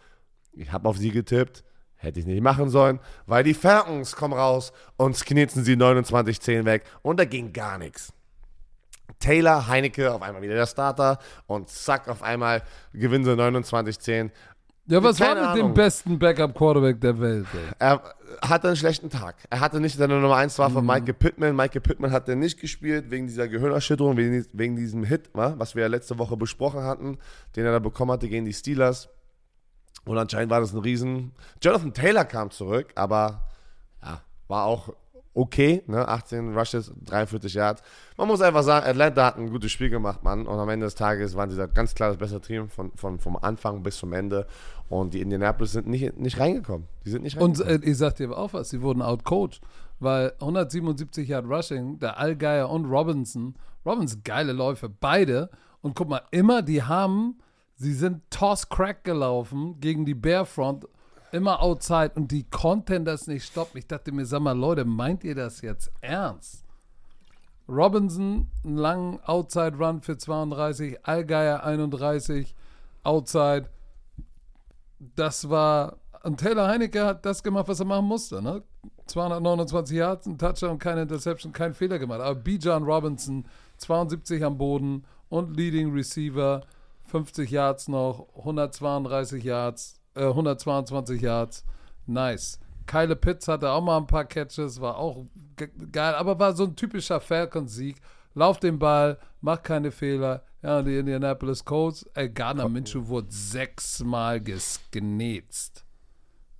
ich 0.56 0.72
habe 0.72 0.88
auf 0.88 0.96
sie 0.96 1.10
getippt. 1.10 1.64
Hätte 2.04 2.20
ich 2.20 2.26
nicht 2.26 2.42
machen 2.42 2.68
sollen, 2.68 3.00
weil 3.26 3.42
die 3.44 3.54
Falcons 3.54 4.14
kommen 4.14 4.34
raus 4.34 4.72
und 4.96 5.24
knitzen 5.24 5.64
sie 5.64 5.74
29-10 5.74 6.64
weg 6.64 6.84
und 7.02 7.18
da 7.18 7.24
ging 7.24 7.52
gar 7.52 7.78
nichts. 7.78 8.12
Taylor, 9.18 9.66
Heinecke, 9.68 10.12
auf 10.12 10.22
einmal 10.22 10.42
wieder 10.42 10.54
der 10.54 10.66
Starter 10.66 11.18
und 11.46 11.68
zack, 11.68 12.08
auf 12.08 12.22
einmal 12.22 12.62
gewinnen 12.92 13.24
sie 13.24 13.30
29-10. 13.32 14.30
Ja, 14.86 15.02
was 15.02 15.18
war 15.18 15.28
Keine 15.28 15.40
mit 15.48 15.56
dem 15.56 15.62
Ahnung. 15.62 15.74
besten 15.74 16.18
Backup-Quarterback 16.18 17.00
der 17.00 17.18
Welt, 17.18 17.46
ey? 17.54 17.72
Er 17.78 18.02
hatte 18.42 18.66
einen 18.68 18.76
schlechten 18.76 19.08
Tag. 19.08 19.36
Er 19.48 19.60
hatte 19.60 19.80
nicht 19.80 19.96
seine 19.96 20.20
Nummer 20.20 20.36
1 20.36 20.58
war 20.58 20.68
Mhm. 20.68 20.74
von 20.74 20.84
Michael 20.86 21.14
Pittman. 21.14 21.56
Michael 21.56 21.80
Pittman 21.80 22.12
hat 22.12 22.28
er 22.28 22.36
nicht 22.36 22.60
gespielt 22.60 23.10
wegen 23.10 23.26
dieser 23.26 23.48
Gehirnerschütterung, 23.48 24.18
wegen, 24.18 24.44
wegen 24.52 24.76
diesem 24.76 25.04
Hit, 25.04 25.30
wa, 25.32 25.54
was 25.56 25.74
wir 25.74 25.82
ja 25.82 25.88
letzte 25.88 26.18
Woche 26.18 26.36
besprochen 26.36 26.82
hatten, 26.82 27.16
den 27.56 27.64
er 27.64 27.72
da 27.72 27.78
bekommen 27.78 28.10
hatte 28.12 28.28
gegen 28.28 28.44
die 28.44 28.52
Steelers. 28.52 29.08
Und 30.06 30.18
anscheinend 30.18 30.50
war 30.50 30.60
das 30.60 30.72
ein 30.74 30.80
Riesen. 30.80 31.32
Jonathan 31.62 31.92
Taylor 31.94 32.24
kam 32.24 32.50
zurück, 32.50 32.92
aber 32.94 33.48
ja, 34.02 34.20
war 34.48 34.64
auch 34.66 34.90
okay, 35.36 35.82
ne? 35.88 36.06
18 36.06 36.56
Rushes, 36.56 36.92
43 37.06 37.54
Yards. 37.54 37.82
Man 38.16 38.28
muss 38.28 38.40
einfach 38.40 38.62
sagen, 38.62 38.86
Atlanta 38.86 39.24
hat 39.26 39.36
ein 39.36 39.50
gutes 39.50 39.72
Spiel 39.72 39.90
gemacht, 39.90 40.22
Mann. 40.22 40.46
Und 40.46 40.58
am 40.58 40.68
Ende 40.68 40.86
des 40.86 40.94
Tages 40.94 41.34
waren 41.34 41.50
sie 41.50 41.56
da 41.56 41.66
ganz 41.66 41.94
klar 41.94 42.10
das 42.10 42.18
bessere 42.18 42.40
Team 42.40 42.68
von, 42.68 42.92
von, 42.94 43.18
vom 43.18 43.36
Anfang 43.36 43.82
bis 43.82 43.96
zum 43.96 44.12
Ende. 44.12 44.46
Und 44.88 45.12
die 45.14 45.20
Indianapolis 45.20 45.72
sind 45.72 45.88
nicht, 45.88 46.16
nicht 46.18 46.38
reingekommen. 46.38 46.86
Die 47.04 47.10
sind 47.10 47.22
nicht 47.22 47.36
Und 47.38 47.58
reingekommen. 47.58 47.82
äh, 47.82 47.90
ich 47.90 47.98
sag 47.98 48.14
dir 48.16 48.28
aber 48.28 48.38
auch 48.38 48.52
was, 48.52 48.68
sie 48.70 48.80
wurden 48.82 49.02
outcoached, 49.02 49.60
weil 49.98 50.32
177 50.40 51.28
Yard 51.28 51.46
Rushing, 51.46 51.98
der 51.98 52.18
Allgeier 52.18 52.70
und 52.70 52.84
Robinson, 52.84 53.56
Robinson 53.84 54.20
geile 54.22 54.52
Läufe, 54.52 54.88
beide. 54.88 55.50
Und 55.80 55.96
guck 55.96 56.08
mal, 56.08 56.22
immer, 56.30 56.62
die 56.62 56.82
haben, 56.84 57.38
sie 57.76 57.92
sind 57.92 58.22
Toss-Crack 58.30 59.04
gelaufen 59.04 59.80
gegen 59.80 60.04
die 60.04 60.14
Bearfront, 60.14 60.86
immer 61.32 61.60
outside 61.62 62.12
und 62.14 62.30
die 62.30 62.44
konnten 62.44 63.04
das 63.04 63.26
nicht 63.26 63.44
stoppen. 63.44 63.78
Ich 63.78 63.86
dachte 63.86 64.12
mir, 64.12 64.24
sag 64.24 64.40
mal, 64.40 64.56
Leute, 64.56 64.84
meint 64.84 65.24
ihr 65.24 65.34
das 65.34 65.60
jetzt 65.62 65.90
ernst? 66.00 66.64
Robinson, 67.68 68.50
einen 68.62 68.76
langen 68.76 69.20
Outside-Run 69.24 70.02
für 70.02 70.18
32, 70.18 71.04
Allgeier 71.04 71.64
31, 71.64 72.54
Outside. 73.02 73.70
Das 75.16 75.48
war, 75.48 75.96
und 76.22 76.38
Taylor 76.38 76.68
Heinecke 76.68 77.04
hat 77.04 77.24
das 77.24 77.42
gemacht, 77.42 77.68
was 77.68 77.80
er 77.80 77.86
machen 77.86 78.06
musste, 78.06 78.42
ne? 78.42 78.62
229 79.06 79.96
Yards, 79.96 80.26
ein 80.26 80.38
Touchdown, 80.38 80.78
keine 80.78 81.02
Interception, 81.02 81.52
kein 81.52 81.74
Fehler 81.74 81.98
gemacht. 81.98 82.20
Aber 82.20 82.34
Bijan 82.34 82.84
Robinson, 82.84 83.46
72 83.78 84.44
am 84.44 84.56
Boden 84.56 85.04
und 85.28 85.56
Leading 85.56 85.92
Receiver, 85.92 86.62
50 87.14 87.48
Yards 87.48 87.86
noch, 87.86 88.26
132 88.38 89.44
Yards, 89.44 90.00
äh, 90.16 90.24
122 90.24 91.22
Yards. 91.22 91.64
Nice. 92.06 92.58
Kyle 92.86 93.14
Pitts 93.14 93.46
hatte 93.46 93.70
auch 93.70 93.80
mal 93.80 93.98
ein 93.98 94.08
paar 94.08 94.24
Catches, 94.24 94.80
war 94.80 94.98
auch 94.98 95.24
ge 95.54 95.70
geil, 95.92 96.14
aber 96.16 96.36
war 96.40 96.54
so 96.54 96.64
ein 96.64 96.74
typischer 96.74 97.20
Falcons-Sieg. 97.20 98.00
Lauf 98.34 98.58
den 98.58 98.80
Ball, 98.80 99.16
mach 99.40 99.62
keine 99.62 99.92
Fehler. 99.92 100.42
Ja, 100.60 100.82
die 100.82 100.98
Indianapolis 100.98 101.64
Colts, 101.64 102.04
ey, 102.14 102.28
Gardner 102.28 102.68
Minshew 102.68 103.06
wurde 103.06 103.30
sechsmal 103.30 104.42
genetzt. 104.90 105.84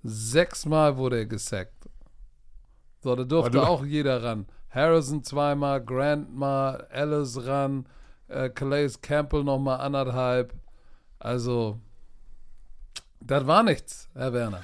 Sechsmal 0.03 0.95
wurde 0.95 1.17
er 1.17 1.25
gesackt. 1.25 1.89
So, 3.03 3.13
da 3.13 3.25
durfte 3.25 3.61
auch 3.67 3.83
jeder 3.83 4.23
ran. 4.23 4.45
Harrison 4.69 5.21
zweimal, 5.21 5.83
Grant 5.83 6.33
mal, 6.33 6.87
Ellis 6.91 7.45
ran, 7.45 7.87
äh, 8.27 8.49
Calais 8.49 8.93
Campbell 9.01 9.43
nochmal 9.43 9.79
anderthalb. 9.79 10.53
Also, 11.19 11.79
das 13.19 13.47
war 13.47 13.63
nichts, 13.63 14.09
Herr 14.13 14.33
Werner. 14.33 14.61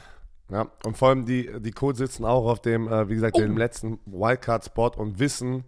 Ja, 0.50 0.68
und 0.84 0.98
vor 0.98 1.10
allem 1.10 1.26
die, 1.26 1.50
die 1.62 1.72
Colts 1.72 2.00
sitzen 2.00 2.26
auch 2.26 2.46
auf 2.46 2.62
dem, 2.62 2.88
äh, 2.88 3.08
wie 3.08 3.16
gesagt, 3.16 3.38
Oh. 3.38 3.42
dem 3.42 3.58
letzten 3.58 4.00
Wildcard-Spot 4.06 4.92
und 4.98 5.18
wissen 5.20 5.64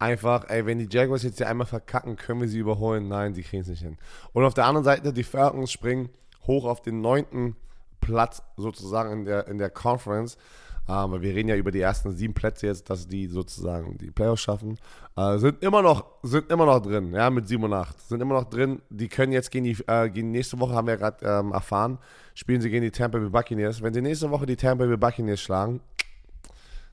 einfach, 0.00 0.48
ey, 0.48 0.66
wenn 0.66 0.78
die 0.80 0.88
Jaguars 0.90 1.22
jetzt 1.22 1.38
hier 1.38 1.48
einmal 1.48 1.66
verkacken, 1.68 2.16
können 2.16 2.40
wir 2.40 2.48
sie 2.48 2.58
überholen. 2.58 3.06
Nein, 3.06 3.34
die 3.34 3.42
kriegen 3.42 3.62
es 3.62 3.68
nicht 3.68 3.82
hin. 3.82 3.96
Und 4.32 4.44
auf 4.44 4.54
der 4.54 4.66
anderen 4.66 4.84
Seite, 4.84 5.12
die 5.12 5.22
Falcons 5.22 5.70
springen 5.70 6.08
hoch 6.46 6.64
auf 6.64 6.82
den 6.82 7.00
neunten 7.00 7.54
Platz 8.00 8.42
sozusagen 8.56 9.12
in 9.12 9.24
der, 9.24 9.46
in 9.46 9.58
der 9.58 9.70
Conference. 9.70 10.36
Ähm, 10.88 11.12
weil 11.12 11.22
wir 11.22 11.34
reden 11.34 11.48
ja 11.48 11.56
über 11.56 11.70
die 11.70 11.80
ersten 11.80 12.10
sieben 12.12 12.34
Plätze 12.34 12.66
jetzt, 12.66 12.90
dass 12.90 13.06
die 13.06 13.28
sozusagen 13.28 13.98
die 13.98 14.10
Playoffs 14.10 14.42
schaffen. 14.42 14.78
Äh, 15.16 15.38
sind 15.38 15.62
immer 15.62 15.80
noch, 15.80 16.06
sind 16.22 16.50
immer 16.50 16.66
noch 16.66 16.80
drin, 16.80 17.12
ja, 17.12 17.30
mit 17.30 17.46
7 17.46 17.62
und 17.62 17.72
8. 17.72 18.00
Sind 18.00 18.20
immer 18.20 18.34
noch 18.34 18.50
drin. 18.50 18.82
Die 18.90 19.08
können 19.08 19.32
jetzt 19.32 19.52
gegen 19.52 19.64
die, 19.64 19.76
äh, 19.86 20.10
gegen 20.10 20.32
nächste 20.32 20.58
Woche, 20.58 20.74
haben 20.74 20.88
wir 20.88 20.96
gerade 20.96 21.24
ähm, 21.24 21.52
erfahren, 21.52 21.98
spielen 22.34 22.60
sie 22.60 22.68
gegen 22.68 22.82
die 22.82 22.90
Tampa 22.90 23.18
Bay 23.18 23.28
Buccaneers. 23.28 23.80
Wenn 23.80 23.94
sie 23.94 24.02
nächste 24.02 24.30
Woche 24.30 24.44
die 24.44 24.56
Tampa 24.56 24.86
Bay 24.86 24.96
Buccaneers 24.96 25.40
schlagen, 25.40 25.80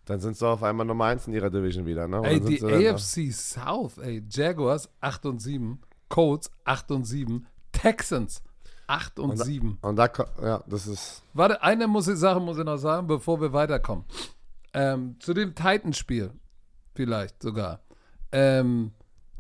dann 0.06 0.20
sind 0.20 0.38
sie 0.38 0.48
auf 0.48 0.62
einmal 0.62 0.86
Nummer 0.86 1.06
1 1.06 1.28
in 1.28 1.34
ihrer 1.34 1.50
Division 1.50 1.86
wieder. 1.88 2.08
Ne? 2.08 2.22
Ey, 2.24 2.40
die 2.40 2.64
AFC 2.64 3.32
South, 3.32 3.98
ey, 3.98 4.24
Jaguars 4.30 4.90
8 5.02 5.26
und 5.26 5.42
7, 5.42 5.80
Colts 6.10 6.52
8 6.64 6.92
und 6.92 7.06
7, 7.06 7.48
Texans 7.72 8.44
8 8.90 9.20
und 9.20 9.32
Und 9.32 9.40
da- 9.40 9.46
7. 9.46 9.78
Und 9.82 9.96
da, 9.96 10.10
ja, 10.42 10.64
das 10.68 10.88
ist, 10.88 11.22
Warte, 11.34 11.62
eine 11.62 11.88
muss 11.88 12.08
ich, 12.08 12.18
Sache 12.18 12.40
muss 12.40 12.58
ich 12.58 12.64
noch 12.66 12.78
sagen, 12.78 13.08
bevor 13.08 13.40
wir 13.40 13.54
weiterkommen. 13.54 14.06
Ähm, 14.74 15.16
zu 15.20 15.34
dem 15.34 15.56
Titans-Spiel, 15.56 16.32
vielleicht 16.96 17.42
sogar. 17.42 17.82
Ähm, 18.32 18.92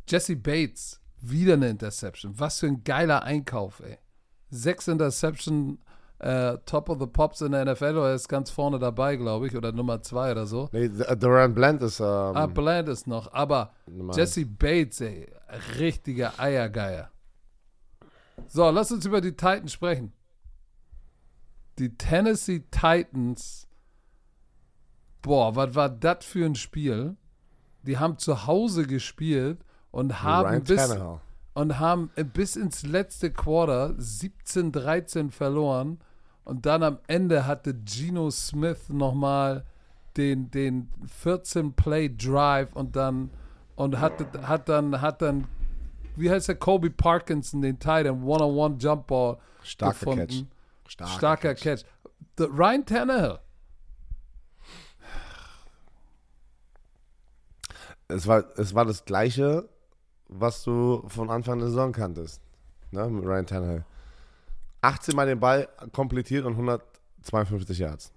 Jesse 0.07 0.35
Bates, 0.35 0.99
wieder 1.21 1.53
eine 1.53 1.69
Interception. 1.69 2.33
Was 2.39 2.59
für 2.59 2.67
ein 2.67 2.83
geiler 2.83 3.23
Einkauf, 3.23 3.81
ey. 3.81 3.97
Sechs 4.49 4.87
Interception, 4.87 5.79
äh, 6.19 6.57
Top 6.65 6.89
of 6.89 6.99
the 6.99 7.05
Pops 7.07 7.41
in 7.41 7.51
der 7.51 7.61
NFL, 7.65 7.97
oder 7.97 8.09
er 8.09 8.15
ist 8.15 8.27
ganz 8.27 8.49
vorne 8.49 8.79
dabei, 8.79 9.15
glaube 9.17 9.47
ich, 9.47 9.55
oder 9.55 9.71
Nummer 9.71 10.01
zwei 10.01 10.31
oder 10.31 10.45
so. 10.47 10.69
nee, 10.71 10.89
D- 10.89 11.15
Duran 11.17 11.53
Bland 11.53 11.81
ist, 11.81 11.99
ähm, 11.99 12.05
Ah, 12.07 12.47
Bland 12.47 12.89
ist 12.89 13.05
noch, 13.07 13.31
aber 13.33 13.71
Jesse 14.13 14.45
Bates, 14.45 15.01
ey, 15.01 15.27
richtiger 15.77 16.33
Eiergeier. 16.39 17.09
So, 18.47 18.69
lass 18.69 18.91
uns 18.91 19.05
über 19.05 19.21
die 19.21 19.31
Titans 19.31 19.73
sprechen. 19.73 20.13
Die 21.77 21.95
Tennessee 21.95 22.63
Titans, 22.71 23.67
boah, 25.21 25.55
was 25.55 25.75
war 25.75 25.89
das 25.89 26.25
für 26.25 26.45
ein 26.45 26.55
Spiel? 26.55 27.15
Die 27.83 27.97
haben 27.97 28.17
zu 28.17 28.47
Hause 28.47 28.85
gespielt 28.85 29.63
und 29.91 30.21
haben 30.21 30.63
bis, 30.63 30.95
und 31.53 31.79
haben 31.79 32.11
bis 32.33 32.55
ins 32.55 32.83
letzte 32.83 33.31
Quarter 33.31 33.91
17-13 33.97 35.31
verloren. 35.31 35.99
Und 36.43 36.65
dann 36.65 36.83
am 36.83 36.99
Ende 37.07 37.45
hatte 37.45 37.73
Geno 37.73 38.29
Smith 38.31 38.89
nochmal 38.89 39.65
den, 40.17 40.51
den 40.51 40.89
14-Play-Drive 41.23 42.73
und 42.73 42.95
dann 42.95 43.29
und 43.79 43.97
hat, 44.01 44.13
hat 44.45 44.67
dann, 44.67 44.99
hat 44.99 45.21
dann, 45.21 45.47
wie 46.15 46.29
heißt 46.29 46.47
der, 46.47 46.55
Kobe 46.55 46.89
Parkinson, 46.89 47.61
den 47.61 47.79
Titan, 47.79 48.23
One-on-One 48.23 48.77
Jump 48.79 49.07
Ball 49.07 49.37
Starker 49.63 49.93
gefunden. 49.99 50.27
Catch. 50.27 50.45
Starker, 50.91 51.13
Starker 51.13 51.55
Catch. 51.55 51.83
The 52.37 52.45
Ryan 52.45 52.85
Tannehill. 52.85 53.39
Es 58.07 58.25
war, 58.25 58.45
es 58.57 58.73
war 58.73 58.85
das 58.85 59.05
Gleiche, 59.05 59.69
was 60.27 60.63
du 60.63 61.03
von 61.07 61.29
Anfang 61.29 61.59
der 61.59 61.67
Saison 61.67 61.91
kanntest. 61.91 62.41
Ne, 62.91 63.07
mit 63.07 63.23
Ryan 63.23 63.45
Tannehill. 63.45 63.85
18 64.81 65.15
Mal 65.15 65.27
den 65.27 65.39
Ball 65.39 65.67
komplettiert 65.91 66.45
und 66.45 66.53
152 66.53 67.79
Yards. 67.79 68.11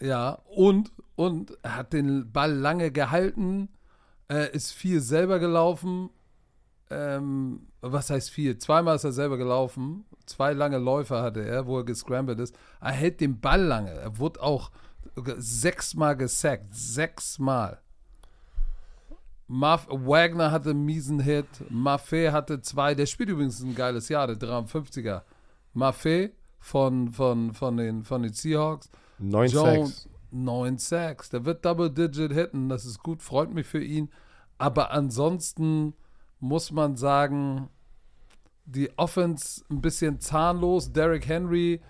Ja, 0.00 0.38
und, 0.46 0.90
und 1.14 1.56
er 1.62 1.76
hat 1.76 1.92
den 1.92 2.32
Ball 2.32 2.52
lange 2.52 2.90
gehalten, 2.90 3.68
äh, 4.28 4.50
ist 4.52 4.72
viel 4.72 5.00
selber 5.00 5.38
gelaufen. 5.38 6.10
Ähm, 6.92 7.66
was 7.80 8.10
heißt 8.10 8.30
viel? 8.30 8.58
Zweimal 8.58 8.96
ist 8.96 9.04
er 9.04 9.12
selber 9.12 9.38
gelaufen. 9.38 10.04
Zwei 10.26 10.52
lange 10.52 10.78
Läufe 10.78 11.20
hatte 11.20 11.44
er, 11.44 11.66
wo 11.66 11.78
er 11.78 11.84
gescrambled 11.84 12.38
ist. 12.38 12.56
Er 12.80 12.92
hält 12.92 13.20
den 13.20 13.40
Ball 13.40 13.62
lange. 13.62 13.90
Er 13.90 14.18
wurde 14.18 14.42
auch 14.42 14.70
sechsmal 15.36 16.16
gesackt. 16.16 16.74
Sechsmal. 16.74 17.80
Maf 19.48 19.86
Wagner 19.90 20.50
hatte 20.50 20.70
einen 20.70 20.84
miesen 20.84 21.20
Hit. 21.20 21.46
Maffei 21.68 22.30
hatte 22.30 22.60
zwei. 22.60 22.94
Der 22.94 23.06
spielt 23.06 23.28
übrigens 23.28 23.60
ein 23.60 23.74
geiles 23.74 24.08
Jahr, 24.08 24.26
der 24.26 24.36
53er. 24.36 25.22
Maffei 25.74 26.32
von, 26.58 27.10
von, 27.12 27.52
von, 27.52 27.76
den, 27.76 28.04
von 28.04 28.22
den 28.22 28.32
Seahawks. 28.32 28.90
9 29.18 29.50
Jones, 29.50 30.02
Sacks. 30.02 30.08
9 30.30 30.78
Sacks. 30.78 31.30
Der 31.30 31.44
wird 31.44 31.64
Double-Digit 31.64 32.32
hitten. 32.32 32.68
Das 32.68 32.84
ist 32.84 33.02
gut, 33.02 33.22
freut 33.22 33.52
mich 33.52 33.66
für 33.66 33.82
ihn. 33.82 34.10
Aber 34.58 34.92
ansonsten 34.92 35.94
muss 36.42 36.72
man 36.72 36.96
sagen, 36.96 37.68
die 38.64 38.90
Offense 38.98 39.64
ein 39.70 39.80
bisschen 39.80 40.20
zahnlos. 40.20 40.92
Derrick 40.92 41.26
Henry 41.28 41.80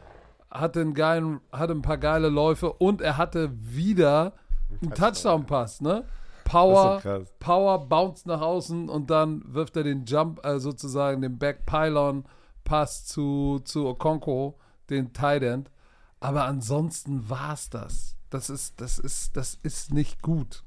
hatte, 0.51 0.83
einen 0.83 0.95
geilen, 0.95 1.41
hatte 1.51 1.73
ein 1.73 1.83
paar 1.83 1.99
geile 1.99 2.29
Läufe 2.29 2.73
und 2.75 3.01
er 3.01 3.17
hatte 3.17 3.51
wieder 3.55 4.35
einen 4.81 4.93
Touchdown-Pass, 4.93 5.81
ne? 5.81 6.05
Power, 6.45 7.01
so. 7.03 7.25
Power, 7.39 7.89
bounce 7.89 8.27
nach 8.27 8.43
außen 8.43 8.91
und 8.91 9.09
dann 9.11 9.43
wirft 9.47 9.77
er 9.77 9.85
den 9.85 10.05
Jump, 10.05 10.45
äh, 10.45 10.59
sozusagen 10.61 11.23
den 11.23 11.39
Back-Pylon-Pass 11.39 13.07
zu, 13.07 13.61
zu 13.65 13.87
Okonkwo, 13.87 14.59
den 14.91 15.15
Tight 15.15 15.43
End. 15.43 15.71
Aber 16.21 16.45
ansonsten 16.45 17.31
war 17.31 17.55
es 17.55 17.71
das. 17.71 18.17
Das 18.29 18.51
ist, 18.51 18.81
das 18.83 18.99
ist, 18.99 19.37
das 19.37 19.55
ist 19.63 19.95
nicht 19.95 20.21
gut. 20.21 20.63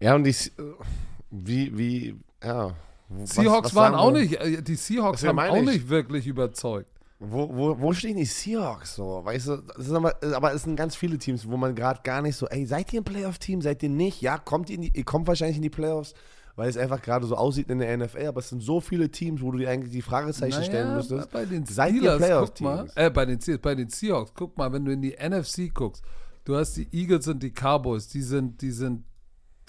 Ja, 0.00 0.16
und 0.16 0.24
die, 0.24 0.30
äh, 0.30 0.74
wie, 1.30 1.78
wie, 1.78 2.20
ja. 2.44 2.74
Was- 3.08 3.30
Seahawks 3.34 3.68
was 3.68 3.74
waren 3.74 3.94
auch 3.94 4.10
nicht, 4.12 4.34
äh, 4.40 4.62
die 4.62 4.74
Seahawks 4.74 5.22
haben 5.24 5.38
auch 5.38 5.56
ich. 5.56 5.62
nicht 5.64 5.88
wirklich 5.88 6.26
überzeugt. 6.26 6.88
Wo, 7.24 7.48
wo, 7.54 7.78
wo 7.80 7.92
stehen 7.92 8.16
die 8.16 8.24
Seahawks 8.24 8.96
so? 8.96 9.20
Weißt 9.24 9.46
du, 9.48 9.62
ist 9.78 9.92
aber, 9.92 10.14
aber 10.34 10.54
es 10.54 10.62
sind 10.64 10.74
ganz 10.76 10.96
viele 10.96 11.18
Teams, 11.18 11.46
wo 11.48 11.56
man 11.56 11.74
gerade 11.74 12.00
gar 12.02 12.20
nicht 12.20 12.34
so, 12.36 12.46
ey, 12.48 12.66
seid 12.66 12.92
ihr 12.92 13.00
ein 13.00 13.04
Playoff-Team? 13.04 13.60
Seid 13.62 13.82
ihr 13.84 13.90
nicht? 13.90 14.20
Ja, 14.22 14.38
kommt 14.38 14.70
ihr, 14.70 14.78
die, 14.78 14.90
ihr 14.96 15.04
kommt 15.04 15.28
wahrscheinlich 15.28 15.56
in 15.56 15.62
die 15.62 15.70
Playoffs, 15.70 16.14
weil 16.56 16.68
es 16.68 16.76
einfach 16.76 17.00
gerade 17.00 17.24
so 17.26 17.36
aussieht 17.36 17.70
in 17.70 17.78
der 17.78 17.96
NFL, 17.96 18.26
aber 18.26 18.40
es 18.40 18.48
sind 18.48 18.60
so 18.62 18.80
viele 18.80 19.08
Teams, 19.10 19.40
wo 19.40 19.52
du 19.52 19.58
dir 19.58 19.70
eigentlich 19.70 19.92
die 19.92 20.02
Fragezeichen 20.02 20.64
stellen 20.64 20.96
müsstest. 20.96 21.30
Bei 21.30 21.44
den 21.44 21.64
Seid 21.64 21.92
ihr 21.92 21.98
Steelers, 22.00 22.16
Playoff-Teams? 22.18 22.70
mal, 22.70 22.90
äh, 22.96 23.10
bei 23.10 23.24
den, 23.26 23.38
bei 23.60 23.74
den 23.76 23.88
Seahawks, 23.88 24.32
guck 24.34 24.56
mal, 24.58 24.72
wenn 24.72 24.84
du 24.84 24.92
in 24.92 25.00
die 25.02 25.12
NFC 25.16 25.72
guckst, 25.72 26.02
du 26.44 26.56
hast 26.56 26.76
die 26.76 26.88
Eagles 26.92 27.28
und 27.28 27.40
die 27.40 27.52
Cowboys, 27.52 28.08
die 28.08 28.22
sind, 28.22 28.60
die 28.62 28.72
sind 28.72 29.04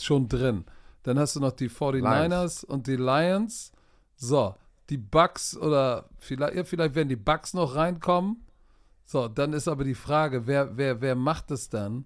schon 0.02 0.28
drin. 0.28 0.66
Dann 1.04 1.20
hast 1.20 1.36
du 1.36 1.40
noch 1.40 1.52
die 1.52 1.70
49ers 1.70 2.66
und 2.66 2.88
die 2.88 2.96
Lions. 2.96 3.72
So, 4.16 4.56
die 4.90 4.98
Bucks 4.98 5.56
oder 5.58 6.10
vielleicht, 6.18 6.56
ja, 6.56 6.64
vielleicht 6.64 6.96
werden 6.96 7.10
die 7.10 7.16
Bucks 7.16 7.54
noch 7.54 7.76
reinkommen. 7.76 8.46
So, 9.06 9.28
dann 9.28 9.54
ist 9.54 9.68
aber 9.68 9.84
die 9.84 9.96
Frage, 9.96 10.48
wer, 10.48 10.78
wer, 10.78 11.02
wer 11.02 11.16
macht 11.16 11.52
es 11.52 11.70
dann? 11.70 12.06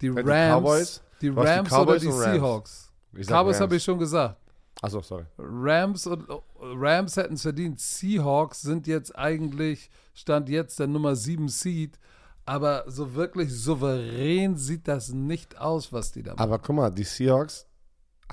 Die 0.00 0.08
Rams, 0.08 0.24
die 0.24 0.32
Cowboys? 0.32 1.02
die 1.20 1.30
die 1.30 1.36
Rams 1.36 1.68
Cowboys 1.68 1.86
oder 1.86 1.98
die 1.98 2.06
Rams. 2.06 2.24
Seahawks? 2.24 2.92
Cowboys 3.26 3.60
habe 3.60 3.76
ich 3.76 3.84
schon 3.84 3.98
gesagt. 3.98 4.40
Achso, 4.82 5.02
sorry. 5.02 5.26
Rams 5.36 6.06
und 6.06 6.26
Rams 6.58 7.16
hätten 7.16 7.34
es 7.34 7.42
verdient. 7.42 7.78
Seahawks 7.78 8.62
sind 8.62 8.86
jetzt 8.86 9.16
eigentlich, 9.16 9.90
stand 10.14 10.48
jetzt 10.48 10.78
der 10.78 10.86
Nummer 10.86 11.14
7 11.16 11.48
Seed, 11.48 11.98
aber 12.46 12.84
so 12.86 13.14
wirklich 13.14 13.52
souverän 13.54 14.56
sieht 14.56 14.88
das 14.88 15.12
nicht 15.12 15.58
aus, 15.58 15.92
was 15.92 16.12
die 16.12 16.22
da 16.22 16.32
machen. 16.32 16.40
Aber 16.40 16.58
guck 16.58 16.76
mal, 16.76 16.90
die 16.90 17.04
Seahawks 17.04 17.66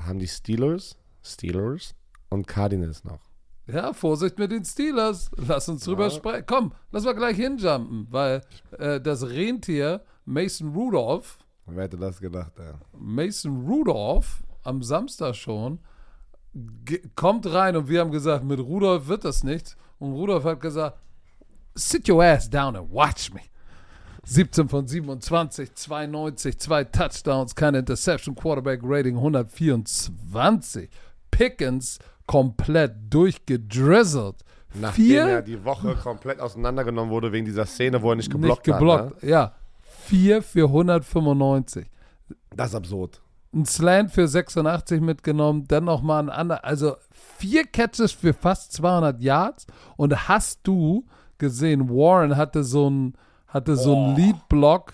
haben 0.06 0.20
die 0.20 0.28
Steelers, 0.28 0.98
Steelers 1.24 1.96
und 2.30 2.48
Cardinals 2.48 3.04
noch. 3.04 3.20
Ja, 3.68 3.92
Vorsicht 3.94 4.40
mit 4.40 4.52
den 4.52 4.64
Steelers. 4.64 5.30
Lass 5.36 5.68
uns 5.68 5.84
drüber 5.84 6.06
Ja. 6.06 6.10
sprechen. 6.12 6.46
Komm, 6.48 6.72
lass 6.92 7.04
mal 7.04 7.14
gleich 7.14 7.36
hinjumpen, 7.36 8.08
weil 8.10 8.42
äh, 8.80 9.02
das 9.02 9.24
Rentier 9.28 10.02
Mason 10.26 10.74
Rudolph, 10.74 11.38
Wer 11.66 11.84
hätte 11.84 11.98
das 11.98 12.20
gedacht, 12.22 12.54
ja. 12.58 12.80
Mason 12.98 13.66
Rudolph 13.68 14.42
am 14.64 14.82
Samstag 14.82 15.36
schon, 15.36 15.80
kommt 17.16 17.46
rein 17.52 17.76
und 17.76 17.90
wir 17.90 18.00
haben 18.00 18.12
gesagt, 18.12 18.44
mit 18.46 18.60
Rudolph 18.60 19.08
wird 19.08 19.26
das 19.26 19.44
nichts. 19.44 19.76
Und 20.00 20.14
Rudolph 20.14 20.44
hat 20.46 20.62
gesagt, 20.62 20.98
sit 21.76 22.08
your 22.10 22.24
ass 22.24 22.50
down 22.50 22.76
and 22.76 22.90
watch 22.92 23.34
me. 23.34 23.42
17 24.30 24.68
von 24.68 24.86
27, 24.86 25.74
92, 25.74 26.60
zwei 26.60 26.84
Touchdowns, 26.84 27.56
keine 27.56 27.80
Interception, 27.80 28.36
Quarterback 28.36 28.82
Rating 28.84 29.16
124. 29.16 30.90
Pickens 31.32 32.00
komplett 32.26 32.94
durchgedrizzelt. 33.10 34.36
Nachdem 34.74 35.06
Vier 35.06 35.22
er 35.24 35.42
die 35.42 35.64
Woche 35.64 35.96
komplett 35.96 36.42
auseinandergenommen 36.42 37.10
wurde 37.10 37.32
wegen 37.32 37.46
dieser 37.46 37.66
Szene, 37.66 38.02
wo 38.02 38.12
er 38.12 38.18
nicht 38.18 38.28
nicht 38.28 38.34
geblockt, 38.34 38.64
geblockt. 38.66 39.16
hat. 39.16 39.24
Ne? 39.24 39.30
Ja, 39.30 39.54
4 40.08 40.42
für 40.42 40.66
195. 40.66 41.88
Das 42.54 42.70
ist 42.70 42.76
absurd. 42.76 43.22
ein 43.54 43.66
Slant 43.66 44.12
für 44.12 44.28
86 44.28 45.00
mitgenommen, 45.00 45.64
dann 45.70 45.86
nochmal 45.86 46.24
ein 46.24 46.30
anderer, 46.30 46.66
also 46.66 46.98
vier 47.12 47.64
Catches 47.64 48.12
für 48.12 48.34
fast 48.34 48.74
200 48.74 49.22
Yards 49.22 49.68
und 49.96 50.28
hast 50.28 50.60
du 50.64 51.06
gesehen, 51.38 51.90
Warren 51.90 52.36
hatte 52.36 52.66
so 52.66 52.90
ein 52.90 53.14
hatte 53.48 53.76
so 53.76 53.96
einen 53.96 54.16
Lead-Block, 54.16 54.94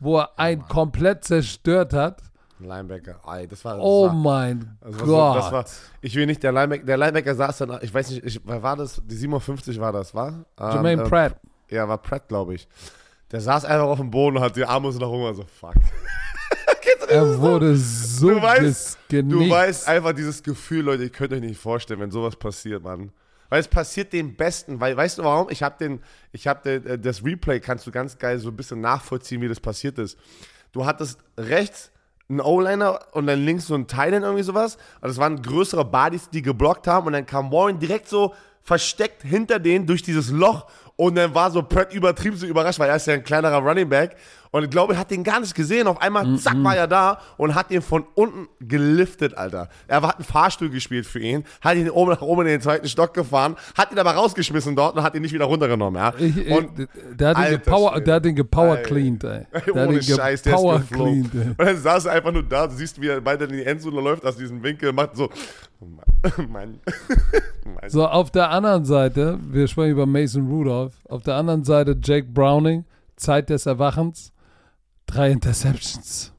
wo 0.00 0.18
er 0.18 0.38
einen 0.38 0.66
komplett 0.68 1.24
zerstört 1.24 1.92
hat. 1.92 2.22
Linebacker. 2.58 3.20
Ey, 3.26 3.46
das 3.46 3.64
war. 3.64 3.74
Das 3.74 3.84
Oh 3.84 4.06
war, 4.06 4.14
mein 4.14 4.78
das 4.80 4.96
Gott. 4.98 5.36
Das 5.36 5.52
war, 5.52 5.64
ich 6.00 6.14
will 6.14 6.26
nicht, 6.26 6.42
der 6.42 6.52
Linebacker, 6.52 6.84
der 6.84 6.96
Linebacker 6.96 7.34
saß 7.34 7.58
dann, 7.58 7.78
ich 7.82 7.92
weiß 7.92 8.10
nicht, 8.10 8.24
ich, 8.24 8.40
wer 8.44 8.62
war 8.62 8.76
das? 8.76 9.02
Die 9.04 9.16
57 9.16 9.78
war 9.80 9.92
das, 9.92 10.14
war? 10.14 10.44
Jermaine 10.58 11.02
Ähm, 11.02 11.06
äh, 11.06 11.10
Pratt. 11.10 11.36
Ja, 11.68 11.88
war 11.88 11.98
Pratt, 11.98 12.28
glaube 12.28 12.54
ich. 12.54 12.68
Der 13.30 13.40
saß 13.40 13.64
einfach 13.64 13.86
auf 13.86 13.98
dem 13.98 14.10
Boden 14.10 14.36
und 14.36 14.42
hat 14.42 14.56
die 14.56 14.64
Arme 14.64 14.92
so 14.92 14.98
nach 14.98 15.08
oben, 15.08 15.34
so 15.34 15.44
fuck. 15.44 15.74
Er 17.08 17.38
wurde 17.38 17.76
so 17.76 18.30
Du 18.30 18.42
weißt. 18.42 18.98
Du 19.10 19.50
weißt 19.50 19.88
einfach 19.88 20.12
dieses 20.12 20.42
Gefühl, 20.42 20.84
Leute, 20.84 21.04
ihr 21.04 21.10
könnt 21.10 21.32
euch 21.32 21.40
nicht 21.40 21.60
vorstellen, 21.60 22.00
wenn 22.00 22.10
sowas 22.10 22.34
passiert, 22.36 22.82
Mann. 22.82 23.12
Weil 23.48 23.60
es 23.60 23.68
passiert 23.68 24.12
den 24.12 24.36
Besten, 24.36 24.80
weil, 24.80 24.96
weißt 24.96 25.18
du 25.18 25.24
warum? 25.24 25.48
Ich 25.50 25.62
habe 25.62 25.76
den, 25.78 26.02
ich 26.32 26.46
habe 26.46 26.70
äh, 26.70 26.98
das 26.98 27.24
Replay 27.24 27.60
kannst 27.60 27.86
du 27.86 27.90
ganz 27.90 28.18
geil 28.18 28.38
so 28.38 28.48
ein 28.48 28.56
bisschen 28.56 28.80
nachvollziehen, 28.80 29.40
wie 29.40 29.48
das 29.48 29.60
passiert 29.60 29.98
ist. 29.98 30.18
Du 30.72 30.86
hattest 30.86 31.20
rechts 31.38 31.90
einen 32.28 32.40
O-Liner 32.40 33.00
und 33.12 33.26
dann 33.26 33.44
links 33.44 33.66
so 33.66 33.74
einen 33.74 33.86
Thailand 33.86 34.24
irgendwie 34.24 34.42
sowas. 34.42 34.76
Und 35.00 35.08
das 35.08 35.18
waren 35.18 35.40
größere 35.42 35.84
Bodies, 35.84 36.30
die 36.30 36.42
geblockt 36.42 36.86
haben 36.86 37.06
und 37.06 37.12
dann 37.12 37.26
kam 37.26 37.52
Warren 37.52 37.78
direkt 37.78 38.08
so 38.08 38.34
versteckt 38.62 39.22
hinter 39.22 39.58
denen 39.58 39.86
durch 39.86 40.02
dieses 40.02 40.30
Loch 40.30 40.66
und 40.96 41.16
dann 41.16 41.34
war 41.34 41.50
so 41.50 41.62
Pratt 41.62 41.92
übertrieben 41.92 42.36
so 42.36 42.46
überrascht, 42.46 42.78
weil 42.78 42.88
er 42.88 42.96
ist 42.96 43.06
ja 43.06 43.14
ein 43.14 43.24
kleinerer 43.24 43.58
Running 43.58 43.88
Back 43.88 44.16
und 44.54 44.62
ich 44.62 44.70
glaube, 44.70 44.92
er 44.92 45.00
hat 45.00 45.10
den 45.10 45.24
gar 45.24 45.40
nicht 45.40 45.52
gesehen. 45.56 45.88
Auf 45.88 46.00
einmal, 46.00 46.38
zack, 46.38 46.54
war 46.62 46.76
er 46.76 46.86
da 46.86 47.18
und 47.38 47.56
hat 47.56 47.72
ihn 47.72 47.82
von 47.82 48.04
unten 48.14 48.46
geliftet, 48.60 49.36
Alter. 49.36 49.68
Er 49.88 50.02
hat 50.02 50.14
einen 50.14 50.24
Fahrstuhl 50.24 50.70
gespielt 50.70 51.06
für 51.06 51.18
ihn, 51.18 51.42
hat 51.60 51.74
ihn 51.74 51.90
oben 51.90 52.12
nach 52.12 52.22
oben 52.22 52.42
in 52.42 52.46
den 52.46 52.60
zweiten 52.60 52.86
Stock 52.86 53.14
gefahren, 53.14 53.56
hat 53.76 53.90
ihn 53.90 53.98
aber 53.98 54.12
rausgeschmissen 54.12 54.76
dort 54.76 54.96
und 54.96 55.02
hat 55.02 55.16
ihn 55.16 55.22
nicht 55.22 55.32
wieder 55.34 55.46
runtergenommen, 55.46 56.00
ja. 56.00 56.14
Ich, 56.16 56.36
ich, 56.36 56.52
und 56.52 56.70
der 57.18 57.30
hat 57.30 57.36
den 57.36 57.42
Alter 57.42 57.58
gepower, 57.58 58.00
der 58.00 58.14
hat 58.14 58.24
den 58.24 58.36
gepower 58.36 58.76
cleaned, 58.76 59.24
ey. 59.24 59.46
Der 59.52 59.60
hat 59.60 59.88
ohne 59.88 60.00
Scheiß, 60.00 60.42
der 60.42 60.54
ist 60.54 60.62
geflogen. 60.62 61.30
cleaned. 61.32 61.58
Und 61.58 61.66
dann 61.66 61.76
saß 61.76 62.04
er 62.04 62.12
einfach 62.12 62.30
nur 62.30 62.44
da, 62.44 62.68
du 62.68 62.76
siehst, 62.76 63.00
wie 63.00 63.08
er 63.08 63.24
weiter 63.24 63.50
in 63.50 63.56
die 63.56 63.64
Endzone 63.64 64.00
läuft, 64.00 64.24
aus 64.24 64.36
diesem 64.36 64.62
Winkel, 64.62 64.92
macht 64.92 65.16
so, 65.16 65.30
oh 65.80 65.84
Mann, 65.84 66.48
Mann. 66.52 66.80
Mann. 67.64 67.90
So, 67.90 68.06
auf 68.06 68.30
der 68.30 68.50
anderen 68.50 68.84
Seite, 68.84 69.36
wir 69.50 69.66
sprechen 69.66 69.90
über 69.90 70.06
Mason 70.06 70.46
Rudolph, 70.46 70.94
auf 71.08 71.24
der 71.24 71.34
anderen 71.34 71.64
Seite 71.64 71.98
Jake 72.00 72.28
Browning, 72.32 72.84
Zeit 73.16 73.50
des 73.50 73.66
Erwachens, 73.66 74.32
drei 75.06 75.30
Interceptions. 75.30 76.32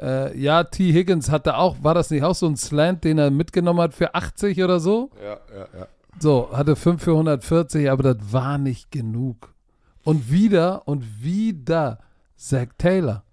Äh, 0.00 0.38
ja, 0.38 0.64
T. 0.64 0.92
Higgins 0.92 1.30
hatte 1.30 1.56
auch, 1.56 1.76
war 1.82 1.94
das 1.94 2.10
nicht 2.10 2.22
auch 2.22 2.34
so 2.34 2.46
ein 2.46 2.56
Slant, 2.56 3.04
den 3.04 3.18
er 3.18 3.30
mitgenommen 3.30 3.80
hat 3.80 3.94
für 3.94 4.14
80 4.14 4.62
oder 4.62 4.80
so? 4.80 5.10
Ja, 5.22 5.38
ja, 5.56 5.68
ja. 5.78 5.86
So, 6.18 6.50
hatte 6.52 6.76
5 6.76 7.02
für 7.02 7.12
140, 7.12 7.90
aber 7.90 8.14
das 8.14 8.32
war 8.32 8.58
nicht 8.58 8.90
genug. 8.90 9.54
Und 10.02 10.30
wieder 10.30 10.86
und 10.86 11.22
wieder 11.22 11.98
Zach 12.36 12.68
Taylor. 12.78 13.24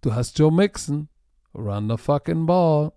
Du 0.00 0.14
hast 0.14 0.38
Joe 0.38 0.52
Mixon 0.52 1.08
run 1.54 1.88
the 1.88 1.96
fucking 1.96 2.46
ball. 2.46 2.92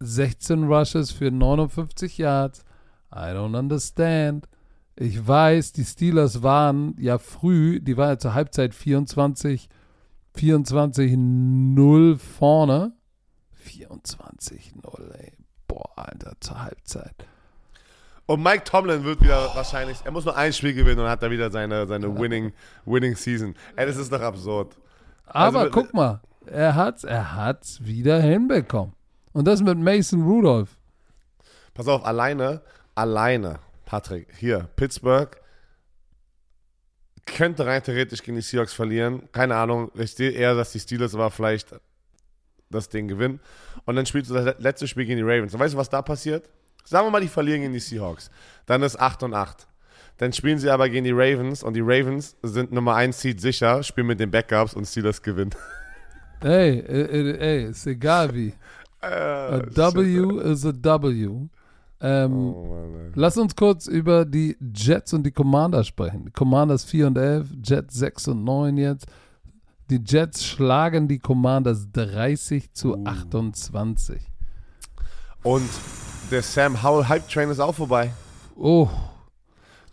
16 0.00 0.64
Rushes 0.64 1.10
für 1.10 1.30
59 1.30 2.18
Yards. 2.18 2.64
I 3.12 3.32
don't 3.32 3.58
understand. 3.58 4.46
Ich 4.96 5.26
weiß, 5.26 5.72
die 5.72 5.84
Steelers 5.84 6.42
waren 6.42 6.94
ja 6.98 7.18
früh, 7.18 7.80
die 7.80 7.96
waren 7.96 8.10
ja 8.10 8.18
zur 8.18 8.34
Halbzeit 8.34 8.74
24, 8.74 9.68
24 10.34 11.14
0 11.16 12.18
vorne. 12.18 12.92
24 13.54 14.74
0, 14.76 15.14
ey. 15.18 15.32
Boah, 15.66 15.90
Alter, 15.96 16.34
zur 16.40 16.62
Halbzeit. 16.62 17.14
Und 18.26 18.42
Mike 18.42 18.64
Tomlin 18.64 19.04
wird 19.04 19.20
wieder 19.20 19.50
wahrscheinlich, 19.54 19.98
er 20.04 20.12
muss 20.12 20.24
nur 20.24 20.36
ein 20.36 20.52
Spiel 20.52 20.74
gewinnen 20.74 21.00
und 21.00 21.08
hat 21.08 21.22
da 21.22 21.30
wieder 21.30 21.50
seine, 21.50 21.86
seine 21.86 22.16
winning, 22.18 22.52
winning 22.86 23.16
Season. 23.16 23.54
Ey, 23.76 23.86
das 23.86 23.96
ist 23.96 24.12
doch 24.12 24.20
absurd. 24.20 24.76
Aber 25.26 25.60
Also, 25.60 25.70
guck 25.70 25.92
mal, 25.92 26.20
er 26.46 26.74
hat's, 26.74 27.04
er 27.04 27.34
hat's 27.34 27.84
wieder 27.84 28.20
hinbekommen. 28.20 28.94
Und 29.32 29.46
das 29.46 29.60
mit 29.62 29.78
Mason 29.78 30.22
Rudolph. 30.22 30.78
Pass 31.74 31.88
auf, 31.88 32.04
alleine, 32.06 32.62
alleine, 32.94 33.58
Patrick, 33.84 34.28
hier, 34.36 34.68
Pittsburgh 34.76 35.36
könnte 37.26 37.66
rein 37.66 37.82
theoretisch 37.82 38.22
gegen 38.22 38.36
die 38.36 38.42
Seahawks 38.42 38.72
verlieren. 38.72 39.28
Keine 39.32 39.56
Ahnung, 39.56 39.90
ich 39.94 40.14
sehe 40.14 40.30
eher, 40.30 40.54
dass 40.54 40.72
die 40.72 40.80
Steelers 40.80 41.14
aber 41.14 41.30
vielleicht 41.30 41.74
das 42.70 42.88
Ding 42.88 43.08
gewinnen. 43.08 43.40
Und 43.84 43.96
dann 43.96 44.06
spielst 44.06 44.30
du 44.30 44.34
das 44.34 44.58
letzte 44.58 44.88
Spiel 44.88 45.06
gegen 45.06 45.18
die 45.18 45.22
Ravens. 45.22 45.54
Und 45.54 45.60
weißt 45.60 45.74
du, 45.74 45.78
was 45.78 45.88
da 45.88 46.02
passiert? 46.02 46.48
Sagen 46.84 47.06
wir 47.06 47.10
mal, 47.10 47.20
die 47.20 47.28
verlieren 47.28 47.62
gegen 47.62 47.72
die 47.72 47.80
Seahawks. 47.80 48.30
Dann 48.66 48.82
ist 48.82 48.98
8 48.98 49.22
und 49.24 49.34
8. 49.34 49.66
Dann 50.18 50.32
spielen 50.32 50.58
sie 50.58 50.70
aber 50.70 50.88
gegen 50.88 51.04
die 51.04 51.12
Ravens 51.12 51.62
und 51.62 51.74
die 51.74 51.80
Ravens 51.80 52.36
sind 52.42 52.72
Nummer 52.72 52.94
1 52.94 53.20
Seed 53.20 53.40
sicher, 53.40 53.82
spielen 53.82 54.06
mit 54.06 54.20
den 54.20 54.30
Backups 54.30 54.74
und 54.74 54.84
Steelers 54.84 55.20
gewinnen. 55.20 55.54
Ey, 56.40 56.80
ey, 56.80 57.36
ey, 57.36 57.64
ist 57.64 57.86
egal 57.86 58.32
wie. 58.34 58.52
A 59.00 59.60
W 59.60 60.40
is 60.50 60.64
a 60.64 60.72
W. 60.72 61.48
Ähm, 62.06 62.54
Oh, 62.54 62.66
Mann. 62.66 63.12
Lass 63.14 63.38
uns 63.38 63.56
kurz 63.56 63.86
über 63.86 64.24
die 64.26 64.56
Jets 64.74 65.14
und 65.14 65.24
die 65.24 65.30
Commanders 65.30 65.86
sprechen. 65.86 66.26
Die 66.26 66.30
Commanders 66.32 66.84
4 66.84 67.06
und 67.06 67.16
11, 67.18 67.46
Jets 67.64 67.94
6 67.94 68.28
und 68.28 68.44
9 68.44 68.76
jetzt. 68.76 69.06
Die 69.90 70.00
Jets 70.04 70.44
schlagen 70.44 71.08
die 71.08 71.18
Commanders 71.18 71.90
30 71.92 72.72
zu 72.74 72.94
Uh. 72.94 73.04
28. 73.06 74.20
Und 75.42 75.68
der 76.30 76.42
Sam 76.42 76.82
Howell 76.82 77.06
Hype 77.08 77.28
Train 77.28 77.48
ist 77.50 77.60
auch 77.60 77.74
vorbei. 77.74 78.12
Oh, 78.56 78.88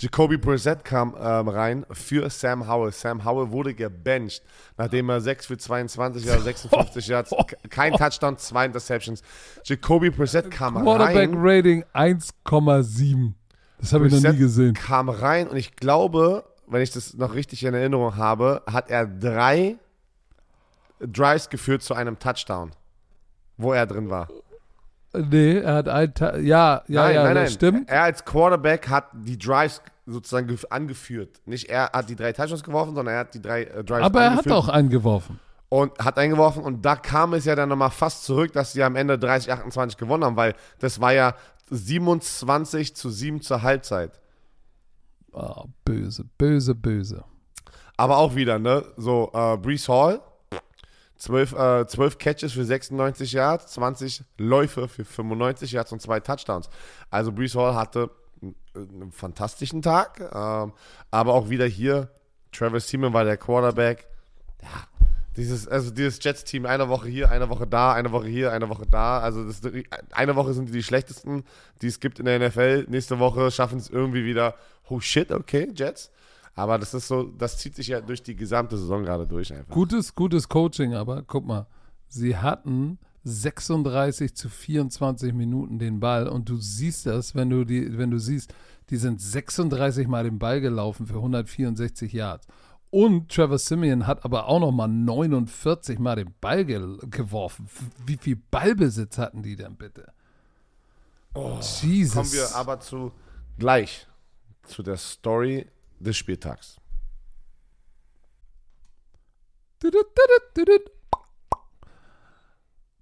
Jacoby 0.02 0.38
Brissett 0.38 0.84
kam 0.84 1.16
ähm, 1.22 1.48
rein 1.48 1.86
für 1.92 2.28
Sam 2.32 2.68
Howell. 2.68 2.92
Sam 2.92 3.24
Howell 3.24 3.52
wurde 3.52 3.76
gebencht, 3.76 4.42
nachdem 4.76 5.10
er 5.10 5.22
6 5.22 5.46
für 5.46 5.60
22 5.60 6.26
oder 6.26 6.42
56 6.42 7.08
Yards, 7.08 7.36
kein 7.70 7.94
Touchdown, 7.94 8.36
zwei 8.40 8.66
Interceptions. 8.66 9.22
Jacoby 9.64 10.10
Brissett 10.10 10.50
kam 10.50 10.74
Quarterback 10.74 11.16
rein, 11.16 11.34
Rating 11.36 11.84
1,7. 11.94 13.34
Das 13.78 13.94
habe 13.94 14.08
ich 14.08 14.14
noch 14.14 14.32
nie 14.32 14.38
gesehen. 14.40 14.74
kam 14.74 15.08
rein 15.08 15.48
und 15.48 15.58
ich 15.58 15.76
glaube, 15.76 16.46
wenn 16.66 16.82
ich 16.82 16.90
das 16.90 17.14
noch 17.14 17.36
richtig 17.36 17.64
in 17.64 17.76
Erinnerung 17.76 18.16
habe, 18.16 18.64
hat 18.66 18.90
er 18.90 19.06
drei 19.06 19.78
Drives 21.00 21.48
geführt 21.50 21.84
zu 21.84 21.94
einem 21.94 22.18
Touchdown, 22.18 22.72
wo 23.58 23.72
er 23.72 23.86
drin 23.86 24.10
war. 24.10 24.30
Nee, 25.14 25.58
er 25.60 25.74
hat 25.76 25.90
ein 25.90 26.14
Ta 26.14 26.38
Ja, 26.38 26.84
ja, 26.88 27.04
nein, 27.04 27.16
ja, 27.16 27.24
nein, 27.26 27.34
nein. 27.36 27.50
stimmt. 27.50 27.90
Er 27.90 28.04
als 28.04 28.24
Quarterback 28.24 28.88
hat 28.90 29.06
die 29.14 29.38
Drives 29.38 29.82
sozusagen 30.06 30.50
gef- 30.50 30.66
angeführt. 30.70 31.42
Nicht 31.46 31.70
er 31.70 31.92
hat 31.92 32.10
die 32.10 32.16
drei 32.16 32.32
Touchdowns 32.34 32.64
geworfen, 32.64 32.96
sondern 32.96 33.14
er 33.16 33.20
hat 33.22 33.34
die 33.34 33.42
drei 33.42 33.64
äh, 33.64 33.84
Drives 33.84 34.04
Aber 34.06 34.22
er 34.24 34.36
hat 34.36 34.50
auch 34.52 34.70
eingeworfen. 34.70 35.40
und 35.70 35.98
hat 36.00 36.18
eingeworfen 36.18 36.64
und 36.64 36.86
da 36.86 36.96
kam 36.96 37.34
es 37.34 37.46
ja 37.46 37.56
dann 37.56 37.70
nochmal 37.70 37.92
fast 37.92 38.24
zurück, 38.24 38.54
dass 38.54 38.74
sie 38.74 38.84
am 38.84 38.96
Ende 38.96 39.20
30, 39.20 39.52
28 39.52 39.98
gewonnen 39.98 40.24
haben, 40.24 40.36
weil 40.38 40.56
das 40.80 41.00
war 41.02 41.14
ja 41.14 41.36
27 41.70 42.96
zu 42.96 43.10
7 43.10 43.42
zur 43.42 43.62
Halbzeit. 43.62 44.20
Oh, 45.34 45.66
böse, 45.86 46.26
böse, 46.38 46.76
böse. 46.76 47.24
Aber 47.98 48.18
auch 48.18 48.36
wieder, 48.36 48.60
ne, 48.60 48.84
so 48.98 49.32
äh, 49.34 49.58
Brees 49.58 49.88
Hall, 49.88 50.20
12, 51.22 51.54
äh, 51.54 51.86
12 51.86 52.18
Catches 52.18 52.54
für 52.54 52.66
96 52.66 53.34
Yards, 53.34 53.74
20 53.74 54.24
Läufe 54.40 54.88
für 54.88 55.06
95 55.06 55.72
Yards 55.72 55.92
und 55.92 56.02
zwei 56.02 56.20
Touchdowns. 56.20 56.68
Also 57.12 57.32
Brees 57.32 57.54
Hall 57.54 57.76
hatte 57.76 58.10
einen, 58.74 59.12
fantastischen 59.12 59.84
Tag, 59.84 60.20
ähm, 60.20 60.74
aber 61.12 61.34
auch 61.36 61.50
wieder 61.50 61.68
hier, 61.68 62.10
Travis 62.52 62.88
Seaman 62.88 63.14
war 63.14 63.24
der 63.24 63.38
Quarterback. 63.38 64.08
Ja, 64.64 64.88
dieses, 65.38 65.68
also 65.68 65.92
dieses 65.92 66.24
Jets-Team, 66.24 66.66
eine 66.66 66.90
Woche 66.90 67.08
hier, 67.08 67.30
eine 67.30 67.50
Woche 67.50 67.68
da, 67.68 67.94
eine 67.94 68.12
Woche 68.12 68.28
hier, 68.28 68.52
eine 68.52 68.68
Woche 68.70 68.88
da. 68.90 69.20
Also 69.20 69.46
das, 69.46 69.62
eine 70.14 70.36
Woche 70.36 70.54
sind 70.54 70.70
die, 70.70 70.74
die 70.74 70.84
schlechtesten, 70.84 71.44
die 71.84 71.88
es 71.88 72.00
gibt 72.00 72.18
in 72.18 72.26
der 72.26 72.40
NFL. 72.40 72.88
Nächste 72.90 73.20
Woche 73.20 73.52
schaffen 73.52 73.78
es 73.78 73.92
irgendwie 73.92 74.26
wieder, 74.26 74.56
oh 74.90 75.00
shit, 75.00 75.32
okay, 75.32 75.70
Jets. 75.72 76.10
Aber 76.54 76.78
das 76.78 76.94
ist 76.94 77.08
so, 77.08 77.24
das 77.24 77.58
zieht 77.58 77.76
sich 77.76 77.88
ja 77.88 78.02
durch 78.02 78.24
die 78.24 78.36
gesamte 78.36 78.78
Saison 78.78 79.04
gerade 79.04 79.26
durch 79.26 79.54
einfach. 79.54 79.74
Gutes, 79.74 80.16
gutes 80.16 80.50
Coaching, 80.50 80.94
aber 80.94 81.24
guck 81.24 81.46
mal, 81.46 81.68
sie 82.08 82.36
hatten 82.38 83.00
36 83.24 84.36
zu 84.36 84.50
24 84.50 85.34
Minuten 85.34 85.80
den 85.80 86.00
Ball 86.00 86.28
und 86.28 86.50
du 86.50 86.58
siehst 86.58 87.06
das, 87.06 87.36
wenn 87.36 87.50
du 87.50 87.64
die, 87.64 87.98
wenn 87.98 88.12
du 88.12 88.18
siehst, 88.18 88.54
die 88.90 88.98
sind 88.98 89.22
36 89.22 90.08
Mal 90.08 90.24
den 90.24 90.40
Ball 90.40 90.60
gelaufen 90.60 91.08
für 91.08 91.16
164 91.16 92.12
Yards. 92.12 92.48
Und 92.90 93.30
Trevor 93.30 93.58
Simeon 93.58 94.06
hat 94.06 94.26
aber 94.26 94.48
auch 94.48 94.60
noch 94.60 94.72
mal 94.72 94.88
49 94.88 95.98
Mal 96.00 96.18
den 96.18 96.34
Ball 96.42 96.66
ge 96.66 96.98
geworfen. 97.10 97.70
Wie 98.06 98.18
viel 98.18 98.36
Ballbesitz 98.36 99.18
hatten 99.18 99.44
die 99.44 99.56
denn 99.56 99.78
bitte? 99.78 100.12
Jesus. 101.82 102.14
Kommen 102.14 102.34
wir 102.34 102.54
aber 102.56 102.82
zu 102.82 103.14
gleich 103.58 104.08
zu 104.64 104.84
der 104.84 104.98
Story 104.98 105.68
des 106.02 106.18
Spieltags. 106.18 106.78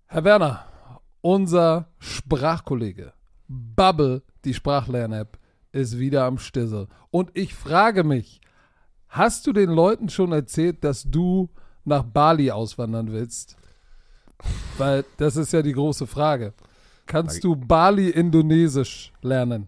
Herr 0.05 0.23
Werner, 0.23 0.65
unser 1.21 1.87
Sprachkollege 1.99 3.13
Bubble, 3.47 4.23
die 4.45 4.53
Sprachlern-App, 4.53 5.37
ist 5.71 5.97
wieder 5.99 6.25
am 6.25 6.37
Stissel. 6.37 6.87
Und 7.11 7.31
ich 7.33 7.53
frage 7.53 8.03
mich, 8.03 8.41
hast 9.07 9.47
du 9.47 9.53
den 9.53 9.69
Leuten 9.69 10.09
schon 10.09 10.31
erzählt, 10.31 10.83
dass 10.83 11.03
du 11.03 11.49
nach 11.83 12.03
Bali 12.03 12.51
auswandern 12.51 13.11
willst? 13.11 13.57
Weil 14.77 15.03
das 15.17 15.35
ist 15.35 15.51
ja 15.51 15.61
die 15.61 15.73
große 15.73 16.07
Frage. 16.07 16.53
Kannst 17.05 17.43
du 17.43 17.55
Bali-Indonesisch 17.55 19.11
lernen? 19.21 19.67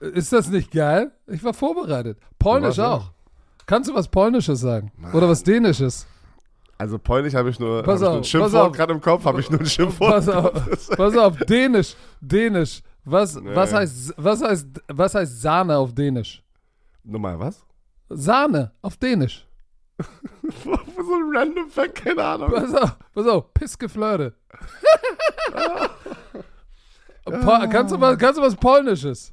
Ist 0.00 0.32
das 0.32 0.48
nicht 0.48 0.70
geil? 0.70 1.12
Ich 1.26 1.42
war 1.44 1.54
vorbereitet. 1.54 2.18
Polnisch 2.38 2.76
ja. 2.76 2.94
auch. 2.94 3.10
Kannst 3.66 3.88
du 3.90 3.94
was 3.94 4.08
Polnisches 4.08 4.60
sagen? 4.60 4.92
Oder 5.12 5.28
was 5.28 5.42
Dänisches? 5.42 6.06
Also 6.78 6.98
Polnisch 6.98 7.34
habe 7.34 7.50
ich 7.50 7.60
nur, 7.60 7.84
hab 7.86 7.94
ich 7.94 8.00
nur 8.00 8.16
ein 8.16 8.24
Schimpfwort 8.24 8.74
gerade 8.74 8.92
im 8.92 9.00
Kopf, 9.00 9.24
habe 9.24 9.40
ich 9.40 9.48
nur 9.50 9.60
ein 9.60 9.66
Schimpfwort. 9.66 10.10
Pass 10.10 10.28
auf, 10.28 10.88
pass 10.96 11.16
auf, 11.16 11.36
Dänisch, 11.38 11.94
Dänisch. 12.20 12.82
Was, 13.04 13.34
Nee. 13.36 13.54
was, 13.54 13.72
heißt, 13.72 14.14
was, 14.16 14.42
heißt, 14.42 14.66
was 14.88 15.14
heißt 15.14 15.42
Sahne 15.42 15.76
auf 15.76 15.94
Dänisch? 15.94 16.42
Nochmal, 17.04 17.38
was? 17.38 17.64
Sahne 18.08 18.72
auf 18.80 18.96
Dänisch. 18.96 19.46
so 20.64 20.72
ein 20.72 21.36
random 21.36 21.68
Fact, 21.68 21.96
keine 21.96 22.24
Ahnung. 22.24 22.50
Pass 22.50 22.74
auf, 22.74 22.96
pass 23.14 23.26
auf, 23.26 23.54
Pissgeflirte. 23.54 24.34
Kannst, 27.24 27.94
du 27.94 28.00
was, 28.00 28.18
kannst 28.18 28.38
du 28.38 28.42
was 28.42 28.56
Polnisches? 28.56 29.32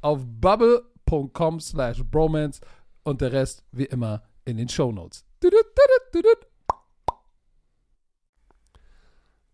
auf 0.00 0.20
bubble.com 0.24 1.60
slash 1.60 2.02
bromance 2.04 2.60
und 3.02 3.20
der 3.20 3.32
Rest 3.32 3.64
wie 3.72 3.84
immer 3.84 4.22
in 4.44 4.56
den 4.56 4.68
Shownotes. 4.68 5.24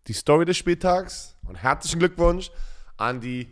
Die 0.07 0.13
Story 0.13 0.45
des 0.45 0.57
Spieltags 0.57 1.35
und 1.47 1.55
herzlichen 1.55 1.99
Glückwunsch 1.99 2.51
an 2.97 3.19
die 3.21 3.47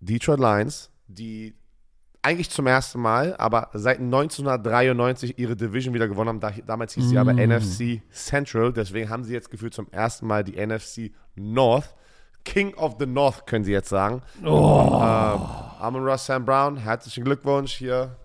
Detroit 0.00 0.40
Lions, 0.40 0.90
die 1.06 1.54
eigentlich 2.22 2.50
zum 2.50 2.66
ersten 2.66 3.00
Mal, 3.00 3.36
aber 3.36 3.70
seit 3.74 4.00
1993 4.00 5.38
ihre 5.38 5.56
Division 5.56 5.94
wieder 5.94 6.08
gewonnen 6.08 6.28
haben. 6.28 6.40
Da, 6.40 6.50
damals 6.66 6.94
hieß 6.94 7.10
sie 7.10 7.18
aber 7.18 7.32
NFC 7.32 8.02
Central, 8.10 8.72
deswegen 8.72 9.08
haben 9.08 9.24
sie 9.24 9.32
jetzt 9.32 9.50
gefühlt 9.50 9.74
zum 9.74 9.88
ersten 9.90 10.26
Mal 10.26 10.44
die 10.44 10.54
NFC 10.64 11.12
North. 11.36 11.94
King 12.48 12.74
of 12.76 12.96
the 12.98 13.04
North 13.04 13.46
können 13.46 13.62
sie 13.62 13.72
jetzt 13.72 13.90
sagen. 13.90 14.22
Oh. 14.42 14.94
Ähm, 14.94 15.42
Amon 15.80 16.02
Ross 16.02 16.24
Sam 16.24 16.46
Brown, 16.46 16.78
herzlichen 16.78 17.22
Glückwunsch 17.22 17.74
hier. 17.74 18.16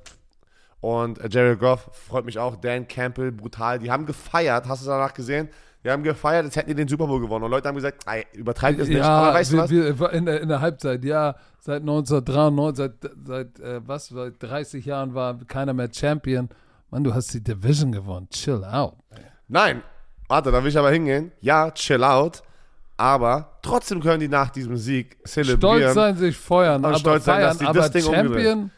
Und 0.80 1.20
äh, 1.20 1.28
Jerry 1.30 1.58
Goff 1.58 1.90
freut 1.92 2.24
mich 2.24 2.40
auch. 2.40 2.56
Dan 2.56 2.88
Campbell, 2.88 3.34
brutal. 3.34 3.80
Die 3.80 3.92
haben 3.92 4.06
gefeiert. 4.06 4.66
Hast 4.70 4.82
du 4.82 4.86
es 4.86 4.88
danach 4.88 5.14
gesehen? 5.14 5.50
Die 5.84 5.90
haben 5.90 6.04
gefeiert, 6.04 6.46
als 6.46 6.56
hätten 6.56 6.70
die 6.70 6.76
den 6.76 6.88
Super 6.88 7.06
Bowl 7.06 7.20
gewonnen. 7.20 7.44
Und 7.44 7.52
Leute 7.52 7.68
haben 7.68 7.76
gesagt, 7.76 8.06
ey, 8.08 8.26
übertreibt 8.32 8.80
es 8.80 8.88
nicht. 8.88 9.00
Ja, 9.00 9.10
Aber 9.10 9.34
weißt 9.34 9.52
du 9.52 9.58
was? 9.58 9.70
wir, 9.70 10.00
wir, 10.00 10.12
in, 10.14 10.26
der, 10.26 10.40
in 10.40 10.48
der 10.48 10.62
Halbzeit, 10.62 11.04
ja, 11.04 11.36
seit 11.60 11.82
1993, 11.82 12.78
seit, 12.78 13.12
seit 13.26 13.60
äh, 13.60 13.82
was, 13.86 14.08
seit 14.08 14.42
30 14.42 14.86
Jahren 14.86 15.14
war 15.14 15.38
keiner 15.46 15.74
mehr 15.74 15.90
Champion. 15.94 16.48
Mann, 16.92 17.04
du 17.04 17.14
hast 17.14 17.34
die 17.34 17.44
Division 17.44 17.92
gewonnen. 17.92 18.30
Chill 18.30 18.64
out. 18.64 18.96
Nein. 19.50 19.84
Warte, 20.30 20.50
da 20.50 20.64
will 20.64 20.70
ich 20.70 20.78
aber 20.78 20.92
hingehen. 20.92 21.34
Ja, 21.42 21.72
chill 21.72 22.06
out. 22.06 22.42
Aber 22.98 23.58
trotzdem 23.62 24.02
können 24.02 24.20
die 24.20 24.28
nach 24.28 24.50
diesem 24.50 24.78
Sieg 24.78 25.18
zelebrieren. 25.28 25.82
Stolz 25.82 25.94
sein, 25.96 26.18
sich 26.18 26.38
feuern, 26.38 26.86
aber 26.86 26.98
stolz 27.00 27.26
sein, 27.26 27.36
feiern, 27.36 27.50
dass 27.50 27.58
die 27.58 27.66
aber 27.66 27.80
das 27.80 27.92
Ding 27.92 28.04
Champion? 28.04 28.72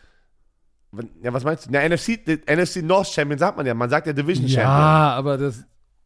Ja, 1.22 1.34
was 1.34 1.44
meinst 1.44 1.66
du? 1.66 1.70
Na, 1.72 1.88
NFC, 1.88 2.20
NFC 2.50 2.78
North 2.78 3.08
Champion 3.08 3.38
sagt 3.38 3.58
man 3.58 3.66
ja. 3.66 3.74
Man 3.74 3.90
sagt 3.90 4.08
ja 4.08 4.14
Division 4.14 4.48
Ja, 4.48 4.62
Champion. 4.62 4.72
aber 5.18 5.38
das, 5.38 5.64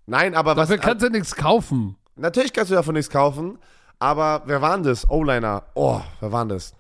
Nein, 0.07 0.33
aber 0.33 0.57
was. 0.57 0.67
dafür 0.69 0.81
kannst 0.81 1.05
du 1.05 1.09
nichts 1.11 1.35
kaufen. 1.35 1.95
Natürlich 2.15 2.51
kannst 2.51 2.71
du 2.71 2.75
davon 2.75 2.95
nichts 2.95 3.11
kaufen. 3.11 3.59
Aber 3.99 4.41
wer 4.45 4.61
waren 4.61 4.81
das? 4.81 5.07
O-Liner. 5.09 5.63
Oh, 5.75 6.01
wer 6.21 6.31
waren 6.31 6.49
das? 6.49 6.73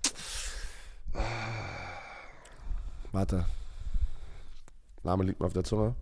Warte. 3.11 3.45
Name 5.03 5.23
liegt 5.23 5.39
mir 5.39 5.45
auf 5.45 5.53
der 5.53 5.63
Zunge. 5.63 5.95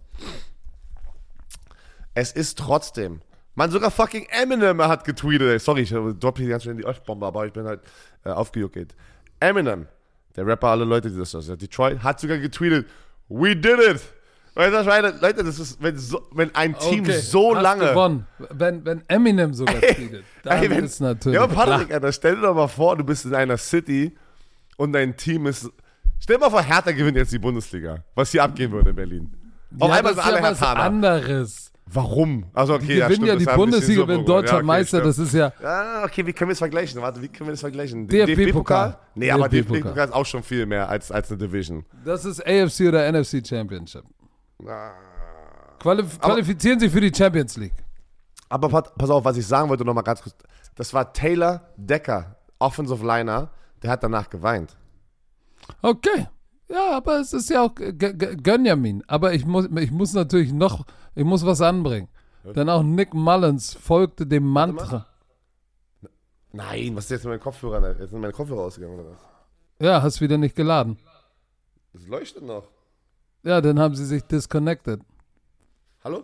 Es 2.13 2.31
ist 2.31 2.57
trotzdem. 2.57 3.21
Man, 3.57 3.71
sogar 3.71 3.89
fucking 3.89 4.27
Eminem 4.29 4.79
hat 4.83 5.03
getweetet. 5.03 5.49
ey. 5.49 5.57
Sorry, 5.59 5.81
ich 5.81 5.89
droppe 5.89 6.43
hier 6.43 6.49
ganz 6.51 6.65
in 6.67 6.77
die 6.77 6.85
Off-Bombe, 6.85 7.25
aber 7.25 7.47
ich 7.47 7.51
bin 7.53 7.65
halt 7.65 7.81
äh, 8.23 8.29
aufgejuckt. 8.29 8.95
Eminem, 9.39 9.87
der 10.35 10.45
Rapper, 10.45 10.67
alle 10.67 10.85
Leute, 10.85 11.09
die 11.09 11.17
das 11.17 11.33
aus 11.33 11.47
Detroit, 11.47 12.03
hat 12.03 12.19
sogar 12.19 12.37
getweetet, 12.37 12.87
we 13.29 13.55
did 13.55 13.79
it. 13.79 14.01
Weißt 14.53 14.73
du, 14.73 14.83
meine? 14.83 15.09
Leute, 15.19 15.43
das 15.43 15.57
ist, 15.57 15.81
wenn, 15.81 15.97
so, 15.97 16.21
wenn 16.33 16.53
ein 16.53 16.77
Team 16.77 16.99
Okay, 17.03 17.19
so 17.19 17.55
lange. 17.55 17.89
Gewonnen. 17.89 18.27
Wenn, 18.51 18.85
wenn 18.85 19.03
Eminem 19.07 19.55
sogar 19.55 19.75
tweetet, 19.81 20.23
dann 20.43 20.61
Ey, 20.61 20.69
wenn- 20.69 20.83
ist 20.85 20.99
natürlich. 20.99 21.39
Ja, 21.39 21.47
Patrick. 21.47 21.91
Alter, 21.91 22.11
stell 22.11 22.35
dir 22.35 22.41
doch 22.43 22.53
mal 22.55 22.67
vor, 22.67 22.95
du 22.95 23.03
bist 23.03 23.25
in 23.25 23.33
einer 23.33 23.57
City 23.57 24.15
und 24.77 24.93
dein 24.93 25.17
Team 25.17 25.47
ist. 25.47 25.67
Stell 26.19 26.35
dir 26.37 26.41
mal 26.41 26.49
vor, 26.51 26.61
Hertha 26.63 26.91
gewinnt 26.91 27.17
jetzt 27.17 27.31
die 27.31 27.39
Bundesliga. 27.39 28.03
Was 28.13 28.31
hier 28.31 28.43
abgehen 28.43 28.71
würde 28.71 28.91
in 28.91 28.95
Berlin. 28.95 29.33
Auf 29.79 29.89
ja, 29.89 29.95
einmal 29.95 30.13
sind 30.13 30.21
ist 30.21 30.27
alle 30.27 30.41
Herthaner. 30.41 30.79
anderes. 30.81 31.71
Warum? 31.91 32.45
Also, 32.53 32.73
okay, 32.75 32.85
Die 32.85 32.93
ja, 32.95 33.07
gewinnen 33.07 33.25
stimmt, 33.27 33.27
ja 33.27 33.45
das 33.45 33.53
die 33.53 33.59
Bundesliga, 33.59 34.05
Bowl. 34.05 34.25
deutscher 34.25 34.51
Ja, 34.51 34.57
okay, 34.57 34.65
Meister. 34.65 34.97
stimmt. 34.97 35.05
Das 35.07 35.17
ist 35.19 35.33
ja. 35.33 35.53
Ah, 35.63 36.03
okay, 36.03 36.25
wie 36.25 36.33
können 36.33 36.49
wir 36.49 36.53
es 36.53 36.59
vergleichen? 36.59 37.01
Warte, 37.01 37.21
wie 37.21 37.27
können 37.29 37.47
wir 37.47 37.53
das 37.53 37.61
vergleichen? 37.61 38.07
DFB-Pokal. 38.07 38.97
Nee, 39.15 39.31
aber 39.31 39.47
DFB-Pokal. 39.47 40.07
Ist 40.07 40.13
auch 40.13 40.25
schon 40.25 40.43
viel 40.43 40.65
mehr 40.65 40.89
als, 40.89 41.11
als 41.11 41.29
eine 41.31 41.37
Division. 41.37 41.85
Das 42.03 42.25
ist 42.25 42.45
AFC 42.45 42.81
oder 42.89 43.09
NFC 43.11 43.45
Championship. 43.47 44.03
Ah. 44.65 44.91
Qualif 45.79 46.19
qualifizieren 46.19 46.79
Sie 46.79 46.89
für 46.89 46.99
die 47.01 47.13
Champions 47.15 47.55
League. 47.57 47.75
Aber 48.49 48.69
pass, 48.69 48.83
pass 48.97 49.09
auf, 49.09 49.23
was 49.25 49.37
ich 49.37 49.45
sagen 49.45 49.69
wollte, 49.69 49.85
nochmal 49.85 50.03
ganz 50.03 50.21
kurz. 50.21 50.35
Das 50.75 50.93
war 50.93 51.11
Taylor 51.13 51.69
Decker, 51.77 52.35
Offensive 52.59 53.05
Liner, 53.05 53.49
der 53.83 53.91
hat 53.91 54.03
danach 54.03 54.29
geweint. 54.29 54.75
Okay. 55.81 56.27
Ja, 56.69 56.97
aber 56.97 57.19
es 57.19 57.33
ist 57.33 57.49
ja 57.49 57.63
auch 57.63 57.73
Gönjamin. 57.75 59.03
Aber 59.07 59.33
ich 59.33 59.45
muss, 59.45 59.67
ich 59.79 59.91
muss 59.91 60.13
natürlich 60.13 60.51
noch, 60.51 60.85
ich 61.15 61.23
muss 61.23 61.45
was 61.45 61.61
anbringen. 61.61 62.09
Denn 62.55 62.69
auch 62.69 62.83
Nick 62.83 63.13
Mullins 63.13 63.73
folgte 63.73 64.25
dem 64.25 64.45
Mantra. 64.45 65.05
Nein, 66.53 66.95
was 66.95 67.05
ist 67.05 67.11
jetzt 67.11 67.23
mit 67.25 67.31
meinen 67.31 67.39
Kopfhörern? 67.41 67.97
Jetzt 67.99 68.09
sind 68.11 68.19
meine 68.21 68.33
Kopfhörer 68.33 68.61
ausgegangen 68.61 68.99
oder 68.99 69.11
was? 69.11 69.19
Ja, 69.79 70.01
hast 70.01 70.21
wieder 70.21 70.37
nicht 70.37 70.55
geladen. 70.55 70.97
Es 71.93 72.07
leuchtet 72.07 72.43
noch. 72.43 72.63
Ja, 73.43 73.61
dann 73.61 73.79
haben 73.79 73.95
sie 73.95 74.05
sich 74.05 74.23
disconnected. 74.23 75.01
Hallo? 76.03 76.23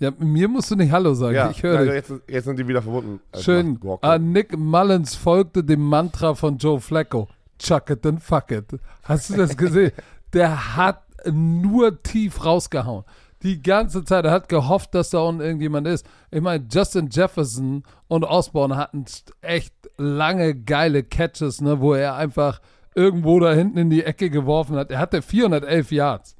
Ja, 0.00 0.10
mir 0.18 0.48
musst 0.48 0.70
du 0.70 0.76
nicht 0.76 0.90
Hallo 0.90 1.14
sagen. 1.14 1.50
ich 1.52 1.62
höre 1.62 1.84
dich. 1.84 1.92
jetzt, 1.94 2.12
jetzt 2.26 2.44
sind 2.44 2.58
die 2.58 2.66
wieder 2.66 2.82
verbunden. 2.82 3.20
Also 3.30 3.44
Schön. 3.44 3.78
Ah, 4.00 4.18
Nick 4.18 4.56
Mullins 4.58 5.14
folgte 5.14 5.62
dem 5.62 5.80
Mantra 5.80 6.34
von 6.34 6.58
Joe 6.58 6.80
Flacco. 6.80 7.28
Chuck 7.62 7.90
it 7.90 8.04
and 8.06 8.22
fuck 8.22 8.50
it. 8.50 8.66
Hast 9.04 9.30
du 9.30 9.36
das 9.36 9.56
gesehen? 9.56 9.92
Der 10.32 10.76
hat 10.76 11.02
nur 11.30 12.02
tief 12.02 12.44
rausgehauen. 12.44 13.04
Die 13.42 13.60
ganze 13.60 14.04
Zeit. 14.04 14.24
Er 14.24 14.30
hat 14.30 14.48
gehofft, 14.48 14.94
dass 14.94 15.10
da 15.10 15.18
unten 15.18 15.40
irgendjemand 15.40 15.86
ist. 15.86 16.06
Ich 16.30 16.40
meine, 16.40 16.64
Justin 16.70 17.08
Jefferson 17.10 17.82
und 18.08 18.24
Osborne 18.24 18.76
hatten 18.76 19.04
echt 19.40 19.74
lange 19.96 20.54
geile 20.54 21.02
Catches, 21.02 21.60
ne, 21.60 21.80
wo 21.80 21.94
er 21.94 22.14
einfach 22.14 22.60
irgendwo 22.94 23.40
da 23.40 23.52
hinten 23.52 23.78
in 23.78 23.90
die 23.90 24.04
Ecke 24.04 24.30
geworfen 24.30 24.76
hat. 24.76 24.90
Er 24.90 24.98
hatte 24.98 25.22
411 25.22 25.90
Yards. 25.92 26.36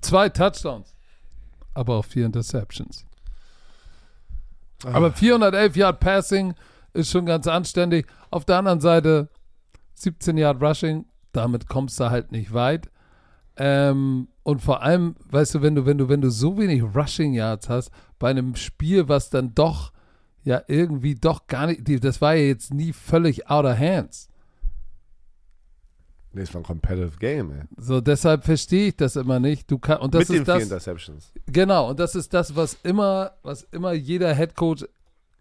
Zwei 0.00 0.28
Touchdowns. 0.28 0.94
Aber 1.74 1.96
auch 1.96 2.04
vier 2.04 2.26
Interceptions. 2.26 3.04
Aber 4.84 5.12
411 5.12 5.76
Yard 5.76 6.00
Passing 6.00 6.54
ist 6.92 7.10
schon 7.10 7.26
ganz 7.26 7.46
anständig. 7.46 8.06
Auf 8.30 8.44
der 8.44 8.58
anderen 8.58 8.80
Seite 8.80 9.28
17 9.94 10.36
Yard 10.36 10.62
Rushing, 10.62 11.06
damit 11.32 11.68
kommst 11.68 12.00
du 12.00 12.10
halt 12.10 12.32
nicht 12.32 12.52
weit. 12.52 12.90
Ähm, 13.56 14.28
und 14.42 14.62
vor 14.62 14.82
allem, 14.82 15.16
weißt 15.30 15.56
du, 15.56 15.62
wenn 15.62 15.74
du, 15.74 15.86
wenn 15.86 15.98
du, 15.98 16.08
wenn 16.08 16.20
du 16.20 16.30
so 16.30 16.56
wenig 16.56 16.82
Rushing 16.82 17.34
Yards 17.34 17.68
hast, 17.68 17.90
bei 18.18 18.30
einem 18.30 18.56
Spiel, 18.56 19.08
was 19.08 19.30
dann 19.30 19.54
doch 19.54 19.92
ja 20.42 20.62
irgendwie 20.68 21.14
doch 21.14 21.46
gar 21.46 21.66
nicht, 21.66 21.86
die, 21.86 22.00
das 22.00 22.20
war 22.20 22.34
ja 22.34 22.44
jetzt 22.44 22.72
nie 22.72 22.92
völlig 22.92 23.48
out 23.48 23.66
of 23.66 23.78
hands. 23.78 24.28
Nee, 26.32 26.42
es 26.42 26.54
war 26.54 26.60
ein 26.60 26.64
competitive 26.64 27.18
Game, 27.18 27.50
ey. 27.50 27.62
So, 27.76 28.00
deshalb 28.00 28.44
verstehe 28.44 28.88
ich 28.88 28.96
das 28.96 29.16
immer 29.16 29.40
nicht. 29.40 29.68
Du 29.70 29.78
kann, 29.78 29.98
und 29.98 30.14
das 30.14 30.28
Mit 30.28 30.30
ist 30.30 30.34
den 30.38 30.44
das, 30.44 30.56
vier 30.56 30.62
Interceptions. 30.64 31.32
Genau, 31.46 31.90
und 31.90 31.98
das 31.98 32.14
ist 32.14 32.32
das, 32.32 32.54
was 32.54 32.78
immer, 32.84 33.32
was 33.42 33.64
immer 33.72 33.92
jeder 33.92 34.32
Headcoach 34.32 34.86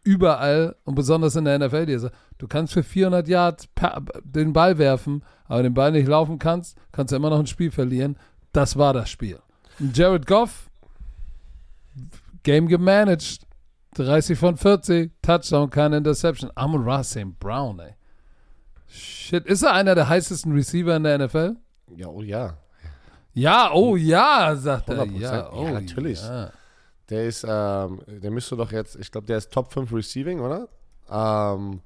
überall 0.04 0.76
und 0.84 0.96
besonders 0.96 1.36
in 1.36 1.46
der 1.46 1.60
NFL 1.60 1.86
dir 1.86 2.00
sagt. 2.00 2.16
Du 2.38 2.48
kannst 2.48 2.74
für 2.74 2.84
400 2.84 3.28
Yards 3.28 3.68
den 4.24 4.54
Ball 4.54 4.78
werfen, 4.78 5.24
aber 5.46 5.64
den 5.64 5.74
Ball 5.74 5.92
nicht 5.92 6.08
laufen 6.08 6.40
kannst, 6.40 6.78
kannst 6.92 7.12
du 7.12 7.16
immer 7.16 7.30
noch 7.30 7.40
ein 7.40 7.48
Spiel 7.48 7.72
verlieren. 7.72 8.18
Das 8.54 8.78
war 8.78 8.94
das 8.94 9.10
Spiel. 9.10 9.40
Und 9.80 9.98
Jared 9.98 10.26
Goff, 10.26 10.70
Game 12.44 12.68
gemanagt, 12.68 13.42
30 13.96 14.38
von 14.38 14.58
40, 14.58 15.12
Touchdown, 15.22 15.70
keine 15.70 15.98
Interception. 15.98 16.52
Amon 16.56 16.84
Ross 16.84 17.12
St. 17.12 17.40
Brown, 17.40 17.80
ey. 17.80 17.96
Shit, 18.88 19.46
ist 19.46 19.62
er 19.62 19.74
einer 19.74 19.96
der 19.96 20.10
heißesten 20.10 20.52
Receiver 20.52 20.96
in 20.96 21.04
der 21.04 21.18
NFL? 21.26 21.56
Ja, 21.96 22.08
oh 22.08 22.22
ja. 22.22 22.58
Ja, 23.34 23.72
oh 23.74 23.96
ja, 23.96 24.56
sagt 24.56 24.90
er. 24.90 25.04
100%. 25.04 25.20
Ja, 25.20 25.36
Ja, 25.36 25.52
oh, 25.52 25.70
natürlich. 25.70 26.22
Ja. 26.22 26.52
Der 27.10 27.26
ist, 27.26 27.44
ähm, 27.48 28.02
der 28.08 28.32
müsste 28.32 28.56
doch 28.56 28.72
jetzt, 28.72 28.96
ich 28.96 29.12
glaube, 29.12 29.28
der 29.28 29.38
ist 29.38 29.52
Top 29.52 29.72
5 29.74 29.92
Receiving, 29.94 30.40
oder? 30.40 30.68
Ähm, 31.10 31.82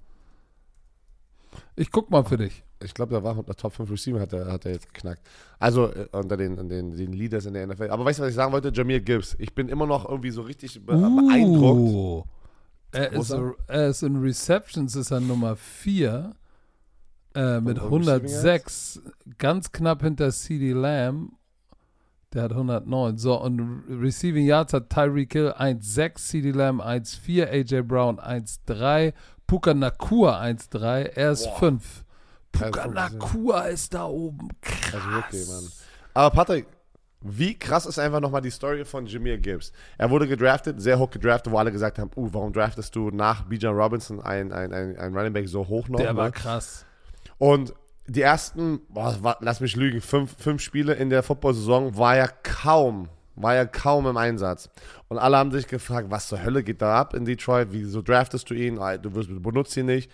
Ich 1.75 1.91
guck 1.91 2.09
mal 2.09 2.23
für 2.23 2.37
dich. 2.37 2.63
ich 2.83 2.93
glaube, 2.93 3.11
der 3.13 3.23
war 3.23 3.37
unter 3.37 3.55
Top 3.55 3.73
5 3.73 3.89
Receiving, 3.89 4.19
hat 4.19 4.33
er, 4.33 4.51
hat 4.51 4.65
er 4.65 4.73
jetzt 4.73 4.93
geknackt. 4.93 5.21
Also 5.59 5.87
äh, 5.93 6.07
unter 6.11 6.35
den, 6.35 6.67
den, 6.67 6.95
den 6.97 7.13
Leaders 7.13 7.45
in 7.45 7.53
der 7.53 7.65
NFL. 7.67 7.89
Aber 7.89 8.03
weißt 8.05 8.19
du, 8.19 8.23
was 8.23 8.29
ich 8.31 8.35
sagen 8.35 8.51
wollte? 8.51 8.71
Jamir 8.73 8.99
Gibbs. 8.99 9.35
Ich 9.39 9.53
bin 9.55 9.69
immer 9.69 9.85
noch 9.85 10.07
irgendwie 10.09 10.31
so 10.31 10.41
richtig 10.41 10.85
be 10.85 10.93
beeindruckt. 10.97 11.79
Uh, 11.79 12.23
er, 12.91 13.15
Wo 13.15 13.21
ist, 13.21 13.29
er? 13.31 13.53
er 13.67 13.87
ist 13.87 14.03
in 14.03 14.21
Receptions 14.21 14.95
ist 14.95 15.11
er 15.11 15.19
Nummer 15.21 15.55
4 15.55 16.35
äh, 17.35 17.61
mit 17.61 17.79
Und- 17.79 17.91
und 17.93 18.01
Receiving 18.09 18.19
106, 18.19 19.01
ganz 19.37 19.71
knapp 19.71 20.01
hinter 20.03 20.31
CD 20.31 20.73
Lamb. 20.73 21.31
Der 22.33 22.43
hat 22.43 22.51
109. 22.51 23.17
So, 23.17 23.39
und 23.39 23.83
Receiving 23.89 24.45
Yards 24.45 24.73
hat 24.73 24.89
Tyreek 24.89 25.33
Hill 25.33 25.51
1,6, 25.51 26.15
CD 26.15 26.51
Lamb 26.51 26.81
1,4, 26.81 27.47
AJ 27.47 27.81
Brown 27.83 28.19
1,3, 28.19 29.13
Puka 29.45 29.73
Nakua 29.73 30.41
1,3, 30.41 31.11
er 31.15 31.31
ist 31.31 31.45
Boah. 31.45 31.59
5. 31.59 32.03
Puka 32.51 32.81
Also, 32.81 32.93
Nakua 32.93 33.61
ist 33.63 33.93
da 33.93 34.05
oben. 34.05 34.49
Krass. 34.61 34.93
Also 34.93 35.11
wirklich, 35.11 35.47
Mann. 35.47 35.71
Aber 36.15 36.35
Patrick, 36.35 36.65
wie 37.21 37.57
krass 37.57 37.85
ist 37.85 37.99
einfach 37.99 38.19
nochmal 38.19 38.41
die 38.41 38.51
Story 38.51 38.83
von 38.83 39.05
Jameer 39.05 39.37
Gibbs? 39.37 39.71
Er 39.97 40.09
wurde 40.09 40.27
gedraftet, 40.27 40.81
sehr 40.81 40.99
hoch 40.99 41.09
gedraftet, 41.09 41.53
wo 41.53 41.57
alle 41.57 41.71
gesagt 41.71 41.97
haben, 41.97 42.11
uh, 42.15 42.29
warum 42.31 42.51
draftest 42.51 42.95
du 42.95 43.11
nach 43.11 43.43
Bijan 43.43 43.75
Robinson 43.75 44.19
ein, 44.21 44.51
ein, 44.51 44.73
ein, 44.73 44.97
ein 44.97 45.15
Running 45.15 45.33
Back 45.33 45.47
so 45.47 45.67
hoch 45.67 45.87
noch? 45.87 45.99
Der 45.99 46.15
war 46.15 46.25
ne? 46.25 46.31
krass. 46.31 46.85
Und 47.37 47.73
die 48.07 48.21
ersten, 48.21 48.81
boah, 48.89 49.37
lass 49.39 49.61
mich 49.61 49.75
lügen, 49.75 50.01
fünf, 50.01 50.35
fünf 50.37 50.61
Spiele 50.61 50.93
in 50.93 51.09
der 51.09 51.23
Football-Saison 51.23 51.97
war 51.97 52.17
ja 52.17 52.27
kaum, 52.27 53.07
war 53.35 53.55
ja 53.55 53.65
kaum 53.65 54.07
im 54.07 54.17
Einsatz. 54.17 54.69
Und 55.07 55.17
alle 55.17 55.37
haben 55.37 55.51
sich 55.51 55.67
gefragt, 55.67 56.11
was 56.11 56.27
zur 56.27 56.43
Hölle 56.43 56.63
geht 56.63 56.81
da 56.81 56.99
ab 56.99 57.13
in 57.13 57.25
Detroit? 57.25 57.69
Wieso 57.71 58.01
draftest 58.01 58.49
du 58.49 58.53
ihn? 58.53 58.75
Du 59.01 59.15
wirst, 59.15 59.29
benutzt 59.41 59.77
ihn 59.77 59.85
nicht. 59.85 60.11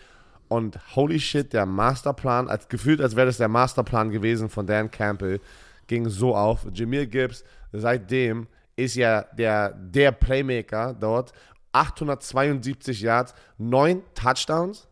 Und 0.48 0.80
holy 0.96 1.20
shit, 1.20 1.54
der 1.54 1.66
Masterplan, 1.66 2.48
als 2.48 2.68
gefühlt, 2.68 3.02
als 3.02 3.16
wäre 3.16 3.28
das 3.28 3.38
der 3.38 3.48
Masterplan 3.48 4.10
gewesen 4.12 4.50
von 4.50 4.66
Dan 4.66 4.90
Campbell, 4.90 5.40
ging 5.88 6.10
so 6.10 6.36
auf. 6.36 6.68
Jameer 6.74 7.08
Gibbs, 7.08 7.44
seitdem 7.72 8.48
ist 8.76 8.96
ja 8.96 9.24
der, 9.24 9.74
der 9.74 10.12
Playmaker 10.12 10.94
dort. 10.94 11.34
872 11.72 13.02
Yards, 13.02 13.34
9 13.58 14.02
Touchdowns. 14.16 14.88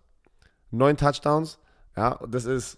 9 0.71 0.97
Touchdowns. 0.97 1.59
Ja, 1.95 2.19
das 2.27 2.45
ist 2.45 2.77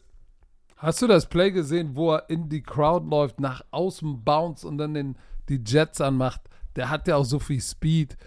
Hast 0.80 1.02
du 1.02 1.08
das 1.08 1.26
Play 1.26 1.52
gesehen, 1.52 1.96
wo 1.96 2.14
er 2.14 2.30
in 2.30 2.48
die 2.48 2.64
Crowd 2.64 3.06
läuft, 3.06 3.42
nach 3.42 3.62
außen 3.72 4.24
bounce 4.24 4.66
und 4.66 4.78
dann 4.78 4.94
den, 4.94 5.18
die 5.50 5.62
Jets 5.66 6.00
anmacht? 6.00 6.40
Der 6.78 6.90
hat 6.90 7.06
ja 7.10 7.18
auch 7.18 7.26
so 7.26 7.38
viel 7.38 7.60
Speed. 7.60 8.18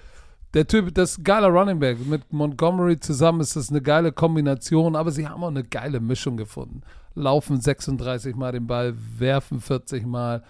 Der 0.53 0.67
Typ, 0.67 0.95
das 0.95 1.13
ist 1.13 1.19
ein 1.21 1.25
geiler 1.25 1.49
Running 1.49 1.79
Back. 1.79 2.07
Mit 2.07 2.31
Montgomery 2.31 3.01
zusammen 3.01 3.41
ist 3.41 3.57
das 3.57 3.71
eine 3.71 3.81
geile 3.81 4.13
Kombination, 4.13 4.97
aber 4.97 5.11
sie 5.11 5.27
haben 5.27 5.43
auch 5.43 5.49
eine 5.49 5.65
geile 5.65 5.99
Mischung 5.99 6.37
gefunden. 6.37 6.83
Laufen 7.15 7.59
36 7.59 8.37
Mal 8.37 8.53
den 8.53 8.67
Ball, 8.67 8.95
werfen 9.19 9.59
40 9.59 10.05
Mal, 10.05 10.43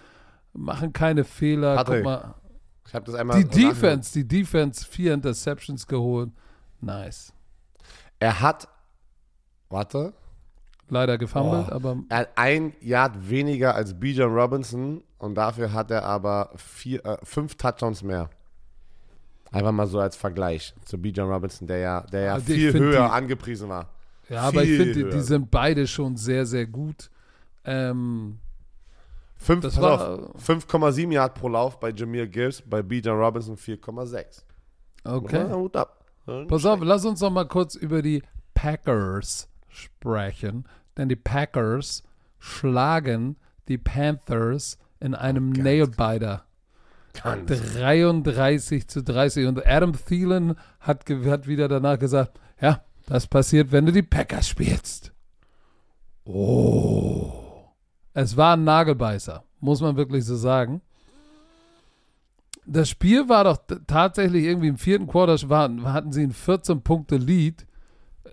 machen 0.51 0.91
keine 0.91 1.23
Fehler. 1.23 1.75
Patrick, 1.75 2.03
Guck 2.03 2.05
mal. 2.05 2.35
Ich 2.85 2.93
habe 2.93 3.05
das 3.05 3.15
einmal. 3.15 3.41
Die. 3.41 3.47
Defense, 3.49 4.11
die 4.11 4.27
Defense, 4.27 4.85
vier 4.85 5.13
Interceptions 5.13 5.87
geholt. 5.87 6.31
Nice. 6.81 7.31
Er 8.19 8.41
hat, 8.41 8.67
warte, 9.69 10.13
Leider 10.93 11.17
gefummelt, 11.17 11.67
Oh. 11.69 11.73
aber 11.73 11.97
er 12.09 12.17
hat 12.19 12.29
ein 12.35 12.73
Yard 12.79 13.29
weniger 13.29 13.75
als 13.75 13.99
Bijan 13.99 14.31
Robinson 14.31 15.03
und 15.17 15.35
dafür 15.35 15.73
hat 15.73 15.89
er 15.91 16.03
aber 16.05 16.51
vier, 16.55 17.03
äh, 17.05 17.17
fünf 17.23 17.55
Touchdowns 17.55 18.03
mehr. 18.03 18.29
Einfach 19.51 19.71
mal 19.71 19.87
so 19.87 19.99
als 19.99 20.15
Vergleich 20.15 20.73
zu 20.85 20.97
Bijan 20.97 21.29
Robinson, 21.29 21.67
der 21.67 21.77
ja, 21.79 22.01
der 22.01 22.21
ja 22.21 22.33
Also 22.35 22.45
viel 22.53 22.73
höher 22.73 22.91
die- 23.07 23.11
angepriesen 23.11 23.69
war. 23.69 23.89
ja, 24.29 24.41
aber 24.41 24.63
ich 24.63 24.69
Viel 24.69 24.93
finde, 24.93 25.09
die, 25.11 25.17
die 25.17 25.21
sind 25.21 25.49
beide 25.51 25.85
schon 25.87 26.15
sehr, 26.17 26.45
sehr 26.45 26.65
gut. 26.67 27.09
Ähm, 27.65 28.39
Fünf, 29.35 29.61
Das 29.61 29.75
pass 29.75 29.83
war- 29.83 30.19
auf, 30.35 30.41
5,7 30.41 31.11
Yard 31.11 31.33
pro 31.35 31.49
Lauf 31.49 31.77
bei 31.79 31.89
Jameer 31.91 32.27
Gibbs, 32.27 32.61
bei 32.65 32.81
Bijan 32.81 33.17
Robinson 33.17 33.57
4,6. 33.57 34.45
okay. 35.03 35.47
Ja, 35.49 35.55
Hut 35.55 35.75
ab. 35.75 36.05
Pass 36.47 36.65
auf, 36.65 36.79
lass 36.81 37.03
uns 37.03 37.19
noch 37.19 37.29
mal 37.31 37.45
kurz 37.47 37.75
über 37.75 38.01
die 38.01 38.23
Packers 38.53 39.49
sprechen. 39.67 40.63
Denn 40.97 41.09
die 41.09 41.15
Packers 41.15 42.03
schlagen 42.39 43.37
die 43.67 43.77
Panthers 43.77 44.77
in 44.99 45.15
einem 45.15 45.53
Ganz 45.53 45.63
Nailbiter. 45.63 46.45
Ganz. 47.21 47.49
33 47.75 48.87
zu 48.87 49.03
30. 49.03 49.47
Und 49.47 49.65
Adam 49.65 49.93
Thielen 49.93 50.55
hat, 50.79 51.05
hat 51.09 51.47
wieder 51.47 51.67
danach 51.67 51.99
gesagt, 51.99 52.39
ja, 52.59 52.83
das 53.05 53.27
passiert, 53.27 53.71
wenn 53.71 53.85
du 53.85 53.91
die 53.91 54.01
Packers 54.01 54.47
spielst. 54.47 55.11
Oh. 56.25 57.33
Es 58.13 58.37
war 58.37 58.55
ein 58.55 58.63
Nagelbeißer, 58.63 59.43
muss 59.59 59.81
man 59.81 59.97
wirklich 59.97 60.25
so 60.25 60.35
sagen. 60.35 60.81
Das 62.65 62.87
Spiel 62.87 63.27
war 63.27 63.43
doch 63.43 63.57
tatsächlich 63.87 64.45
irgendwie 64.45 64.69
im 64.69 64.77
vierten 64.77 65.07
Quarter, 65.07 65.37
hatten 65.91 66.13
sie 66.13 66.23
ein 66.23 66.33
14-Punkte-Lead. 66.33 67.65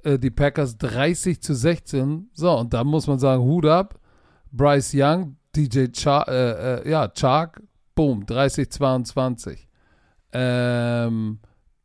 Äh, 0.04 0.18
die 0.18 0.30
Packers 0.30 0.78
30 0.78 1.40
zu 1.40 1.54
16. 1.54 2.30
So, 2.32 2.58
und 2.58 2.72
da 2.72 2.84
muss 2.84 3.06
man 3.06 3.18
sagen, 3.18 3.42
Hut 3.42 3.66
ab. 3.66 3.98
Bryce 4.52 4.94
Young, 4.94 5.36
DJ 5.54 5.86
Char 5.92 6.28
äh, 6.28 6.80
äh, 6.82 6.90
ja, 6.90 7.08
Chark, 7.08 7.62
boom, 7.94 8.26
30 8.26 8.70
22. 8.70 9.68
Ähm, 10.32 11.38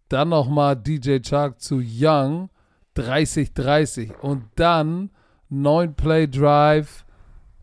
dann 0.09 0.29
nochmal 0.29 0.75
DJ 0.75 1.19
Chark 1.19 1.59
zu 1.59 1.81
Young, 1.83 2.49
30 2.95 3.53
30. 3.53 4.13
Und 4.21 4.45
dann 4.55 5.11
9 5.49 5.93
Play 5.95 6.27
Drive, 6.27 7.05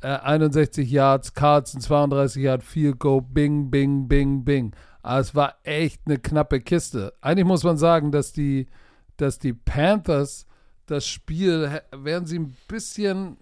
äh, 0.03 0.09
61 0.09 0.89
Yards, 0.91 1.35
Carlson 1.35 1.81
32 1.81 2.43
Yards, 2.43 2.65
Field 2.65 2.99
Goal, 2.99 3.23
Bing, 3.23 3.71
Bing, 3.71 4.07
Bing, 4.07 4.45
Bing. 4.45 4.73
Aber 5.03 5.21
es 5.21 5.35
war 5.35 5.57
echt 5.65 6.03
eine 6.07 6.19
knappe 6.19 6.61
Kiste. 6.61 7.13
Eigentlich 7.21 7.47
muss 7.47 7.65
man 7.65 7.77
sagen, 7.77 8.13
dass 8.13 8.33
die, 8.33 8.69
dass 9.17 9.39
die 9.39 9.53
Panthers 9.53 10.47
das 10.87 11.07
Spiel, 11.07 11.81
wären 11.93 12.27
sie 12.27 12.39
ein 12.39 12.57
bisschen, 12.69 13.37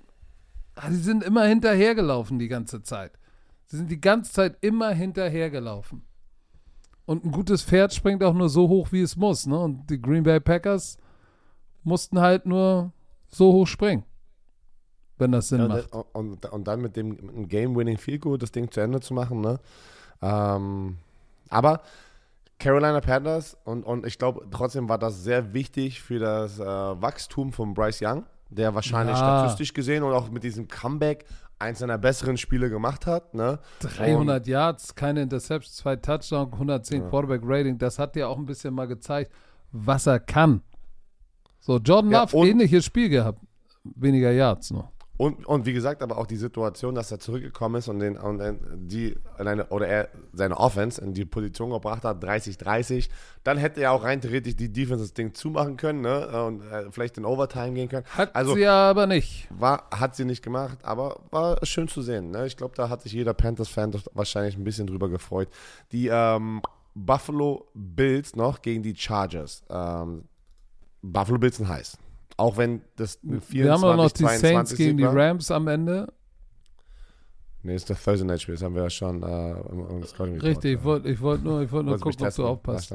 ah, 0.75 0.91
sie 0.91 0.99
sind 1.03 1.25
immer 1.25 1.45
hinterhergelaufen 1.45 2.39
die 2.39 2.49
ganze 2.49 2.83
Zeit. 2.83 3.13
Sie 3.67 3.77
sind 3.77 3.91
die 3.91 4.01
ganze 4.01 4.33
Zeit 4.33 4.57
immer 4.61 4.91
hinterhergelaufen. 4.91 6.03
Und 7.07 7.25
ein 7.25 7.33
gutes 7.33 7.63
Pferd 7.63 7.93
springt 7.95 8.23
auch 8.23 8.35
nur 8.35 8.49
so 8.49 8.69
hoch, 8.69 8.93
wie 8.93 9.01
es 9.01 9.17
muss. 9.17 9.47
Ne? 9.47 9.59
Und 9.59 9.89
die 9.91 10.01
Green 10.01 10.23
Bay 10.23 10.39
Packers 10.39 10.99
mussten 11.83 12.21
halt 12.21 12.47
nur 12.47 12.93
so 13.29 13.53
hoch 13.53 13.67
springen. 13.67 14.05
wenn 15.19 15.33
das 15.33 15.49
Sinn 15.49 15.61
Ja, 15.61 15.69
macht. 15.69 15.93
und, 16.13 16.45
und, 16.47 16.69
dann 16.69 16.81
mit 16.81 16.97
dem, 16.97 17.49
Game-Winning 17.49 17.99
Field 17.99 18.23
Goal 18.23 18.39
das 18.39 18.53
Ding 18.53 18.71
zu 18.71 18.81
Ende 18.81 19.01
zu 19.01 19.13
machen. 19.15 19.41
Ne? 19.41 19.59
Ähm, 20.23 20.97
aber 21.49 21.83
Carolina 22.61 23.01
Panthers 23.01 23.57
und, 23.65 23.83
und 23.85 24.07
ich 24.07 24.19
glaube 24.19 24.47
trotzdem 24.51 24.89
war 24.89 24.99
das 24.99 25.25
sehr 25.25 25.53
wichtig 25.55 26.01
für 26.01 26.19
das 26.19 26.59
äh, 26.61 26.65
Wachstum 26.65 27.53
von 27.53 27.75
Bryce 27.75 28.03
Young, 28.03 28.25
der 28.51 28.75
wahrscheinlich 28.75 29.17
Ja. 29.17 29.41
statistisch 29.41 29.73
gesehen 29.75 30.03
und 30.03 30.13
auch 30.13 30.31
mit 30.31 30.45
diesem 30.45 30.69
Comeback 30.69 31.25
eins 31.59 31.81
seiner 31.81 31.99
besseren 31.99 32.37
Spiele 32.37 32.71
gemacht 32.71 33.07
hat. 33.07 33.35
Ne? 33.35 33.59
300 33.81 34.47
Yards, 34.47 34.95
keine 34.95 35.23
Interceptions, 35.23 35.77
zwei 35.77 35.97
Touchdowns, 35.97 36.53
110 36.53 37.09
Quarterback 37.09 37.43
Rating. 37.45 37.77
Das 37.79 37.99
hat 37.99 38.15
dir 38.15 38.29
auch 38.29 38.39
ein 38.39 38.47
bisschen 38.47 38.73
mal 38.75 38.87
gezeigt, 38.87 39.33
was 39.73 40.07
er 40.07 40.21
kann. 40.21 40.63
So, 41.59 41.77
Jordan 41.79 42.11
Ja, 42.13 42.23
Love, 42.23 42.37
und- 42.37 42.47
ähnliches 42.47 42.85
Spiel 42.85 43.09
gehabt. 43.11 43.41
Weniger 43.85 44.31
Yards 44.31 44.71
nur. 44.71 44.91
Und, 45.21 45.45
und 45.45 45.67
wie 45.67 45.75
gesagt, 45.75 46.03
aber 46.03 46.17
auch 46.17 46.27
die 46.27 46.39
Situation, 46.39 46.95
dass 46.95 47.11
er 47.11 47.21
zurückgekommen 47.21 47.75
ist 47.75 47.89
und, 47.89 47.99
den, 47.99 48.17
und 48.17 48.41
die 48.73 49.19
eine, 49.37 49.67
oder 49.67 49.87
er 49.87 50.09
seine 50.33 50.57
Offense 50.57 50.99
in 50.99 51.13
die 51.13 51.27
Position 51.27 51.69
gebracht 51.69 52.05
hat, 52.05 52.25
30-30, 52.25 53.11
dann 53.45 53.59
hätte 53.59 53.83
er 53.83 53.93
auch 53.93 54.03
rein 54.03 54.23
theoretisch 54.23 54.57
die 54.57 54.73
Defense 54.73 55.05
das 55.05 55.13
Ding 55.13 55.35
zumachen 55.35 55.77
können 55.77 56.01
ne? 56.01 56.27
und 56.47 56.63
äh, 56.63 56.91
vielleicht 56.91 57.19
in 57.19 57.27
Overtime 57.27 57.75
gehen 57.75 57.91
können. 57.91 58.07
Hat 58.17 58.35
also 58.35 58.55
sie 58.55 58.65
aber 58.65 59.07
nicht. 59.07 59.47
war, 59.51 59.91
hat 59.91 60.17
sie 60.17 60.25
nicht 60.25 60.43
gemacht, 60.43 60.79
aber 60.85 61.21
war 61.31 61.59
schön 61.67 61.87
zu 61.87 62.01
sehen. 62.01 62.31
Ne? 62.31 62.47
Ich 62.47 62.57
glaube, 62.57 62.75
da 62.75 62.89
hat 62.89 63.03
sich 63.03 63.13
jeder 63.13 63.35
Panthers-Fan 63.35 63.93
wahrscheinlich 64.15 64.57
ein 64.57 64.65
bisschen 64.65 64.87
drüber 64.87 65.11
gefreut. 65.11 65.51
Die 65.93 66.09
ähm, 66.11 66.63
Buffalo 66.95 67.69
Bills 67.75 68.37
noch 68.37 68.63
gegen 68.63 68.83
die 68.83 68.97
Chargers. 68.97 69.65
Ähm, 69.69 70.25
Buffalo 71.03 71.39
Bills 71.39 71.59
sind 71.59 71.69
heiß. 71.69 71.99
Auch 72.41 72.57
wenn 72.57 72.81
das 72.97 73.19
eine 73.23 73.41
24, 73.41 73.53
Wir 73.53 73.73
haben 73.73 73.85
auch 73.85 73.97
noch 73.97 74.11
die 74.11 74.23
22 74.23 74.51
Saints 74.51 74.75
gegen 74.77 74.97
die. 74.97 75.05
Rams 75.05 75.51
am 75.51 75.69
Ende. 75.69 76.13
Nee, 77.63 77.75
ist 77.75 77.91
das 77.91 78.03
Thursday 78.03 78.27
Night 78.27 78.41
Spiel, 78.41 78.55
das 78.55 78.63
haben 78.65 78.75
wir 78.75 78.85
ja 78.85 78.91
schon 78.91 79.23
äh, 79.23 79.51
im, 79.51 79.87
im 79.91 80.05
Richtig, 80.41 80.73
ich 80.73 80.79
ja. 80.79 80.85
wollte 80.85 81.09
ich 81.11 81.21
wollt 81.21 81.45
nur, 81.45 81.61
ich 81.61 81.71
wollt 81.71 81.85
nur 81.85 81.99
gucken, 81.99 82.27
ob 82.27 82.35
du 82.35 82.43
Ja, 82.43 82.49
aufpasst. 82.49 82.95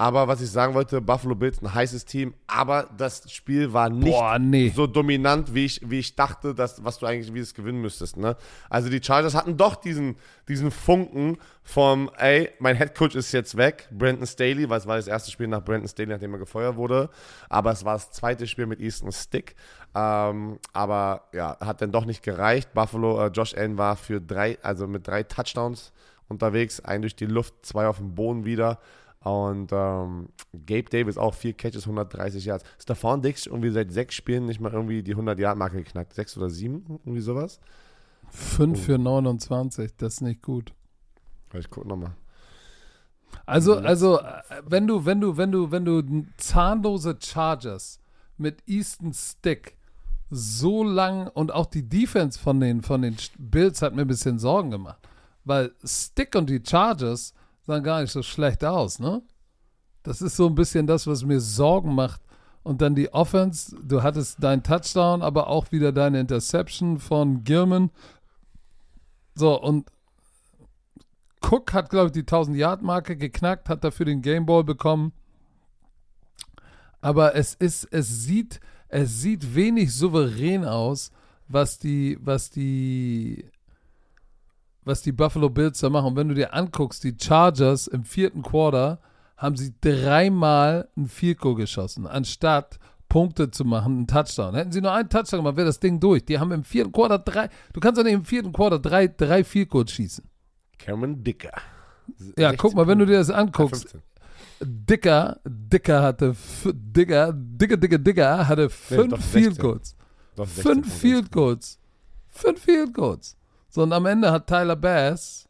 Aber 0.00 0.28
was 0.28 0.40
ich 0.40 0.48
sagen 0.48 0.74
wollte, 0.74 1.00
Buffalo 1.00 1.34
Bills, 1.34 1.60
ein 1.60 1.74
heißes 1.74 2.04
Team, 2.04 2.32
aber 2.46 2.88
das 2.96 3.28
Spiel 3.32 3.72
war 3.72 3.90
nicht 3.90 4.12
Boah, 4.12 4.38
nee. 4.38 4.72
so 4.74 4.86
dominant, 4.86 5.52
wie 5.54 5.64
ich, 5.64 5.80
wie 5.84 5.98
ich 5.98 6.14
dachte, 6.14 6.54
dass, 6.54 6.84
was 6.84 7.00
du 7.00 7.06
eigentlich 7.06 7.34
wie 7.34 7.40
es 7.40 7.52
gewinnen 7.52 7.80
müsstest. 7.80 8.16
Ne? 8.16 8.36
Also 8.70 8.90
die 8.90 9.02
Chargers 9.02 9.34
hatten 9.34 9.56
doch 9.56 9.74
diesen, 9.74 10.14
diesen 10.46 10.70
Funken 10.70 11.38
vom, 11.64 12.12
ey, 12.16 12.48
mein 12.60 12.76
Headcoach 12.76 13.16
ist 13.16 13.32
jetzt 13.32 13.56
weg, 13.56 13.88
Brandon 13.90 14.24
Staley, 14.24 14.70
weil 14.70 14.78
es 14.78 14.86
war 14.86 14.94
das 14.94 15.08
erste 15.08 15.32
Spiel 15.32 15.48
nach 15.48 15.64
Brandon 15.64 15.88
Staley, 15.88 16.10
nachdem 16.10 16.32
er 16.32 16.38
gefeuert 16.38 16.76
wurde, 16.76 17.10
aber 17.48 17.72
es 17.72 17.84
war 17.84 17.94
das 17.94 18.12
zweite 18.12 18.46
Spiel 18.46 18.66
mit 18.66 18.78
Easton 18.78 19.10
Stick. 19.10 19.56
Ähm, 19.96 20.60
aber 20.72 21.24
ja, 21.32 21.56
hat 21.58 21.82
dann 21.82 21.90
doch 21.90 22.04
nicht 22.04 22.22
gereicht. 22.22 22.72
Buffalo, 22.72 23.26
äh, 23.26 23.30
Josh 23.30 23.52
Allen 23.56 23.78
war 23.78 23.96
für 23.96 24.20
drei, 24.20 24.58
also 24.62 24.86
mit 24.86 25.08
drei 25.08 25.24
Touchdowns 25.24 25.92
unterwegs, 26.28 26.78
ein 26.78 27.00
durch 27.00 27.16
die 27.16 27.26
Luft, 27.26 27.66
zwei 27.66 27.88
auf 27.88 27.96
dem 27.96 28.14
Boden 28.14 28.44
wieder. 28.44 28.78
Und 29.28 29.70
ähm, 29.72 30.28
Gabe 30.66 30.84
Davis 30.90 31.18
auch 31.18 31.34
vier 31.34 31.52
Catches, 31.52 31.82
130 31.84 32.44
Yards. 32.44 32.64
Stefan 32.80 33.20
Dix 33.20 33.46
irgendwie 33.46 33.70
seit 33.70 33.92
sechs 33.92 34.14
Spielen 34.14 34.46
nicht 34.46 34.60
mal 34.60 34.72
irgendwie 34.72 35.02
die 35.02 35.14
100-Yard-Marke 35.14 35.82
geknackt. 35.82 36.14
Sechs 36.14 36.36
oder 36.36 36.48
sieben, 36.48 36.84
irgendwie 37.04 37.20
sowas. 37.20 37.60
5 38.30 38.80
für 38.84 38.98
29, 38.98 39.96
das 39.96 40.14
ist 40.14 40.20
nicht 40.22 40.42
gut. 40.42 40.72
Ich 41.54 41.68
guck 41.70 41.86
nochmal. 41.86 42.14
Also, 43.46 43.78
Mhm. 43.78 43.86
also, 43.86 44.18
äh, 44.20 44.42
wenn 44.66 44.86
du, 44.86 45.04
wenn 45.04 45.20
du, 45.20 45.36
wenn 45.36 45.52
du, 45.52 45.70
wenn 45.70 45.84
du 45.84 46.02
zahnlose 46.36 47.16
Chargers 47.22 48.00
mit 48.36 48.62
Easton 48.66 49.12
Stick 49.12 49.76
so 50.30 50.84
lang 50.84 51.26
und 51.28 51.52
auch 51.52 51.66
die 51.66 51.88
Defense 51.88 52.38
von 52.38 52.60
den, 52.60 52.82
von 52.82 53.02
den 53.02 53.16
Bills 53.38 53.80
hat 53.82 53.94
mir 53.94 54.02
ein 54.02 54.08
bisschen 54.08 54.38
Sorgen 54.38 54.70
gemacht. 54.70 55.00
Weil 55.44 55.72
Stick 55.84 56.34
und 56.34 56.50
die 56.50 56.62
Chargers 56.66 57.32
sahen 57.68 57.84
gar 57.84 58.00
nicht 58.00 58.10
so 58.10 58.22
schlecht 58.22 58.64
aus, 58.64 58.98
ne? 58.98 59.22
Das 60.02 60.22
ist 60.22 60.36
so 60.36 60.46
ein 60.46 60.54
bisschen 60.54 60.86
das, 60.86 61.06
was 61.06 61.22
mir 61.22 61.38
Sorgen 61.38 61.94
macht. 61.94 62.22
Und 62.62 62.80
dann 62.80 62.94
die 62.94 63.12
Offense, 63.12 63.76
du 63.82 64.02
hattest 64.02 64.42
deinen 64.42 64.62
Touchdown, 64.62 65.22
aber 65.22 65.48
auch 65.48 65.70
wieder 65.70 65.92
deine 65.92 66.18
Interception 66.20 66.98
von 66.98 67.44
Gilman. 67.44 67.90
So, 69.34 69.60
und 69.60 69.90
Cook 71.42 71.72
hat, 71.74 71.90
glaube 71.90 72.06
ich, 72.06 72.12
die 72.12 72.22
1000-Yard-Marke 72.22 73.16
geknackt, 73.16 73.68
hat 73.68 73.84
dafür 73.84 74.06
den 74.06 74.22
Gameball 74.22 74.64
bekommen. 74.64 75.12
Aber 77.00 77.36
es 77.36 77.54
ist, 77.54 77.84
es 77.90 78.24
sieht, 78.24 78.60
es 78.88 79.20
sieht 79.20 79.54
wenig 79.54 79.94
souverän 79.94 80.64
aus, 80.64 81.12
was 81.48 81.78
die, 81.78 82.18
was 82.20 82.50
die, 82.50 83.50
was 84.88 85.02
die 85.02 85.12
Buffalo 85.12 85.50
Bills 85.50 85.78
da 85.80 85.90
machen. 85.90 86.08
Und 86.08 86.16
wenn 86.16 86.28
du 86.28 86.34
dir 86.34 86.54
anguckst, 86.54 87.04
die 87.04 87.14
Chargers 87.20 87.86
im 87.86 88.04
vierten 88.04 88.42
Quarter 88.42 88.98
haben 89.36 89.56
sie 89.56 89.72
dreimal 89.80 90.88
ein 90.96 91.06
Field 91.06 91.38
Goal 91.38 91.54
geschossen, 91.54 92.06
anstatt 92.06 92.80
Punkte 93.08 93.50
zu 93.50 93.64
machen, 93.64 93.98
einen 93.98 94.06
Touchdown. 94.06 94.54
Hätten 94.54 94.72
sie 94.72 94.80
nur 94.80 94.92
einen 94.92 95.08
Touchdown 95.08 95.40
gemacht, 95.40 95.56
wäre 95.56 95.66
das 95.66 95.78
Ding 95.78 96.00
durch. 96.00 96.24
Die 96.24 96.38
haben 96.38 96.50
im 96.50 96.64
vierten 96.64 96.90
Quarter 96.90 97.18
drei, 97.18 97.48
du 97.72 97.80
kannst 97.80 97.98
doch 97.98 98.04
nicht 98.04 98.14
im 98.14 98.24
vierten 98.24 98.52
Quarter 98.52 98.78
drei, 98.78 99.06
drei 99.06 99.44
Field 99.44 99.70
Goals 99.70 99.92
schießen. 99.92 100.24
Cameron 100.78 101.22
Dicker. 101.22 101.52
Ja, 102.36 102.50
16 102.50 102.56
guck 102.56 102.74
mal, 102.74 102.86
wenn 102.86 102.98
du 102.98 103.06
dir 103.06 103.18
das 103.18 103.30
anguckst, 103.30 103.90
15. 103.90 104.02
Dicker, 104.60 105.40
Dicker 105.44 106.02
hatte, 106.02 106.34
Dicker, 106.64 107.32
Dicker, 107.32 107.76
Dicker, 107.76 107.98
Dicker 107.98 108.48
hatte 108.48 108.68
fünf 108.70 109.10
doch, 109.10 109.20
Field 109.20 109.54
16. 109.54 109.62
Goals. 109.62 109.96
Doch, 110.36 110.46
16 110.46 110.62
Fünf. 110.62 110.94
Field 110.94 111.32
Goals. 111.32 111.78
Fünf 112.28 112.60
Field 112.60 112.94
Goals. 112.94 113.37
So, 113.68 113.82
und 113.82 113.92
am 113.92 114.06
Ende 114.06 114.32
hat 114.32 114.46
Tyler 114.46 114.76
Bass, 114.76 115.48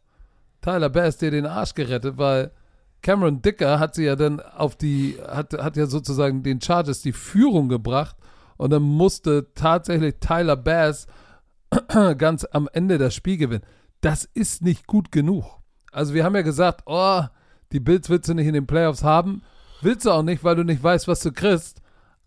Tyler 0.61 0.89
Bass 0.89 1.19
dir 1.19 1.31
den 1.31 1.47
Arsch 1.47 1.75
gerettet, 1.75 2.19
weil 2.19 2.51
Cameron 3.01 3.43
Dicker 3.43 3.79
hat 3.79 3.95
sie 3.95 4.05
ja 4.05 4.17
dann 4.17 4.41
auf 4.41 4.77
die, 4.77 5.17
hat, 5.27 5.53
hat 5.53 5.77
ja 5.77 5.87
sozusagen 5.87 6.43
den 6.43 6.61
Chargers 6.61 7.03
die 7.03 7.13
Führung 7.13 7.69
gebracht 7.69 8.17
und 8.57 8.71
dann 8.71 8.83
musste 8.83 9.47
tatsächlich 9.55 10.17
Tyler 10.21 10.57
Bass 10.57 11.07
ganz 12.19 12.45
am 12.45 12.69
Ende 12.73 12.99
das 12.99 13.15
Spiel 13.15 13.37
gewinnen. 13.37 13.65
Das 14.01 14.25
ist 14.35 14.63
nicht 14.63 14.87
gut 14.87 15.13
genug. 15.13 15.45
Also 15.93 16.15
wir 16.15 16.25
haben 16.25 16.35
ja 16.35 16.43
gesagt, 16.43 16.83
oh, 16.87 17.23
die 17.73 17.81
Bills 17.81 18.09
willst 18.09 18.29
du 18.29 18.35
nicht 18.35 18.47
in 18.47 18.55
den 18.55 18.67
Playoffs 18.67 19.05
haben. 19.05 19.43
Willst 19.81 20.07
du 20.07 20.11
auch 20.11 20.23
nicht, 20.23 20.43
weil 20.43 20.57
du 20.57 20.65
nicht 20.65 20.83
weißt, 20.83 21.07
was 21.07 21.21
du 21.21 21.33
kriegst. 21.33 21.81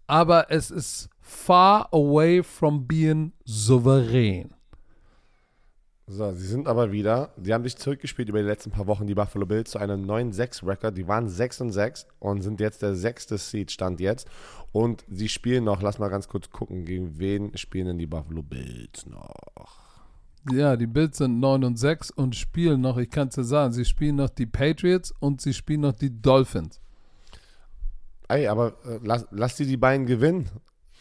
Aber 0.07 0.51
es 0.51 0.71
ist 0.71 1.09
far 1.19 1.89
away 1.93 2.43
from 2.43 2.87
being 2.87 3.33
souverän. 3.43 4.53
So, 6.07 6.33
sie 6.33 6.47
sind 6.47 6.67
aber 6.67 6.91
wieder, 6.91 7.29
die 7.37 7.53
haben 7.53 7.63
sich 7.63 7.77
zurückgespielt 7.77 8.27
über 8.27 8.39
die 8.39 8.47
letzten 8.47 8.71
paar 8.71 8.87
Wochen, 8.87 9.07
die 9.07 9.15
Buffalo 9.15 9.45
Bills, 9.45 9.71
zu 9.71 9.79
einem 9.79 10.05
9-6-Record. 10.05 10.97
Die 10.97 11.07
waren 11.07 11.29
6 11.29 11.61
und 11.61 11.71
6 11.71 12.05
und 12.19 12.41
sind 12.41 12.59
jetzt 12.59 12.81
der 12.81 12.95
sechste 12.95 13.37
Seed, 13.37 13.71
Stand 13.71 13.99
jetzt. 13.99 14.27
Und 14.71 15.05
sie 15.09 15.29
spielen 15.29 15.63
noch, 15.63 15.81
lass 15.81 15.99
mal 15.99 16.09
ganz 16.09 16.27
kurz 16.27 16.49
gucken, 16.49 16.85
gegen 16.85 17.17
wen 17.17 17.55
spielen 17.57 17.87
denn 17.87 17.97
die 17.97 18.07
Buffalo 18.07 18.41
Bills 18.41 19.05
noch? 19.05 19.79
Ja, 20.51 20.75
die 20.75 20.87
Bills 20.87 21.17
sind 21.17 21.39
9 21.39 21.63
und 21.63 21.77
6 21.77 22.11
und 22.11 22.35
spielen 22.35 22.81
noch, 22.81 22.97
ich 22.97 23.09
kann 23.09 23.27
es 23.27 23.35
dir 23.35 23.43
sagen, 23.43 23.73
sie 23.73 23.85
spielen 23.85 24.15
noch 24.15 24.29
die 24.29 24.47
Patriots 24.47 25.13
und 25.19 25.39
sie 25.39 25.53
spielen 25.53 25.81
noch 25.81 25.93
die 25.93 26.21
Dolphins. 26.21 26.81
Ey, 28.27 28.47
aber 28.47 28.73
äh, 28.85 28.99
lass, 29.03 29.27
lass 29.31 29.55
die 29.55 29.65
die 29.65 29.77
beiden 29.77 30.05
gewinnen. 30.05 30.49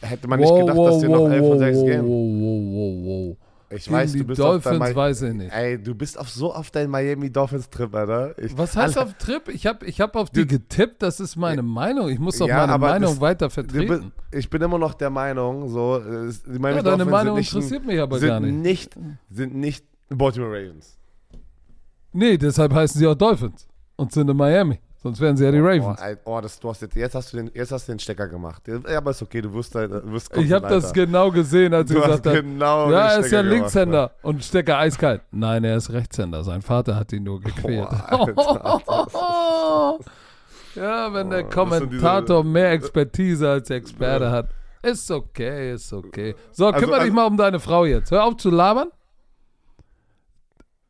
Hätte 0.03 0.29
man 0.29 0.41
nicht 0.41 0.55
gedacht, 0.55 0.79
dass 0.79 0.99
die 0.99 1.09
noch 1.09 1.29
11 1.29 1.51
und 1.51 1.59
6 1.59 1.79
wow, 1.79 1.87
gehen. 1.87 2.03
wow, 2.03 2.09
wow, 2.09 3.07
wow, 3.07 3.29
wow. 3.29 3.50
Ich 3.73 3.85
Gegen 3.85 3.97
weiß, 3.97 4.13
die 4.13 4.19
du 4.19 4.25
bist 4.25 4.41
auf 4.41 4.63
Dolphins 4.65 4.81
Mi- 4.91 4.95
weiß 4.97 5.23
ich 5.23 5.33
nicht. 5.33 5.53
Ey, 5.55 5.81
du 5.81 5.95
bist 5.95 6.19
auf 6.19 6.29
so 6.29 6.53
auf 6.53 6.73
dein 6.73 6.91
Miami 6.91 7.31
Dolphins 7.31 7.71
Trip, 7.71 7.95
Alter. 7.95 8.37
Ich, 8.37 8.59
Was 8.59 8.77
heißt 8.77 8.99
Alter, 8.99 9.09
auf 9.11 9.15
Trip? 9.19 9.49
Ich 9.49 9.65
habe 9.67 9.87
ich 9.87 10.01
hab 10.01 10.17
auf 10.17 10.29
die 10.31 10.45
getippt, 10.45 11.01
das 11.03 11.21
ist 11.21 11.37
meine 11.37 11.63
Meinung. 11.63 12.09
Ich 12.09 12.19
muss 12.19 12.39
doch 12.39 12.49
Ja, 12.49 12.67
meine 12.67 12.79
Meinung 12.79 13.11
das- 13.13 13.21
weiter 13.21 13.49
vertreten. 13.49 14.11
Ich 14.33 14.51
bin 14.51 14.61
immer 14.61 14.79
noch 14.79 14.95
der 14.95 15.11
Meinung, 15.11 15.69
so, 15.69 16.01
die 16.01 16.59
Miami 16.59 16.79
Ja, 16.79 16.83
deine 16.83 16.83
Dolphins 16.83 17.11
Meinung 17.11 17.35
sind 17.37 17.37
nicht, 17.37 17.55
interessiert 17.55 17.87
mich 17.87 18.01
aber 18.01 18.19
sind 18.19 18.29
gar 18.29 18.41
nicht. 18.41 18.53
nicht. 18.55 18.99
Sind 19.31 19.55
nicht 19.55 19.87
Baltimore 20.09 20.51
Ravens. 20.53 20.99
Nee, 22.13 22.39
deshalb 22.39 22.75
heißen 22.75 22.99
sie 22.99 23.07
auch 23.07 23.15
Dolphins 23.15 23.69
und 23.95 24.11
sind 24.13 24.29
in 24.29 24.37
Miami. 24.37 24.81
Sonst 25.03 25.19
wären 25.19 25.35
sie 25.35 25.45
ja 25.47 25.51
die 25.51 25.61
Oh, 25.61 25.65
Ravens. 25.67 25.99
ey, 26.03 26.17
oh 26.25 26.41
das, 26.43 26.61
du 26.61 26.69
hast 26.69 26.83
jetzt, 26.83 26.95
jetzt, 26.95 27.15
hast 27.15 27.33
du 27.33 27.39
den, 27.39 27.51
jetzt 27.55 27.73
hast 27.73 27.89
du 27.89 27.93
den 27.93 27.99
Stecker 27.99 28.29
gemacht. 28.29 28.63
Ja, 28.69 28.99
aber 28.99 29.13
ist 29.13 29.23
okay, 29.23 29.41
du 29.41 29.53
wirst, 29.55 29.75
da- 29.75 29.89
wirst 30.05 30.37
Ich 30.37 30.53
habe 30.53 30.69
das 30.69 30.93
genau 30.93 31.31
gesehen, 31.31 31.73
als 31.73 31.91
Du 31.91 31.97
hast 32.01 32.23
gesagt 32.23 32.27
hat, 32.27 32.35
genau 32.35 32.91
ja, 32.91 33.13
er 33.13 33.19
ist 33.21 33.27
ja 33.33 33.39
Stecker 33.39 33.43
gemacht, 33.45 33.61
Linkshänder 33.63 34.11
und 34.23 34.45
Stecker 34.45 34.77
eiskalt. 34.79 35.23
Nein, 35.31 35.65
er 35.65 35.77
ist 35.79 35.91
Rechtshänder. 35.91 36.45
Sein 36.45 36.61
Vater 36.61 36.97
hat 36.97 37.11
ihn 37.15 37.23
nur 37.23 37.41
gequält. 37.41 37.89
Boah, 37.89 39.99
ja, 40.75 41.15
wenn 41.15 41.31
der 41.31 41.47
Oh, 41.47 41.49
Kommentator 41.49 42.43
diese- 42.43 42.53
mehr 42.53 42.73
Expertise 42.73 43.49
als 43.49 43.71
Experte 43.71 44.31
hat. 44.31 44.51
Ist 44.83 45.11
okay, 45.11 45.73
ist 45.75 45.93
okay. 45.95 46.35
So, 46.53 46.67
Also- 46.67 46.79
kümmere 46.79 46.97
dich 47.01 47.05
also- 47.05 47.15
mal 47.15 47.25
um 47.27 47.39
deine 47.39 47.59
Frau 47.59 47.87
jetzt. 47.87 48.11
Hör 48.11 48.25
auf 48.25 48.37
zu 48.37 48.51
labern. 48.51 48.89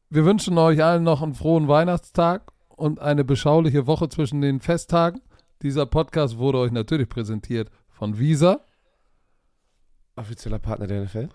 Wir 0.08 0.24
wünschen 0.24 0.58
euch 0.58 0.82
allen 0.82 1.04
noch 1.04 1.22
einen 1.22 1.34
frohen 1.34 1.68
Weihnachtstag 1.68 2.42
und 2.80 2.98
eine 2.98 3.24
beschauliche 3.24 3.86
Woche 3.86 4.08
zwischen 4.08 4.40
den 4.40 4.60
Festtagen. 4.60 5.20
Dieser 5.62 5.86
Podcast 5.86 6.38
wurde 6.38 6.58
euch 6.58 6.72
natürlich 6.72 7.08
präsentiert 7.08 7.70
von 7.90 8.18
Visa. 8.18 8.64
Offizieller 10.16 10.58
Partner 10.58 10.86
der 10.86 11.04
NFL. 11.04 11.28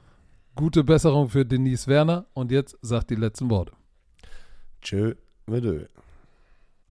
Gute 0.55 0.83
Besserung 0.83 1.29
für 1.29 1.45
Denise 1.45 1.87
Werner 1.87 2.25
und 2.33 2.51
jetzt 2.51 2.77
sagt 2.81 3.11
die 3.11 3.15
letzten 3.15 3.49
Worte. 3.49 3.73
Tschö, 4.81 5.15
mit. 5.45 5.89